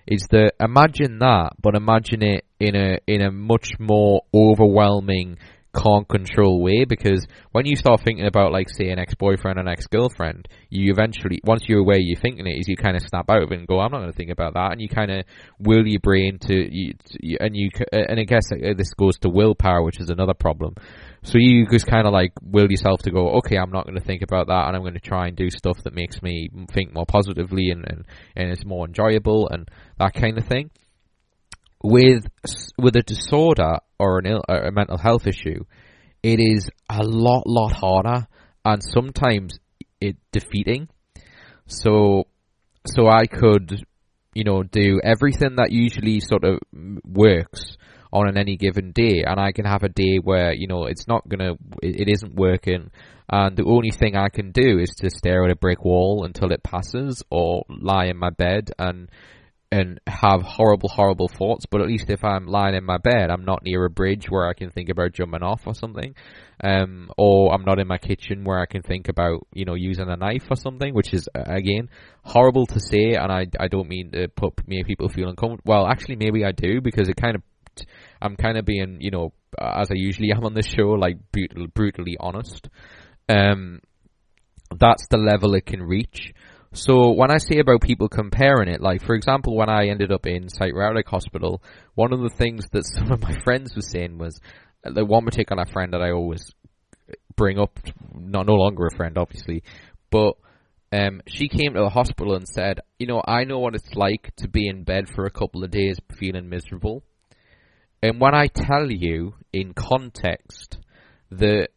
is 0.07 0.27
that 0.31 0.53
imagine 0.59 1.21
that, 1.21 1.53
but 1.61 1.77
imagine 1.77 2.23
it 2.23 2.45
in 2.59 2.75
a 2.75 2.99
in 3.07 3.23
a 3.23 3.31
much 3.31 3.71
more 3.79 4.23
overwhelming 4.35 5.39
can't 5.77 6.09
control 6.09 6.63
way 6.63 6.85
because 6.85 7.27
when 7.53 7.67
you 7.67 7.77
start 7.77 8.01
thinking 8.01 8.27
about 8.27 8.53
like 8.53 8.69
say 8.71 8.89
an 8.89 8.99
ex-boyfriend 8.99 9.59
and 9.59 9.69
ex-girlfriend 9.69 10.49
you 10.71 10.91
eventually 10.91 11.39
once 11.45 11.65
you're 11.69 11.81
aware 11.81 11.99
you're 11.99 12.19
thinking 12.21 12.47
it 12.47 12.59
is 12.59 12.69
you 12.69 12.77
kind 12.77 12.97
of 12.97 13.03
snap 13.03 13.29
out 13.29 13.43
of 13.43 13.53
it 13.53 13.59
and 13.59 13.69
go 13.69 13.81
I'm 13.81 13.93
not 13.93 13.99
going 13.99 14.13
to 14.13 14.17
think 14.17 14.31
about 14.31 14.55
that 14.55 14.73
and 14.73 14.81
you 14.81 14.89
kind 14.89 15.11
of 15.11 15.25
will 15.59 15.87
your 15.87 16.01
brain 16.01 16.39
to, 16.47 16.55
you, 16.55 16.95
to 16.95 17.37
and 17.41 17.57
you 17.57 17.71
and 17.93 18.19
I 18.19 18.25
guess 18.25 18.51
uh, 18.53 18.75
this 18.77 18.95
goes 18.95 19.19
to 19.19 19.29
willpower 19.29 19.83
which 19.83 20.01
is 20.01 20.11
another 20.11 20.35
problem 20.35 20.75
so 21.27 21.39
you 21.39 21.67
just 21.67 21.89
kind 21.89 22.07
of 22.07 22.13
like 22.13 22.33
will 22.41 22.71
yourself 22.71 23.03
to 23.03 23.11
go, 23.11 23.31
okay, 23.39 23.57
I'm 23.57 23.73
not 23.73 23.85
going 23.85 23.99
to 23.99 24.05
think 24.05 24.23
about 24.23 24.47
that, 24.47 24.69
and 24.69 24.77
I'm 24.77 24.83
going 24.83 24.95
to 24.95 25.01
try 25.01 25.27
and 25.27 25.37
do 25.37 25.51
stuff 25.51 25.83
that 25.83 25.93
makes 25.93 26.23
me 26.23 26.49
think 26.71 26.95
more 26.95 27.05
positively 27.05 27.71
and 27.71 27.85
and, 27.85 28.05
and 28.37 28.51
it's 28.51 28.65
more 28.65 28.87
enjoyable 28.87 29.49
and 29.49 29.69
that 29.99 30.15
kind 30.15 30.39
of 30.39 30.47
thing. 30.47 30.71
With 31.83 32.27
with 32.79 32.97
a 32.97 33.03
disorder 33.03 33.79
or 33.99 34.19
an 34.19 34.27
Ill, 34.27 34.43
a 34.49 34.73
mental 34.73 34.99
health 34.99 35.27
issue, 35.27 35.65
it 36.23 36.41
is 36.41 36.69
a 36.89 37.03
lot 37.03 37.47
lot 37.47 37.73
harder 37.73 38.27
and 38.65 38.83
sometimes 38.83 39.59
it 40.01 40.17
defeating. 40.33 40.89
So 41.67 42.25
so 42.87 43.09
I 43.09 43.27
could 43.27 43.85
you 44.35 44.45
know 44.45 44.63
do 44.63 45.01
everything 45.03 45.57
that 45.57 45.71
usually 45.71 46.21
sort 46.21 46.45
of 46.45 46.59
works 47.05 47.77
on 48.13 48.37
any 48.37 48.57
given 48.57 48.93
day, 48.93 49.25
and 49.27 49.39
I 49.39 49.53
can 49.53 49.65
have 49.65 49.83
a 49.83 49.89
day 49.89 50.19
where 50.23 50.53
you 50.53 50.67
know 50.67 50.87
it's 50.87 51.07
not 51.07 51.29
gonna, 51.29 51.53
it, 51.83 52.01
it 52.01 52.09
isn't 52.09 52.35
working, 52.35 52.91
and 53.31 53.57
the 53.57 53.65
only 53.65 53.91
thing 53.91 54.17
I 54.17 54.29
can 54.29 54.53
do 54.53 54.79
is 54.79 54.91
to 54.99 55.11
stare 55.11 55.45
at 55.45 55.51
a 55.51 55.57
brick 55.57 55.85
wall 55.85 56.25
until 56.25 56.53
it 56.53 56.63
passes, 56.63 57.23
or 57.31 57.65
lie 57.69 58.07
in 58.07 58.17
my 58.17 58.31
bed 58.31 58.71
and 58.79 59.11
and 59.73 60.01
have 60.07 60.43
horrible, 60.43 60.89
horrible 60.89 61.29
thoughts. 61.29 61.67
But 61.67 61.81
at 61.81 61.89
least 61.89 62.09
if 62.09 62.25
I'm 62.25 62.47
lying 62.47 62.75
in 62.75 62.85
my 62.85 62.99
bed, 62.99 63.31
I'm 63.31 63.45
not 63.45 63.63
near 63.65 63.85
a 63.85 63.91
bridge 63.91 64.27
where 64.29 64.49
I 64.49 64.55
can 64.55 64.71
think 64.71 64.89
about 64.89 65.13
jumping 65.13 65.43
off 65.43 65.63
or 65.67 65.75
something, 65.75 66.15
um, 66.63 67.11
or 67.19 67.53
I'm 67.53 67.65
not 67.65 67.79
in 67.79 67.89
my 67.89 67.99
kitchen 67.99 68.45
where 68.45 68.61
I 68.61 68.67
can 68.67 68.83
think 68.83 69.09
about 69.09 69.47
you 69.53 69.65
know 69.65 69.75
using 69.75 70.09
a 70.09 70.17
knife 70.17 70.45
or 70.51 70.57
something, 70.57 70.95
which 70.95 71.13
is 71.13 71.29
again 71.35 71.91
horrible 72.23 72.67
to 72.67 72.81
say, 72.81 73.15
and 73.15 73.33
I 73.33 73.47
I 73.59 73.69
don't 73.69 73.89
mean 73.89 74.13
to 74.13 74.29
put 74.29 74.67
make 74.67 74.87
people 74.87 75.09
feel 75.09 75.29
uncomfortable. 75.29 75.63
Well, 75.65 75.87
actually, 75.87 76.17
maybe 76.17 76.45
I 76.45 76.53
do 76.53 76.81
because 76.81 77.09
it 77.09 77.17
kind 77.17 77.37
of 77.37 77.43
I'm 78.21 78.37
kind 78.37 78.57
of 78.57 78.65
being, 78.65 78.99
you 79.01 79.11
know, 79.11 79.33
as 79.61 79.91
I 79.91 79.95
usually 79.95 80.33
am 80.33 80.45
on 80.45 80.55
this 80.55 80.67
show, 80.67 80.91
like 80.91 81.17
brutal, 81.33 81.67
brutally 81.69 82.17
honest. 82.19 82.69
Um, 83.29 83.81
that's 84.79 85.07
the 85.09 85.19
level 85.19 85.55
it 85.55 85.67
can 85.67 85.83
reach. 85.83 86.33
So 86.77 87.13
when 87.13 87.31
I 87.31 87.39
say 87.39 87.59
about 87.59 87.81
people 87.81 88.09
comparing 88.09 88.69
it, 88.69 88.81
like 88.81 89.03
for 89.03 89.15
example, 89.15 89.57
when 89.57 89.71
I 89.71 89.89
ended 89.89 90.13
up 90.13 90.27
in 90.27 90.49
psychiatric 90.49 91.09
hospital, 91.09 91.63
one 91.95 92.13
of 92.13 92.21
the 92.21 92.29
things 92.29 92.67
that 92.73 92.87
some 92.95 93.11
of 93.11 93.23
my 93.23 93.39
friends 93.41 93.75
were 93.75 93.83
saying 93.83 94.19
was, 94.19 94.39
the 94.85 95.05
one 95.05 95.25
particular 95.25 95.65
friend 95.67 95.93
that 95.93 96.03
I 96.03 96.13
always 96.13 96.53
bring 97.35 97.59
up, 97.59 97.79
not 98.15 98.47
no 98.47 98.55
longer 98.55 98.87
a 98.87 98.97
friend, 98.97 99.17
obviously, 99.19 99.63
but 100.11 100.35
um, 100.93 101.23
she 101.27 101.49
came 101.49 101.75
to 101.75 101.81
the 101.81 101.89
hospital 101.89 102.35
and 102.35 102.47
said, 102.47 102.81
you 102.99 103.07
know, 103.07 103.23
I 103.27 103.45
know 103.45 103.59
what 103.59 103.75
it's 103.75 103.95
like 103.95 104.33
to 104.37 104.49
be 104.49 104.69
in 104.69 104.85
bed 104.85 105.09
for 105.09 105.25
a 105.25 105.31
couple 105.31 105.65
of 105.65 105.71
days 105.71 105.97
feeling 106.19 106.49
miserable. 106.49 107.03
And 108.03 108.21
when 108.21 108.35
I 108.35 108.47
tell 108.47 108.91
you 108.91 109.35
in 109.53 109.75
context 109.75 110.79
that 111.31 111.69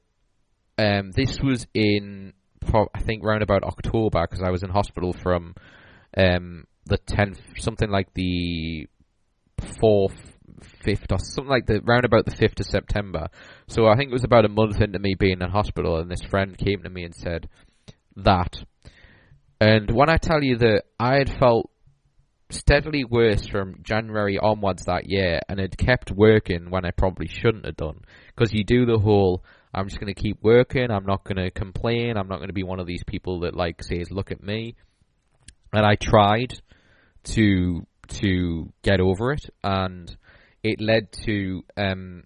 um, 0.77 1.11
this 1.11 1.39
was 1.41 1.65
in, 1.73 2.33
I 2.93 3.01
think, 3.01 3.23
around 3.23 3.41
about 3.41 3.63
October, 3.63 4.25
because 4.27 4.43
I 4.43 4.51
was 4.51 4.63
in 4.63 4.69
hospital 4.69 5.13
from 5.13 5.55
um, 6.17 6.65
the 6.85 6.97
10th, 6.97 7.39
something 7.57 7.89
like 7.89 8.13
the 8.13 8.87
4th, 9.61 10.17
5th, 10.83 11.11
or 11.11 11.19
something 11.19 11.49
like 11.49 11.65
the, 11.65 11.81
round 11.81 12.05
about 12.05 12.25
the 12.25 12.31
5th 12.35 12.59
of 12.59 12.65
September. 12.65 13.27
So 13.67 13.87
I 13.87 13.95
think 13.95 14.09
it 14.09 14.13
was 14.13 14.23
about 14.23 14.45
a 14.45 14.49
month 14.49 14.81
into 14.81 14.99
me 14.99 15.15
being 15.15 15.41
in 15.41 15.49
hospital, 15.49 15.97
and 15.99 16.09
this 16.09 16.21
friend 16.21 16.57
came 16.57 16.83
to 16.83 16.89
me 16.89 17.03
and 17.03 17.15
said 17.15 17.49
that. 18.17 18.55
And 19.61 19.91
when 19.91 20.09
I 20.09 20.17
tell 20.17 20.43
you 20.43 20.57
that 20.57 20.83
I 20.99 21.17
had 21.17 21.29
felt 21.37 21.69
steadily 22.51 23.03
worse 23.03 23.47
from 23.47 23.81
January 23.83 24.37
onwards 24.37 24.85
that 24.85 25.07
year, 25.07 25.39
and 25.47 25.59
it 25.59 25.77
kept 25.77 26.11
working 26.11 26.69
when 26.69 26.85
I 26.85 26.91
probably 26.91 27.27
shouldn't 27.27 27.65
have 27.65 27.77
done. 27.77 28.01
Because 28.27 28.53
you 28.53 28.63
do 28.63 28.85
the 28.85 28.99
whole, 28.99 29.43
I'm 29.73 29.87
just 29.87 29.99
going 29.99 30.13
to 30.13 30.19
keep 30.19 30.37
working, 30.41 30.89
I'm 30.89 31.05
not 31.05 31.23
going 31.23 31.37
to 31.37 31.51
complain, 31.51 32.17
I'm 32.17 32.27
not 32.27 32.37
going 32.37 32.49
to 32.49 32.53
be 32.53 32.63
one 32.63 32.79
of 32.79 32.87
these 32.87 33.03
people 33.05 33.41
that 33.41 33.55
like 33.55 33.83
says, 33.83 34.09
look 34.11 34.31
at 34.31 34.43
me. 34.43 34.75
And 35.71 35.85
I 35.85 35.95
tried 35.95 36.59
to 37.35 37.85
to 38.07 38.73
get 38.81 38.99
over 38.99 39.33
it, 39.33 39.45
and 39.63 40.15
it 40.63 40.81
led 40.81 41.11
to 41.25 41.63
um, 41.77 42.23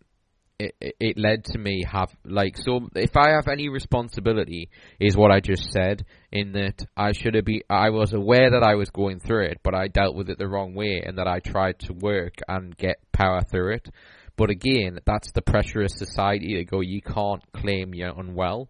it, 0.60 0.96
it 1.00 1.18
led 1.18 1.46
to 1.46 1.58
me 1.58 1.84
have 1.90 2.16
like 2.24 2.58
so 2.58 2.88
if 2.96 3.18
I 3.18 3.32
have 3.32 3.48
any 3.48 3.70
responsibility 3.70 4.70
is 5.00 5.18
what 5.18 5.32
I 5.32 5.40
just 5.40 5.72
said 5.72 6.06
in 6.32 6.54
that 6.54 6.86
I 6.96 7.12
should 7.12 7.36
have 7.36 7.46
be 7.46 7.64
I 7.70 7.90
was 7.90 8.14
aware 8.14 8.52
that 8.52 8.64
I 8.64 8.76
was 8.76 8.90
going 8.90 9.20
through 9.20 9.46
it 9.46 9.60
but 9.64 9.76
I 9.76 9.88
dealt 9.88 10.16
with 10.16 10.30
it 10.30 10.38
the 10.38 10.48
wrong 10.48 10.74
way 10.74 11.04
and 11.06 11.18
that 11.18 11.28
I 11.28 11.40
tried 11.40 11.80
to 11.80 11.94
work 11.94 12.36
and 12.48 12.78
get 12.78 12.98
power 13.12 13.42
through 13.42 13.76
it 13.76 13.90
But 14.36 14.50
again, 14.50 15.00
that's 15.06 15.32
the 15.32 15.42
pressure 15.42 15.82
of 15.82 15.92
society 15.92 16.56
to 16.56 16.66
go. 16.66 16.82
You 16.82 17.02
can't 17.02 17.44
claim 17.54 17.94
you're 17.94 18.18
unwell. 18.18 18.70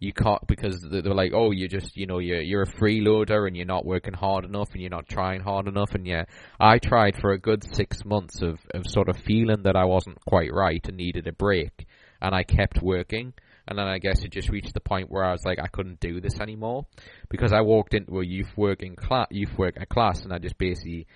You 0.00 0.12
can't 0.12 0.44
because 0.46 0.84
they're 0.90 1.02
like, 1.02 1.32
oh, 1.34 1.52
you're 1.52 1.68
just, 1.68 1.96
you 1.96 2.06
know, 2.06 2.18
you're 2.18 2.40
you're 2.40 2.62
a 2.62 2.72
freeloader 2.72 3.46
and 3.46 3.56
you're 3.56 3.64
not 3.64 3.86
working 3.86 4.12
hard 4.12 4.44
enough 4.44 4.68
and 4.72 4.82
you're 4.82 4.90
not 4.90 5.08
trying 5.08 5.40
hard 5.40 5.68
enough. 5.68 5.94
And 5.94 6.06
yeah, 6.06 6.24
I 6.58 6.78
tried 6.78 7.16
for 7.16 7.30
a 7.30 7.38
good 7.38 7.64
six 7.74 8.04
months 8.04 8.42
of 8.42 8.58
of 8.74 8.82
sort 8.86 9.08
of 9.08 9.16
feeling 9.16 9.62
that 9.62 9.76
I 9.76 9.84
wasn't 9.84 10.18
quite 10.26 10.52
right 10.52 10.84
and 10.86 10.96
needed 10.96 11.26
a 11.28 11.32
break, 11.32 11.86
and 12.20 12.34
I 12.34 12.42
kept 12.42 12.82
working. 12.82 13.32
And 13.66 13.78
then 13.78 13.86
I 13.86 13.98
guess 13.98 14.22
it 14.24 14.32
just 14.32 14.50
reached 14.50 14.74
the 14.74 14.80
point 14.80 15.10
where 15.10 15.24
I 15.24 15.32
was 15.32 15.44
like, 15.46 15.58
I 15.58 15.68
couldn't 15.68 16.00
do 16.00 16.20
this 16.20 16.38
anymore 16.38 16.84
because 17.30 17.52
I 17.52 17.62
walked 17.62 17.94
into 17.94 18.20
a 18.20 18.26
youth 18.26 18.50
working 18.56 18.94
class, 18.94 19.28
youth 19.30 19.56
work 19.56 19.76
class, 19.88 20.22
and 20.22 20.34
I 20.34 20.38
just 20.38 20.58
basically 20.58 21.06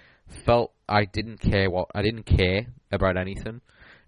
felt 0.46 0.72
I 0.88 1.04
didn't 1.04 1.40
care 1.40 1.70
what 1.70 1.88
I 1.94 2.02
didn't 2.02 2.24
care 2.24 2.66
about 2.90 3.18
anything, 3.18 3.60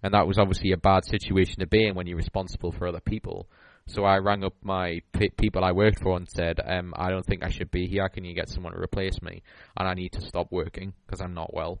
and 0.03 0.13
that 0.13 0.27
was 0.27 0.37
obviously 0.37 0.71
a 0.71 0.77
bad 0.77 1.05
situation 1.05 1.59
to 1.59 1.67
be 1.67 1.85
in 1.85 1.95
when 1.95 2.07
you're 2.07 2.17
responsible 2.17 2.71
for 2.71 2.87
other 2.87 2.99
people. 2.99 3.47
So 3.87 4.03
I 4.03 4.17
rang 4.17 4.43
up 4.43 4.53
my 4.61 5.01
p- 5.11 5.31
people 5.31 5.63
I 5.63 5.71
worked 5.71 5.99
for 5.99 6.15
and 6.15 6.29
said, 6.29 6.59
um, 6.63 6.93
I 6.95 7.09
don't 7.09 7.25
think 7.25 7.43
I 7.43 7.49
should 7.49 7.71
be 7.71 7.87
here. 7.87 8.07
Can 8.09 8.23
you 8.23 8.33
get 8.33 8.49
someone 8.49 8.73
to 8.73 8.79
replace 8.79 9.21
me? 9.21 9.41
And 9.77 9.87
I 9.87 9.93
need 9.93 10.13
to 10.13 10.21
stop 10.21 10.47
working 10.51 10.93
because 11.05 11.21
I'm 11.21 11.33
not 11.33 11.53
well. 11.53 11.79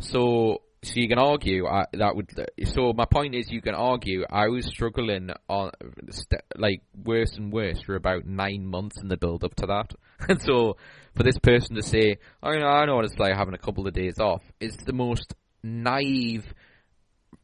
So 0.00 0.62
so 0.82 0.94
you 0.96 1.08
can 1.08 1.18
argue 1.18 1.66
uh, 1.66 1.84
that 1.92 2.16
would. 2.16 2.30
So 2.64 2.92
my 2.94 3.04
point 3.04 3.34
is, 3.34 3.50
you 3.50 3.60
can 3.60 3.74
argue 3.74 4.24
I 4.30 4.48
was 4.48 4.64
struggling 4.66 5.30
on 5.48 5.72
st- 6.08 6.40
like 6.56 6.82
worse 7.04 7.36
and 7.36 7.52
worse 7.52 7.82
for 7.82 7.96
about 7.96 8.24
nine 8.24 8.64
months 8.66 8.98
in 9.00 9.08
the 9.08 9.18
build 9.18 9.44
up 9.44 9.54
to 9.56 9.66
that, 9.66 9.94
and 10.28 10.40
so 10.40 10.78
for 11.14 11.22
this 11.22 11.38
person 11.38 11.76
to 11.76 11.82
say, 11.82 12.16
"I 12.42 12.56
know, 12.56 12.66
I 12.66 12.86
know 12.86 12.96
what 12.96 13.04
it's 13.04 13.18
like 13.18 13.34
having 13.34 13.54
a 13.54 13.58
couple 13.58 13.86
of 13.86 13.92
days 13.92 14.18
off," 14.18 14.42
is 14.58 14.74
the 14.86 14.94
most 14.94 15.34
naive, 15.62 16.46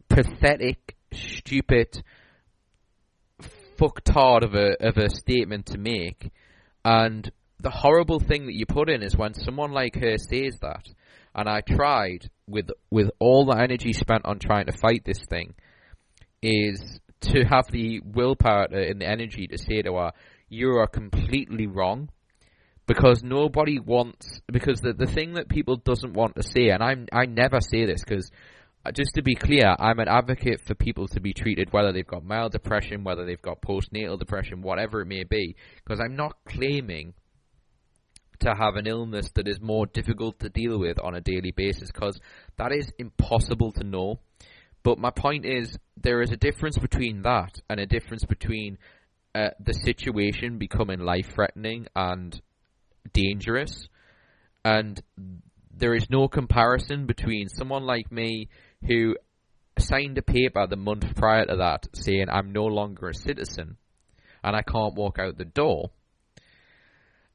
pathetic, 0.09 0.97
stupid, 1.13 2.03
fucktard 3.79 4.43
of 4.43 4.55
a 4.55 4.77
of 4.87 4.97
a 4.97 5.11
statement 5.11 5.67
to 5.67 5.79
make, 5.79 6.31
and 6.85 7.31
the 7.61 7.71
horrible 7.71 8.21
thing 8.21 8.47
that 8.47 8.55
you 8.55 8.67
put 8.67 8.89
in 8.89 9.03
is 9.03 9.17
when 9.17 9.35
someone 9.35 9.73
like 9.73 9.97
her 9.97 10.19
says 10.19 10.59
that 10.61 10.87
and 11.35 11.49
I 11.49 11.61
tried 11.61 12.31
with 12.49 12.71
with 12.91 13.11
all 13.19 13.45
the 13.45 13.59
energy 13.59 13.93
spent 13.93 14.25
on 14.25 14.39
trying 14.39 14.67
to 14.67 14.73
fight 14.73 15.05
this 15.05 15.25
thing, 15.29 15.55
is 16.43 17.01
to 17.21 17.45
have 17.45 17.67
the 17.71 18.01
willpower 18.01 18.67
and 18.73 19.01
the 19.01 19.09
energy 19.09 19.47
to 19.49 19.59
say 19.59 19.83
to 19.83 19.95
her, 19.95 20.13
"You 20.49 20.79
are 20.79 20.87
completely 20.87 21.67
wrong," 21.67 22.09
because 22.87 23.23
nobody 23.23 23.79
wants 23.79 24.41
because 24.51 24.81
the 24.81 24.95
the 24.95 25.07
thing 25.07 25.35
that 25.35 25.49
people 25.49 25.77
doesn't 25.77 26.15
want 26.15 26.37
to 26.37 26.43
say, 26.43 26.69
and 26.71 26.83
I'm 26.83 27.07
I 27.13 27.27
never 27.27 27.61
say 27.61 27.85
this 27.85 28.03
because. 28.03 28.31
Uh, 28.87 28.93
just 28.93 29.15
to 29.15 29.23
be 29.23 29.35
clear, 29.35 29.75
I'm 29.81 29.99
an 29.99 30.07
advocate 30.07 30.61
for 30.61 30.77
people 30.77 31.09
to 31.09 31.21
be 31.21 31.33
treated 31.33 31.73
whether 31.73 31.93
they've 31.93 32.07
got 32.07 32.25
mild 32.25 32.53
depression, 32.53 33.03
whether 33.03 33.25
they've 33.25 33.43
got 33.43 33.61
postnatal 33.61 34.17
depression, 34.17 34.63
whatever 34.63 35.01
it 35.01 35.07
may 35.07 35.25
be, 35.25 35.57
because 35.83 35.99
I'm 35.99 36.15
not 36.15 36.37
claiming 36.47 37.15
to 38.41 38.55
have 38.55 38.77
an 38.77 38.87
illness 38.87 39.31
that 39.35 39.49
is 39.49 39.61
more 39.61 39.87
difficult 39.87 40.39
to 40.41 40.51
deal 40.51 40.79
with 40.79 41.01
on 41.03 41.17
a 41.17 41.21
daily 41.21 41.51
basis 41.51 41.91
because 41.91 42.21
that 42.59 42.71
is 42.71 42.93
impossible 42.99 43.73
to 43.73 43.83
know. 43.83 44.21
But 44.85 44.99
my 44.99 45.11
point 45.11 45.47
is, 45.47 45.77
there 46.01 46.23
is 46.23 46.31
a 46.31 46.37
difference 46.37 46.79
between 46.79 47.23
that 47.23 47.61
and 47.69 47.81
a 47.81 47.87
difference 47.87 48.25
between 48.25 48.79
uh, 49.35 49.49
the 49.59 49.73
situation 49.73 50.59
becoming 50.59 51.01
life 51.01 51.33
threatening 51.35 51.89
and 51.97 52.41
dangerous. 53.13 53.89
And 54.65 55.03
there 55.77 55.95
is 55.95 56.09
no 56.09 56.29
comparison 56.29 57.07
between 57.07 57.49
someone 57.49 57.83
like 57.83 58.13
me 58.13 58.49
who 58.85 59.17
signed 59.79 60.19
a 60.19 60.23
paper 60.23 60.67
the 60.67 60.77
month 60.77 61.15
prior 61.17 61.45
to 61.47 61.57
that 61.57 61.87
saying 61.95 62.27
I'm 62.31 62.53
no 62.53 62.65
longer 62.65 63.09
a 63.09 63.15
citizen 63.15 63.77
and 64.43 64.57
I 64.57 64.63
can't 64.63 64.95
walk 64.95 65.19
out 65.19 65.37
the 65.37 65.45
door. 65.45 65.91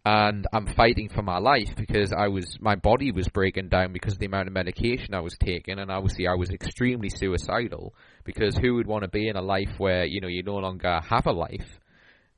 And 0.03 0.47
I'm 0.51 0.65
fighting 0.65 1.09
for 1.09 1.21
my 1.21 1.37
life 1.37 1.75
because 1.75 2.11
I 2.11 2.29
was 2.29 2.57
my 2.59 2.73
body 2.73 3.11
was 3.11 3.27
breaking 3.27 3.69
down 3.69 3.93
because 3.93 4.13
of 4.13 4.19
the 4.19 4.25
amount 4.25 4.47
of 4.47 4.53
medication 4.53 5.13
I 5.13 5.19
was 5.19 5.37
taking, 5.37 5.77
and 5.77 5.91
obviously 5.91 6.27
I 6.27 6.33
was 6.33 6.49
extremely 6.49 7.09
suicidal 7.09 7.93
because 8.23 8.57
who 8.57 8.73
would 8.75 8.87
want 8.87 9.03
to 9.03 9.09
be 9.09 9.27
in 9.27 9.35
a 9.35 9.43
life 9.43 9.69
where 9.77 10.05
you 10.05 10.19
know 10.19 10.27
you 10.27 10.41
no 10.41 10.55
longer 10.55 11.01
have 11.07 11.27
a 11.27 11.31
life, 11.31 11.79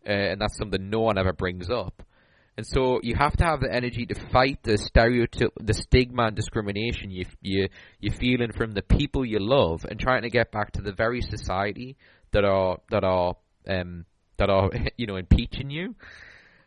uh, 0.06 0.12
and 0.12 0.42
that's 0.42 0.58
something 0.58 0.90
no 0.90 1.00
one 1.00 1.18
ever 1.18 1.32
brings 1.32 1.70
up. 1.70 2.04
And 2.56 2.68
so 2.68 3.00
you 3.02 3.16
have 3.16 3.36
to 3.38 3.44
have 3.44 3.62
the 3.62 3.74
energy 3.74 4.06
to 4.06 4.16
fight 4.30 4.60
the 4.62 4.78
stereotype, 4.78 5.54
the 5.60 5.74
stigma 5.74 6.26
and 6.28 6.36
discrimination 6.36 7.10
you 7.10 7.26
you 7.42 7.68
you're 8.00 8.14
feeling 8.14 8.52
from 8.52 8.74
the 8.74 8.84
people 8.84 9.26
you 9.26 9.40
love, 9.40 9.86
and 9.90 10.00
trying 10.00 10.22
to 10.22 10.30
get 10.30 10.52
back 10.52 10.72
to 10.74 10.82
the 10.82 10.94
very 10.94 11.22
society 11.22 11.98
that 12.32 12.46
are 12.46 12.78
that 12.92 13.04
are 13.04 13.36
um, 13.68 14.06
that 14.38 14.50
are 14.50 14.70
you 14.98 15.08
know 15.08 15.16
impeaching 15.16 15.72
you. 15.72 15.96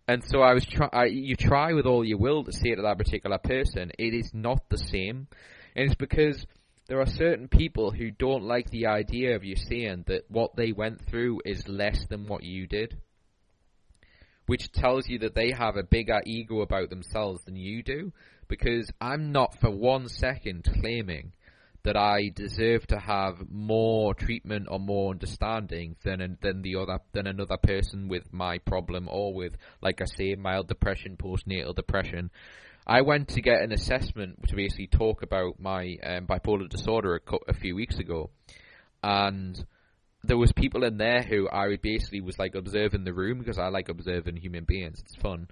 And 0.08 0.22
so 0.24 0.40
I 0.40 0.54
was 0.54 0.64
try. 0.64 1.06
you 1.06 1.36
try 1.36 1.72
with 1.72 1.86
all 1.86 2.04
your 2.04 2.18
will 2.18 2.44
to 2.44 2.52
say 2.52 2.74
to 2.74 2.82
that 2.82 2.98
particular 2.98 3.38
person, 3.38 3.92
it 3.98 4.14
is 4.14 4.32
not 4.34 4.68
the 4.68 4.78
same, 4.78 5.28
and 5.76 5.86
it's 5.86 5.94
because 5.94 6.44
there 6.88 7.00
are 7.00 7.06
certain 7.06 7.48
people 7.48 7.90
who 7.90 8.10
don't 8.12 8.44
like 8.44 8.70
the 8.70 8.86
idea 8.86 9.34
of 9.34 9.44
you 9.44 9.56
saying 9.56 10.04
that 10.06 10.24
what 10.28 10.54
they 10.56 10.72
went 10.72 11.04
through 11.06 11.40
is 11.44 11.66
less 11.66 12.06
than 12.08 12.26
what 12.26 12.44
you 12.44 12.68
did, 12.68 12.96
which 14.47 14.73
tells 14.73 15.09
you 15.09 15.18
that 15.20 15.35
they 15.35 15.51
have 15.51 15.77
a 15.77 15.82
bigger 15.82 16.20
ego 16.24 16.60
about 16.60 16.90
themselves 16.90 17.43
than 17.44 17.56
you 17.56 17.82
do. 17.82 18.12
Because 18.48 18.90
I'm 19.01 19.32
not 19.32 19.59
for 19.60 19.70
one 19.70 20.09
second 20.09 20.68
claiming 20.81 21.32
that 21.86 21.97
I 21.97 22.31
deserve 22.35 22.85
to 22.89 22.98
have 22.98 23.48
more 23.48 24.12
treatment 24.12 24.66
or 24.68 24.81
more 24.81 25.12
understanding 25.12 25.94
than 26.02 26.36
than 26.43 26.62
the 26.62 26.77
other 26.77 26.98
than 27.12 27.28
another 27.28 27.56
person 27.56 28.09
with 28.09 28.32
my 28.32 28.59
problem 28.59 29.09
or 29.09 29.32
with, 29.32 29.56
like 29.81 30.01
I 30.01 30.05
say, 30.05 30.35
mild 30.35 30.66
depression, 30.66 31.16
postnatal 31.16 31.77
depression. 31.77 32.31
I 32.89 33.02
went 33.02 33.28
to 33.28 33.40
get 33.40 33.62
an 33.62 33.73
assessment 33.73 34.48
to 34.48 34.56
basically 34.56 34.89
talk 34.89 35.23
about 35.23 35.60
my 35.60 35.97
um, 36.02 36.27
bipolar 36.27 36.68
disorder 36.68 37.14
a, 37.14 37.20
co- 37.20 37.44
a 37.48 37.55
few 37.55 37.77
weeks 37.77 37.98
ago, 37.98 38.31
and 39.02 39.64
there 40.27 40.36
was 40.36 40.53
people 40.53 40.85
in 40.85 40.98
there 40.98 41.23
who 41.23 41.48
I 41.48 41.77
basically 41.77 42.20
was 42.20 42.39
like 42.39 42.55
observing 42.55 43.05
the 43.05 43.15
room 43.15 43.39
because 43.39 43.59
I 43.59 43.69
like 43.69 43.89
observing 43.89 44.36
human 44.36 44.65
beings. 44.65 45.01
It's 45.01 45.16
fun, 45.16 45.48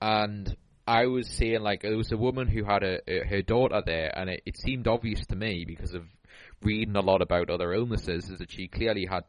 and 0.00 0.56
I 0.86 1.06
was 1.06 1.28
saying 1.28 1.60
like 1.60 1.82
there 1.82 1.96
was 1.96 2.12
a 2.12 2.16
woman 2.16 2.48
who 2.48 2.64
had 2.64 2.82
a, 2.82 2.98
a 3.06 3.26
her 3.26 3.42
daughter 3.42 3.82
there, 3.84 4.12
and 4.16 4.30
it, 4.30 4.42
it, 4.46 4.56
seemed 4.56 4.88
obvious 4.88 5.24
to 5.26 5.36
me 5.36 5.64
because 5.66 5.94
of 5.94 6.04
reading 6.62 6.96
a 6.96 7.00
lot 7.00 7.22
about 7.22 7.50
other 7.50 7.72
illnesses, 7.72 8.28
is 8.30 8.38
that 8.38 8.50
she 8.50 8.68
clearly 8.68 9.06
had 9.06 9.24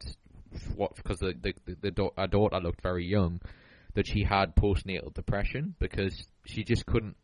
what 0.76 0.95
because 0.95 1.20
the 1.20 1.34
the, 1.41 1.53
the, 1.66 1.91
the 1.91 2.10
her 2.18 2.28
daughter 2.28 2.60
looked 2.60 2.82
very 2.82 3.06
young, 3.06 3.41
that 3.94 4.07
she 4.07 4.24
had 4.24 4.56
postnatal 4.56 5.14
depression 5.14 5.76
because 5.80 6.28
she 6.45 6.64
just 6.64 6.86
couldn't 6.86 7.16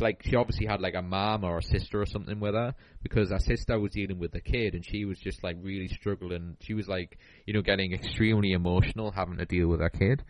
like 0.00 0.22
she 0.24 0.36
obviously 0.36 0.66
had 0.66 0.80
like 0.80 0.94
a 0.94 1.02
mom 1.02 1.44
or 1.44 1.58
a 1.58 1.62
sister 1.62 2.00
or 2.00 2.06
something 2.06 2.40
with 2.40 2.54
her 2.54 2.74
because 3.02 3.30
her 3.30 3.38
sister 3.38 3.78
was 3.78 3.92
dealing 3.92 4.18
with 4.18 4.32
the 4.32 4.40
kid 4.40 4.74
and 4.74 4.84
she 4.84 5.04
was 5.04 5.18
just 5.18 5.42
like 5.44 5.56
really 5.62 5.88
struggling. 5.88 6.56
She 6.60 6.74
was 6.74 6.88
like, 6.88 7.18
you 7.46 7.54
know, 7.54 7.62
getting 7.62 7.92
extremely 7.92 8.52
emotional 8.52 9.10
having 9.10 9.36
to 9.38 9.46
deal 9.46 9.68
with 9.68 9.80
her 9.80 9.90
kid. 9.90 10.22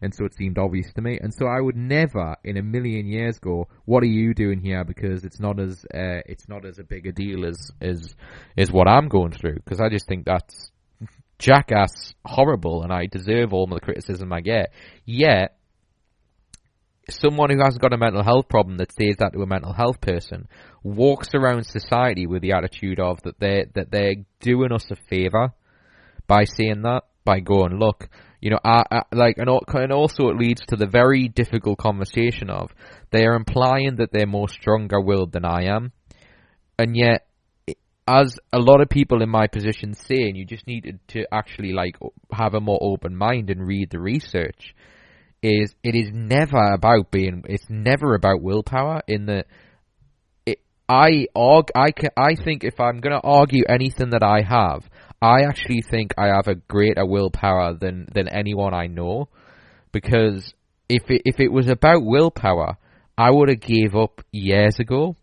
And 0.00 0.14
so 0.14 0.24
it 0.24 0.34
seemed 0.34 0.58
obvious 0.58 0.92
to 0.94 1.02
me. 1.02 1.18
And 1.20 1.32
so 1.32 1.46
I 1.46 1.60
would 1.60 1.76
never 1.76 2.36
in 2.42 2.56
a 2.56 2.62
million 2.62 3.06
years 3.06 3.38
go, 3.38 3.68
what 3.84 4.02
are 4.02 4.06
you 4.06 4.34
doing 4.34 4.60
here? 4.60 4.84
Because 4.84 5.24
it's 5.24 5.40
not 5.40 5.60
as, 5.60 5.84
uh, 5.94 6.22
it's 6.26 6.48
not 6.48 6.64
as 6.64 6.78
a 6.78 6.84
big 6.84 7.06
a 7.06 7.12
deal 7.12 7.46
as, 7.46 7.70
as, 7.80 8.14
as 8.56 8.72
what 8.72 8.88
I'm 8.88 9.08
going 9.08 9.32
through. 9.32 9.56
Because 9.56 9.80
I 9.80 9.88
just 9.88 10.08
think 10.08 10.24
that's 10.24 10.70
jackass 11.38 12.14
horrible 12.24 12.82
and 12.82 12.92
I 12.92 13.06
deserve 13.06 13.52
all 13.52 13.66
the 13.66 13.80
criticism 13.80 14.32
I 14.32 14.40
get. 14.40 14.72
Yet, 15.04 15.56
someone 17.10 17.50
who 17.50 17.58
hasn't 17.58 17.82
got 17.82 17.92
a 17.92 17.98
mental 17.98 18.22
health 18.22 18.48
problem 18.48 18.76
that 18.78 18.92
says 18.92 19.16
that 19.18 19.32
to 19.32 19.42
a 19.42 19.46
mental 19.46 19.72
health 19.72 20.00
person 20.00 20.48
walks 20.82 21.30
around 21.34 21.64
society 21.64 22.26
with 22.26 22.42
the 22.42 22.52
attitude 22.52 23.00
of 23.00 23.20
that 23.22 23.38
they 23.40 23.64
that 23.74 23.90
they're 23.90 24.14
doing 24.40 24.72
us 24.72 24.90
a 24.90 24.96
favor 25.08 25.52
by 26.26 26.44
saying 26.44 26.82
that 26.82 27.02
by 27.24 27.40
going 27.40 27.78
look 27.78 28.08
you 28.40 28.50
know 28.50 28.58
I, 28.64 28.84
I, 28.90 29.02
like 29.12 29.38
and, 29.38 29.48
also 29.48 30.28
it 30.28 30.36
leads 30.36 30.60
to 30.68 30.76
the 30.76 30.86
very 30.86 31.28
difficult 31.28 31.78
conversation 31.78 32.50
of 32.50 32.70
they 33.12 33.24
are 33.24 33.34
implying 33.34 33.96
that 33.96 34.10
they're 34.12 34.26
more 34.26 34.48
stronger 34.48 35.00
willed 35.00 35.32
than 35.32 35.44
I 35.44 35.64
am. 35.64 35.92
And 36.78 36.96
yet 36.96 37.26
as 38.08 38.36
a 38.52 38.58
lot 38.58 38.80
of 38.80 38.88
people 38.88 39.22
in 39.22 39.28
my 39.28 39.46
position 39.46 39.94
say 39.94 40.22
and 40.22 40.36
you 40.36 40.44
just 40.44 40.66
need 40.66 40.98
to 41.08 41.24
actually 41.32 41.72
like 41.72 41.96
have 42.32 42.54
a 42.54 42.60
more 42.60 42.78
open 42.82 43.14
mind 43.14 43.50
and 43.50 43.66
read 43.66 43.90
the 43.90 44.00
research 44.00 44.74
is 45.42 45.74
it 45.82 45.94
is 45.96 46.10
never 46.12 46.72
about 46.72 47.10
being 47.10 47.44
it's 47.48 47.68
never 47.68 48.14
about 48.14 48.40
willpower 48.40 49.02
in 49.08 49.26
the 49.26 49.44
it, 50.46 50.60
I 50.88 51.26
arg 51.34 51.68
I 51.74 51.90
can, 51.90 52.10
I 52.16 52.36
think 52.36 52.62
if 52.62 52.78
I'm 52.78 53.00
going 53.00 53.20
to 53.20 53.26
argue 53.26 53.64
anything 53.68 54.10
that 54.10 54.22
I 54.22 54.42
have 54.42 54.88
I 55.20 55.42
actually 55.42 55.82
think 55.82 56.14
I 56.16 56.28
have 56.28 56.46
a 56.46 56.54
greater 56.54 57.04
willpower 57.04 57.74
than 57.74 58.06
than 58.14 58.28
anyone 58.28 58.72
I 58.74 58.86
know. 58.86 59.28
Because 59.90 60.54
if 60.88 61.10
it, 61.10 61.22
if 61.24 61.40
it 61.40 61.52
was 61.52 61.68
about 61.68 62.04
willpower 62.04 62.76
I 63.18 63.30
would 63.30 63.48
have 63.48 63.60
gave 63.60 63.94
up 63.94 64.24
years 64.30 64.78
ago. 64.78 65.16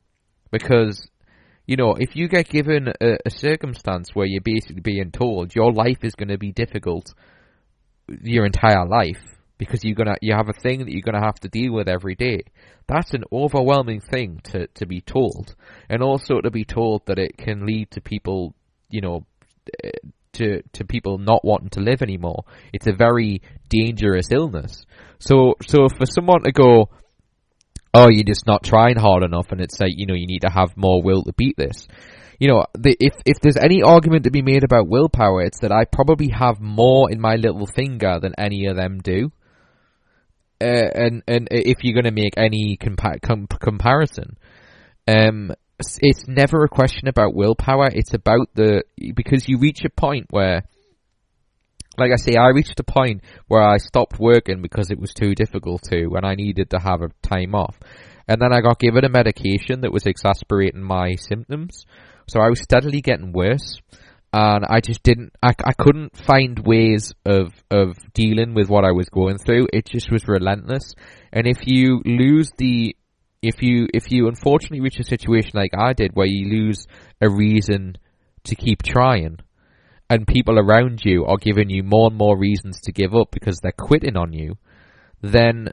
Because 0.51 1.07
You 1.65 1.77
know, 1.77 1.95
if 1.97 2.15
you 2.15 2.27
get 2.27 2.49
given 2.49 2.87
a, 2.99 3.17
a 3.25 3.29
circumstance 3.29 4.09
where 4.13 4.25
you're 4.25 4.41
basically 4.41 4.81
being 4.81 5.11
told 5.11 5.55
your 5.55 5.71
life 5.71 5.99
is 6.03 6.15
going 6.15 6.29
to 6.29 6.37
be 6.37 6.51
difficult 6.51 7.13
your 8.23 8.45
entire 8.45 8.87
life 8.87 9.23
because 9.59 9.83
you're 9.83 9.93
gonna 9.93 10.15
you 10.21 10.33
have 10.33 10.49
a 10.49 10.53
thing 10.53 10.79
that 10.79 10.91
you're 10.91 11.03
gonna 11.03 11.23
have 11.23 11.39
to 11.41 11.49
deal 11.49 11.73
with 11.73 11.87
every 11.87 12.15
day. 12.15 12.41
That's 12.87 13.13
an 13.13 13.25
overwhelming 13.31 14.01
thing 14.01 14.39
to 14.45 14.65
to 14.67 14.87
be 14.87 15.01
told, 15.01 15.53
and 15.87 16.01
also 16.01 16.41
to 16.41 16.49
be 16.49 16.65
told 16.65 17.05
that 17.05 17.19
it 17.19 17.37
can 17.37 17.67
lead 17.67 17.91
to 17.91 18.01
people, 18.01 18.55
you 18.89 19.01
know, 19.01 19.25
to 20.33 20.63
to 20.73 20.85
people 20.85 21.19
not 21.19 21.45
wanting 21.45 21.69
to 21.71 21.81
live 21.81 22.01
anymore. 22.01 22.45
It's 22.73 22.87
a 22.87 22.93
very 22.93 23.41
dangerous 23.69 24.31
illness. 24.31 24.85
So 25.19 25.55
so 25.67 25.89
for 25.89 26.05
someone 26.05 26.43
to 26.43 26.51
go, 26.51 26.89
oh, 27.93 28.07
you're 28.09 28.23
just 28.23 28.47
not 28.47 28.63
trying 28.63 28.95
hard 28.95 29.23
enough, 29.23 29.51
and 29.51 29.61
it's 29.61 29.79
like 29.79 29.91
you 29.95 30.07
know 30.07 30.15
you 30.15 30.25
need 30.25 30.41
to 30.41 30.49
have 30.49 30.77
more 30.77 31.03
will 31.03 31.23
to 31.23 31.33
beat 31.33 31.57
this. 31.57 31.85
You 32.39 32.47
know, 32.47 32.65
the, 32.73 32.95
if 32.97 33.15
if 33.25 33.41
there's 33.41 33.57
any 33.57 33.83
argument 33.83 34.23
to 34.23 34.31
be 34.31 34.41
made 34.41 34.63
about 34.63 34.87
willpower, 34.87 35.41
it's 35.41 35.59
that 35.59 35.73
I 35.73 35.83
probably 35.83 36.29
have 36.29 36.61
more 36.61 37.11
in 37.11 37.19
my 37.19 37.35
little 37.35 37.67
finger 37.67 38.19
than 38.21 38.33
any 38.37 38.67
of 38.67 38.77
them 38.77 38.99
do. 38.99 39.33
Uh, 40.61 40.65
and 40.65 41.23
and 41.27 41.47
if 41.51 41.77
you're 41.83 41.93
going 41.93 42.13
to 42.13 42.21
make 42.21 42.33
any 42.37 42.77
compa- 42.77 43.21
com- 43.21 43.47
comparison, 43.47 44.37
um, 45.07 45.51
it's 46.01 46.27
never 46.27 46.63
a 46.63 46.69
question 46.69 47.07
about 47.07 47.33
willpower. 47.33 47.89
It's 47.91 48.13
about 48.13 48.49
the 48.55 48.83
because 49.15 49.47
you 49.47 49.57
reach 49.57 49.85
a 49.85 49.89
point 49.89 50.27
where, 50.29 50.63
like 51.97 52.11
I 52.11 52.17
say, 52.17 52.35
I 52.35 52.49
reached 52.49 52.79
a 52.79 52.83
point 52.83 53.23
where 53.47 53.61
I 53.61 53.77
stopped 53.77 54.19
working 54.19 54.61
because 54.61 54.91
it 54.91 54.99
was 54.99 55.13
too 55.13 55.33
difficult 55.33 55.83
to, 55.83 56.09
and 56.15 56.25
I 56.25 56.35
needed 56.35 56.71
to 56.71 56.79
have 56.79 57.01
a 57.01 57.27
time 57.27 57.55
off. 57.55 57.79
And 58.27 58.41
then 58.41 58.53
I 58.53 58.61
got 58.61 58.79
given 58.79 59.05
a 59.05 59.09
medication 59.09 59.81
that 59.81 59.93
was 59.93 60.05
exasperating 60.05 60.83
my 60.83 61.15
symptoms, 61.15 61.85
so 62.27 62.41
I 62.41 62.49
was 62.49 62.61
steadily 62.61 63.01
getting 63.01 63.31
worse. 63.31 63.81
And 64.31 64.63
I 64.69 64.79
just 64.79 65.01
didn't, 65.01 65.33
I, 65.41 65.53
I 65.65 65.73
couldn't 65.73 66.15
find 66.15 66.59
ways 66.59 67.13
of, 67.25 67.51
of 67.71 67.97
dealing 68.13 68.53
with 68.53 68.69
what 68.69 68.85
I 68.85 68.91
was 68.91 69.09
going 69.09 69.39
through. 69.39 69.67
It 69.73 69.85
just 69.85 70.11
was 70.11 70.27
relentless. 70.27 70.93
And 71.33 71.47
if 71.47 71.65
you 71.65 72.01
lose 72.05 72.51
the 72.57 72.95
if 73.41 73.61
you 73.61 73.87
if 73.93 74.11
you 74.11 74.27
unfortunately 74.27 74.81
reach 74.81 74.99
a 74.99 75.03
situation 75.03 75.51
like 75.53 75.71
I 75.73 75.93
did 75.93 76.11
where 76.13 76.27
you 76.27 76.49
lose 76.49 76.85
a 77.21 77.29
reason 77.29 77.97
to 78.43 78.55
keep 78.55 78.83
trying 78.83 79.37
and 80.09 80.27
people 80.27 80.57
around 80.57 81.01
you 81.05 81.25
are 81.25 81.37
giving 81.37 81.69
you 81.69 81.83
more 81.83 82.07
and 82.07 82.17
more 82.17 82.37
reasons 82.37 82.81
to 82.81 82.91
give 82.91 83.13
up 83.13 83.29
because 83.31 83.59
they're 83.59 83.71
quitting 83.71 84.17
on 84.17 84.33
you, 84.33 84.57
then 85.21 85.69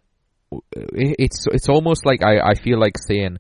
it's 0.73 1.47
it's 1.51 1.69
almost 1.69 2.05
like 2.05 2.23
I, 2.23 2.39
I 2.39 2.55
feel 2.55 2.79
like 2.79 2.99
saying 2.99 3.39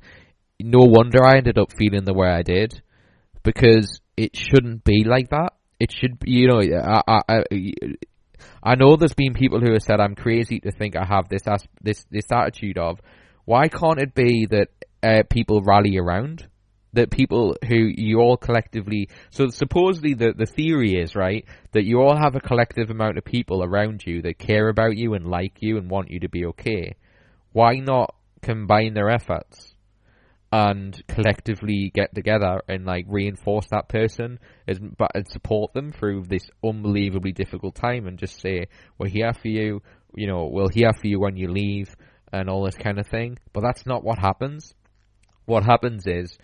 no 0.60 0.80
wonder 0.80 1.24
I 1.24 1.36
ended 1.36 1.58
up 1.58 1.72
feeling 1.76 2.04
the 2.04 2.14
way 2.14 2.28
I 2.28 2.42
did 2.42 2.82
because 3.46 4.00
it 4.16 4.36
shouldn't 4.36 4.84
be 4.84 5.04
like 5.04 5.30
that. 5.30 5.52
It 5.78 5.92
should 5.92 6.18
be, 6.18 6.32
you 6.32 6.48
know, 6.48 6.60
I, 6.60 7.20
I, 7.28 7.42
I 8.62 8.74
know 8.74 8.96
there's 8.96 9.14
been 9.14 9.34
people 9.34 9.60
who 9.60 9.72
have 9.72 9.82
said 9.82 10.00
I'm 10.00 10.16
crazy 10.16 10.58
to 10.60 10.72
think 10.72 10.96
I 10.96 11.04
have 11.06 11.28
this 11.28 11.42
this 11.80 12.04
this 12.10 12.24
attitude 12.32 12.76
of 12.76 13.00
why 13.44 13.68
can't 13.68 14.00
it 14.00 14.14
be 14.14 14.46
that 14.46 14.68
uh, 15.02 15.22
people 15.30 15.62
rally 15.62 15.96
around? 15.96 16.48
That 16.94 17.10
people 17.10 17.56
who 17.68 17.76
you 17.76 18.18
all 18.20 18.38
collectively, 18.38 19.10
so 19.30 19.48
supposedly 19.48 20.14
the, 20.14 20.32
the 20.32 20.46
theory 20.46 20.94
is, 20.94 21.14
right, 21.14 21.44
that 21.72 21.84
you 21.84 22.00
all 22.00 22.16
have 22.16 22.34
a 22.34 22.40
collective 22.40 22.90
amount 22.90 23.18
of 23.18 23.24
people 23.24 23.62
around 23.62 24.02
you 24.06 24.22
that 24.22 24.38
care 24.38 24.68
about 24.68 24.96
you 24.96 25.12
and 25.12 25.26
like 25.26 25.58
you 25.60 25.76
and 25.76 25.90
want 25.90 26.10
you 26.10 26.20
to 26.20 26.28
be 26.28 26.46
okay. 26.46 26.96
Why 27.52 27.76
not 27.76 28.14
combine 28.40 28.94
their 28.94 29.10
efforts 29.10 29.75
and 30.56 31.02
collectively 31.06 31.90
get 31.94 32.14
together 32.14 32.62
and 32.66 32.86
like 32.86 33.04
reinforce 33.08 33.66
that 33.70 33.90
person 33.90 34.38
as, 34.66 34.78
but 34.78 35.10
and 35.14 35.28
support 35.28 35.74
them 35.74 35.92
through 35.92 36.22
this 36.26 36.48
unbelievably 36.64 37.32
difficult 37.32 37.74
time 37.74 38.06
and 38.06 38.18
just 38.18 38.40
say 38.40 38.66
we're 38.96 39.06
here 39.08 39.34
for 39.34 39.48
you 39.48 39.82
you 40.14 40.26
know 40.26 40.48
we'll 40.50 40.68
here 40.68 40.92
for 40.98 41.08
you 41.08 41.20
when 41.20 41.36
you 41.36 41.48
leave 41.48 41.94
and 42.32 42.48
all 42.48 42.64
this 42.64 42.76
kind 42.76 42.98
of 42.98 43.06
thing. 43.06 43.38
But 43.52 43.60
that's 43.60 43.86
not 43.86 44.02
what 44.02 44.18
happens. 44.18 44.74
What 45.44 45.62
happens 45.62 46.06
is 46.06 46.36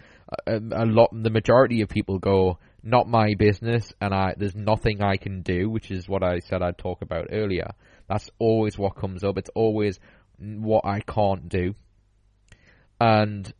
a, 0.46 0.56
a 0.56 0.86
lot, 0.86 1.10
the 1.12 1.30
majority 1.30 1.80
of 1.80 1.88
people 1.88 2.18
go, 2.18 2.58
not 2.82 3.08
my 3.08 3.34
business, 3.38 3.92
and 4.00 4.12
I 4.14 4.34
there's 4.36 4.54
nothing 4.54 5.02
I 5.02 5.16
can 5.16 5.42
do, 5.42 5.70
which 5.70 5.90
is 5.90 6.08
what 6.08 6.22
I 6.22 6.38
said 6.40 6.62
I'd 6.62 6.78
talk 6.78 7.02
about 7.02 7.28
earlier. 7.32 7.70
That's 8.08 8.28
always 8.38 8.76
what 8.76 8.96
comes 8.96 9.24
up. 9.24 9.38
It's 9.38 9.50
always 9.54 9.98
what 10.38 10.84
I 10.84 11.00
can't 11.00 11.48
do, 11.48 11.74
and 13.00 13.52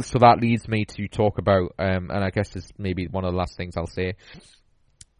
so 0.00 0.18
that 0.18 0.40
leads 0.40 0.66
me 0.68 0.84
to 0.84 1.08
talk 1.08 1.38
about, 1.38 1.72
um, 1.78 2.10
and 2.10 2.24
I 2.24 2.30
guess 2.30 2.50
this 2.50 2.68
maybe 2.78 3.06
one 3.06 3.24
of 3.24 3.32
the 3.32 3.38
last 3.38 3.56
things 3.56 3.76
I'll 3.76 3.86
say, 3.86 4.14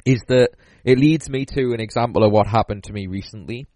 is 0.05 0.23
that 0.29 0.51
it 0.85 0.99
leads 0.99 1.31
me 1.31 1.47
to 1.47 1.73
an 1.73 1.81
example 1.81 2.25
of 2.25 2.33
what 2.33 2.47
happened 2.47 2.85
to 2.85 2.93
me 2.93 3.07
recently. 3.07 3.67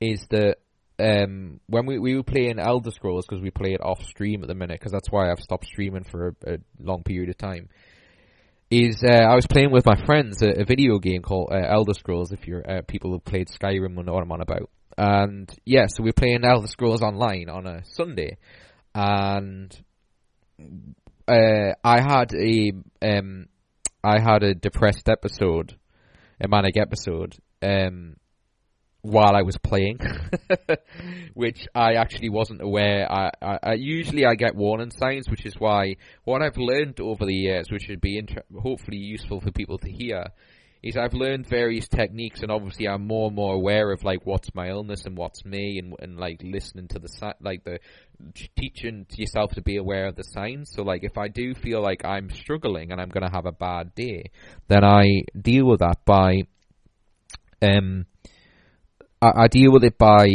Is 0.00 0.26
that 0.30 0.56
um, 0.98 1.60
when 1.66 1.86
we, 1.86 1.98
we 1.98 2.16
were 2.16 2.22
playing 2.22 2.58
Elder 2.58 2.90
Scrolls, 2.90 3.26
because 3.26 3.42
we 3.42 3.50
play 3.50 3.74
it 3.74 3.80
off 3.82 4.02
stream 4.02 4.42
at 4.42 4.48
the 4.48 4.54
minute, 4.54 4.78
because 4.80 4.92
that's 4.92 5.10
why 5.10 5.30
I've 5.30 5.40
stopped 5.40 5.66
streaming 5.66 6.04
for 6.04 6.34
a, 6.46 6.54
a 6.54 6.58
long 6.78 7.02
period 7.02 7.28
of 7.28 7.38
time, 7.38 7.68
is 8.70 9.02
uh, 9.04 9.12
I 9.12 9.34
was 9.34 9.46
playing 9.46 9.72
with 9.72 9.84
my 9.84 10.04
friends 10.06 10.42
a, 10.42 10.62
a 10.62 10.64
video 10.64 10.98
game 10.98 11.22
called 11.22 11.50
uh, 11.52 11.56
Elder 11.56 11.94
Scrolls, 11.94 12.32
if 12.32 12.46
you're 12.46 12.68
uh, 12.68 12.82
people 12.82 13.10
who 13.10 13.18
played 13.18 13.48
Skyrim 13.48 13.94
will 13.94 14.04
know 14.04 14.14
what 14.14 14.22
I'm 14.22 14.32
on 14.32 14.40
about. 14.40 14.70
And 14.96 15.50
yeah, 15.64 15.86
so 15.86 16.02
we're 16.02 16.12
playing 16.12 16.44
Elder 16.44 16.66
Scrolls 16.66 17.02
Online 17.02 17.48
on 17.48 17.66
a 17.66 17.82
Sunday, 17.84 18.36
and 18.94 19.76
uh, 21.28 21.74
I 21.84 22.00
had 22.00 22.32
a 22.34 22.72
um, 23.02 23.46
I 24.02 24.20
had 24.20 24.42
a 24.42 24.54
depressed 24.54 25.08
episode, 25.08 25.76
a 26.40 26.48
manic 26.48 26.76
episode, 26.76 27.36
um, 27.62 28.16
while 29.02 29.34
I 29.34 29.42
was 29.42 29.56
playing, 29.58 29.98
which 31.34 31.66
I 31.74 31.94
actually 31.94 32.30
wasn't 32.30 32.62
aware. 32.62 33.10
I, 33.10 33.30
I, 33.40 33.58
I, 33.62 33.72
usually 33.74 34.24
I 34.24 34.34
get 34.34 34.54
warning 34.54 34.90
signs, 34.90 35.28
which 35.28 35.46
is 35.46 35.54
why 35.58 35.96
what 36.24 36.42
I've 36.42 36.56
learned 36.56 37.00
over 37.00 37.24
the 37.24 37.34
years, 37.34 37.66
which 37.70 37.86
would 37.88 38.00
be 38.00 38.18
inter- 38.18 38.44
hopefully 38.58 38.98
useful 38.98 39.40
for 39.40 39.50
people 39.50 39.78
to 39.78 39.90
hear, 39.90 40.24
is 40.82 40.96
I've 40.96 41.12
learned 41.12 41.46
various 41.46 41.88
techniques, 41.88 42.40
and 42.40 42.50
obviously 42.50 42.88
I'm 42.88 43.06
more 43.06 43.26
and 43.26 43.36
more 43.36 43.54
aware 43.54 43.92
of 43.92 44.02
like 44.02 44.24
what's 44.24 44.54
my 44.54 44.68
illness 44.68 45.04
and 45.04 45.16
what's 45.16 45.44
me, 45.44 45.78
and 45.78 45.94
and 46.00 46.18
like 46.18 46.40
listening 46.42 46.88
to 46.88 46.98
the 46.98 47.34
like 47.40 47.64
the 47.64 47.78
teaching 48.56 49.06
to 49.10 49.20
yourself 49.20 49.52
to 49.52 49.62
be 49.62 49.76
aware 49.76 50.06
of 50.06 50.16
the 50.16 50.24
signs. 50.24 50.70
So 50.72 50.82
like 50.82 51.04
if 51.04 51.18
I 51.18 51.28
do 51.28 51.54
feel 51.54 51.82
like 51.82 52.04
I'm 52.04 52.30
struggling 52.30 52.92
and 52.92 53.00
I'm 53.00 53.10
going 53.10 53.26
to 53.26 53.34
have 53.34 53.46
a 53.46 53.52
bad 53.52 53.94
day, 53.94 54.30
then 54.68 54.84
I 54.84 55.22
deal 55.40 55.66
with 55.66 55.80
that 55.80 56.04
by 56.04 56.42
um 57.62 58.06
I, 59.20 59.32
I 59.42 59.48
deal 59.48 59.72
with 59.72 59.84
it 59.84 59.98
by 59.98 60.28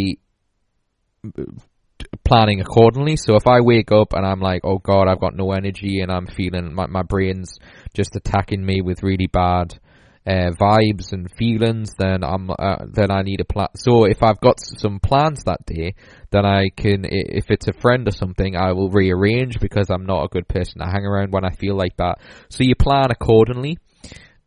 planning 2.23 2.61
accordingly. 2.61 3.15
So 3.15 3.35
if 3.35 3.47
I 3.47 3.61
wake 3.61 3.91
up 3.91 4.13
and 4.13 4.25
I'm 4.25 4.41
like, 4.41 4.61
oh 4.63 4.77
god, 4.77 5.07
I've 5.07 5.19
got 5.19 5.35
no 5.35 5.51
energy 5.53 6.01
and 6.01 6.11
I'm 6.11 6.27
feeling 6.27 6.73
my 6.73 6.85
my 6.85 7.01
brain's 7.01 7.57
just 7.95 8.15
attacking 8.15 8.63
me 8.63 8.81
with 8.81 9.01
really 9.01 9.27
bad 9.27 9.79
uh, 10.27 10.51
vibes 10.59 11.13
and 11.13 11.29
feelings, 11.37 11.93
then 11.97 12.23
I'm 12.23 12.49
uh, 12.49 12.85
then 12.91 13.11
I 13.11 13.21
need 13.21 13.41
a 13.41 13.45
plan. 13.45 13.67
So 13.75 14.05
if 14.05 14.23
I've 14.23 14.39
got 14.39 14.59
some 14.59 14.99
plans 14.99 15.43
that 15.43 15.65
day, 15.65 15.93
then 16.31 16.45
I 16.45 16.69
can, 16.75 17.05
if 17.05 17.45
it's 17.49 17.67
a 17.67 17.73
friend 17.73 18.07
or 18.07 18.11
something, 18.11 18.55
I 18.55 18.71
will 18.73 18.89
rearrange 18.89 19.59
because 19.59 19.89
I'm 19.89 20.05
not 20.05 20.25
a 20.25 20.29
good 20.29 20.47
person 20.47 20.79
to 20.79 20.85
hang 20.85 21.05
around 21.05 21.31
when 21.31 21.45
I 21.45 21.51
feel 21.51 21.75
like 21.75 21.97
that. 21.97 22.15
So 22.49 22.63
you 22.63 22.75
plan 22.75 23.11
accordingly. 23.11 23.77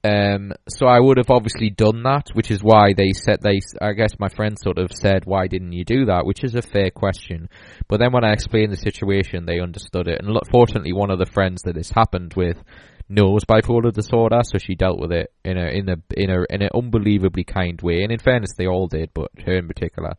Um, 0.04 0.52
so 0.68 0.86
I 0.86 1.00
would 1.00 1.16
have 1.16 1.30
obviously 1.30 1.70
done 1.70 2.04
that, 2.04 2.28
which 2.32 2.52
is 2.52 2.62
why 2.62 2.92
they 2.96 3.12
said 3.12 3.40
they. 3.42 3.60
I 3.80 3.92
guess 3.92 4.18
my 4.18 4.28
friend 4.28 4.56
sort 4.58 4.78
of 4.78 4.92
said, 4.92 5.24
"Why 5.24 5.48
didn't 5.48 5.72
you 5.72 5.84
do 5.84 6.06
that?" 6.06 6.24
Which 6.24 6.44
is 6.44 6.54
a 6.54 6.62
fair 6.62 6.90
question. 6.90 7.48
But 7.88 7.98
then 7.98 8.12
when 8.12 8.24
I 8.24 8.32
explained 8.32 8.72
the 8.72 8.76
situation, 8.76 9.44
they 9.44 9.60
understood 9.60 10.06
it. 10.06 10.20
And 10.22 10.38
fortunately, 10.52 10.92
one 10.92 11.10
of 11.10 11.18
the 11.18 11.26
friends 11.26 11.62
that 11.62 11.74
this 11.74 11.90
happened 11.90 12.34
with 12.36 12.62
knows 13.08 13.44
bipolar 13.44 13.92
disorder, 13.92 14.40
so 14.42 14.58
she 14.58 14.74
dealt 14.74 14.98
with 14.98 15.12
it 15.12 15.32
in 15.44 15.56
a 15.56 15.66
in 15.66 15.88
a 15.88 15.96
in 16.16 16.30
a 16.30 16.44
in 16.50 16.62
an 16.62 16.70
unbelievably 16.74 17.44
kind 17.44 17.80
way. 17.80 18.02
And 18.02 18.12
in 18.12 18.18
fairness, 18.18 18.54
they 18.56 18.66
all 18.66 18.86
did, 18.86 19.10
but 19.14 19.30
her 19.44 19.56
in 19.56 19.66
particular. 19.66 20.14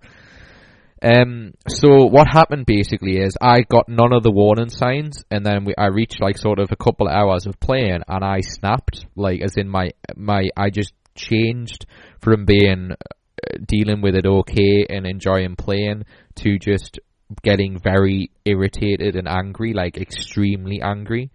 Um, 1.01 1.53
so 1.67 2.05
what 2.05 2.27
happened 2.27 2.65
basically 2.65 3.19
is 3.19 3.37
I 3.39 3.61
got 3.61 3.87
none 3.87 4.11
of 4.11 4.23
the 4.23 4.31
warning 4.31 4.69
signs, 4.69 5.23
and 5.31 5.45
then 5.45 5.63
we, 5.63 5.73
I 5.77 5.87
reached 5.87 6.21
like 6.21 6.37
sort 6.37 6.59
of 6.59 6.69
a 6.71 6.75
couple 6.75 7.07
of 7.07 7.13
hours 7.13 7.45
of 7.45 7.59
playing, 7.59 8.01
and 8.07 8.23
I 8.23 8.41
snapped, 8.41 9.05
like 9.15 9.41
as 9.41 9.55
in 9.55 9.69
my 9.69 9.91
my 10.15 10.49
I 10.57 10.69
just 10.69 10.93
changed 11.15 11.85
from 12.21 12.45
being 12.45 12.91
uh, 12.91 13.57
dealing 13.65 14.01
with 14.01 14.15
it 14.15 14.25
okay 14.25 14.85
and 14.89 15.05
enjoying 15.05 15.55
playing 15.55 16.03
to 16.35 16.59
just 16.59 16.99
getting 17.43 17.79
very 17.79 18.31
irritated 18.43 19.15
and 19.15 19.27
angry, 19.27 19.73
like 19.73 19.97
extremely 19.97 20.81
angry. 20.81 21.31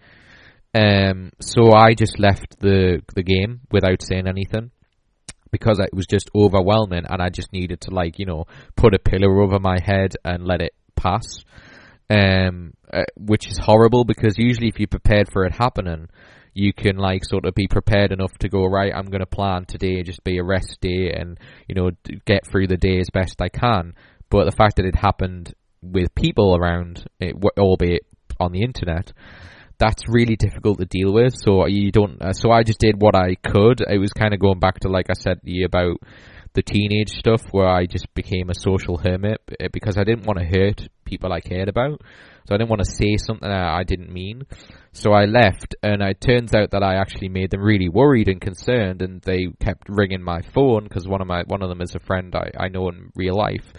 Um, 0.75 1.31
so 1.41 1.73
I 1.73 1.95
just 1.95 2.19
left 2.19 2.59
the 2.59 3.01
the 3.15 3.23
game 3.23 3.61
without 3.71 4.03
saying 4.03 4.27
anything 4.27 4.73
because 5.53 5.79
it 5.79 5.95
was 5.95 6.07
just 6.07 6.29
overwhelming 6.35 7.05
and 7.09 7.23
I 7.23 7.29
just 7.29 7.53
needed 7.53 7.81
to 7.83 7.95
like, 7.95 8.19
you 8.19 8.27
know, 8.27 8.47
put 8.77 8.95
a 8.95 8.99
pillow 8.99 9.41
over 9.43 9.61
my 9.61 9.79
head 9.85 10.15
and 10.25 10.45
let 10.45 10.61
it 10.61 10.75
pass. 10.97 11.45
um, 12.11 12.75
uh, 12.93 13.03
which 13.17 13.49
is 13.49 13.59
horrible 13.59 14.05
because 14.05 14.35
usually 14.37 14.69
if 14.69 14.79
you're 14.79 14.87
prepared 14.89 15.31
for 15.33 15.45
it 15.45 15.53
happening, 15.53 16.09
you 16.53 16.73
can 16.73 16.97
like 16.97 17.25
sort 17.25 17.47
of 17.47 17.55
be 17.55 17.67
prepared 17.67 18.13
enough 18.13 18.33
to 18.39 18.49
go 18.49 18.65
right. 18.65 18.93
I'm 18.95 19.07
going 19.07 19.21
to 19.21 19.27
plan 19.27 19.65
today, 19.65 20.03
just 20.03 20.23
be 20.23 20.39
a 20.39 20.45
rest 20.45 20.79
day, 20.81 21.13
and 21.13 21.39
you 21.69 21.75
know 21.75 21.91
get 22.27 22.47
through 22.47 22.69
the 22.69 22.77
day 22.77 22.99
as 23.01 23.11
best 23.13 23.41
I 23.41 23.49
can. 23.49 23.95
But 24.31 24.45
the 24.45 24.57
fact 24.57 24.77
that 24.77 24.85
it 24.85 24.95
happened 24.97 25.55
with 25.83 26.15
people 26.15 26.57
around, 26.57 27.05
it, 27.21 27.35
albeit 27.59 28.07
on 28.39 28.53
the 28.53 28.63
internet, 28.63 29.13
that's 29.79 30.03
really 30.09 30.37
difficult 30.37 30.79
to 30.79 30.87
deal 30.87 31.13
with. 31.13 31.35
So 31.37 31.67
you 31.67 31.91
don't. 31.91 32.21
Uh, 32.21 32.33
so 32.33 32.51
I 32.51 32.63
just 32.63 32.79
did 32.79 33.01
what 33.01 33.15
I 33.17 33.35
could. 33.35 33.81
It 33.81 33.99
was 33.99 34.13
kind 34.13 34.35
of 34.35 34.41
going 34.41 34.61
back 34.61 34.81
to 34.81 34.89
like 34.89 35.11
I 35.11 35.15
said 35.15 35.41
about 35.65 35.97
the 36.55 36.63
teenage 36.63 37.11
stuff 37.11 37.43
where 37.51 37.69
I 37.69 37.87
just 37.87 38.13
became 38.15 38.49
a 38.49 38.55
social 38.55 38.97
hermit 38.97 39.41
eh, 39.59 39.69
because 39.73 39.99
I 39.99 40.05
didn't 40.05 40.25
want 40.25 40.39
to 40.39 40.45
hurt 40.45 40.89
people 41.05 41.33
I 41.33 41.41
cared 41.41 41.69
about. 41.69 42.01
So 42.47 42.55
I 42.55 42.59
didn't 42.59 42.71
want 42.71 42.85
to 42.85 42.91
say 42.91 43.17
something 43.17 43.49
I 43.49 43.85
didn't 43.85 44.13
mean. 44.13 44.43
So 44.93 45.13
I 45.13 45.25
left, 45.25 45.75
and 45.83 46.03
it 46.03 46.21
turns 46.21 46.55
out 46.55 46.71
that 46.73 46.83
I 46.83 46.97
actually 46.97 47.31
made 47.31 47.51
them 47.51 47.63
really 47.63 47.89
worried 47.89 48.29
and 48.29 48.41
concerned, 48.41 49.01
and 49.03 49.23
they 49.23 49.49
kept 49.61 49.89
ringing 49.89 50.23
my 50.23 50.43
phone 50.55 50.85
because 50.85 51.09
one 51.09 51.23
of 51.23 51.27
my 51.27 51.43
one 51.47 51.63
of 51.63 51.71
them 51.71 51.81
is 51.81 51.95
a 51.95 52.01
friend 52.01 52.35
I, 52.35 52.51
I 52.65 52.69
know 52.69 52.89
in 52.91 53.11
real 53.17 53.35
life, 53.35 53.73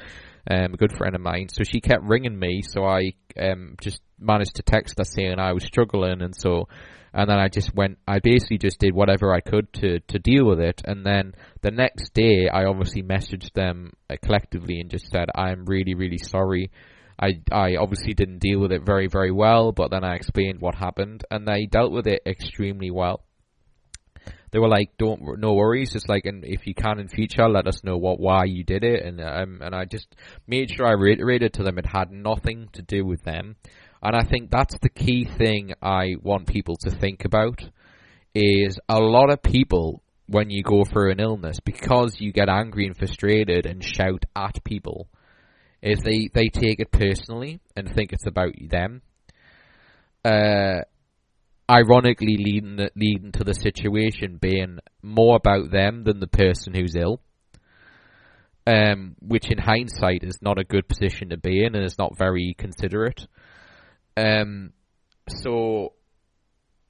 um, 0.49 0.73
a 0.73 0.77
good 0.77 0.95
friend 0.97 1.15
of 1.15 1.21
mine. 1.21 1.49
So 1.49 1.63
she 1.63 1.81
kept 1.81 2.03
ringing 2.03 2.37
me, 2.37 2.61
so 2.61 2.83
I 2.85 3.13
um, 3.39 3.75
just 3.81 4.01
managed 4.19 4.55
to 4.55 4.63
text 4.63 4.95
her 4.97 5.03
saying 5.03 5.39
I 5.39 5.53
was 5.53 5.63
struggling, 5.63 6.21
and 6.21 6.35
so 6.35 6.67
and 7.13 7.29
then 7.29 7.39
I 7.39 7.47
just 7.47 7.73
went. 7.73 7.97
I 8.07 8.19
basically 8.19 8.57
just 8.57 8.79
did 8.79 8.93
whatever 8.93 9.33
I 9.33 9.39
could 9.39 9.71
to 9.73 9.99
to 10.01 10.19
deal 10.19 10.45
with 10.45 10.59
it, 10.59 10.81
and 10.85 11.05
then 11.05 11.33
the 11.61 11.71
next 11.71 12.13
day 12.13 12.49
I 12.53 12.65
obviously 12.65 13.03
messaged 13.03 13.53
them 13.53 13.93
uh, 14.09 14.15
collectively 14.21 14.81
and 14.81 14.89
just 14.89 15.09
said 15.09 15.29
I'm 15.33 15.65
really 15.65 15.95
really 15.95 16.17
sorry. 16.17 16.71
I 17.17 17.39
I 17.51 17.77
obviously 17.77 18.13
didn't 18.13 18.39
deal 18.39 18.59
with 18.59 18.73
it 18.73 18.85
very 18.85 19.07
very 19.07 19.31
well, 19.31 19.71
but 19.71 19.91
then 19.91 20.03
I 20.03 20.15
explained 20.15 20.59
what 20.59 20.75
happened, 20.75 21.23
and 21.31 21.47
they 21.47 21.65
dealt 21.65 21.93
with 21.93 22.05
it 22.05 22.21
extremely 22.25 22.91
well. 22.91 23.23
They 24.51 24.59
were 24.59 24.69
like, 24.69 24.97
"Don't, 24.97 25.39
no 25.39 25.53
worries. 25.53 25.91
Just 25.91 26.09
like, 26.09 26.25
and 26.25 26.43
if 26.45 26.65
you 26.67 26.73
can 26.73 26.99
in 26.99 27.07
future, 27.07 27.47
let 27.49 27.67
us 27.67 27.83
know 27.83 27.97
what 27.97 28.19
why 28.19 28.45
you 28.45 28.63
did 28.63 28.83
it." 28.83 29.03
And 29.05 29.21
um, 29.21 29.61
and 29.61 29.75
I 29.75 29.85
just 29.85 30.15
made 30.47 30.71
sure 30.71 30.87
I 30.87 30.93
reiterated 30.93 31.53
to 31.53 31.63
them 31.63 31.77
it 31.77 31.85
had 31.85 32.11
nothing 32.11 32.69
to 32.73 32.81
do 32.81 33.05
with 33.05 33.23
them. 33.23 33.55
And 34.01 34.15
I 34.15 34.23
think 34.23 34.51
that's 34.51 34.77
the 34.79 34.89
key 34.89 35.25
thing 35.25 35.73
I 35.81 36.15
want 36.21 36.47
people 36.47 36.75
to 36.81 36.91
think 36.91 37.25
about 37.25 37.61
is 38.35 38.77
a 38.87 38.99
lot 38.99 39.31
of 39.31 39.41
people 39.41 40.03
when 40.27 40.49
you 40.49 40.63
go 40.63 40.83
through 40.83 41.11
an 41.11 41.19
illness 41.19 41.59
because 41.59 42.19
you 42.19 42.31
get 42.31 42.49
angry 42.49 42.85
and 42.85 42.97
frustrated 42.97 43.65
and 43.65 43.83
shout 43.83 44.25
at 44.35 44.63
people 44.63 45.07
is 45.81 45.99
they, 46.03 46.29
they 46.33 46.49
take 46.49 46.79
it 46.79 46.91
personally 46.91 47.59
and 47.75 47.93
think 47.93 48.11
it's 48.11 48.25
about 48.25 48.53
them. 48.69 49.01
Uh, 50.23 50.81
ironically 51.69 52.37
leading 52.37 52.87
leading 52.95 53.31
to 53.33 53.43
the 53.43 53.53
situation 53.53 54.37
being 54.39 54.79
more 55.01 55.35
about 55.35 55.71
them 55.71 56.03
than 56.03 56.19
the 56.19 56.27
person 56.27 56.73
who's 56.73 56.95
ill. 56.95 57.21
Um, 58.67 59.15
which 59.21 59.51
in 59.51 59.59
hindsight 59.59 60.23
is 60.23 60.39
not 60.41 60.57
a 60.57 60.63
good 60.63 60.87
position 60.87 61.29
to 61.29 61.37
be 61.37 61.63
in 61.63 61.75
and 61.75 61.85
is 61.85 61.99
not 61.99 62.17
very 62.17 62.55
considerate. 62.57 63.27
Um, 64.17 64.73
so 65.29 65.93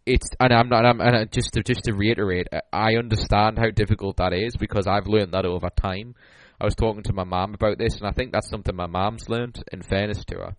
it's 0.05 0.27
and 0.39 0.53
I'm 0.53 0.69
not 0.69 0.85
I'm, 0.85 1.01
and 1.01 1.31
just 1.31 1.53
to 1.53 1.63
just 1.63 1.83
to 1.85 1.93
reiterate, 1.93 2.47
I 2.71 2.95
understand 2.95 3.57
how 3.57 3.71
difficult 3.71 4.17
that 4.17 4.33
is 4.33 4.55
because 4.55 4.87
I've 4.87 5.07
learned 5.07 5.33
that 5.33 5.45
over 5.45 5.69
time. 5.69 6.15
I 6.59 6.65
was 6.65 6.75
talking 6.75 7.03
to 7.03 7.13
my 7.13 7.25
mom 7.25 7.53
about 7.53 7.77
this, 7.77 7.97
and 7.97 8.07
I 8.07 8.11
think 8.11 8.31
that's 8.31 8.49
something 8.49 8.75
my 8.75 8.87
mom's 8.87 9.27
learned. 9.27 9.61
In 9.73 9.81
fairness 9.81 10.23
to 10.25 10.35
her, 10.35 10.55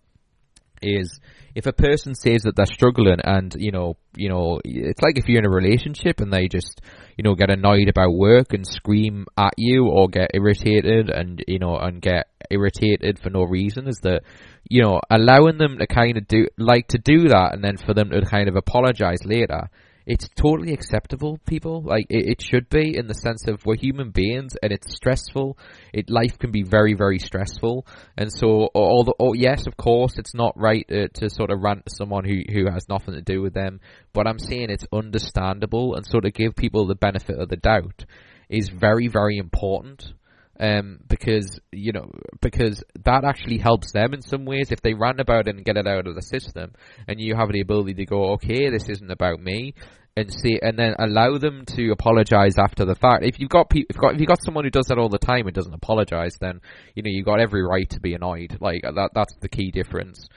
is 0.81 1.19
if 1.55 1.65
a 1.65 1.73
person 1.73 2.13
says 2.13 2.43
that 2.43 2.55
they're 2.55 2.65
struggling, 2.65 3.19
and 3.23 3.55
you 3.57 3.71
know, 3.71 3.97
you 4.15 4.29
know, 4.29 4.59
it's 4.63 5.01
like 5.01 5.17
if 5.17 5.27
you're 5.27 5.39
in 5.39 5.45
a 5.45 5.49
relationship 5.49 6.19
and 6.19 6.31
they 6.31 6.47
just, 6.47 6.81
you 7.17 7.23
know, 7.23 7.35
get 7.35 7.49
annoyed 7.49 7.89
about 7.89 8.13
work 8.13 8.53
and 8.53 8.65
scream 8.65 9.25
at 9.37 9.53
you, 9.57 9.87
or 9.87 10.07
get 10.07 10.31
irritated 10.33 11.09
and 11.09 11.43
you 11.47 11.59
know, 11.59 11.77
and 11.77 12.01
get 12.01 12.27
irritated 12.51 13.19
for 13.19 13.29
no 13.29 13.43
reason, 13.43 13.87
is 13.87 13.99
that 14.03 14.21
you 14.69 14.83
know, 14.83 14.99
allowing 15.09 15.57
them 15.57 15.77
to 15.79 15.87
kind 15.87 16.17
of 16.17 16.27
do 16.27 16.47
like 16.57 16.87
to 16.89 16.97
do 16.97 17.29
that, 17.29 17.53
and 17.53 17.63
then 17.63 17.77
for 17.77 17.93
them 17.93 18.09
to 18.09 18.21
kind 18.21 18.47
of 18.47 18.55
apologize 18.55 19.25
later 19.25 19.69
it's 20.07 20.29
totally 20.29 20.71
acceptable, 20.71 21.37
people. 21.45 21.81
Like 21.83 22.07
it, 22.09 22.29
it, 22.29 22.41
should 22.41 22.69
be 22.69 22.97
in 22.97 23.07
the 23.07 23.13
sense 23.13 23.45
of 23.47 23.65
we're 23.65 23.75
human 23.75 24.11
beings 24.11 24.53
and 24.63 24.71
it's 24.71 24.95
stressful. 24.95 25.57
It 25.93 26.09
life 26.09 26.39
can 26.39 26.51
be 26.51 26.63
very, 26.63 26.93
very 26.93 27.19
stressful, 27.19 27.85
and 28.17 28.31
so 28.31 28.69
although 28.73 29.15
oh, 29.19 29.33
yes, 29.33 29.67
of 29.67 29.75
course, 29.75 30.17
it's 30.17 30.33
not 30.33 30.57
right 30.57 30.87
to, 30.87 31.09
to 31.09 31.29
sort 31.29 31.51
of 31.51 31.59
rant 31.61 31.85
to 31.85 31.95
someone 31.95 32.23
who 32.23 32.41
who 32.49 32.71
has 32.71 32.87
nothing 32.87 33.15
to 33.15 33.21
do 33.21 33.41
with 33.41 33.53
them. 33.53 33.81
But 34.13 34.27
I'm 34.27 34.39
saying 34.39 34.69
it's 34.69 34.87
understandable, 34.93 35.95
and 35.95 36.05
sort 36.05 36.25
of 36.25 36.33
give 36.33 36.55
people 36.55 36.87
the 36.87 36.95
benefit 36.95 37.37
of 37.37 37.49
the 37.49 37.57
doubt 37.57 38.05
is 38.49 38.69
very, 38.69 39.09
very 39.09 39.37
important 39.37 40.13
um, 40.59 40.99
because 41.07 41.59
you 41.71 41.91
know 41.91 42.09
because 42.41 42.83
that 43.05 43.23
actually 43.23 43.57
helps 43.57 43.91
them 43.91 44.13
in 44.13 44.21
some 44.21 44.45
ways 44.45 44.71
if 44.71 44.81
they 44.81 44.93
rant 44.93 45.19
about 45.19 45.47
it 45.47 45.55
and 45.55 45.65
get 45.65 45.77
it 45.77 45.87
out 45.87 46.07
of 46.07 46.15
the 46.15 46.21
system, 46.21 46.73
and 47.07 47.19
you 47.19 47.35
have 47.35 47.51
the 47.51 47.61
ability 47.61 47.93
to 47.95 48.05
go, 48.05 48.31
okay, 48.33 48.69
this 48.69 48.89
isn't 48.89 49.11
about 49.11 49.39
me, 49.39 49.73
and 50.17 50.33
see, 50.33 50.59
and 50.61 50.79
then 50.79 50.95
allow 50.97 51.37
them 51.37 51.63
to 51.75 51.91
apologize 51.91 52.57
after 52.57 52.85
the 52.85 52.95
fact. 52.95 53.23
If 53.23 53.39
you've 53.39 53.51
got, 53.51 53.69
pe- 53.69 53.85
if, 53.87 53.95
you've 53.95 54.01
got 54.01 54.15
if 54.15 54.19
you've 54.19 54.27
got 54.27 54.41
someone 54.41 54.63
who 54.63 54.71
does 54.71 54.87
that 54.87 54.97
all 54.97 55.09
the 55.09 55.19
time 55.19 55.45
and 55.45 55.53
doesn't 55.53 55.73
apologize, 55.73 56.35
then 56.41 56.59
you 56.95 57.03
know 57.03 57.11
you've 57.11 57.25
got 57.25 57.39
every 57.39 57.63
right 57.63 57.89
to 57.91 57.99
be 57.99 58.15
annoyed. 58.15 58.57
Like 58.59 58.81
that, 58.81 59.11
that's 59.13 59.35
the 59.41 59.49
key 59.49 59.69
difference. 59.69 60.27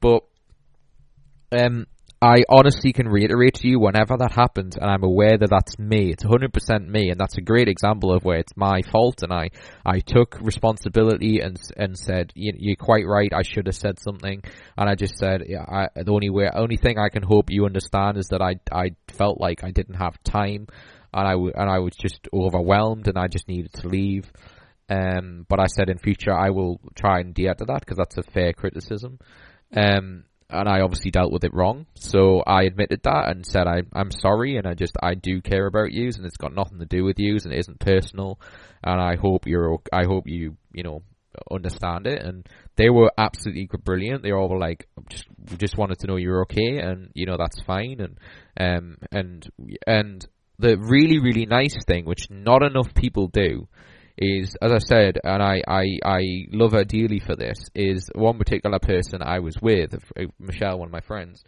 But 0.00 0.22
um, 1.50 1.86
I 2.20 2.42
honestly 2.48 2.92
can 2.92 3.08
reiterate 3.08 3.54
to 3.56 3.68
you 3.68 3.78
whenever 3.78 4.16
that 4.16 4.32
happens, 4.32 4.76
and 4.76 4.90
I'm 4.90 5.02
aware 5.02 5.36
that 5.36 5.50
that's 5.50 5.78
me. 5.78 6.10
It's 6.10 6.24
100% 6.24 6.88
me, 6.88 7.10
and 7.10 7.20
that's 7.20 7.36
a 7.36 7.42
great 7.42 7.68
example 7.68 8.12
of 8.12 8.24
where 8.24 8.38
it's 8.38 8.56
my 8.56 8.80
fault, 8.90 9.22
and 9.22 9.32
I, 9.32 9.50
I 9.84 10.00
took 10.00 10.38
responsibility 10.40 11.40
and 11.40 11.60
and 11.76 11.98
said, 11.98 12.32
"You're 12.34 12.76
quite 12.76 13.06
right. 13.06 13.32
I 13.32 13.42
should 13.42 13.66
have 13.66 13.76
said 13.76 13.98
something." 14.00 14.42
And 14.76 14.88
I 14.88 14.94
just 14.94 15.18
said, 15.18 15.42
yeah, 15.46 15.64
I, 15.68 15.88
"The 16.02 16.12
only 16.12 16.30
way, 16.30 16.48
only 16.54 16.76
thing 16.76 16.98
I 16.98 17.10
can 17.10 17.22
hope 17.22 17.50
you 17.50 17.66
understand 17.66 18.16
is 18.16 18.28
that 18.28 18.40
I, 18.40 18.54
I 18.72 18.92
felt 19.12 19.40
like 19.40 19.62
I 19.62 19.70
didn't 19.70 19.96
have 19.96 20.22
time, 20.24 20.66
and 21.12 21.28
I 21.28 21.34
and 21.34 21.70
I 21.70 21.80
was 21.80 21.94
just 21.94 22.26
overwhelmed, 22.32 23.08
and 23.08 23.18
I 23.18 23.28
just 23.28 23.48
needed 23.48 23.72
to 23.74 23.88
leave." 23.88 24.32
Um, 24.88 25.46
but 25.48 25.60
I 25.60 25.66
said 25.66 25.88
in 25.88 25.98
future 25.98 26.32
I 26.32 26.50
will 26.50 26.80
try 26.94 27.20
and 27.20 27.34
de 27.34 27.44
to 27.44 27.64
that 27.64 27.80
because 27.80 27.96
that's 27.96 28.18
a 28.18 28.22
fair 28.22 28.52
criticism. 28.52 29.18
Um, 29.74 30.24
and 30.50 30.68
I 30.68 30.80
obviously 30.80 31.10
dealt 31.10 31.32
with 31.32 31.44
it 31.44 31.54
wrong. 31.54 31.86
So 31.94 32.42
I 32.46 32.64
admitted 32.64 33.00
that 33.04 33.28
and 33.28 33.46
said 33.46 33.66
I, 33.66 33.82
I'm 33.92 34.10
sorry, 34.10 34.56
and 34.56 34.66
I 34.66 34.74
just 34.74 34.96
I 35.02 35.14
do 35.14 35.40
care 35.40 35.66
about 35.66 35.92
you, 35.92 36.10
and 36.16 36.24
it's 36.24 36.36
got 36.36 36.54
nothing 36.54 36.78
to 36.78 36.86
do 36.86 37.04
with 37.04 37.18
you, 37.18 37.38
and 37.42 37.52
it 37.52 37.58
isn't 37.58 37.80
personal. 37.80 38.38
And 38.82 39.00
I 39.00 39.16
hope 39.16 39.46
you're 39.46 39.78
I 39.92 40.04
hope 40.04 40.24
you 40.26 40.56
you 40.72 40.82
know 40.82 41.02
understand 41.50 42.06
it. 42.06 42.22
And 42.22 42.46
they 42.76 42.90
were 42.90 43.10
absolutely 43.16 43.68
brilliant. 43.84 44.22
They 44.22 44.32
all 44.32 44.48
were 44.48 44.58
like 44.58 44.88
just 45.08 45.26
just 45.58 45.78
wanted 45.78 45.98
to 46.00 46.06
know 46.06 46.16
you're 46.16 46.42
okay, 46.42 46.78
and 46.78 47.10
you 47.14 47.26
know 47.26 47.36
that's 47.38 47.60
fine. 47.62 48.00
And 48.00 48.18
um 48.58 48.98
and 49.10 49.48
and 49.86 50.26
the 50.58 50.76
really 50.78 51.18
really 51.18 51.46
nice 51.46 51.76
thing, 51.86 52.04
which 52.04 52.30
not 52.30 52.62
enough 52.62 52.94
people 52.94 53.28
do, 53.28 53.68
is, 54.16 54.56
as 54.62 54.72
I 54.72 54.78
said, 54.78 55.18
and 55.22 55.42
I, 55.42 55.62
I, 55.66 55.98
I 56.04 56.46
love 56.52 56.72
her 56.72 56.84
dearly 56.84 57.20
for 57.20 57.36
this, 57.36 57.58
is 57.74 58.10
one 58.14 58.38
particular 58.38 58.78
person 58.78 59.22
I 59.22 59.40
was 59.40 59.56
with, 59.60 59.94
Michelle, 60.38 60.78
one 60.78 60.88
of 60.88 60.92
my 60.92 61.00
friends. 61.00 61.42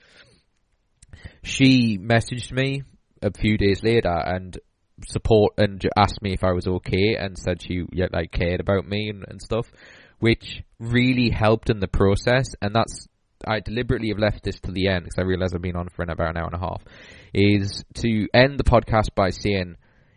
She 1.43 1.99
messaged 1.99 2.53
me 2.53 2.83
a 3.23 3.31
few 3.33 3.57
days 3.57 3.83
later 3.83 4.11
and 4.11 4.59
support 5.07 5.55
and 5.59 5.83
asked 5.97 6.23
me 6.23 6.33
if 6.33 6.45
I 6.45 6.53
was 6.53 6.67
okay 6.67 7.17
and 7.19 7.39
said 7.39 7.63
she 7.63 7.85
yeah, 7.93 8.07
like 8.13 8.33
cared 8.33 8.61
about 8.61 8.87
me 8.87 9.11
and, 9.11 9.25
and 9.29 9.41
stuff, 9.41 9.71
which 10.19 10.63
really 10.79 11.31
helped 11.31 11.71
in 11.71 11.81
the 11.81 11.89
process. 11.89 12.47
And 12.61 12.75
that's 12.75 13.07
I 13.47 13.61
deliberately 13.61 14.09
have 14.09 14.19
left 14.19 14.43
this 14.43 14.59
to 14.61 14.73
the 14.73 14.89
end 14.89 15.05
because 15.05 15.19
I 15.19 15.23
realize 15.23 15.53
I've 15.55 15.63
been 15.63 15.77
on 15.77 15.89
for 15.89 16.03
about 16.03 16.31
an 16.31 16.37
hour 16.37 16.47
and 16.47 16.55
a 16.55 16.59
half. 16.59 16.83
Is 17.35 17.85
to 17.97 18.29
end 18.33 18.59
the 18.59 18.65
podcast 18.65 19.15
by 19.15 19.31
saying, 19.31 19.77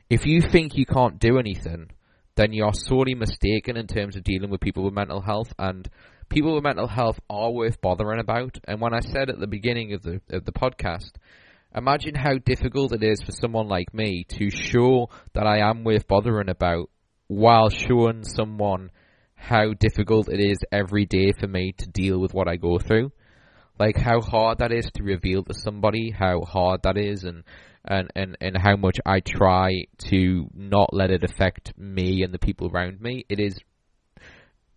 if 0.10 0.26
you 0.26 0.42
think 0.42 0.76
you 0.76 0.86
can't 0.86 1.20
do 1.20 1.38
anything, 1.38 1.92
then 2.40 2.54
you're 2.54 2.72
sorely 2.74 3.16
mistaken 3.16 3.76
in 3.76 3.86
terms 3.86 4.16
of 4.16 4.24
dealing 4.24 4.50
with 4.50 4.62
people 4.62 4.86
with 4.86 4.94
mental 4.94 5.20
health. 5.20 5.52
And 5.60 5.90
people 6.30 6.56
with 6.56 6.64
mental 6.64 6.88
health 6.88 7.20
are 7.30 7.52
worth 7.52 7.82
bothering 7.82 8.22
about. 8.22 8.58
And 8.66 8.80
when 8.80 8.94
I 8.94 9.02
said 9.02 9.30
at 9.30 9.40
the 9.40 9.48
beginning 9.48 9.92
of 9.92 10.04
the 10.04 10.22
of 10.30 10.46
the 10.46 10.54
podcast, 10.54 11.12
imagine 11.76 12.16
how 12.16 12.38
difficult 12.38 12.94
it 12.94 13.04
is 13.04 13.22
for 13.22 13.34
someone 13.34 13.68
like 13.68 13.94
me 13.94 14.26
to 14.30 14.50
show 14.50 15.10
that 15.34 15.46
I 15.46 15.70
am 15.70 15.84
worth 15.84 16.08
bothering 16.08 16.48
about, 16.48 16.90
while 17.28 17.70
showing 17.70 18.24
someone 18.24 18.90
how 19.36 19.74
difficult 19.74 20.30
it 20.30 20.40
is 20.40 20.60
every 20.72 21.06
day 21.06 21.34
for 21.38 21.48
me 21.48 21.74
to 21.78 21.90
deal 21.90 22.20
with 22.20 22.34
what 22.34 22.48
I 22.48 22.56
go 22.56 22.80
through. 22.80 23.12
Like 23.78 23.98
how 23.98 24.22
hard 24.22 24.60
that 24.60 24.72
is 24.72 24.90
to 24.94 25.04
reveal 25.04 25.44
to 25.44 25.54
somebody, 25.54 26.12
how 26.12 26.42
hard 26.42 26.84
that 26.84 26.98
is, 26.98 27.26
and 27.26 27.44
and, 27.86 28.10
and, 28.16 28.38
and 28.42 28.58
how 28.58 28.76
much 28.76 29.00
I 29.06 29.20
try 29.20 29.86
to 30.10 30.50
not 30.54 30.94
let 30.94 31.12
it 31.12 31.24
affect 31.24 31.78
me 31.78 32.24
and 32.24 32.34
the 32.34 32.40
people 32.40 32.70
around 32.74 33.02
me. 33.02 33.26
It 33.30 33.40
is 33.40 33.58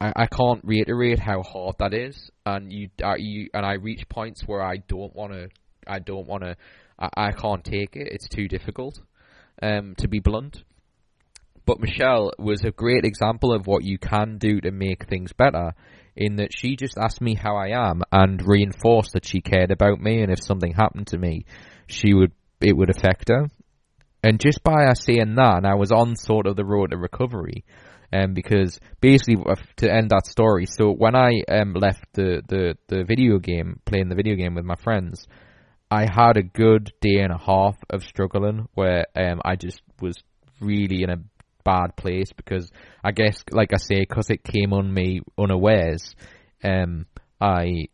I, 0.03 0.13
I 0.17 0.27
can't 0.27 0.61
reiterate 0.65 1.21
how 1.21 1.43
hard 1.43 1.77
that 1.79 1.95
is, 1.95 2.31
and 2.45 2.73
you, 2.73 2.89
uh, 3.03 3.15
you 3.17 3.49
and 3.55 3.65
I 3.65 3.75
reach 3.75 4.09
points 4.09 4.43
where 4.45 4.61
I 4.61 4.79
don't 4.79 5.15
want 5.15 5.33
to, 5.33 5.49
I 5.87 6.01
don't 6.01 6.27
want 6.27 6.43
to, 6.43 6.57
I, 6.99 7.29
I 7.29 7.33
can't 7.33 7.63
take 7.63 7.95
it. 7.95 8.09
It's 8.11 8.29
too 8.29 8.49
difficult, 8.49 8.99
um, 9.63 9.95
to 9.99 10.09
be 10.09 10.19
blunt. 10.19 10.65
But 11.65 11.79
Michelle 11.79 12.33
was 12.37 12.65
a 12.65 12.73
great 12.73 13.05
example 13.05 13.55
of 13.55 13.69
what 13.69 13.85
you 13.85 13.97
can 13.97 14.39
do 14.39 14.61
to 14.63 14.73
make 14.73 15.09
things 15.09 15.33
better. 15.33 15.73
In 16.15 16.37
that 16.37 16.51
she 16.55 16.77
just 16.77 16.99
asked 16.99 17.23
me 17.23 17.35
how 17.35 17.57
I 17.57 17.69
am 17.69 18.03
and 18.11 18.43
reinforced 18.45 19.13
that 19.13 19.25
she 19.25 19.41
cared 19.41 19.71
about 19.71 20.01
me, 20.01 20.21
and 20.21 20.33
if 20.33 20.43
something 20.43 20.73
happened 20.73 21.07
to 21.09 21.19
me, 21.19 21.47
she 21.87 22.13
would 22.13 22.33
it 22.63 22.77
would 22.77 22.91
affect 22.91 23.29
her. 23.29 23.49
And 24.23 24.39
just 24.41 24.63
by 24.63 24.87
us 24.87 25.05
saying 25.05 25.35
that, 25.35 25.65
I 25.65 25.75
was 25.75 25.91
on 25.91 26.15
sort 26.17 26.47
of 26.47 26.57
the 26.57 26.65
road 26.65 26.91
to 26.91 26.97
recovery, 26.97 27.65
um, 28.13 28.35
because 28.35 28.79
basically 29.01 29.37
uh, 29.49 29.57
to 29.79 29.93
end 29.93 30.11
that 30.11 30.27
story. 30.27 30.67
So 30.67 30.93
when 30.93 31.17
I 31.17 31.43
um, 31.51 31.75
left 31.75 32.05
the, 32.13 32.43
the, 32.47 32.77
the 32.89 33.05
video 33.05 33.39
game, 33.39 33.81
playing 33.85 34.09
the 34.09 34.15
video 34.15 34.37
game 34.37 34.55
with 34.55 34.65
my 34.65 34.77
friends, 34.77 35.27
I 35.91 36.03
had 36.03 36.37
a 36.37 36.43
good 36.43 36.93
day 37.01 37.21
and 37.21 37.33
a 37.33 37.39
half 37.39 37.77
of 37.91 38.03
struggling 38.05 38.69
where 38.75 39.07
um, 39.17 39.41
I 39.45 39.57
just 39.57 39.83
was 40.01 40.17
really 40.61 41.03
in 41.03 41.11
a 41.11 41.23
bad 41.65 41.97
place 41.97 42.33
because 42.33 42.71
I 43.05 43.13
guess, 43.13 43.43
like 43.51 43.73
I 43.73 43.79
say, 43.79 44.01
because 44.01 44.31
it 44.31 44.45
came 44.45 44.73
on 44.73 44.93
me 44.93 45.21
unawares, 45.39 46.15
um, 46.65 47.07
I 47.41 47.89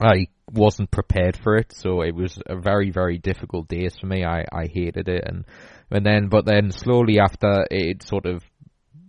I 0.00 0.26
wasn't 0.52 0.90
prepared 0.90 1.36
for 1.36 1.56
it, 1.56 1.72
so 1.72 2.02
it 2.02 2.14
was 2.14 2.38
a 2.46 2.56
very 2.56 2.90
very 2.90 3.18
difficult 3.18 3.68
days 3.68 3.96
for 4.00 4.06
me. 4.06 4.24
I 4.24 4.44
I 4.52 4.66
hated 4.66 5.08
it, 5.08 5.24
and 5.26 5.44
and 5.90 6.04
then 6.04 6.28
but 6.28 6.44
then 6.44 6.70
slowly 6.70 7.18
after 7.18 7.66
it 7.70 8.02
sort 8.02 8.26
of 8.26 8.42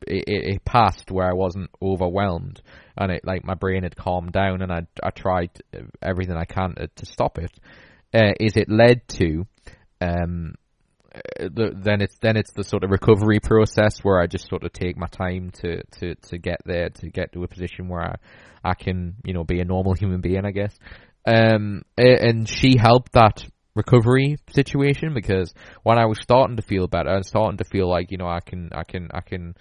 it, 0.08 0.24
it, 0.28 0.66
passed 0.66 1.12
where 1.12 1.28
I 1.28 1.34
wasn't 1.34 1.70
overwhelmed 1.82 2.62
and 2.98 3.12
it 3.12 3.22
like 3.26 3.44
my 3.44 3.56
brain 3.56 3.84
had 3.84 3.96
calmed 3.96 4.32
down 4.32 4.62
and 4.62 4.72
I 4.72 4.82
I 5.02 5.10
tried 5.10 5.50
everything 6.02 6.36
I 6.36 6.46
can 6.46 6.76
to, 6.76 6.88
to 6.88 7.06
stop 7.06 7.38
it. 7.38 7.52
Uh, 8.14 8.34
is 8.40 8.56
it 8.56 8.70
led 8.70 9.08
to 9.08 9.46
um 10.02 10.56
the, 11.40 11.72
then 11.76 12.02
it's 12.02 12.18
then 12.20 12.38
it's 12.38 12.52
the 12.54 12.64
sort 12.64 12.84
of 12.84 12.92
recovery 12.92 13.40
process 13.40 14.00
where 14.00 14.20
I 14.20 14.28
just 14.28 14.48
sort 14.50 14.64
of 14.64 14.74
take 14.74 14.98
my 14.98 15.08
time 15.08 15.52
to, 15.62 15.84
to, 16.00 16.16
to 16.16 16.38
get 16.38 16.62
there 16.66 16.90
to 16.90 17.10
get 17.10 17.34
to 17.34 17.44
a 17.44 17.48
position 17.48 17.88
where 17.88 18.02
I, 18.02 18.16
I 18.64 18.74
can 18.74 19.16
you 19.24 19.34
know 19.34 19.44
be 19.44 19.60
a 19.60 19.66
normal 19.66 19.94
human 19.94 20.22
being 20.22 20.46
I 20.46 20.52
guess. 20.52 20.78
Um 21.26 21.84
and 21.98 22.48
she 22.48 22.78
helped 22.78 23.14
that 23.14 23.46
recovery 23.76 24.38
situation 24.52 25.14
because 25.14 25.54
when 25.84 25.98
I 25.98 26.06
was 26.06 26.20
starting 26.22 26.56
to 26.58 26.62
feel 26.62 26.88
better 26.88 27.10
and 27.10 27.26
starting 27.26 27.58
to 27.58 27.66
feel 27.66 27.90
like 27.90 28.12
you 28.12 28.18
know 28.18 28.28
I 28.28 28.40
can 28.40 28.70
I 28.74 28.84
can 28.84 29.10
I 29.14 29.22
can 29.22 29.56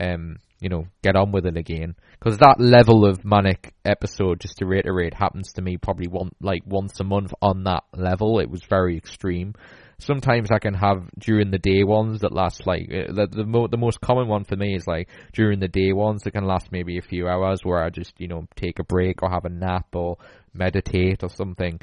um 0.00 0.36
you 0.60 0.68
know 0.68 0.86
get 1.02 1.16
on 1.16 1.32
with 1.32 1.46
it 1.46 1.56
again. 1.56 1.94
Because 2.18 2.38
that 2.38 2.60
level 2.60 3.04
of 3.04 3.24
manic 3.24 3.74
episode 3.84 4.40
just 4.40 4.58
to 4.58 4.66
reiterate 4.66 5.14
happens 5.14 5.52
to 5.54 5.62
me 5.62 5.76
probably 5.76 6.06
one 6.06 6.30
like 6.40 6.62
once 6.66 7.00
a 7.00 7.04
month 7.04 7.32
on 7.42 7.64
that 7.64 7.82
level. 7.94 8.38
It 8.38 8.50
was 8.50 8.62
very 8.68 8.96
extreme 8.96 9.54
sometimes 10.02 10.50
I 10.50 10.58
can 10.58 10.74
have 10.74 11.08
during 11.18 11.50
the 11.50 11.58
day 11.58 11.84
ones 11.84 12.20
that 12.20 12.32
last 12.32 12.66
like 12.66 12.90
uh, 12.92 13.12
the 13.12 13.28
the, 13.30 13.44
mo- 13.44 13.68
the 13.68 13.76
most 13.76 14.00
common 14.00 14.28
one 14.28 14.44
for 14.44 14.56
me 14.56 14.74
is 14.74 14.86
like 14.86 15.08
during 15.32 15.60
the 15.60 15.68
day 15.68 15.92
ones 15.92 16.22
that 16.22 16.32
can 16.32 16.44
last 16.44 16.72
maybe 16.72 16.98
a 16.98 17.02
few 17.02 17.28
hours 17.28 17.60
where 17.62 17.82
I 17.82 17.90
just 17.90 18.12
you 18.18 18.28
know 18.28 18.46
take 18.56 18.78
a 18.78 18.84
break 18.84 19.22
or 19.22 19.30
have 19.30 19.44
a 19.44 19.48
nap 19.48 19.86
or 19.94 20.18
meditate 20.52 21.22
or 21.22 21.30
something. 21.30 21.80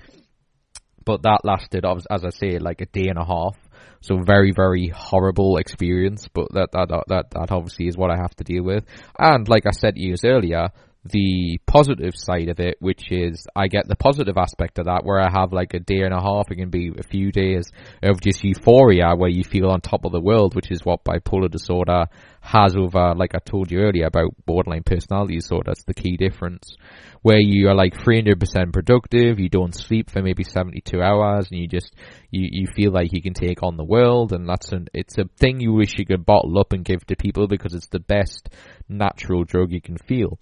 But 1.05 1.23
that 1.23 1.39
lasted, 1.43 1.85
as 1.85 2.23
I 2.23 2.29
say, 2.29 2.59
like 2.59 2.81
a 2.81 2.85
day 2.85 3.07
and 3.07 3.17
a 3.17 3.25
half. 3.25 3.57
So 4.01 4.21
very, 4.21 4.51
very 4.55 4.91
horrible 4.95 5.57
experience. 5.57 6.27
But 6.31 6.53
that 6.53 6.69
that 6.73 6.89
that 7.07 7.31
that 7.31 7.51
obviously 7.51 7.87
is 7.87 7.97
what 7.97 8.11
I 8.11 8.17
have 8.17 8.35
to 8.35 8.43
deal 8.43 8.63
with. 8.63 8.83
And 9.17 9.47
like 9.47 9.65
I 9.65 9.71
said 9.71 9.97
years 9.97 10.21
earlier, 10.23 10.69
the 11.05 11.59
positive 11.65 12.13
side 12.15 12.49
of 12.49 12.59
it, 12.59 12.75
which 12.79 13.09
is 13.11 13.47
I 13.55 13.67
get 13.67 13.87
the 13.87 13.95
positive 13.95 14.37
aspect 14.37 14.79
of 14.79 14.85
that 14.85 15.05
where 15.05 15.21
I 15.21 15.29
have 15.31 15.53
like 15.53 15.73
a 15.73 15.79
day 15.79 16.01
and 16.01 16.13
a 16.13 16.21
half, 16.21 16.51
it 16.51 16.55
can 16.55 16.69
be 16.69 16.91
a 16.97 17.03
few 17.03 17.31
days 17.31 17.71
of 18.03 18.19
just 18.19 18.43
euphoria 18.43 19.15
where 19.15 19.29
you 19.29 19.45
feel 19.45 19.69
on 19.69 19.79
top 19.79 20.03
of 20.03 20.11
the 20.11 20.19
world, 20.19 20.55
which 20.55 20.71
is 20.71 20.83
what 20.83 21.05
bipolar 21.05 21.49
disorder 21.49 22.07
has 22.41 22.75
over, 22.75 23.13
like 23.15 23.33
I 23.33 23.39
told 23.39 23.71
you 23.71 23.79
earlier 23.79 24.07
about 24.07 24.35
borderline 24.45 24.83
personality 24.83 25.35
disorder. 25.35 25.71
That's 25.71 25.85
the 25.85 25.93
key 25.93 26.17
difference. 26.17 26.75
Where 27.21 27.39
you 27.39 27.69
are 27.69 27.75
like 27.75 27.95
300% 27.95 28.73
productive, 28.73 29.39
you 29.39 29.49
don't 29.49 29.75
sleep 29.75 30.09
for 30.09 30.21
maybe 30.21 30.43
72 30.43 31.01
hours 31.01 31.47
and 31.49 31.59
you 31.59 31.67
just, 31.67 31.93
you, 32.29 32.47
you 32.51 32.67
feel 32.75 32.91
like 32.91 33.13
you 33.13 33.21
can 33.21 33.33
take 33.33 33.63
on 33.63 33.77
the 33.77 33.85
world 33.85 34.33
and 34.33 34.47
that's 34.47 34.71
an, 34.73 34.87
it's 34.93 35.17
a 35.17 35.29
thing 35.37 35.61
you 35.61 35.73
wish 35.73 35.97
you 35.97 36.05
could 36.05 36.25
bottle 36.25 36.57
up 36.59 36.73
and 36.73 36.83
give 36.83 37.05
to 37.07 37.15
people 37.15 37.47
because 37.47 37.73
it's 37.73 37.87
the 37.87 37.99
best 37.99 38.49
natural 38.89 39.43
drug 39.43 39.71
you 39.71 39.81
can 39.81 39.97
feel 39.97 40.39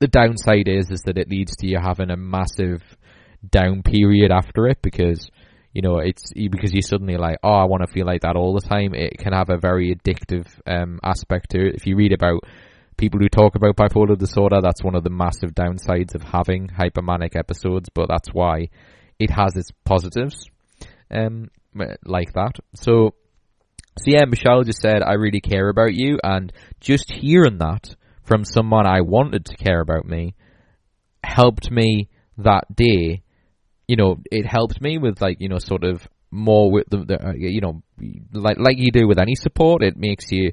the 0.00 0.08
downside 0.08 0.68
is 0.68 0.90
is 0.90 1.02
that 1.02 1.18
it 1.18 1.30
leads 1.30 1.56
to 1.56 1.66
you 1.66 1.78
having 1.78 2.10
a 2.10 2.16
massive 2.16 2.82
down 3.48 3.82
period 3.82 4.30
after 4.30 4.66
it 4.66 4.80
because 4.82 5.30
you 5.72 5.82
know 5.82 5.98
it's 5.98 6.32
because 6.32 6.72
you're 6.72 6.82
suddenly 6.82 7.16
like 7.16 7.38
oh 7.42 7.52
I 7.54 7.64
want 7.64 7.82
to 7.86 7.92
feel 7.92 8.06
like 8.06 8.22
that 8.22 8.36
all 8.36 8.54
the 8.54 8.66
time. 8.66 8.94
It 8.94 9.18
can 9.18 9.32
have 9.32 9.50
a 9.50 9.58
very 9.58 9.94
addictive 9.94 10.46
um, 10.66 11.00
aspect 11.02 11.50
to 11.50 11.68
it. 11.68 11.74
If 11.74 11.86
you 11.86 11.96
read 11.96 12.12
about 12.12 12.44
people 12.96 13.20
who 13.20 13.28
talk 13.28 13.56
about 13.56 13.76
bipolar 13.76 14.16
disorder 14.16 14.60
that's 14.62 14.84
one 14.84 14.94
of 14.94 15.02
the 15.02 15.10
massive 15.10 15.50
downsides 15.50 16.14
of 16.14 16.22
having 16.22 16.68
hypermanic 16.68 17.34
episodes 17.34 17.88
but 17.92 18.06
that's 18.08 18.28
why 18.28 18.68
it 19.18 19.30
has 19.30 19.56
its 19.56 19.72
positives 19.84 20.48
um 21.10 21.50
like 22.04 22.32
that. 22.34 22.52
So 22.74 23.14
so 23.98 24.04
yeah 24.06 24.24
Michelle 24.26 24.62
just 24.62 24.80
said 24.80 25.02
I 25.02 25.14
really 25.14 25.40
care 25.40 25.68
about 25.68 25.94
you 25.94 26.18
and 26.22 26.52
just 26.80 27.10
hearing 27.10 27.58
that 27.58 27.96
from 28.24 28.44
someone 28.44 28.86
I 28.86 29.00
wanted 29.02 29.46
to 29.46 29.56
care 29.56 29.80
about 29.80 30.06
me 30.06 30.34
helped 31.22 31.70
me 31.70 32.08
that 32.38 32.64
day. 32.74 33.22
You 33.86 33.96
know, 33.96 34.16
it 34.30 34.46
helped 34.46 34.80
me 34.80 34.98
with 34.98 35.20
like 35.20 35.40
you 35.40 35.48
know 35.48 35.58
sort 35.58 35.84
of 35.84 36.06
more 36.30 36.70
with 36.70 36.88
the, 36.90 37.04
the 37.04 37.28
uh, 37.28 37.32
you 37.34 37.60
know 37.60 37.82
like 38.32 38.58
like 38.58 38.78
you 38.78 38.90
do 38.90 39.06
with 39.06 39.18
any 39.18 39.34
support. 39.34 39.82
It 39.82 39.96
makes 39.96 40.30
you 40.32 40.52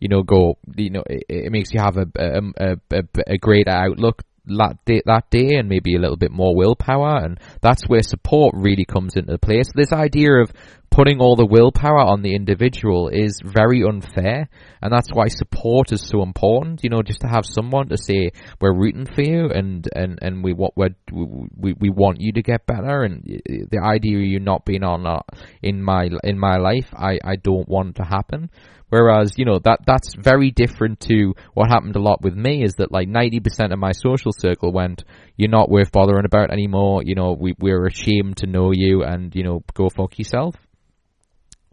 you 0.00 0.08
know 0.08 0.22
go 0.22 0.58
you 0.76 0.90
know 0.90 1.04
it, 1.08 1.24
it 1.28 1.52
makes 1.52 1.72
you 1.72 1.80
have 1.80 1.96
a 1.96 2.06
a, 2.16 2.76
a, 2.90 3.02
a 3.26 3.38
greater 3.38 3.70
outlook 3.70 4.22
that 4.46 4.84
day, 4.84 5.00
that 5.06 5.30
day 5.30 5.54
and 5.54 5.68
maybe 5.68 5.94
a 5.94 6.00
little 6.00 6.16
bit 6.16 6.32
more 6.32 6.56
willpower 6.56 7.24
and 7.24 7.38
that's 7.60 7.88
where 7.88 8.02
support 8.02 8.52
really 8.56 8.84
comes 8.84 9.14
into 9.14 9.38
place. 9.38 9.66
This 9.72 9.92
idea 9.92 10.32
of 10.42 10.52
putting 10.92 11.20
all 11.20 11.36
the 11.36 11.46
willpower 11.46 11.98
on 11.98 12.20
the 12.20 12.34
individual 12.34 13.08
is 13.08 13.40
very 13.42 13.82
unfair, 13.82 14.48
and 14.80 14.92
that's 14.92 15.08
why 15.12 15.26
support 15.28 15.90
is 15.90 16.06
so 16.06 16.22
important. 16.22 16.84
You 16.84 16.90
know, 16.90 17.02
just 17.02 17.22
to 17.22 17.26
have 17.26 17.44
someone 17.46 17.88
to 17.88 17.96
say 17.96 18.30
we're 18.60 18.74
rooting 18.74 19.06
for 19.06 19.22
you, 19.22 19.48
and 19.48 19.88
and 19.94 20.18
and 20.22 20.44
we 20.44 20.52
want 20.52 20.74
we 20.76 21.74
we 21.80 21.90
want 21.90 22.20
you 22.20 22.32
to 22.34 22.42
get 22.42 22.66
better, 22.66 23.02
and 23.02 23.24
the 23.24 23.80
idea 23.82 24.18
of 24.18 24.24
you 24.24 24.38
not 24.38 24.64
being 24.64 24.84
on 24.84 25.06
uh, 25.06 25.20
in 25.62 25.82
my 25.82 26.08
in 26.22 26.38
my 26.38 26.58
life, 26.58 26.92
I 26.94 27.18
I 27.24 27.36
don't 27.42 27.68
want 27.68 27.96
to 27.96 28.04
happen. 28.04 28.50
Whereas, 28.90 29.38
you 29.38 29.46
know, 29.46 29.58
that 29.64 29.80
that's 29.86 30.14
very 30.14 30.50
different 30.50 31.00
to 31.08 31.32
what 31.54 31.70
happened 31.70 31.96
a 31.96 31.98
lot 31.98 32.20
with 32.20 32.34
me 32.34 32.62
is 32.62 32.74
that 32.74 32.92
like 32.92 33.08
90% 33.08 33.72
of 33.72 33.78
my 33.78 33.92
social 33.92 34.32
circle 34.32 34.70
went, 34.70 35.04
you're 35.38 35.48
not 35.48 35.70
worth 35.70 35.90
bothering 35.92 36.26
about 36.26 36.50
anymore, 36.50 37.00
you 37.02 37.14
know, 37.14 37.32
we, 37.32 37.54
we're 37.58 37.86
ashamed 37.86 38.36
to 38.36 38.46
know 38.46 38.70
you 38.70 39.02
and, 39.02 39.34
you 39.34 39.44
know, 39.44 39.64
go 39.72 39.88
fuck 39.88 40.18
yourself. 40.18 40.56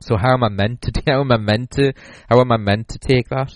So 0.01 0.17
how 0.17 0.34
am 0.34 0.43
I 0.43 0.49
meant 0.49 0.81
to? 0.84 0.91
How 1.07 1.21
am 1.21 1.31
I 1.31 1.38
meant 1.38 1.71
to? 1.71 1.93
How 2.30 2.39
am 2.39 2.51
I 2.51 2.57
meant 2.57 2.89
to 2.89 2.99
take 2.99 3.30
that? 3.30 3.51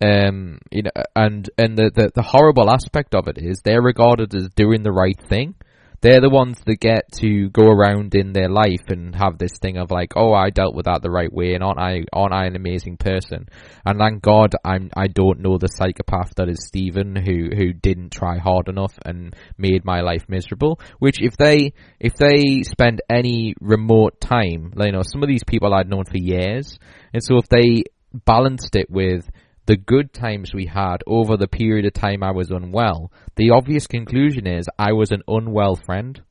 Um, 0.00 0.58
you 0.70 0.82
know, 0.82 0.90
and 1.14 1.48
and 1.56 1.76
the, 1.76 1.90
the 1.94 2.10
the 2.14 2.22
horrible 2.22 2.70
aspect 2.70 3.14
of 3.14 3.28
it 3.28 3.38
is 3.38 3.62
they're 3.62 3.82
regarded 3.82 4.34
as 4.34 4.48
doing 4.50 4.82
the 4.82 4.92
right 4.92 5.18
thing, 5.18 5.54
they're 6.00 6.20
the 6.20 6.30
ones 6.30 6.58
that 6.66 6.80
get 6.80 7.10
to 7.20 7.48
go 7.50 7.64
around 7.64 8.14
in 8.14 8.32
their 8.32 8.48
life 8.48 8.88
and 8.88 9.14
have 9.14 9.38
this 9.38 9.58
thing 9.58 9.76
of 9.76 9.90
like, 9.90 10.12
oh, 10.16 10.32
I 10.32 10.50
dealt 10.50 10.74
with 10.74 10.86
that 10.86 11.02
the 11.02 11.10
right 11.10 11.32
way, 11.32 11.54
and 11.54 11.62
aren't 11.62 11.78
I, 11.78 12.04
aren't 12.12 12.34
I 12.34 12.46
an 12.46 12.56
amazing 12.56 12.96
person? 12.96 13.48
And 13.84 13.98
thank 13.98 14.22
God, 14.22 14.54
I'm, 14.64 14.90
I 14.96 15.08
don't 15.08 15.40
know 15.40 15.58
the 15.58 15.68
psychopath 15.68 16.34
that 16.36 16.48
is 16.48 16.66
Stephen, 16.66 17.16
who, 17.16 17.50
who 17.56 17.72
didn't 17.72 18.10
try 18.10 18.38
hard 18.38 18.68
enough 18.68 18.98
and 19.04 19.34
made 19.58 19.84
my 19.84 20.00
life 20.00 20.24
miserable. 20.28 20.80
Which, 20.98 21.20
if 21.20 21.36
they, 21.36 21.72
if 21.98 22.14
they 22.14 22.62
spend 22.62 23.00
any 23.10 23.54
remote 23.60 24.20
time, 24.20 24.72
you 24.78 24.92
know, 24.92 25.02
some 25.02 25.22
of 25.22 25.28
these 25.28 25.44
people 25.44 25.74
I'd 25.74 25.88
known 25.88 26.04
for 26.04 26.18
years, 26.18 26.78
and 27.12 27.22
so 27.22 27.38
if 27.38 27.48
they 27.48 27.84
balanced 28.24 28.76
it 28.76 28.90
with 28.90 29.28
the 29.66 29.76
good 29.76 30.12
times 30.12 30.54
we 30.54 30.66
had 30.66 30.98
over 31.06 31.36
the 31.36 31.48
period 31.48 31.86
of 31.86 31.92
time 31.92 32.22
I 32.22 32.30
was 32.30 32.50
unwell, 32.50 33.12
the 33.34 33.50
obvious 33.50 33.86
conclusion 33.86 34.46
is 34.46 34.66
I 34.78 34.92
was 34.92 35.10
an 35.10 35.22
unwell 35.28 35.76
friend. 35.76 36.22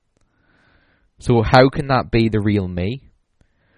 So 1.19 1.43
how 1.43 1.69
can 1.69 1.87
that 1.87 2.11
be 2.11 2.29
the 2.29 2.41
real 2.41 2.67
me? 2.67 3.09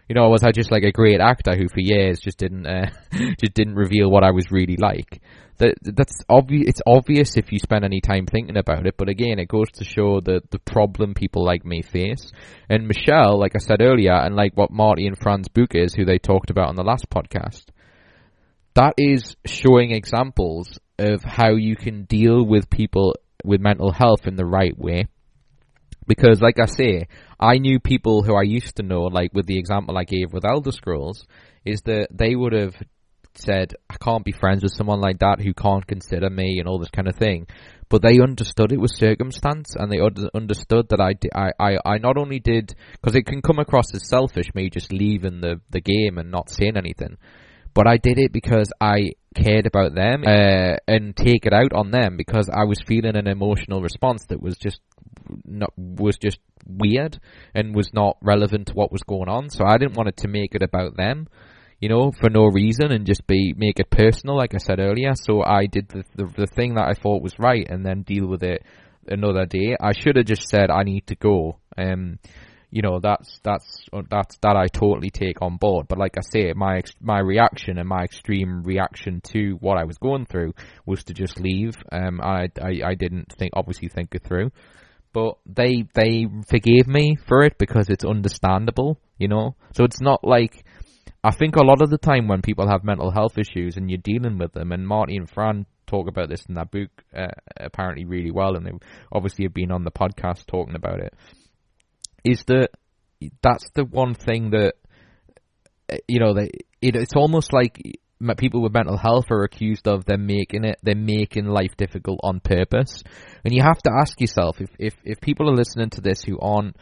You 0.08 0.16
know, 0.16 0.30
was 0.30 0.44
I 0.44 0.52
just 0.52 0.72
like 0.72 0.84
a 0.84 0.92
great 0.92 1.20
actor 1.20 1.56
who 1.56 1.68
for 1.68 1.82
years 1.82 2.20
just 2.20 2.38
didn't 2.38 2.66
uh, 2.66 2.90
just 3.40 3.54
didn't 3.54 3.76
reveal 3.76 4.10
what 4.10 4.24
I 4.24 4.32
was 4.32 4.52
really 4.52 4.78
like? 4.78 5.22
That 5.58 5.76
that's 5.82 6.24
obvious. 6.30 6.66
It's 6.68 6.82
obvious 6.88 7.36
if 7.36 7.52
you 7.52 7.60
spend 7.60 7.84
any 7.84 8.00
time 8.00 8.26
thinking 8.26 8.58
about 8.58 8.88
it. 8.88 8.96
But 8.96 9.10
again, 9.10 9.38
it 9.38 9.50
goes 9.50 9.70
to 9.76 9.84
show 9.84 10.22
the 10.22 10.42
the 10.50 10.60
problem 10.60 11.14
people 11.14 11.44
like 11.44 11.66
me 11.66 11.82
face. 11.82 12.32
And 12.70 12.88
Michelle, 12.88 13.38
like 13.38 13.56
I 13.56 13.60
said 13.60 13.82
earlier, 13.82 14.14
and 14.14 14.36
like 14.36 14.54
what 14.56 14.72
Marty 14.72 15.08
and 15.08 15.18
Fran's 15.18 15.50
Book 15.50 15.76
is, 15.76 15.94
who 15.94 16.06
they 16.06 16.20
talked 16.20 16.52
about 16.52 16.70
on 16.70 16.76
the 16.76 16.84
last 16.84 17.10
podcast, 17.10 17.66
that 18.78 18.94
is 18.96 19.36
showing 19.44 19.90
examples 19.90 20.80
of 21.00 21.24
how 21.24 21.56
you 21.56 21.76
can 21.76 22.04
deal 22.04 22.46
with 22.46 22.70
people 22.70 23.16
with 23.44 23.60
mental 23.60 23.92
health 23.92 24.28
in 24.28 24.36
the 24.36 24.46
right 24.46 24.78
way. 24.78 25.08
Because, 26.06 26.42
like 26.42 26.60
I 26.60 26.68
say, 26.68 27.08
I 27.40 27.58
knew 27.58 27.80
people 27.80 28.22
who 28.22 28.36
I 28.36 28.44
used 28.44 28.76
to 28.76 28.84
know, 28.84 29.02
like 29.06 29.34
with 29.34 29.48
the 29.48 29.58
example 29.58 29.98
I 29.98 30.04
gave 30.04 30.32
with 30.32 30.46
Elder 30.46 30.72
Scrolls, 30.72 31.26
is 31.66 31.82
that 31.82 32.10
they 32.12 32.36
would 32.36 32.54
have 32.54 32.76
said, 33.34 33.74
I 33.90 33.96
can't 33.98 34.24
be 34.24 34.32
friends 34.32 34.62
with 34.62 34.74
someone 34.74 35.02
like 35.02 35.20
that 35.20 35.42
who 35.42 35.56
can't 35.56 35.86
consider 35.86 36.30
me 36.30 36.60
and 36.60 36.68
all 36.68 36.78
this 36.78 36.92
kind 36.92 37.08
of 37.08 37.16
thing. 37.16 37.48
But 37.90 38.04
they 38.04 38.20
understood 38.22 38.72
it 38.72 38.80
was 38.80 38.96
circumstance 38.96 39.76
and 39.76 39.92
they 39.92 40.00
understood 40.36 40.90
that 40.90 41.02
I, 41.02 41.16
I, 41.60 41.78
I, 41.84 41.98
not 41.98 42.18
only 42.18 42.40
did, 42.40 42.76
because 42.92 43.16
it 43.16 43.26
can 43.26 43.42
come 43.42 43.58
across 43.58 43.92
as 43.96 44.08
selfish, 44.08 44.54
me 44.54 44.70
just 44.70 44.94
leaving 44.94 45.42
the, 45.42 45.62
the 45.72 45.82
game 45.82 46.20
and 46.20 46.30
not 46.30 46.52
saying 46.52 46.78
anything. 46.78 47.18
But 47.78 47.86
I 47.86 47.98
did 47.98 48.18
it 48.18 48.32
because 48.32 48.72
I 48.82 49.12
cared 49.36 49.68
about 49.68 49.94
them 49.94 50.24
uh, 50.26 50.78
and 50.88 51.16
take 51.16 51.46
it 51.46 51.54
out 51.54 51.74
on 51.74 51.92
them 51.92 52.18
because 52.18 52.50
I 52.52 52.64
was 52.64 52.80
feeling 52.88 53.16
an 53.16 53.28
emotional 53.28 53.84
response 53.84 54.26
that 54.30 54.42
was 54.42 54.58
just 54.58 54.82
not 55.46 55.72
was 55.78 56.18
just 56.18 56.40
weird 56.66 57.20
and 57.54 57.76
was 57.76 57.94
not 57.94 58.18
relevant 58.20 58.70
to 58.70 58.74
what 58.74 58.92
was 58.92 59.04
going 59.04 59.30
on. 59.30 59.52
So 59.52 59.64
I 59.64 59.78
didn't 59.78 59.96
want 59.96 60.10
it 60.10 60.18
to 60.18 60.28
make 60.28 60.56
it 60.56 60.64
about 60.64 60.98
them 60.98 61.28
you 61.80 61.90
know, 61.90 62.12
for 62.12 62.32
no 62.32 62.46
reason 62.46 62.92
and 62.92 63.06
just 63.06 63.28
be 63.28 63.54
make 63.56 63.80
it 63.80 63.92
personal, 63.92 64.36
like 64.36 64.56
I 64.56 64.58
said 64.58 64.80
earlier. 64.80 65.12
So 65.14 65.44
I 65.44 65.68
did 65.68 65.88
the, 65.90 66.04
the 66.16 66.26
the, 66.36 66.48
thing 66.48 66.74
that 66.74 66.88
I 66.88 66.94
thought 66.94 67.22
was 67.22 67.38
right, 67.38 67.68
and 67.70 67.86
then 67.86 68.02
deal 68.02 68.26
with 68.26 68.42
it 68.42 68.64
another 69.08 69.46
day. 69.46 69.76
I 69.80 69.92
should 69.94 70.16
have 70.16 70.26
just 70.26 70.50
said 70.50 70.72
I 70.72 70.82
need 70.82 71.06
to 71.08 71.16
go. 71.16 71.60
Um, 71.78 72.18
you 72.70 72.82
know, 72.82 73.00
that's 73.00 73.40
that's 73.44 73.86
that's 74.10 74.38
that 74.42 74.58
I 74.58 74.68
totally 74.68 75.10
take 75.10 75.42
on 75.42 75.58
board. 75.58 75.88
But 75.88 76.00
like 76.00 76.18
I 76.18 76.22
say, 76.22 76.52
my 76.54 76.82
my 77.02 77.20
reaction 77.20 77.78
and 77.78 77.88
my 77.88 78.04
extreme 78.04 78.64
reaction 78.64 79.22
to 79.32 79.58
what 79.62 79.78
I 79.78 79.86
was 79.86 79.98
going 79.98 80.26
through 80.26 80.54
was 80.86 81.04
to 81.06 81.14
just 81.14 81.40
leave. 81.40 81.76
Um, 81.92 82.20
I 82.22 82.50
I, 82.62 82.82
I 82.86 82.96
didn't 82.96 83.34
think 83.38 83.54
obviously 83.56 83.88
think 83.88 84.14
it 84.16 84.24
through. 84.24 84.52
But 85.14 85.36
they 85.46 85.86
they 85.96 86.28
forgave 86.50 86.88
me 86.88 87.16
for 87.28 87.44
it 87.44 87.58
because 87.58 87.90
it's 87.90 88.06
understandable, 88.06 89.00
you 89.18 89.30
know. 89.30 89.56
So 89.74 89.86
it's 89.86 90.02
not 90.02 90.24
like 90.24 90.66
I 91.24 91.32
think 91.32 91.56
a 91.56 91.66
lot 91.66 91.82
of 91.82 91.90
the 91.90 91.98
time 91.98 92.28
when 92.28 92.42
people 92.42 92.68
have 92.70 92.84
mental 92.84 93.12
health 93.12 93.38
issues 93.38 93.78
and 93.78 93.90
you're 93.90 93.98
dealing 94.04 94.38
with 94.38 94.52
them, 94.52 94.74
and 94.74 94.88
Marty 94.88 95.16
and 95.16 95.30
Fran 95.30 95.66
talk 95.88 96.08
about 96.10 96.30
this 96.30 96.46
in 96.48 96.56
that 96.56 96.70
book 96.70 96.90
uh, 97.16 97.28
apparently 97.56 98.06
really 98.06 98.32
well, 98.32 98.56
and 98.56 98.66
they 98.66 98.72
obviously 99.12 99.46
have 99.46 99.54
been 99.54 99.72
on 99.72 99.86
the 99.86 99.92
podcast 99.92 100.46
talking 100.46 100.76
about 100.76 101.00
it, 101.00 101.14
is 102.32 102.44
that 102.46 102.70
that's 103.42 103.70
the 103.74 103.86
one 103.86 104.14
thing 104.14 104.52
that 104.52 104.74
uh, 105.92 105.98
you 106.08 106.20
know 106.20 106.36
it, 106.38 106.66
it's 106.82 107.16
almost 107.16 107.54
like 107.54 107.82
people 108.38 108.62
with 108.62 108.74
mental 108.74 108.98
health 108.98 109.26
are 109.32 109.44
accused 109.44 109.88
of 109.88 110.06
them 110.06 110.26
making 110.26 110.64
it 110.64 110.78
they're 110.84 110.96
making 110.96 111.46
life 111.46 111.76
difficult 111.78 112.20
on 112.24 112.40
purpose 112.40 113.04
and 113.46 113.54
you 113.54 113.62
have 113.62 113.78
to 113.78 113.92
ask 114.02 114.20
yourself 114.20 114.60
if 114.60 114.70
if 114.80 114.96
if 115.04 115.20
people 115.22 115.50
are 115.50 115.56
listening 115.56 115.90
to 115.90 116.02
this 116.02 116.22
who 116.24 116.38
aren't 116.40 116.76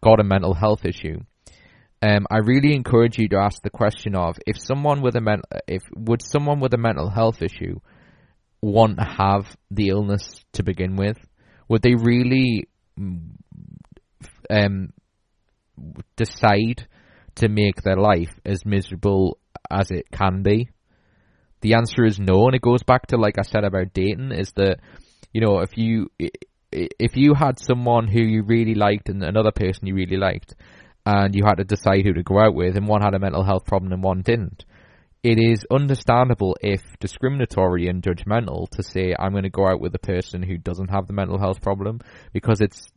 got 0.00 0.20
a 0.20 0.24
mental 0.24 0.54
health 0.54 0.84
issue 0.84 1.18
um, 2.02 2.26
I 2.30 2.38
really 2.38 2.74
encourage 2.74 3.18
you 3.18 3.28
to 3.28 3.36
ask 3.36 3.62
the 3.62 3.70
question 3.70 4.14
of 4.14 4.38
if 4.46 4.58
someone 4.58 5.02
with 5.02 5.16
a 5.16 5.20
mental 5.20 5.44
if 5.68 5.82
would 5.94 6.22
someone 6.22 6.60
with 6.60 6.72
a 6.72 6.78
mental 6.78 7.10
health 7.10 7.42
issue 7.42 7.78
want 8.62 8.98
to 8.98 9.04
have 9.04 9.54
the 9.70 9.88
illness 9.88 10.42
to 10.52 10.62
begin 10.62 10.96
with? 10.96 11.18
Would 11.68 11.82
they 11.82 11.94
really 11.94 12.68
um, 14.50 14.92
decide 16.16 16.86
to 17.36 17.48
make 17.48 17.82
their 17.82 17.96
life 17.96 18.32
as 18.44 18.66
miserable 18.66 19.38
as 19.70 19.90
it 19.90 20.10
can 20.10 20.42
be? 20.42 20.68
The 21.62 21.74
answer 21.74 22.04
is 22.04 22.18
no, 22.18 22.46
and 22.46 22.54
it 22.54 22.62
goes 22.62 22.82
back 22.82 23.06
to 23.08 23.16
like 23.16 23.38
I 23.38 23.42
said 23.42 23.64
about 23.64 23.92
dating: 23.92 24.32
is 24.32 24.52
that 24.52 24.78
you 25.32 25.40
know 25.40 25.60
if 25.60 25.76
you 25.76 26.08
if 26.72 27.16
you 27.16 27.34
had 27.34 27.58
someone 27.58 28.08
who 28.08 28.22
you 28.22 28.42
really 28.42 28.74
liked 28.74 29.08
and 29.08 29.22
another 29.22 29.50
person 29.52 29.86
you 29.86 29.94
really 29.94 30.16
liked 30.16 30.54
and 31.04 31.34
you 31.34 31.44
had 31.44 31.56
to 31.56 31.64
decide 31.64 32.04
who 32.04 32.12
to 32.12 32.22
go 32.22 32.38
out 32.38 32.54
with, 32.54 32.76
and 32.76 32.86
one 32.86 33.02
had 33.02 33.14
a 33.14 33.18
mental 33.18 33.42
health 33.42 33.64
problem 33.64 33.92
and 33.92 34.02
one 34.02 34.22
didn't. 34.22 34.64
It 35.22 35.38
is 35.38 35.66
understandable 35.70 36.56
if 36.62 36.82
discriminatory 36.98 37.88
and 37.88 38.02
judgmental 38.02 38.68
to 38.70 38.82
say 38.82 39.14
I'm 39.18 39.32
going 39.32 39.42
to 39.42 39.50
go 39.50 39.66
out 39.66 39.80
with 39.80 39.94
a 39.94 39.98
person 39.98 40.42
who 40.42 40.56
doesn't 40.56 40.88
have 40.88 41.06
the 41.06 41.12
mental 41.12 41.38
health 41.38 41.60
problem 41.60 42.00
because 42.32 42.60
it's 42.62 42.88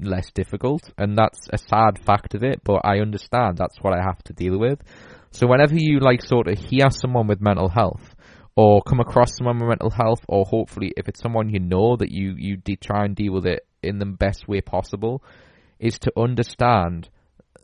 less 0.00 0.30
difficult, 0.30 0.82
and 0.98 1.16
that's 1.16 1.48
a 1.52 1.58
sad 1.58 1.98
fact 2.04 2.34
of 2.34 2.42
it. 2.42 2.62
But 2.64 2.80
I 2.84 3.00
understand 3.00 3.56
that's 3.56 3.78
what 3.80 3.94
I 3.94 4.02
have 4.02 4.22
to 4.24 4.32
deal 4.32 4.58
with. 4.58 4.82
So 5.32 5.46
whenever 5.46 5.74
you 5.76 6.00
like 6.00 6.22
sort 6.22 6.48
of 6.48 6.58
hear 6.58 6.90
someone 6.90 7.26
with 7.26 7.40
mental 7.40 7.68
health, 7.68 8.14
or 8.56 8.82
come 8.82 9.00
across 9.00 9.36
someone 9.36 9.58
with 9.58 9.68
mental 9.68 9.90
health, 9.90 10.20
or 10.28 10.44
hopefully 10.44 10.92
if 10.96 11.08
it's 11.08 11.20
someone 11.20 11.50
you 11.50 11.60
know 11.60 11.96
that 11.96 12.10
you 12.10 12.34
you 12.36 12.56
de- 12.56 12.76
try 12.76 13.04
and 13.04 13.14
deal 13.14 13.32
with 13.32 13.46
it 13.46 13.66
in 13.82 13.98
the 13.98 14.06
best 14.06 14.48
way 14.48 14.60
possible, 14.60 15.22
is 15.78 15.98
to 16.00 16.12
understand 16.16 17.08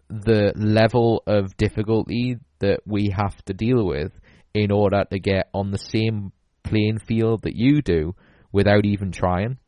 the 0.09 0.53
level 0.55 1.23
of 1.27 1.57
difficulty 1.57 2.39
that 2.61 2.81
we 2.87 3.13
have 3.15 3.37
to 3.45 3.53
deal 3.53 3.85
with 3.85 4.13
in 4.55 4.71
order 4.71 5.05
to 5.11 5.19
get 5.19 5.49
on 5.53 5.71
the 5.71 5.79
same 5.79 6.33
playing 6.63 6.99
field 6.99 7.43
that 7.43 7.57
you 7.57 7.83
do 7.83 8.15
without 8.53 8.87
even 8.87 9.13
trying. 9.13 9.59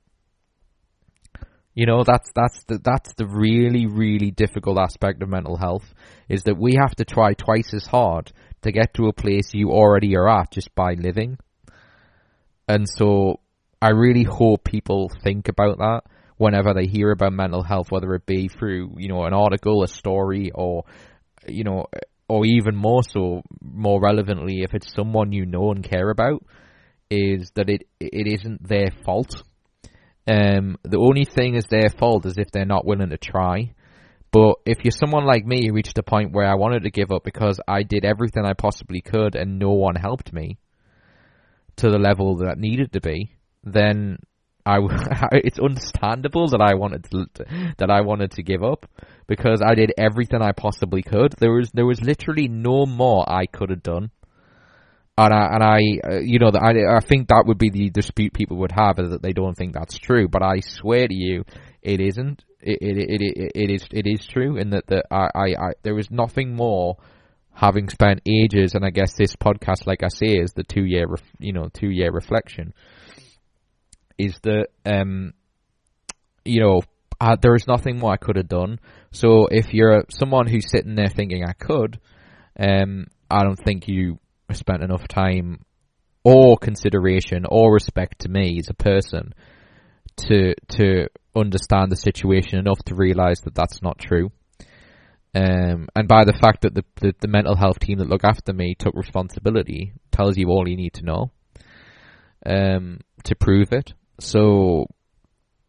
You 1.78 1.86
know, 1.86 2.02
that's 2.02 2.28
that's 2.34 2.64
the 2.64 2.80
that's 2.82 3.14
the 3.14 3.26
really, 3.28 3.86
really 3.86 4.32
difficult 4.32 4.80
aspect 4.80 5.22
of 5.22 5.28
mental 5.28 5.56
health 5.56 5.94
is 6.28 6.42
that 6.42 6.58
we 6.58 6.74
have 6.74 6.96
to 6.96 7.04
try 7.04 7.34
twice 7.34 7.72
as 7.72 7.86
hard 7.86 8.32
to 8.62 8.72
get 8.72 8.94
to 8.94 9.06
a 9.06 9.12
place 9.12 9.54
you 9.54 9.70
already 9.70 10.16
are 10.16 10.28
at 10.28 10.50
just 10.50 10.74
by 10.74 10.94
living. 10.94 11.38
And 12.66 12.88
so 12.88 13.38
I 13.80 13.90
really 13.90 14.24
hope 14.24 14.64
people 14.64 15.08
think 15.22 15.46
about 15.46 15.78
that 15.78 16.00
whenever 16.36 16.74
they 16.74 16.86
hear 16.86 17.12
about 17.12 17.32
mental 17.32 17.62
health, 17.62 17.92
whether 17.92 18.12
it 18.16 18.26
be 18.26 18.48
through, 18.48 18.96
you 18.96 19.08
know, 19.08 19.22
an 19.22 19.32
article, 19.32 19.84
a 19.84 19.86
story, 19.86 20.50
or, 20.52 20.82
you 21.46 21.62
know, 21.62 21.86
or 22.28 22.44
even 22.44 22.74
more 22.74 23.04
so, 23.04 23.42
more 23.62 24.00
relevantly, 24.00 24.62
if 24.62 24.74
it's 24.74 24.92
someone 24.92 25.30
you 25.30 25.46
know 25.46 25.70
and 25.70 25.84
care 25.84 26.10
about, 26.10 26.44
is 27.08 27.52
that 27.54 27.70
it 27.70 27.84
it 28.00 28.26
isn't 28.26 28.66
their 28.66 28.90
fault. 29.04 29.44
Um, 30.28 30.76
the 30.82 30.98
only 30.98 31.24
thing 31.24 31.54
is 31.54 31.64
their 31.64 31.88
fault 31.88 32.26
is 32.26 32.36
if 32.36 32.50
they're 32.50 32.66
not 32.66 32.84
willing 32.84 33.10
to 33.10 33.16
try. 33.16 33.74
But 34.30 34.56
if 34.66 34.84
you're 34.84 34.92
someone 34.92 35.24
like 35.24 35.46
me 35.46 35.66
who 35.66 35.72
reached 35.72 35.96
a 35.96 36.02
point 36.02 36.32
where 36.32 36.46
I 36.46 36.54
wanted 36.54 36.82
to 36.82 36.90
give 36.90 37.10
up 37.10 37.24
because 37.24 37.58
I 37.66 37.82
did 37.82 38.04
everything 38.04 38.44
I 38.44 38.52
possibly 38.52 39.00
could 39.00 39.34
and 39.34 39.58
no 39.58 39.70
one 39.70 39.94
helped 39.94 40.34
me 40.34 40.58
to 41.76 41.88
the 41.88 41.98
level 41.98 42.36
that 42.38 42.58
needed 42.58 42.92
to 42.92 43.00
be, 43.00 43.32
then 43.64 44.18
I, 44.68 44.80
it's 45.32 45.58
understandable 45.58 46.48
that 46.48 46.60
I 46.60 46.74
wanted 46.74 47.04
to, 47.04 47.26
that 47.78 47.90
I 47.90 48.02
wanted 48.02 48.32
to 48.32 48.42
give 48.42 48.62
up 48.62 48.84
because 49.26 49.62
I 49.66 49.74
did 49.74 49.94
everything 49.96 50.42
I 50.42 50.52
possibly 50.52 51.02
could. 51.02 51.32
There 51.38 51.52
was 51.52 51.70
there 51.72 51.86
was 51.86 52.02
literally 52.02 52.48
no 52.48 52.84
more 52.84 53.24
I 53.26 53.46
could 53.46 53.70
have 53.70 53.82
done, 53.82 54.10
and 55.24 55.34
I 55.34 55.54
and 55.54 55.62
I 55.62 55.80
uh, 56.08 56.20
you 56.20 56.38
know 56.38 56.50
I 56.54 56.96
I 56.96 57.00
think 57.00 57.28
that 57.28 57.44
would 57.46 57.58
be 57.58 57.70
the 57.70 57.90
dispute 57.90 58.32
people 58.32 58.58
would 58.58 58.72
have 58.72 58.98
is 58.98 59.10
that 59.10 59.22
they 59.22 59.32
don't 59.32 59.56
think 59.56 59.74
that's 59.74 59.98
true. 59.98 60.28
But 60.28 60.42
I 60.42 60.60
swear 60.60 61.08
to 61.08 61.14
you, 61.14 61.44
it 61.82 62.00
isn't. 62.00 62.44
It 62.60 62.78
it 62.80 62.96
it, 62.98 63.22
it, 63.22 63.52
it 63.54 63.70
is 63.70 63.86
it 63.90 64.06
is 64.06 64.26
true 64.26 64.56
in 64.56 64.70
that 64.70 64.86
that 64.88 65.06
I, 65.10 65.28
I, 65.34 65.46
I 65.46 65.72
there 65.82 65.94
was 65.94 66.10
nothing 66.10 66.54
more 66.54 66.96
having 67.52 67.88
spent 67.88 68.20
ages, 68.26 68.74
and 68.74 68.84
I 68.84 68.90
guess 68.90 69.14
this 69.14 69.34
podcast, 69.34 69.86
like 69.86 70.04
I 70.04 70.08
say, 70.08 70.36
is 70.36 70.52
the 70.52 70.62
two 70.62 70.84
year, 70.84 71.06
ref, 71.08 71.22
you 71.40 71.52
know, 71.52 71.68
two 71.72 71.90
year 71.90 72.12
reflection 72.12 72.72
is 74.18 74.38
that 74.42 74.68
um, 74.84 75.32
you 76.44 76.60
know 76.60 76.82
there 77.40 77.54
is 77.54 77.66
nothing 77.66 77.98
more 77.98 78.12
I 78.12 78.16
could 78.16 78.36
have 78.36 78.48
done. 78.48 78.78
So 79.10 79.46
if 79.46 79.72
you're 79.72 80.04
someone 80.10 80.46
who's 80.46 80.70
sitting 80.70 80.94
there 80.94 81.08
thinking 81.08 81.44
I 81.44 81.52
could, 81.52 81.98
um, 82.58 83.06
I 83.30 83.42
don't 83.42 83.58
think 83.58 83.88
you 83.88 84.18
spent 84.54 84.82
enough 84.82 85.06
time 85.08 85.64
or 86.24 86.56
consideration 86.56 87.44
or 87.48 87.72
respect 87.72 88.20
to 88.20 88.28
me 88.28 88.58
as 88.58 88.68
a 88.68 88.74
person 88.74 89.34
to 90.16 90.54
to 90.68 91.08
understand 91.34 91.92
the 91.92 91.96
situation 91.96 92.58
enough 92.58 92.82
to 92.84 92.94
realize 92.94 93.40
that 93.40 93.54
that's 93.54 93.82
not 93.82 93.98
true. 93.98 94.30
Um, 95.34 95.88
and 95.94 96.08
by 96.08 96.24
the 96.24 96.32
fact 96.32 96.62
that 96.62 96.74
the, 96.74 96.84
the, 96.96 97.14
the 97.20 97.28
mental 97.28 97.54
health 97.54 97.78
team 97.78 97.98
that 97.98 98.08
look 98.08 98.24
after 98.24 98.52
me 98.52 98.74
took 98.76 98.94
responsibility 98.94 99.92
tells 100.10 100.36
you 100.36 100.48
all 100.48 100.66
you 100.66 100.76
need 100.76 100.94
to 100.94 101.04
know 101.04 101.30
um, 102.44 103.00
to 103.24 103.34
prove 103.36 103.72
it. 103.72 103.92
So, 104.20 104.86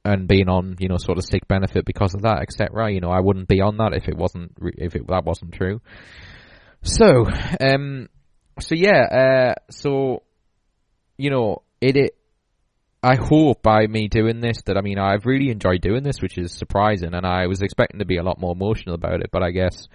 and 0.06 0.28
being 0.28 0.50
on, 0.50 0.78
you 0.80 0.88
know, 0.88 0.98
sort 0.98 1.18
of 1.18 1.26
sick 1.26 1.48
benefit 1.48 1.86
because 1.86 2.16
of 2.16 2.22
that, 2.22 2.42
etc. 2.42 2.92
You 2.92 3.02
know, 3.02 3.12
I 3.12 3.20
wouldn't 3.20 3.48
be 3.48 3.62
on 3.62 3.78
that 3.78 3.94
if 3.94 4.08
it 4.08 4.18
wasn't, 4.18 4.54
if 4.62 4.96
it, 4.96 5.08
that 5.08 5.26
wasn't 5.26 5.54
true. 5.54 5.82
So, 6.82 7.26
um, 7.60 8.08
so 8.60 8.76
yeah, 8.76 9.02
uh, 9.02 9.54
so, 9.70 10.24
you 11.18 11.30
know, 11.30 11.64
it, 11.82 11.96
it, 11.96 12.16
I 13.02 13.16
hope 13.16 13.62
by 13.62 13.88
me 13.88 14.08
doing 14.08 14.42
this 14.42 14.62
that, 14.66 14.78
I 14.78 14.82
mean, 14.82 15.00
I've 15.00 15.26
really 15.26 15.50
enjoyed 15.50 15.82
doing 15.82 16.04
this, 16.04 16.22
which 16.22 16.38
is 16.38 16.54
surprising, 16.54 17.14
and 17.14 17.26
I 17.26 17.48
was 17.48 17.62
expecting 17.62 18.00
to 18.00 18.06
be 18.06 18.18
a 18.18 18.24
lot 18.24 18.40
more 18.40 18.52
emotional 18.54 18.96
about 18.96 19.22
it, 19.22 19.30
but 19.32 19.44
I 19.44 19.52
guess, 19.52 19.88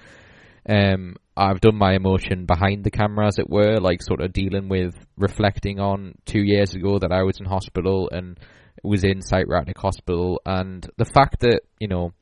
um, 0.69 1.17
I've 1.37 1.61
done 1.61 1.77
my 1.77 1.95
emotion 1.95 2.47
behind 2.47 2.85
the 2.85 2.91
camera, 2.91 3.27
as 3.27 3.39
it 3.39 3.51
were, 3.51 3.79
like 3.81 4.03
sort 4.03 4.21
of 4.21 4.33
dealing 4.33 4.69
with 4.69 4.95
reflecting 5.17 5.81
on 5.81 6.15
two 6.25 6.43
years 6.43 6.75
ago 6.75 6.99
that 6.99 7.13
I 7.13 7.23
was 7.23 7.39
in 7.41 7.47
hospital 7.47 8.09
and 8.11 8.39
was 8.83 9.05
in 9.05 9.21
psychiatric 9.21 9.79
hospital, 9.79 10.41
and 10.47 10.89
the 10.97 11.05
fact 11.05 11.41
that 11.41 11.61
you 11.79 11.89
know. 11.89 12.13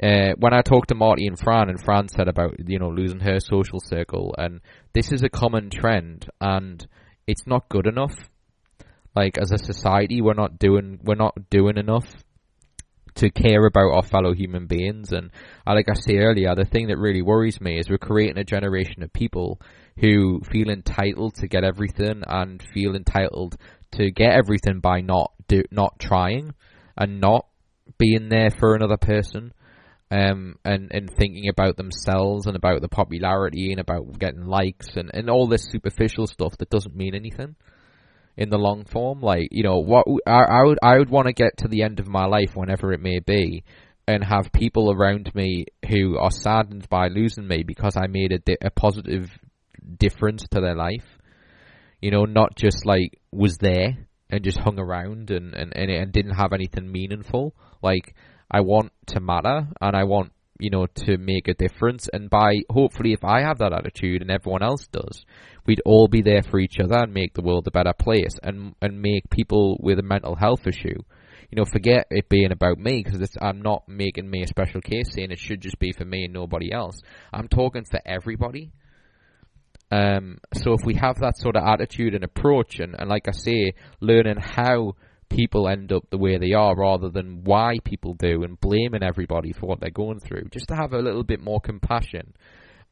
Uh, 0.00 0.32
when 0.38 0.54
I 0.54 0.62
talked 0.62 0.88
to 0.88 0.94
Marty 0.94 1.26
and 1.26 1.38
Fran, 1.38 1.68
and 1.68 1.82
Fran 1.82 2.08
said 2.08 2.28
about 2.28 2.54
you 2.68 2.78
know 2.78 2.88
losing 2.88 3.20
her 3.20 3.40
social 3.40 3.80
circle, 3.80 4.34
and 4.38 4.60
this 4.94 5.10
is 5.10 5.22
a 5.22 5.28
common 5.28 5.70
trend, 5.70 6.28
and 6.40 6.86
it's 7.26 7.46
not 7.46 7.68
good 7.68 7.86
enough. 7.86 8.14
Like 9.16 9.38
as 9.38 9.50
a 9.50 9.58
society, 9.58 10.20
we're 10.20 10.34
not 10.34 10.58
doing 10.58 11.00
we're 11.02 11.16
not 11.16 11.36
doing 11.50 11.76
enough 11.76 12.06
to 13.18 13.30
care 13.30 13.66
about 13.66 13.92
our 13.92 14.02
fellow 14.02 14.32
human 14.32 14.66
beings. 14.66 15.10
And 15.10 15.30
uh, 15.66 15.74
like 15.74 15.88
I 15.88 15.94
said 15.94 16.16
earlier, 16.16 16.54
the 16.54 16.64
thing 16.64 16.88
that 16.88 16.98
really 16.98 17.22
worries 17.22 17.60
me 17.60 17.78
is 17.78 17.90
we're 17.90 17.98
creating 17.98 18.38
a 18.38 18.44
generation 18.44 19.02
of 19.02 19.12
people 19.12 19.60
who 19.98 20.40
feel 20.52 20.70
entitled 20.70 21.34
to 21.36 21.48
get 21.48 21.64
everything 21.64 22.22
and 22.26 22.62
feel 22.72 22.94
entitled 22.94 23.56
to 23.92 24.12
get 24.12 24.32
everything 24.32 24.78
by 24.80 25.00
not 25.00 25.32
do 25.48 25.62
not 25.72 25.98
trying 25.98 26.54
and 26.96 27.20
not 27.20 27.46
being 27.98 28.28
there 28.28 28.50
for 28.50 28.74
another 28.74 28.96
person. 28.96 29.52
Um, 30.10 30.56
and, 30.64 30.90
and 30.90 31.10
thinking 31.10 31.50
about 31.50 31.76
themselves 31.76 32.46
and 32.46 32.56
about 32.56 32.80
the 32.80 32.88
popularity 32.88 33.72
and 33.72 33.80
about 33.80 34.18
getting 34.18 34.46
likes 34.46 34.86
and, 34.96 35.10
and 35.12 35.28
all 35.28 35.46
this 35.46 35.68
superficial 35.70 36.26
stuff 36.26 36.56
that 36.56 36.70
doesn't 36.70 36.96
mean 36.96 37.14
anything 37.14 37.56
in 38.38 38.50
the 38.50 38.56
long 38.56 38.84
form. 38.84 39.20
Like, 39.20 39.48
you 39.50 39.64
know, 39.64 39.80
what 39.80 40.06
I, 40.26 40.44
I 40.50 40.62
would 40.64 40.78
I 40.82 40.96
would 40.96 41.10
want 41.10 41.26
to 41.26 41.34
get 41.34 41.58
to 41.58 41.68
the 41.68 41.82
end 41.82 42.00
of 42.00 42.08
my 42.08 42.24
life, 42.24 42.52
whenever 42.54 42.92
it 42.92 43.00
may 43.02 43.18
be, 43.18 43.64
and 44.06 44.24
have 44.24 44.52
people 44.52 44.90
around 44.90 45.34
me 45.34 45.66
who 45.88 46.16
are 46.18 46.30
saddened 46.30 46.88
by 46.88 47.08
losing 47.08 47.46
me 47.46 47.64
because 47.64 47.96
I 47.96 48.06
made 48.06 48.32
a, 48.32 48.38
di- 48.38 48.56
a 48.62 48.70
positive 48.70 49.28
difference 49.98 50.46
to 50.52 50.60
their 50.60 50.76
life. 50.76 51.04
You 52.00 52.12
know, 52.12 52.24
not 52.24 52.54
just 52.54 52.86
like 52.86 53.20
was 53.32 53.58
there 53.58 54.06
and 54.30 54.44
just 54.44 54.58
hung 54.58 54.78
around 54.78 55.30
and 55.30 55.52
and 55.52 55.76
and, 55.76 55.90
and 55.90 56.12
didn't 56.12 56.36
have 56.36 56.52
anything 56.52 56.90
meaningful. 56.90 57.54
Like 57.82 58.14
I 58.50 58.60
want 58.60 58.92
to 59.08 59.20
matter 59.20 59.68
and 59.80 59.96
I 59.96 60.04
want 60.04 60.32
you 60.58 60.70
know, 60.70 60.86
to 60.86 61.16
make 61.18 61.48
a 61.48 61.54
difference. 61.54 62.08
And 62.12 62.28
by 62.28 62.60
hopefully, 62.70 63.12
if 63.12 63.24
I 63.24 63.42
have 63.42 63.58
that 63.58 63.72
attitude 63.72 64.22
and 64.22 64.30
everyone 64.30 64.62
else 64.62 64.86
does, 64.88 65.24
we'd 65.66 65.82
all 65.84 66.08
be 66.08 66.22
there 66.22 66.42
for 66.42 66.58
each 66.58 66.78
other 66.82 66.98
and 66.98 67.14
make 67.14 67.34
the 67.34 67.42
world 67.42 67.66
a 67.66 67.70
better 67.70 67.92
place 67.92 68.36
and 68.42 68.74
and 68.82 69.00
make 69.00 69.30
people 69.30 69.78
with 69.80 69.98
a 69.98 70.02
mental 70.02 70.34
health 70.34 70.66
issue. 70.66 71.00
You 71.50 71.56
know, 71.56 71.64
forget 71.64 72.06
it 72.10 72.28
being 72.28 72.52
about 72.52 72.78
me 72.78 73.02
because 73.02 73.36
I'm 73.40 73.62
not 73.62 73.88
making 73.88 74.28
me 74.28 74.42
a 74.42 74.48
special 74.48 74.82
case 74.82 75.06
saying 75.14 75.30
it 75.30 75.38
should 75.38 75.62
just 75.62 75.78
be 75.78 75.92
for 75.92 76.04
me 76.04 76.24
and 76.24 76.34
nobody 76.34 76.72
else. 76.72 77.00
I'm 77.32 77.48
talking 77.48 77.84
for 77.84 78.00
everybody. 78.04 78.70
Um, 79.90 80.38
so 80.52 80.74
if 80.74 80.80
we 80.84 80.94
have 80.96 81.20
that 81.20 81.38
sort 81.38 81.56
of 81.56 81.62
attitude 81.64 82.14
and 82.14 82.22
approach, 82.22 82.78
and, 82.80 82.94
and 82.98 83.08
like 83.08 83.28
I 83.28 83.32
say, 83.32 83.72
learning 84.00 84.36
how 84.38 84.96
people 85.28 85.68
end 85.68 85.92
up 85.92 86.08
the 86.10 86.18
way 86.18 86.38
they 86.38 86.52
are 86.52 86.74
rather 86.76 87.08
than 87.10 87.44
why 87.44 87.78
people 87.84 88.14
do 88.14 88.42
and 88.42 88.60
blaming 88.60 89.02
everybody 89.02 89.52
for 89.52 89.66
what 89.66 89.80
they're 89.80 89.90
going 89.90 90.20
through. 90.20 90.48
Just 90.50 90.68
to 90.68 90.74
have 90.74 90.92
a 90.92 90.98
little 90.98 91.24
bit 91.24 91.42
more 91.42 91.60
compassion 91.60 92.34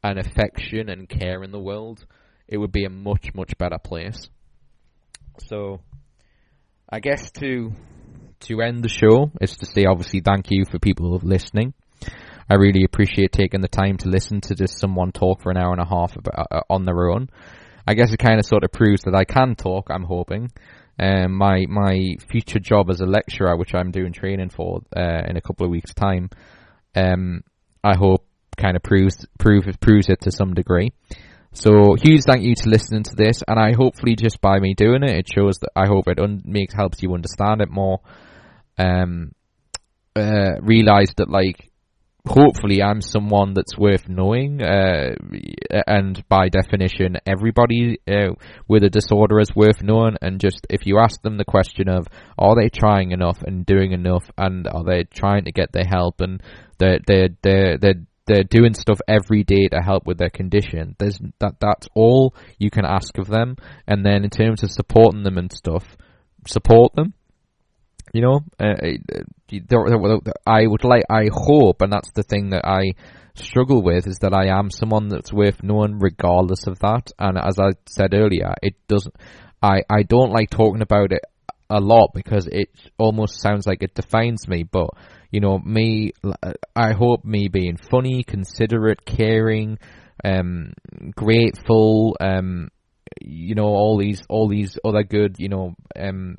and 0.03 0.19
affection 0.19 0.89
and 0.89 1.09
care 1.09 1.43
in 1.43 1.51
the 1.51 1.59
world, 1.59 2.05
it 2.47 2.57
would 2.57 2.71
be 2.71 2.85
a 2.85 2.89
much, 2.89 3.33
much 3.33 3.57
better 3.57 3.77
place. 3.83 4.29
So, 5.47 5.81
I 6.89 6.99
guess 6.99 7.31
to 7.31 7.71
to 8.39 8.61
end 8.61 8.83
the 8.83 8.89
show 8.89 9.31
is 9.41 9.57
to 9.57 9.65
say 9.65 9.85
obviously 9.85 10.21
thank 10.21 10.51
you 10.51 10.63
for 10.69 10.77
people 10.77 11.19
listening. 11.23 11.73
I 12.49 12.55
really 12.55 12.83
appreciate 12.85 13.31
taking 13.31 13.61
the 13.61 13.67
time 13.67 13.97
to 13.97 14.09
listen 14.09 14.41
to 14.41 14.55
just 14.55 14.79
someone 14.79 15.11
talk 15.11 15.41
for 15.41 15.51
an 15.51 15.57
hour 15.57 15.71
and 15.71 15.81
a 15.81 15.87
half 15.87 16.15
about, 16.15 16.47
uh, 16.49 16.61
on 16.69 16.85
their 16.85 17.09
own. 17.09 17.29
I 17.85 17.93
guess 17.93 18.11
it 18.13 18.17
kind 18.17 18.39
of 18.39 18.45
sort 18.45 18.63
of 18.63 18.71
proves 18.71 19.01
that 19.03 19.15
I 19.15 19.25
can 19.25 19.55
talk. 19.55 19.87
I'm 19.89 20.03
hoping, 20.03 20.51
um, 20.99 21.33
my 21.35 21.65
my 21.67 22.15
future 22.29 22.59
job 22.59 22.89
as 22.89 23.01
a 23.01 23.05
lecturer, 23.05 23.55
which 23.55 23.73
I'm 23.73 23.91
doing 23.91 24.13
training 24.13 24.49
for 24.49 24.81
uh, 24.95 25.23
in 25.27 25.37
a 25.37 25.41
couple 25.41 25.65
of 25.65 25.71
weeks' 25.71 25.93
time, 25.93 26.29
um, 26.95 27.43
I 27.83 27.95
hope 27.95 28.25
kind 28.57 28.75
of 28.75 28.83
proves 28.83 29.25
prove 29.37 29.65
proves 29.79 30.09
it 30.09 30.21
to 30.21 30.31
some 30.31 30.53
degree. 30.53 30.91
So 31.53 31.95
huge 31.95 32.23
thank 32.23 32.43
you 32.43 32.55
to 32.55 32.69
listening 32.69 33.03
to 33.03 33.15
this, 33.15 33.43
and 33.47 33.59
I 33.59 33.73
hopefully 33.73 34.15
just 34.15 34.41
by 34.41 34.59
me 34.59 34.73
doing 34.73 35.03
it, 35.03 35.11
it 35.11 35.27
shows 35.27 35.57
that 35.59 35.71
I 35.75 35.87
hope 35.87 36.07
it 36.07 36.19
un- 36.19 36.43
makes 36.45 36.73
helps 36.73 37.01
you 37.01 37.13
understand 37.13 37.61
it 37.61 37.69
more. 37.69 37.99
Um, 38.77 39.31
uh, 40.15 40.59
realize 40.61 41.13
that 41.17 41.29
like 41.29 41.71
hopefully 42.27 42.81
I'm 42.81 43.01
someone 43.01 43.53
that's 43.53 43.77
worth 43.77 44.07
knowing, 44.07 44.61
uh, 44.61 45.15
and 45.87 46.23
by 46.29 46.49
definition, 46.49 47.17
everybody 47.25 47.99
uh, 48.07 48.33
with 48.67 48.83
a 48.83 48.89
disorder 48.89 49.39
is 49.39 49.55
worth 49.55 49.81
knowing. 49.81 50.17
And 50.21 50.39
just 50.39 50.67
if 50.69 50.85
you 50.85 50.99
ask 50.99 51.21
them 51.21 51.37
the 51.37 51.45
question 51.45 51.89
of, 51.89 52.07
are 52.37 52.55
they 52.55 52.69
trying 52.69 53.11
enough 53.11 53.41
and 53.41 53.65
doing 53.65 53.91
enough, 53.91 54.29
and 54.37 54.67
are 54.67 54.83
they 54.83 55.03
trying 55.03 55.45
to 55.45 55.51
get 55.51 55.71
their 55.71 55.85
help, 55.89 56.21
and 56.21 56.41
they're 56.77 56.99
they're 57.05 57.29
they're 57.41 57.77
they're, 57.77 58.01
they're 58.25 58.43
doing 58.43 58.73
stuff 58.73 58.99
every 59.07 59.43
day 59.43 59.67
to 59.69 59.81
help 59.81 60.05
with 60.05 60.17
their 60.17 60.29
condition. 60.29 60.95
There's 60.99 61.19
that 61.39 61.59
that's 61.59 61.87
all 61.95 62.35
you 62.59 62.69
can 62.69 62.85
ask 62.85 63.17
of 63.17 63.27
them. 63.27 63.55
And 63.87 64.05
then 64.05 64.23
in 64.23 64.29
terms 64.29 64.63
of 64.63 64.71
supporting 64.71 65.23
them 65.23 65.37
and 65.37 65.51
stuff, 65.51 65.85
support 66.45 66.93
them 66.95 67.13
you 68.13 68.21
know, 68.21 68.41
uh, 68.59 68.73
uh 68.73 70.31
I 70.45 70.67
would 70.67 70.83
like, 70.83 71.03
I 71.09 71.29
hope, 71.31 71.81
and 71.81 71.91
that's 71.91 72.11
the 72.11 72.23
thing 72.23 72.49
that 72.51 72.65
I 72.65 72.93
struggle 73.35 73.81
with, 73.81 74.07
is 74.07 74.19
that 74.19 74.33
I 74.33 74.47
am 74.47 74.71
someone 74.71 75.09
that's 75.09 75.31
worth 75.31 75.63
knowing 75.63 75.99
regardless 75.99 76.67
of 76.67 76.79
that. 76.79 77.11
And 77.19 77.37
as 77.37 77.59
I 77.59 77.71
said 77.87 78.13
earlier, 78.13 78.53
it 78.61 78.75
doesn't, 78.87 79.15
I, 79.61 79.83
I 79.89 80.03
don't 80.03 80.31
like 80.31 80.49
talking 80.49 80.81
about 80.81 81.11
it 81.11 81.21
a 81.69 81.79
lot 81.79 82.11
because 82.13 82.47
it 82.47 82.69
almost 82.97 83.41
sounds 83.41 83.67
like 83.67 83.83
it 83.83 83.93
defines 83.93 84.47
me, 84.47 84.63
but 84.63 84.89
you 85.31 85.41
know, 85.41 85.59
me, 85.59 86.13
I 86.75 86.93
hope 86.93 87.25
me 87.25 87.49
being 87.49 87.77
funny, 87.77 88.23
considerate, 88.23 89.05
caring, 89.05 89.77
um, 90.23 90.73
grateful, 91.15 92.15
um, 92.21 92.69
you 93.21 93.55
know, 93.55 93.65
all 93.65 93.97
these, 93.97 94.23
all 94.29 94.47
these 94.47 94.79
other 94.85 95.03
good, 95.03 95.35
you 95.37 95.49
know, 95.49 95.75
um, 95.99 96.37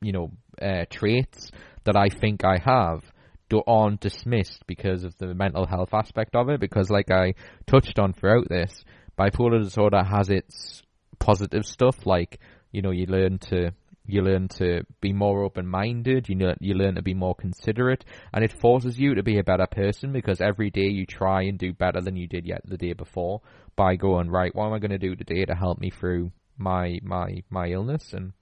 you 0.00 0.12
know, 0.12 0.30
uh, 0.60 0.84
traits 0.90 1.50
that 1.84 1.96
I 1.96 2.08
think 2.08 2.44
I 2.44 2.58
have 2.58 3.02
do, 3.48 3.62
aren't 3.66 4.00
dismissed 4.00 4.64
because 4.66 5.04
of 5.04 5.16
the 5.18 5.34
mental 5.34 5.66
health 5.66 5.90
aspect 5.92 6.34
of 6.34 6.48
it. 6.48 6.60
Because, 6.60 6.90
like 6.90 7.10
I 7.10 7.34
touched 7.66 7.98
on 7.98 8.12
throughout 8.12 8.48
this, 8.48 8.84
bipolar 9.18 9.62
disorder 9.62 10.02
has 10.02 10.28
its 10.28 10.82
positive 11.18 11.64
stuff, 11.64 12.06
like 12.06 12.40
you 12.72 12.82
know, 12.82 12.90
you 12.90 13.06
learn 13.06 13.38
to 13.38 13.72
you 14.08 14.22
learn 14.22 14.46
to 14.46 14.82
be 15.00 15.12
more 15.12 15.42
open-minded. 15.42 16.28
You 16.28 16.36
know, 16.36 16.54
you 16.60 16.74
learn 16.74 16.94
to 16.94 17.02
be 17.02 17.14
more 17.14 17.34
considerate, 17.34 18.04
and 18.32 18.44
it 18.44 18.52
forces 18.60 18.98
you 18.98 19.14
to 19.14 19.22
be 19.22 19.38
a 19.38 19.44
better 19.44 19.66
person 19.66 20.12
because 20.12 20.40
every 20.40 20.70
day 20.70 20.88
you 20.88 21.06
try 21.06 21.42
and 21.42 21.58
do 21.58 21.72
better 21.72 22.00
than 22.00 22.16
you 22.16 22.28
did 22.28 22.46
yet 22.46 22.62
the 22.64 22.76
day 22.76 22.92
before 22.92 23.40
by 23.74 23.96
going 23.96 24.30
right. 24.30 24.54
What 24.54 24.66
am 24.66 24.72
I 24.74 24.78
going 24.78 24.92
to 24.92 24.98
do 24.98 25.16
today 25.16 25.44
to 25.44 25.54
help 25.54 25.80
me 25.80 25.90
through 25.90 26.32
my 26.58 26.98
my 27.02 27.42
my 27.50 27.68
illness 27.68 28.12
and 28.12 28.32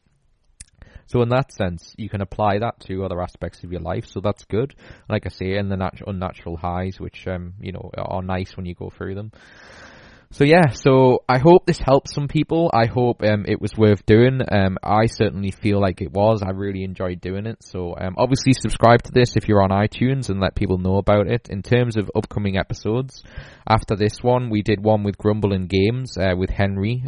so 1.07 1.23
in 1.23 1.29
that 1.31 1.53
sense, 1.53 1.95
you 1.97 2.09
can 2.09 2.21
apply 2.21 2.59
that 2.59 2.81
to 2.87 3.05
other 3.05 3.21
aspects 3.21 3.62
of 3.65 3.73
your 3.73 3.81
life. 3.81 4.07
So 4.07 4.21
that's 4.21 4.45
good. 4.45 4.75
Like 5.09 5.27
I 5.27 5.31
say, 5.31 5.57
and 5.57 5.71
the 5.71 5.77
nat- 5.77 6.01
unnatural 6.07 6.57
highs, 6.57 6.99
which 6.99 7.27
um, 7.27 7.55
you 7.61 7.73
know 7.73 7.91
are 7.97 8.23
nice 8.23 8.57
when 8.57 8.66
you 8.66 8.75
go 8.75 8.91
through 8.91 9.15
them. 9.15 9.33
So 10.35 10.43
yeah, 10.43 10.71
so 10.71 11.21
I 11.29 11.39
hope 11.39 11.65
this 11.65 11.79
helps 11.79 12.12
some 12.12 12.27
people. 12.27 12.69
I 12.75 12.87
hope 12.87 13.23
um, 13.23 13.45
it 13.47 13.61
was 13.61 13.71
worth 13.77 14.05
doing. 14.05 14.41
Um, 14.51 14.79
I 14.83 15.07
certainly 15.07 15.53
feel 15.53 15.81
like 15.81 16.01
it 16.01 16.11
was. 16.11 16.43
I 16.43 16.51
really 16.51 16.83
enjoyed 16.83 17.21
doing 17.21 17.47
it. 17.47 17.59
So 17.62 17.95
um, 17.97 18.16
obviously 18.19 18.53
subscribe 18.53 19.03
to 19.05 19.12
this 19.12 19.37
if 19.37 19.47
you're 19.47 19.62
on 19.62 19.71
iTunes 19.71 20.31
and 20.31 20.41
let 20.41 20.57
people 20.57 20.79
know 20.79 20.97
about 20.97 21.29
it. 21.29 21.49
In 21.51 21.62
terms 21.62 21.97
of 21.97 22.11
upcoming 22.16 22.57
episodes, 22.57 23.23
after 23.69 23.95
this 23.95 24.23
one, 24.23 24.51
we 24.51 24.62
did 24.62 24.83
one 24.83 25.05
with 25.05 25.19
Grublin 25.19 25.69
Games 25.69 26.19
uh, 26.19 26.35
with 26.37 26.51
Henry. 26.51 27.05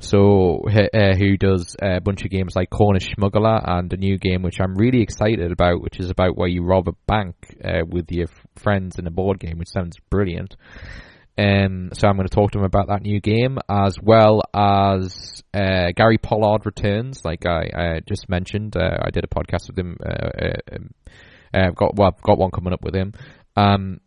So 0.00 0.62
uh, 0.66 1.14
who 1.14 1.36
does 1.36 1.76
a 1.80 2.00
bunch 2.00 2.24
of 2.24 2.30
games 2.30 2.56
like 2.56 2.70
Cornish 2.70 3.12
Smuggler 3.14 3.60
and 3.62 3.92
a 3.92 3.96
new 3.98 4.18
game 4.18 4.42
which 4.42 4.58
I'm 4.58 4.74
really 4.74 5.02
excited 5.02 5.52
about, 5.52 5.82
which 5.82 6.00
is 6.00 6.10
about 6.10 6.36
where 6.38 6.48
you 6.48 6.64
rob 6.64 6.88
a 6.88 6.92
bank 7.06 7.34
uh, 7.62 7.84
with 7.86 8.10
your 8.10 8.26
friends 8.56 8.98
in 8.98 9.06
a 9.06 9.10
board 9.10 9.38
game, 9.38 9.58
which 9.58 9.68
sounds 9.68 9.98
brilliant. 10.08 10.56
Um, 11.36 11.90
so 11.92 12.08
I'm 12.08 12.16
going 12.16 12.28
to 12.28 12.34
talk 12.34 12.52
to 12.52 12.58
him 12.58 12.64
about 12.64 12.88
that 12.88 13.02
new 13.02 13.20
game 13.20 13.58
as 13.68 13.96
well 14.02 14.42
as 14.54 15.42
uh, 15.54 15.92
Gary 15.94 16.18
Pollard 16.18 16.64
returns, 16.64 17.22
like 17.24 17.44
I, 17.46 17.68
I 17.74 18.00
just 18.06 18.28
mentioned. 18.28 18.76
Uh, 18.76 18.98
I 19.02 19.10
did 19.10 19.24
a 19.24 19.28
podcast 19.28 19.68
with 19.68 19.78
him. 19.78 19.96
Uh, 20.04 20.46
uh, 20.46 20.76
um, 20.76 20.90
I've 21.52 21.74
got 21.74 21.96
well, 21.96 22.08
I've 22.08 22.22
got 22.22 22.38
one 22.38 22.50
coming 22.50 22.72
up 22.72 22.82
with 22.82 22.94
him. 22.94 23.12
Um, 23.56 24.00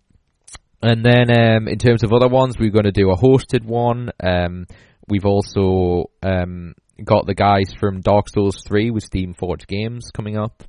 and 0.81 1.05
then 1.05 1.31
um, 1.31 1.67
in 1.67 1.77
terms 1.77 2.03
of 2.03 2.13
other 2.13 2.27
ones, 2.27 2.57
we're 2.59 2.71
going 2.71 2.85
to 2.85 2.91
do 2.91 3.11
a 3.11 3.17
hosted 3.17 3.63
one. 3.63 4.11
Um, 4.21 4.65
We've 5.07 5.25
also 5.25 6.11
um, 6.21 6.73
got 7.03 7.25
the 7.25 7.33
guys 7.33 7.73
from 7.79 8.01
Dark 8.01 8.29
Souls 8.29 8.63
3 8.67 8.91
with 8.91 9.09
Steamforged 9.09 9.67
Games 9.67 10.09
coming 10.13 10.37
up. 10.37 10.63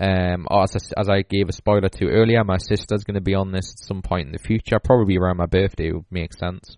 Um, 0.00 0.46
as, 0.50 0.76
I, 0.76 1.00
as 1.00 1.08
I 1.08 1.22
gave 1.22 1.48
a 1.48 1.52
spoiler 1.52 1.88
to 1.88 2.06
earlier, 2.06 2.44
my 2.44 2.58
sister's 2.58 3.04
going 3.04 3.16
to 3.16 3.20
be 3.20 3.34
on 3.34 3.50
this 3.50 3.72
at 3.72 3.86
some 3.86 4.02
point 4.02 4.26
in 4.26 4.32
the 4.32 4.38
future, 4.38 4.78
probably 4.82 5.16
around 5.16 5.38
my 5.38 5.46
birthday, 5.46 5.90
would 5.90 6.04
make 6.10 6.32
sense. 6.34 6.76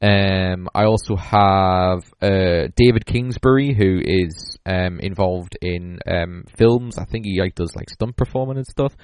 Um, 0.00 0.68
I 0.74 0.84
also 0.84 1.16
have 1.16 2.04
uh, 2.20 2.68
David 2.76 3.06
Kingsbury, 3.06 3.74
who 3.74 4.00
is 4.04 4.58
um, 4.66 5.00
involved 5.00 5.56
in 5.62 5.98
um, 6.06 6.44
films. 6.56 6.98
I 6.98 7.04
think 7.06 7.24
he 7.24 7.40
like 7.40 7.54
does 7.54 7.74
like 7.74 7.88
stunt 7.90 8.16
performing 8.16 8.58
and 8.58 8.66
stuff. 8.66 8.94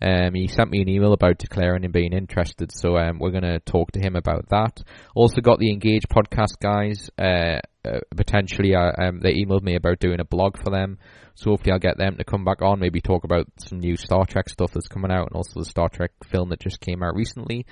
Um, 0.00 0.34
he 0.34 0.46
sent 0.46 0.70
me 0.70 0.80
an 0.80 0.88
email 0.88 1.12
about 1.12 1.38
declaring 1.38 1.84
and 1.84 1.92
being 1.92 2.12
interested, 2.12 2.70
so 2.72 2.96
um, 2.96 3.18
we're 3.18 3.30
going 3.30 3.42
to 3.42 3.60
talk 3.60 3.92
to 3.92 4.00
him 4.00 4.16
about 4.16 4.48
that. 4.50 4.82
Also 5.14 5.40
got 5.40 5.58
the 5.58 5.72
Engage 5.72 6.08
podcast 6.08 6.58
guys. 6.60 7.10
Uh, 7.18 7.60
uh, 7.84 8.00
potentially, 8.16 8.74
uh, 8.74 8.92
um, 9.00 9.20
they 9.20 9.34
emailed 9.34 9.62
me 9.62 9.74
about 9.74 9.98
doing 9.98 10.20
a 10.20 10.24
blog 10.24 10.56
for 10.62 10.70
them, 10.70 10.98
so 11.34 11.50
hopefully 11.50 11.72
I'll 11.72 11.78
get 11.78 11.96
them 11.96 12.16
to 12.16 12.24
come 12.24 12.44
back 12.44 12.62
on, 12.62 12.80
maybe 12.80 13.00
talk 13.00 13.24
about 13.24 13.46
some 13.58 13.78
new 13.78 13.96
Star 13.96 14.24
Trek 14.26 14.48
stuff 14.48 14.72
that's 14.72 14.88
coming 14.88 15.10
out, 15.10 15.28
and 15.28 15.36
also 15.36 15.60
the 15.60 15.64
Star 15.64 15.88
Trek 15.88 16.10
film 16.30 16.50
that 16.50 16.60
just 16.60 16.80
came 16.80 17.02
out 17.02 17.14
recently. 17.14 17.66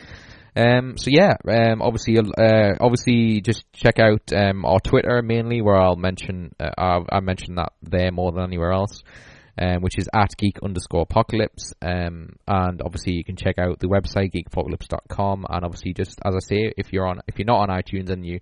Um, 0.56 0.96
so 0.96 1.10
yeah, 1.10 1.34
um, 1.46 1.82
obviously, 1.82 2.16
uh, 2.18 2.72
obviously, 2.80 3.42
just 3.42 3.70
check 3.72 3.98
out 3.98 4.32
um, 4.32 4.64
our 4.64 4.80
Twitter 4.80 5.20
mainly, 5.20 5.60
where 5.60 5.76
I'll 5.76 5.96
mention 5.96 6.54
uh, 6.58 7.00
I 7.10 7.20
mention 7.20 7.56
that 7.56 7.72
there 7.82 8.10
more 8.10 8.32
than 8.32 8.44
anywhere 8.44 8.72
else, 8.72 9.02
um, 9.58 9.82
which 9.82 9.98
is 9.98 10.08
at 10.14 10.36
geek 10.36 10.58
underscore 10.62 11.02
apocalypse. 11.02 11.72
Um, 11.82 12.36
and 12.46 12.82
obviously, 12.82 13.14
you 13.14 13.24
can 13.24 13.36
check 13.36 13.58
out 13.58 13.78
the 13.80 13.88
website 13.88 14.32
geekapocalypse.com. 14.32 15.46
And 15.48 15.64
obviously, 15.64 15.92
just 15.92 16.18
as 16.24 16.34
I 16.34 16.40
say, 16.40 16.72
if 16.76 16.92
you're 16.92 17.06
on 17.06 17.20
if 17.26 17.38
you're 17.38 17.46
not 17.46 17.68
on 17.68 17.68
iTunes 17.68 18.10
and 18.10 18.24
you 18.24 18.40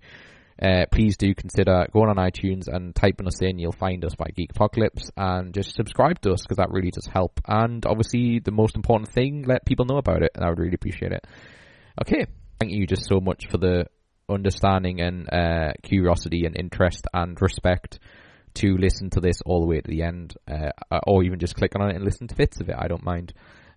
uh, 0.61 0.85
please 0.89 1.17
do 1.17 1.35
consider 1.35 1.85
going 1.91 2.09
on 2.09 2.15
iTunes 2.15 2.67
and 2.67 2.95
typing 2.95 3.27
us 3.27 3.41
in. 3.41 3.59
You'll 3.59 3.73
find 3.73 4.05
us 4.05 4.15
by 4.15 4.27
Geek 4.35 4.51
Apocalypse 4.51 5.11
and 5.17 5.53
just 5.53 5.75
subscribe 5.75 6.21
to 6.21 6.31
us 6.31 6.43
because 6.43 6.57
that 6.57 6.71
really 6.71 6.91
does 6.91 7.07
help. 7.11 7.41
And 7.45 7.85
obviously, 7.85 8.39
the 8.39 8.51
most 8.51 8.75
important 8.75 9.11
thing, 9.11 9.43
let 9.45 9.65
people 9.65 9.85
know 9.85 9.97
about 9.97 10.23
it, 10.23 10.31
and 10.33 10.45
I 10.45 10.49
would 10.49 10.59
really 10.59 10.75
appreciate 10.75 11.11
it. 11.11 11.27
Okay, 12.01 12.25
thank 12.59 12.71
you 12.71 12.87
just 12.87 13.05
so 13.05 13.19
much 13.19 13.47
for 13.49 13.57
the 13.57 13.85
understanding 14.29 15.01
and 15.01 15.31
uh, 15.31 15.73
curiosity 15.83 16.45
and 16.45 16.57
interest 16.57 17.05
and 17.13 17.39
respect 17.41 17.99
to 18.55 18.77
listen 18.77 19.09
to 19.11 19.19
this 19.19 19.41
all 19.45 19.61
the 19.61 19.67
way 19.67 19.81
to 19.81 19.89
the 19.89 20.03
end, 20.03 20.35
uh, 20.49 20.71
or 21.07 21.23
even 21.23 21.39
just 21.39 21.55
click 21.55 21.73
on 21.79 21.89
it 21.89 21.95
and 21.95 22.03
listen 22.03 22.27
to 22.27 22.35
bits 22.35 22.59
of 22.61 22.69
it. 22.69 22.75
I 22.77 22.87
don't 22.87 23.03
mind. 23.03 23.33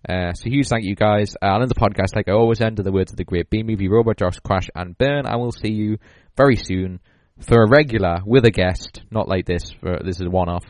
Uh, 0.07 0.33
so 0.33 0.49
huge 0.49 0.67
thank 0.67 0.85
you 0.85 0.95
guys. 0.95 1.35
Uh, 1.41 1.47
I'll 1.47 1.61
end 1.61 1.69
the 1.69 1.75
podcast 1.75 2.15
like 2.15 2.29
I 2.29 2.31
always 2.31 2.61
end 2.61 2.77
with 2.77 2.85
the 2.85 2.91
words 2.91 3.11
of 3.11 3.17
the 3.17 3.25
great 3.25 3.49
B 3.49 3.63
movie 3.63 3.89
Robot, 3.89 4.17
Jox, 4.17 4.39
Crash, 4.39 4.69
and 4.73 4.97
Burn. 4.97 5.25
I 5.25 5.35
will 5.35 5.51
see 5.51 5.71
you 5.71 5.97
very 6.37 6.55
soon 6.55 6.99
for 7.41 7.63
a 7.63 7.69
regular 7.69 8.19
with 8.25 8.45
a 8.45 8.51
guest, 8.51 9.01
not 9.11 9.27
like 9.27 9.45
this. 9.45 9.71
For 9.71 9.99
this 10.03 10.19
is 10.19 10.27
a 10.27 10.29
one 10.29 10.49
off. 10.49 10.65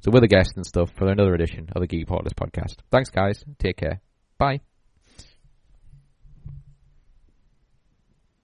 So 0.00 0.10
with 0.10 0.24
a 0.24 0.28
guest 0.28 0.52
and 0.56 0.66
stuff 0.66 0.90
for 0.96 1.08
another 1.08 1.34
edition 1.34 1.68
of 1.74 1.80
the 1.80 1.86
Geek 1.86 2.04
Apocalypse 2.04 2.34
podcast. 2.34 2.76
Thanks, 2.90 3.10
guys. 3.10 3.42
Take 3.58 3.78
care. 3.78 4.00
Bye. 4.38 4.60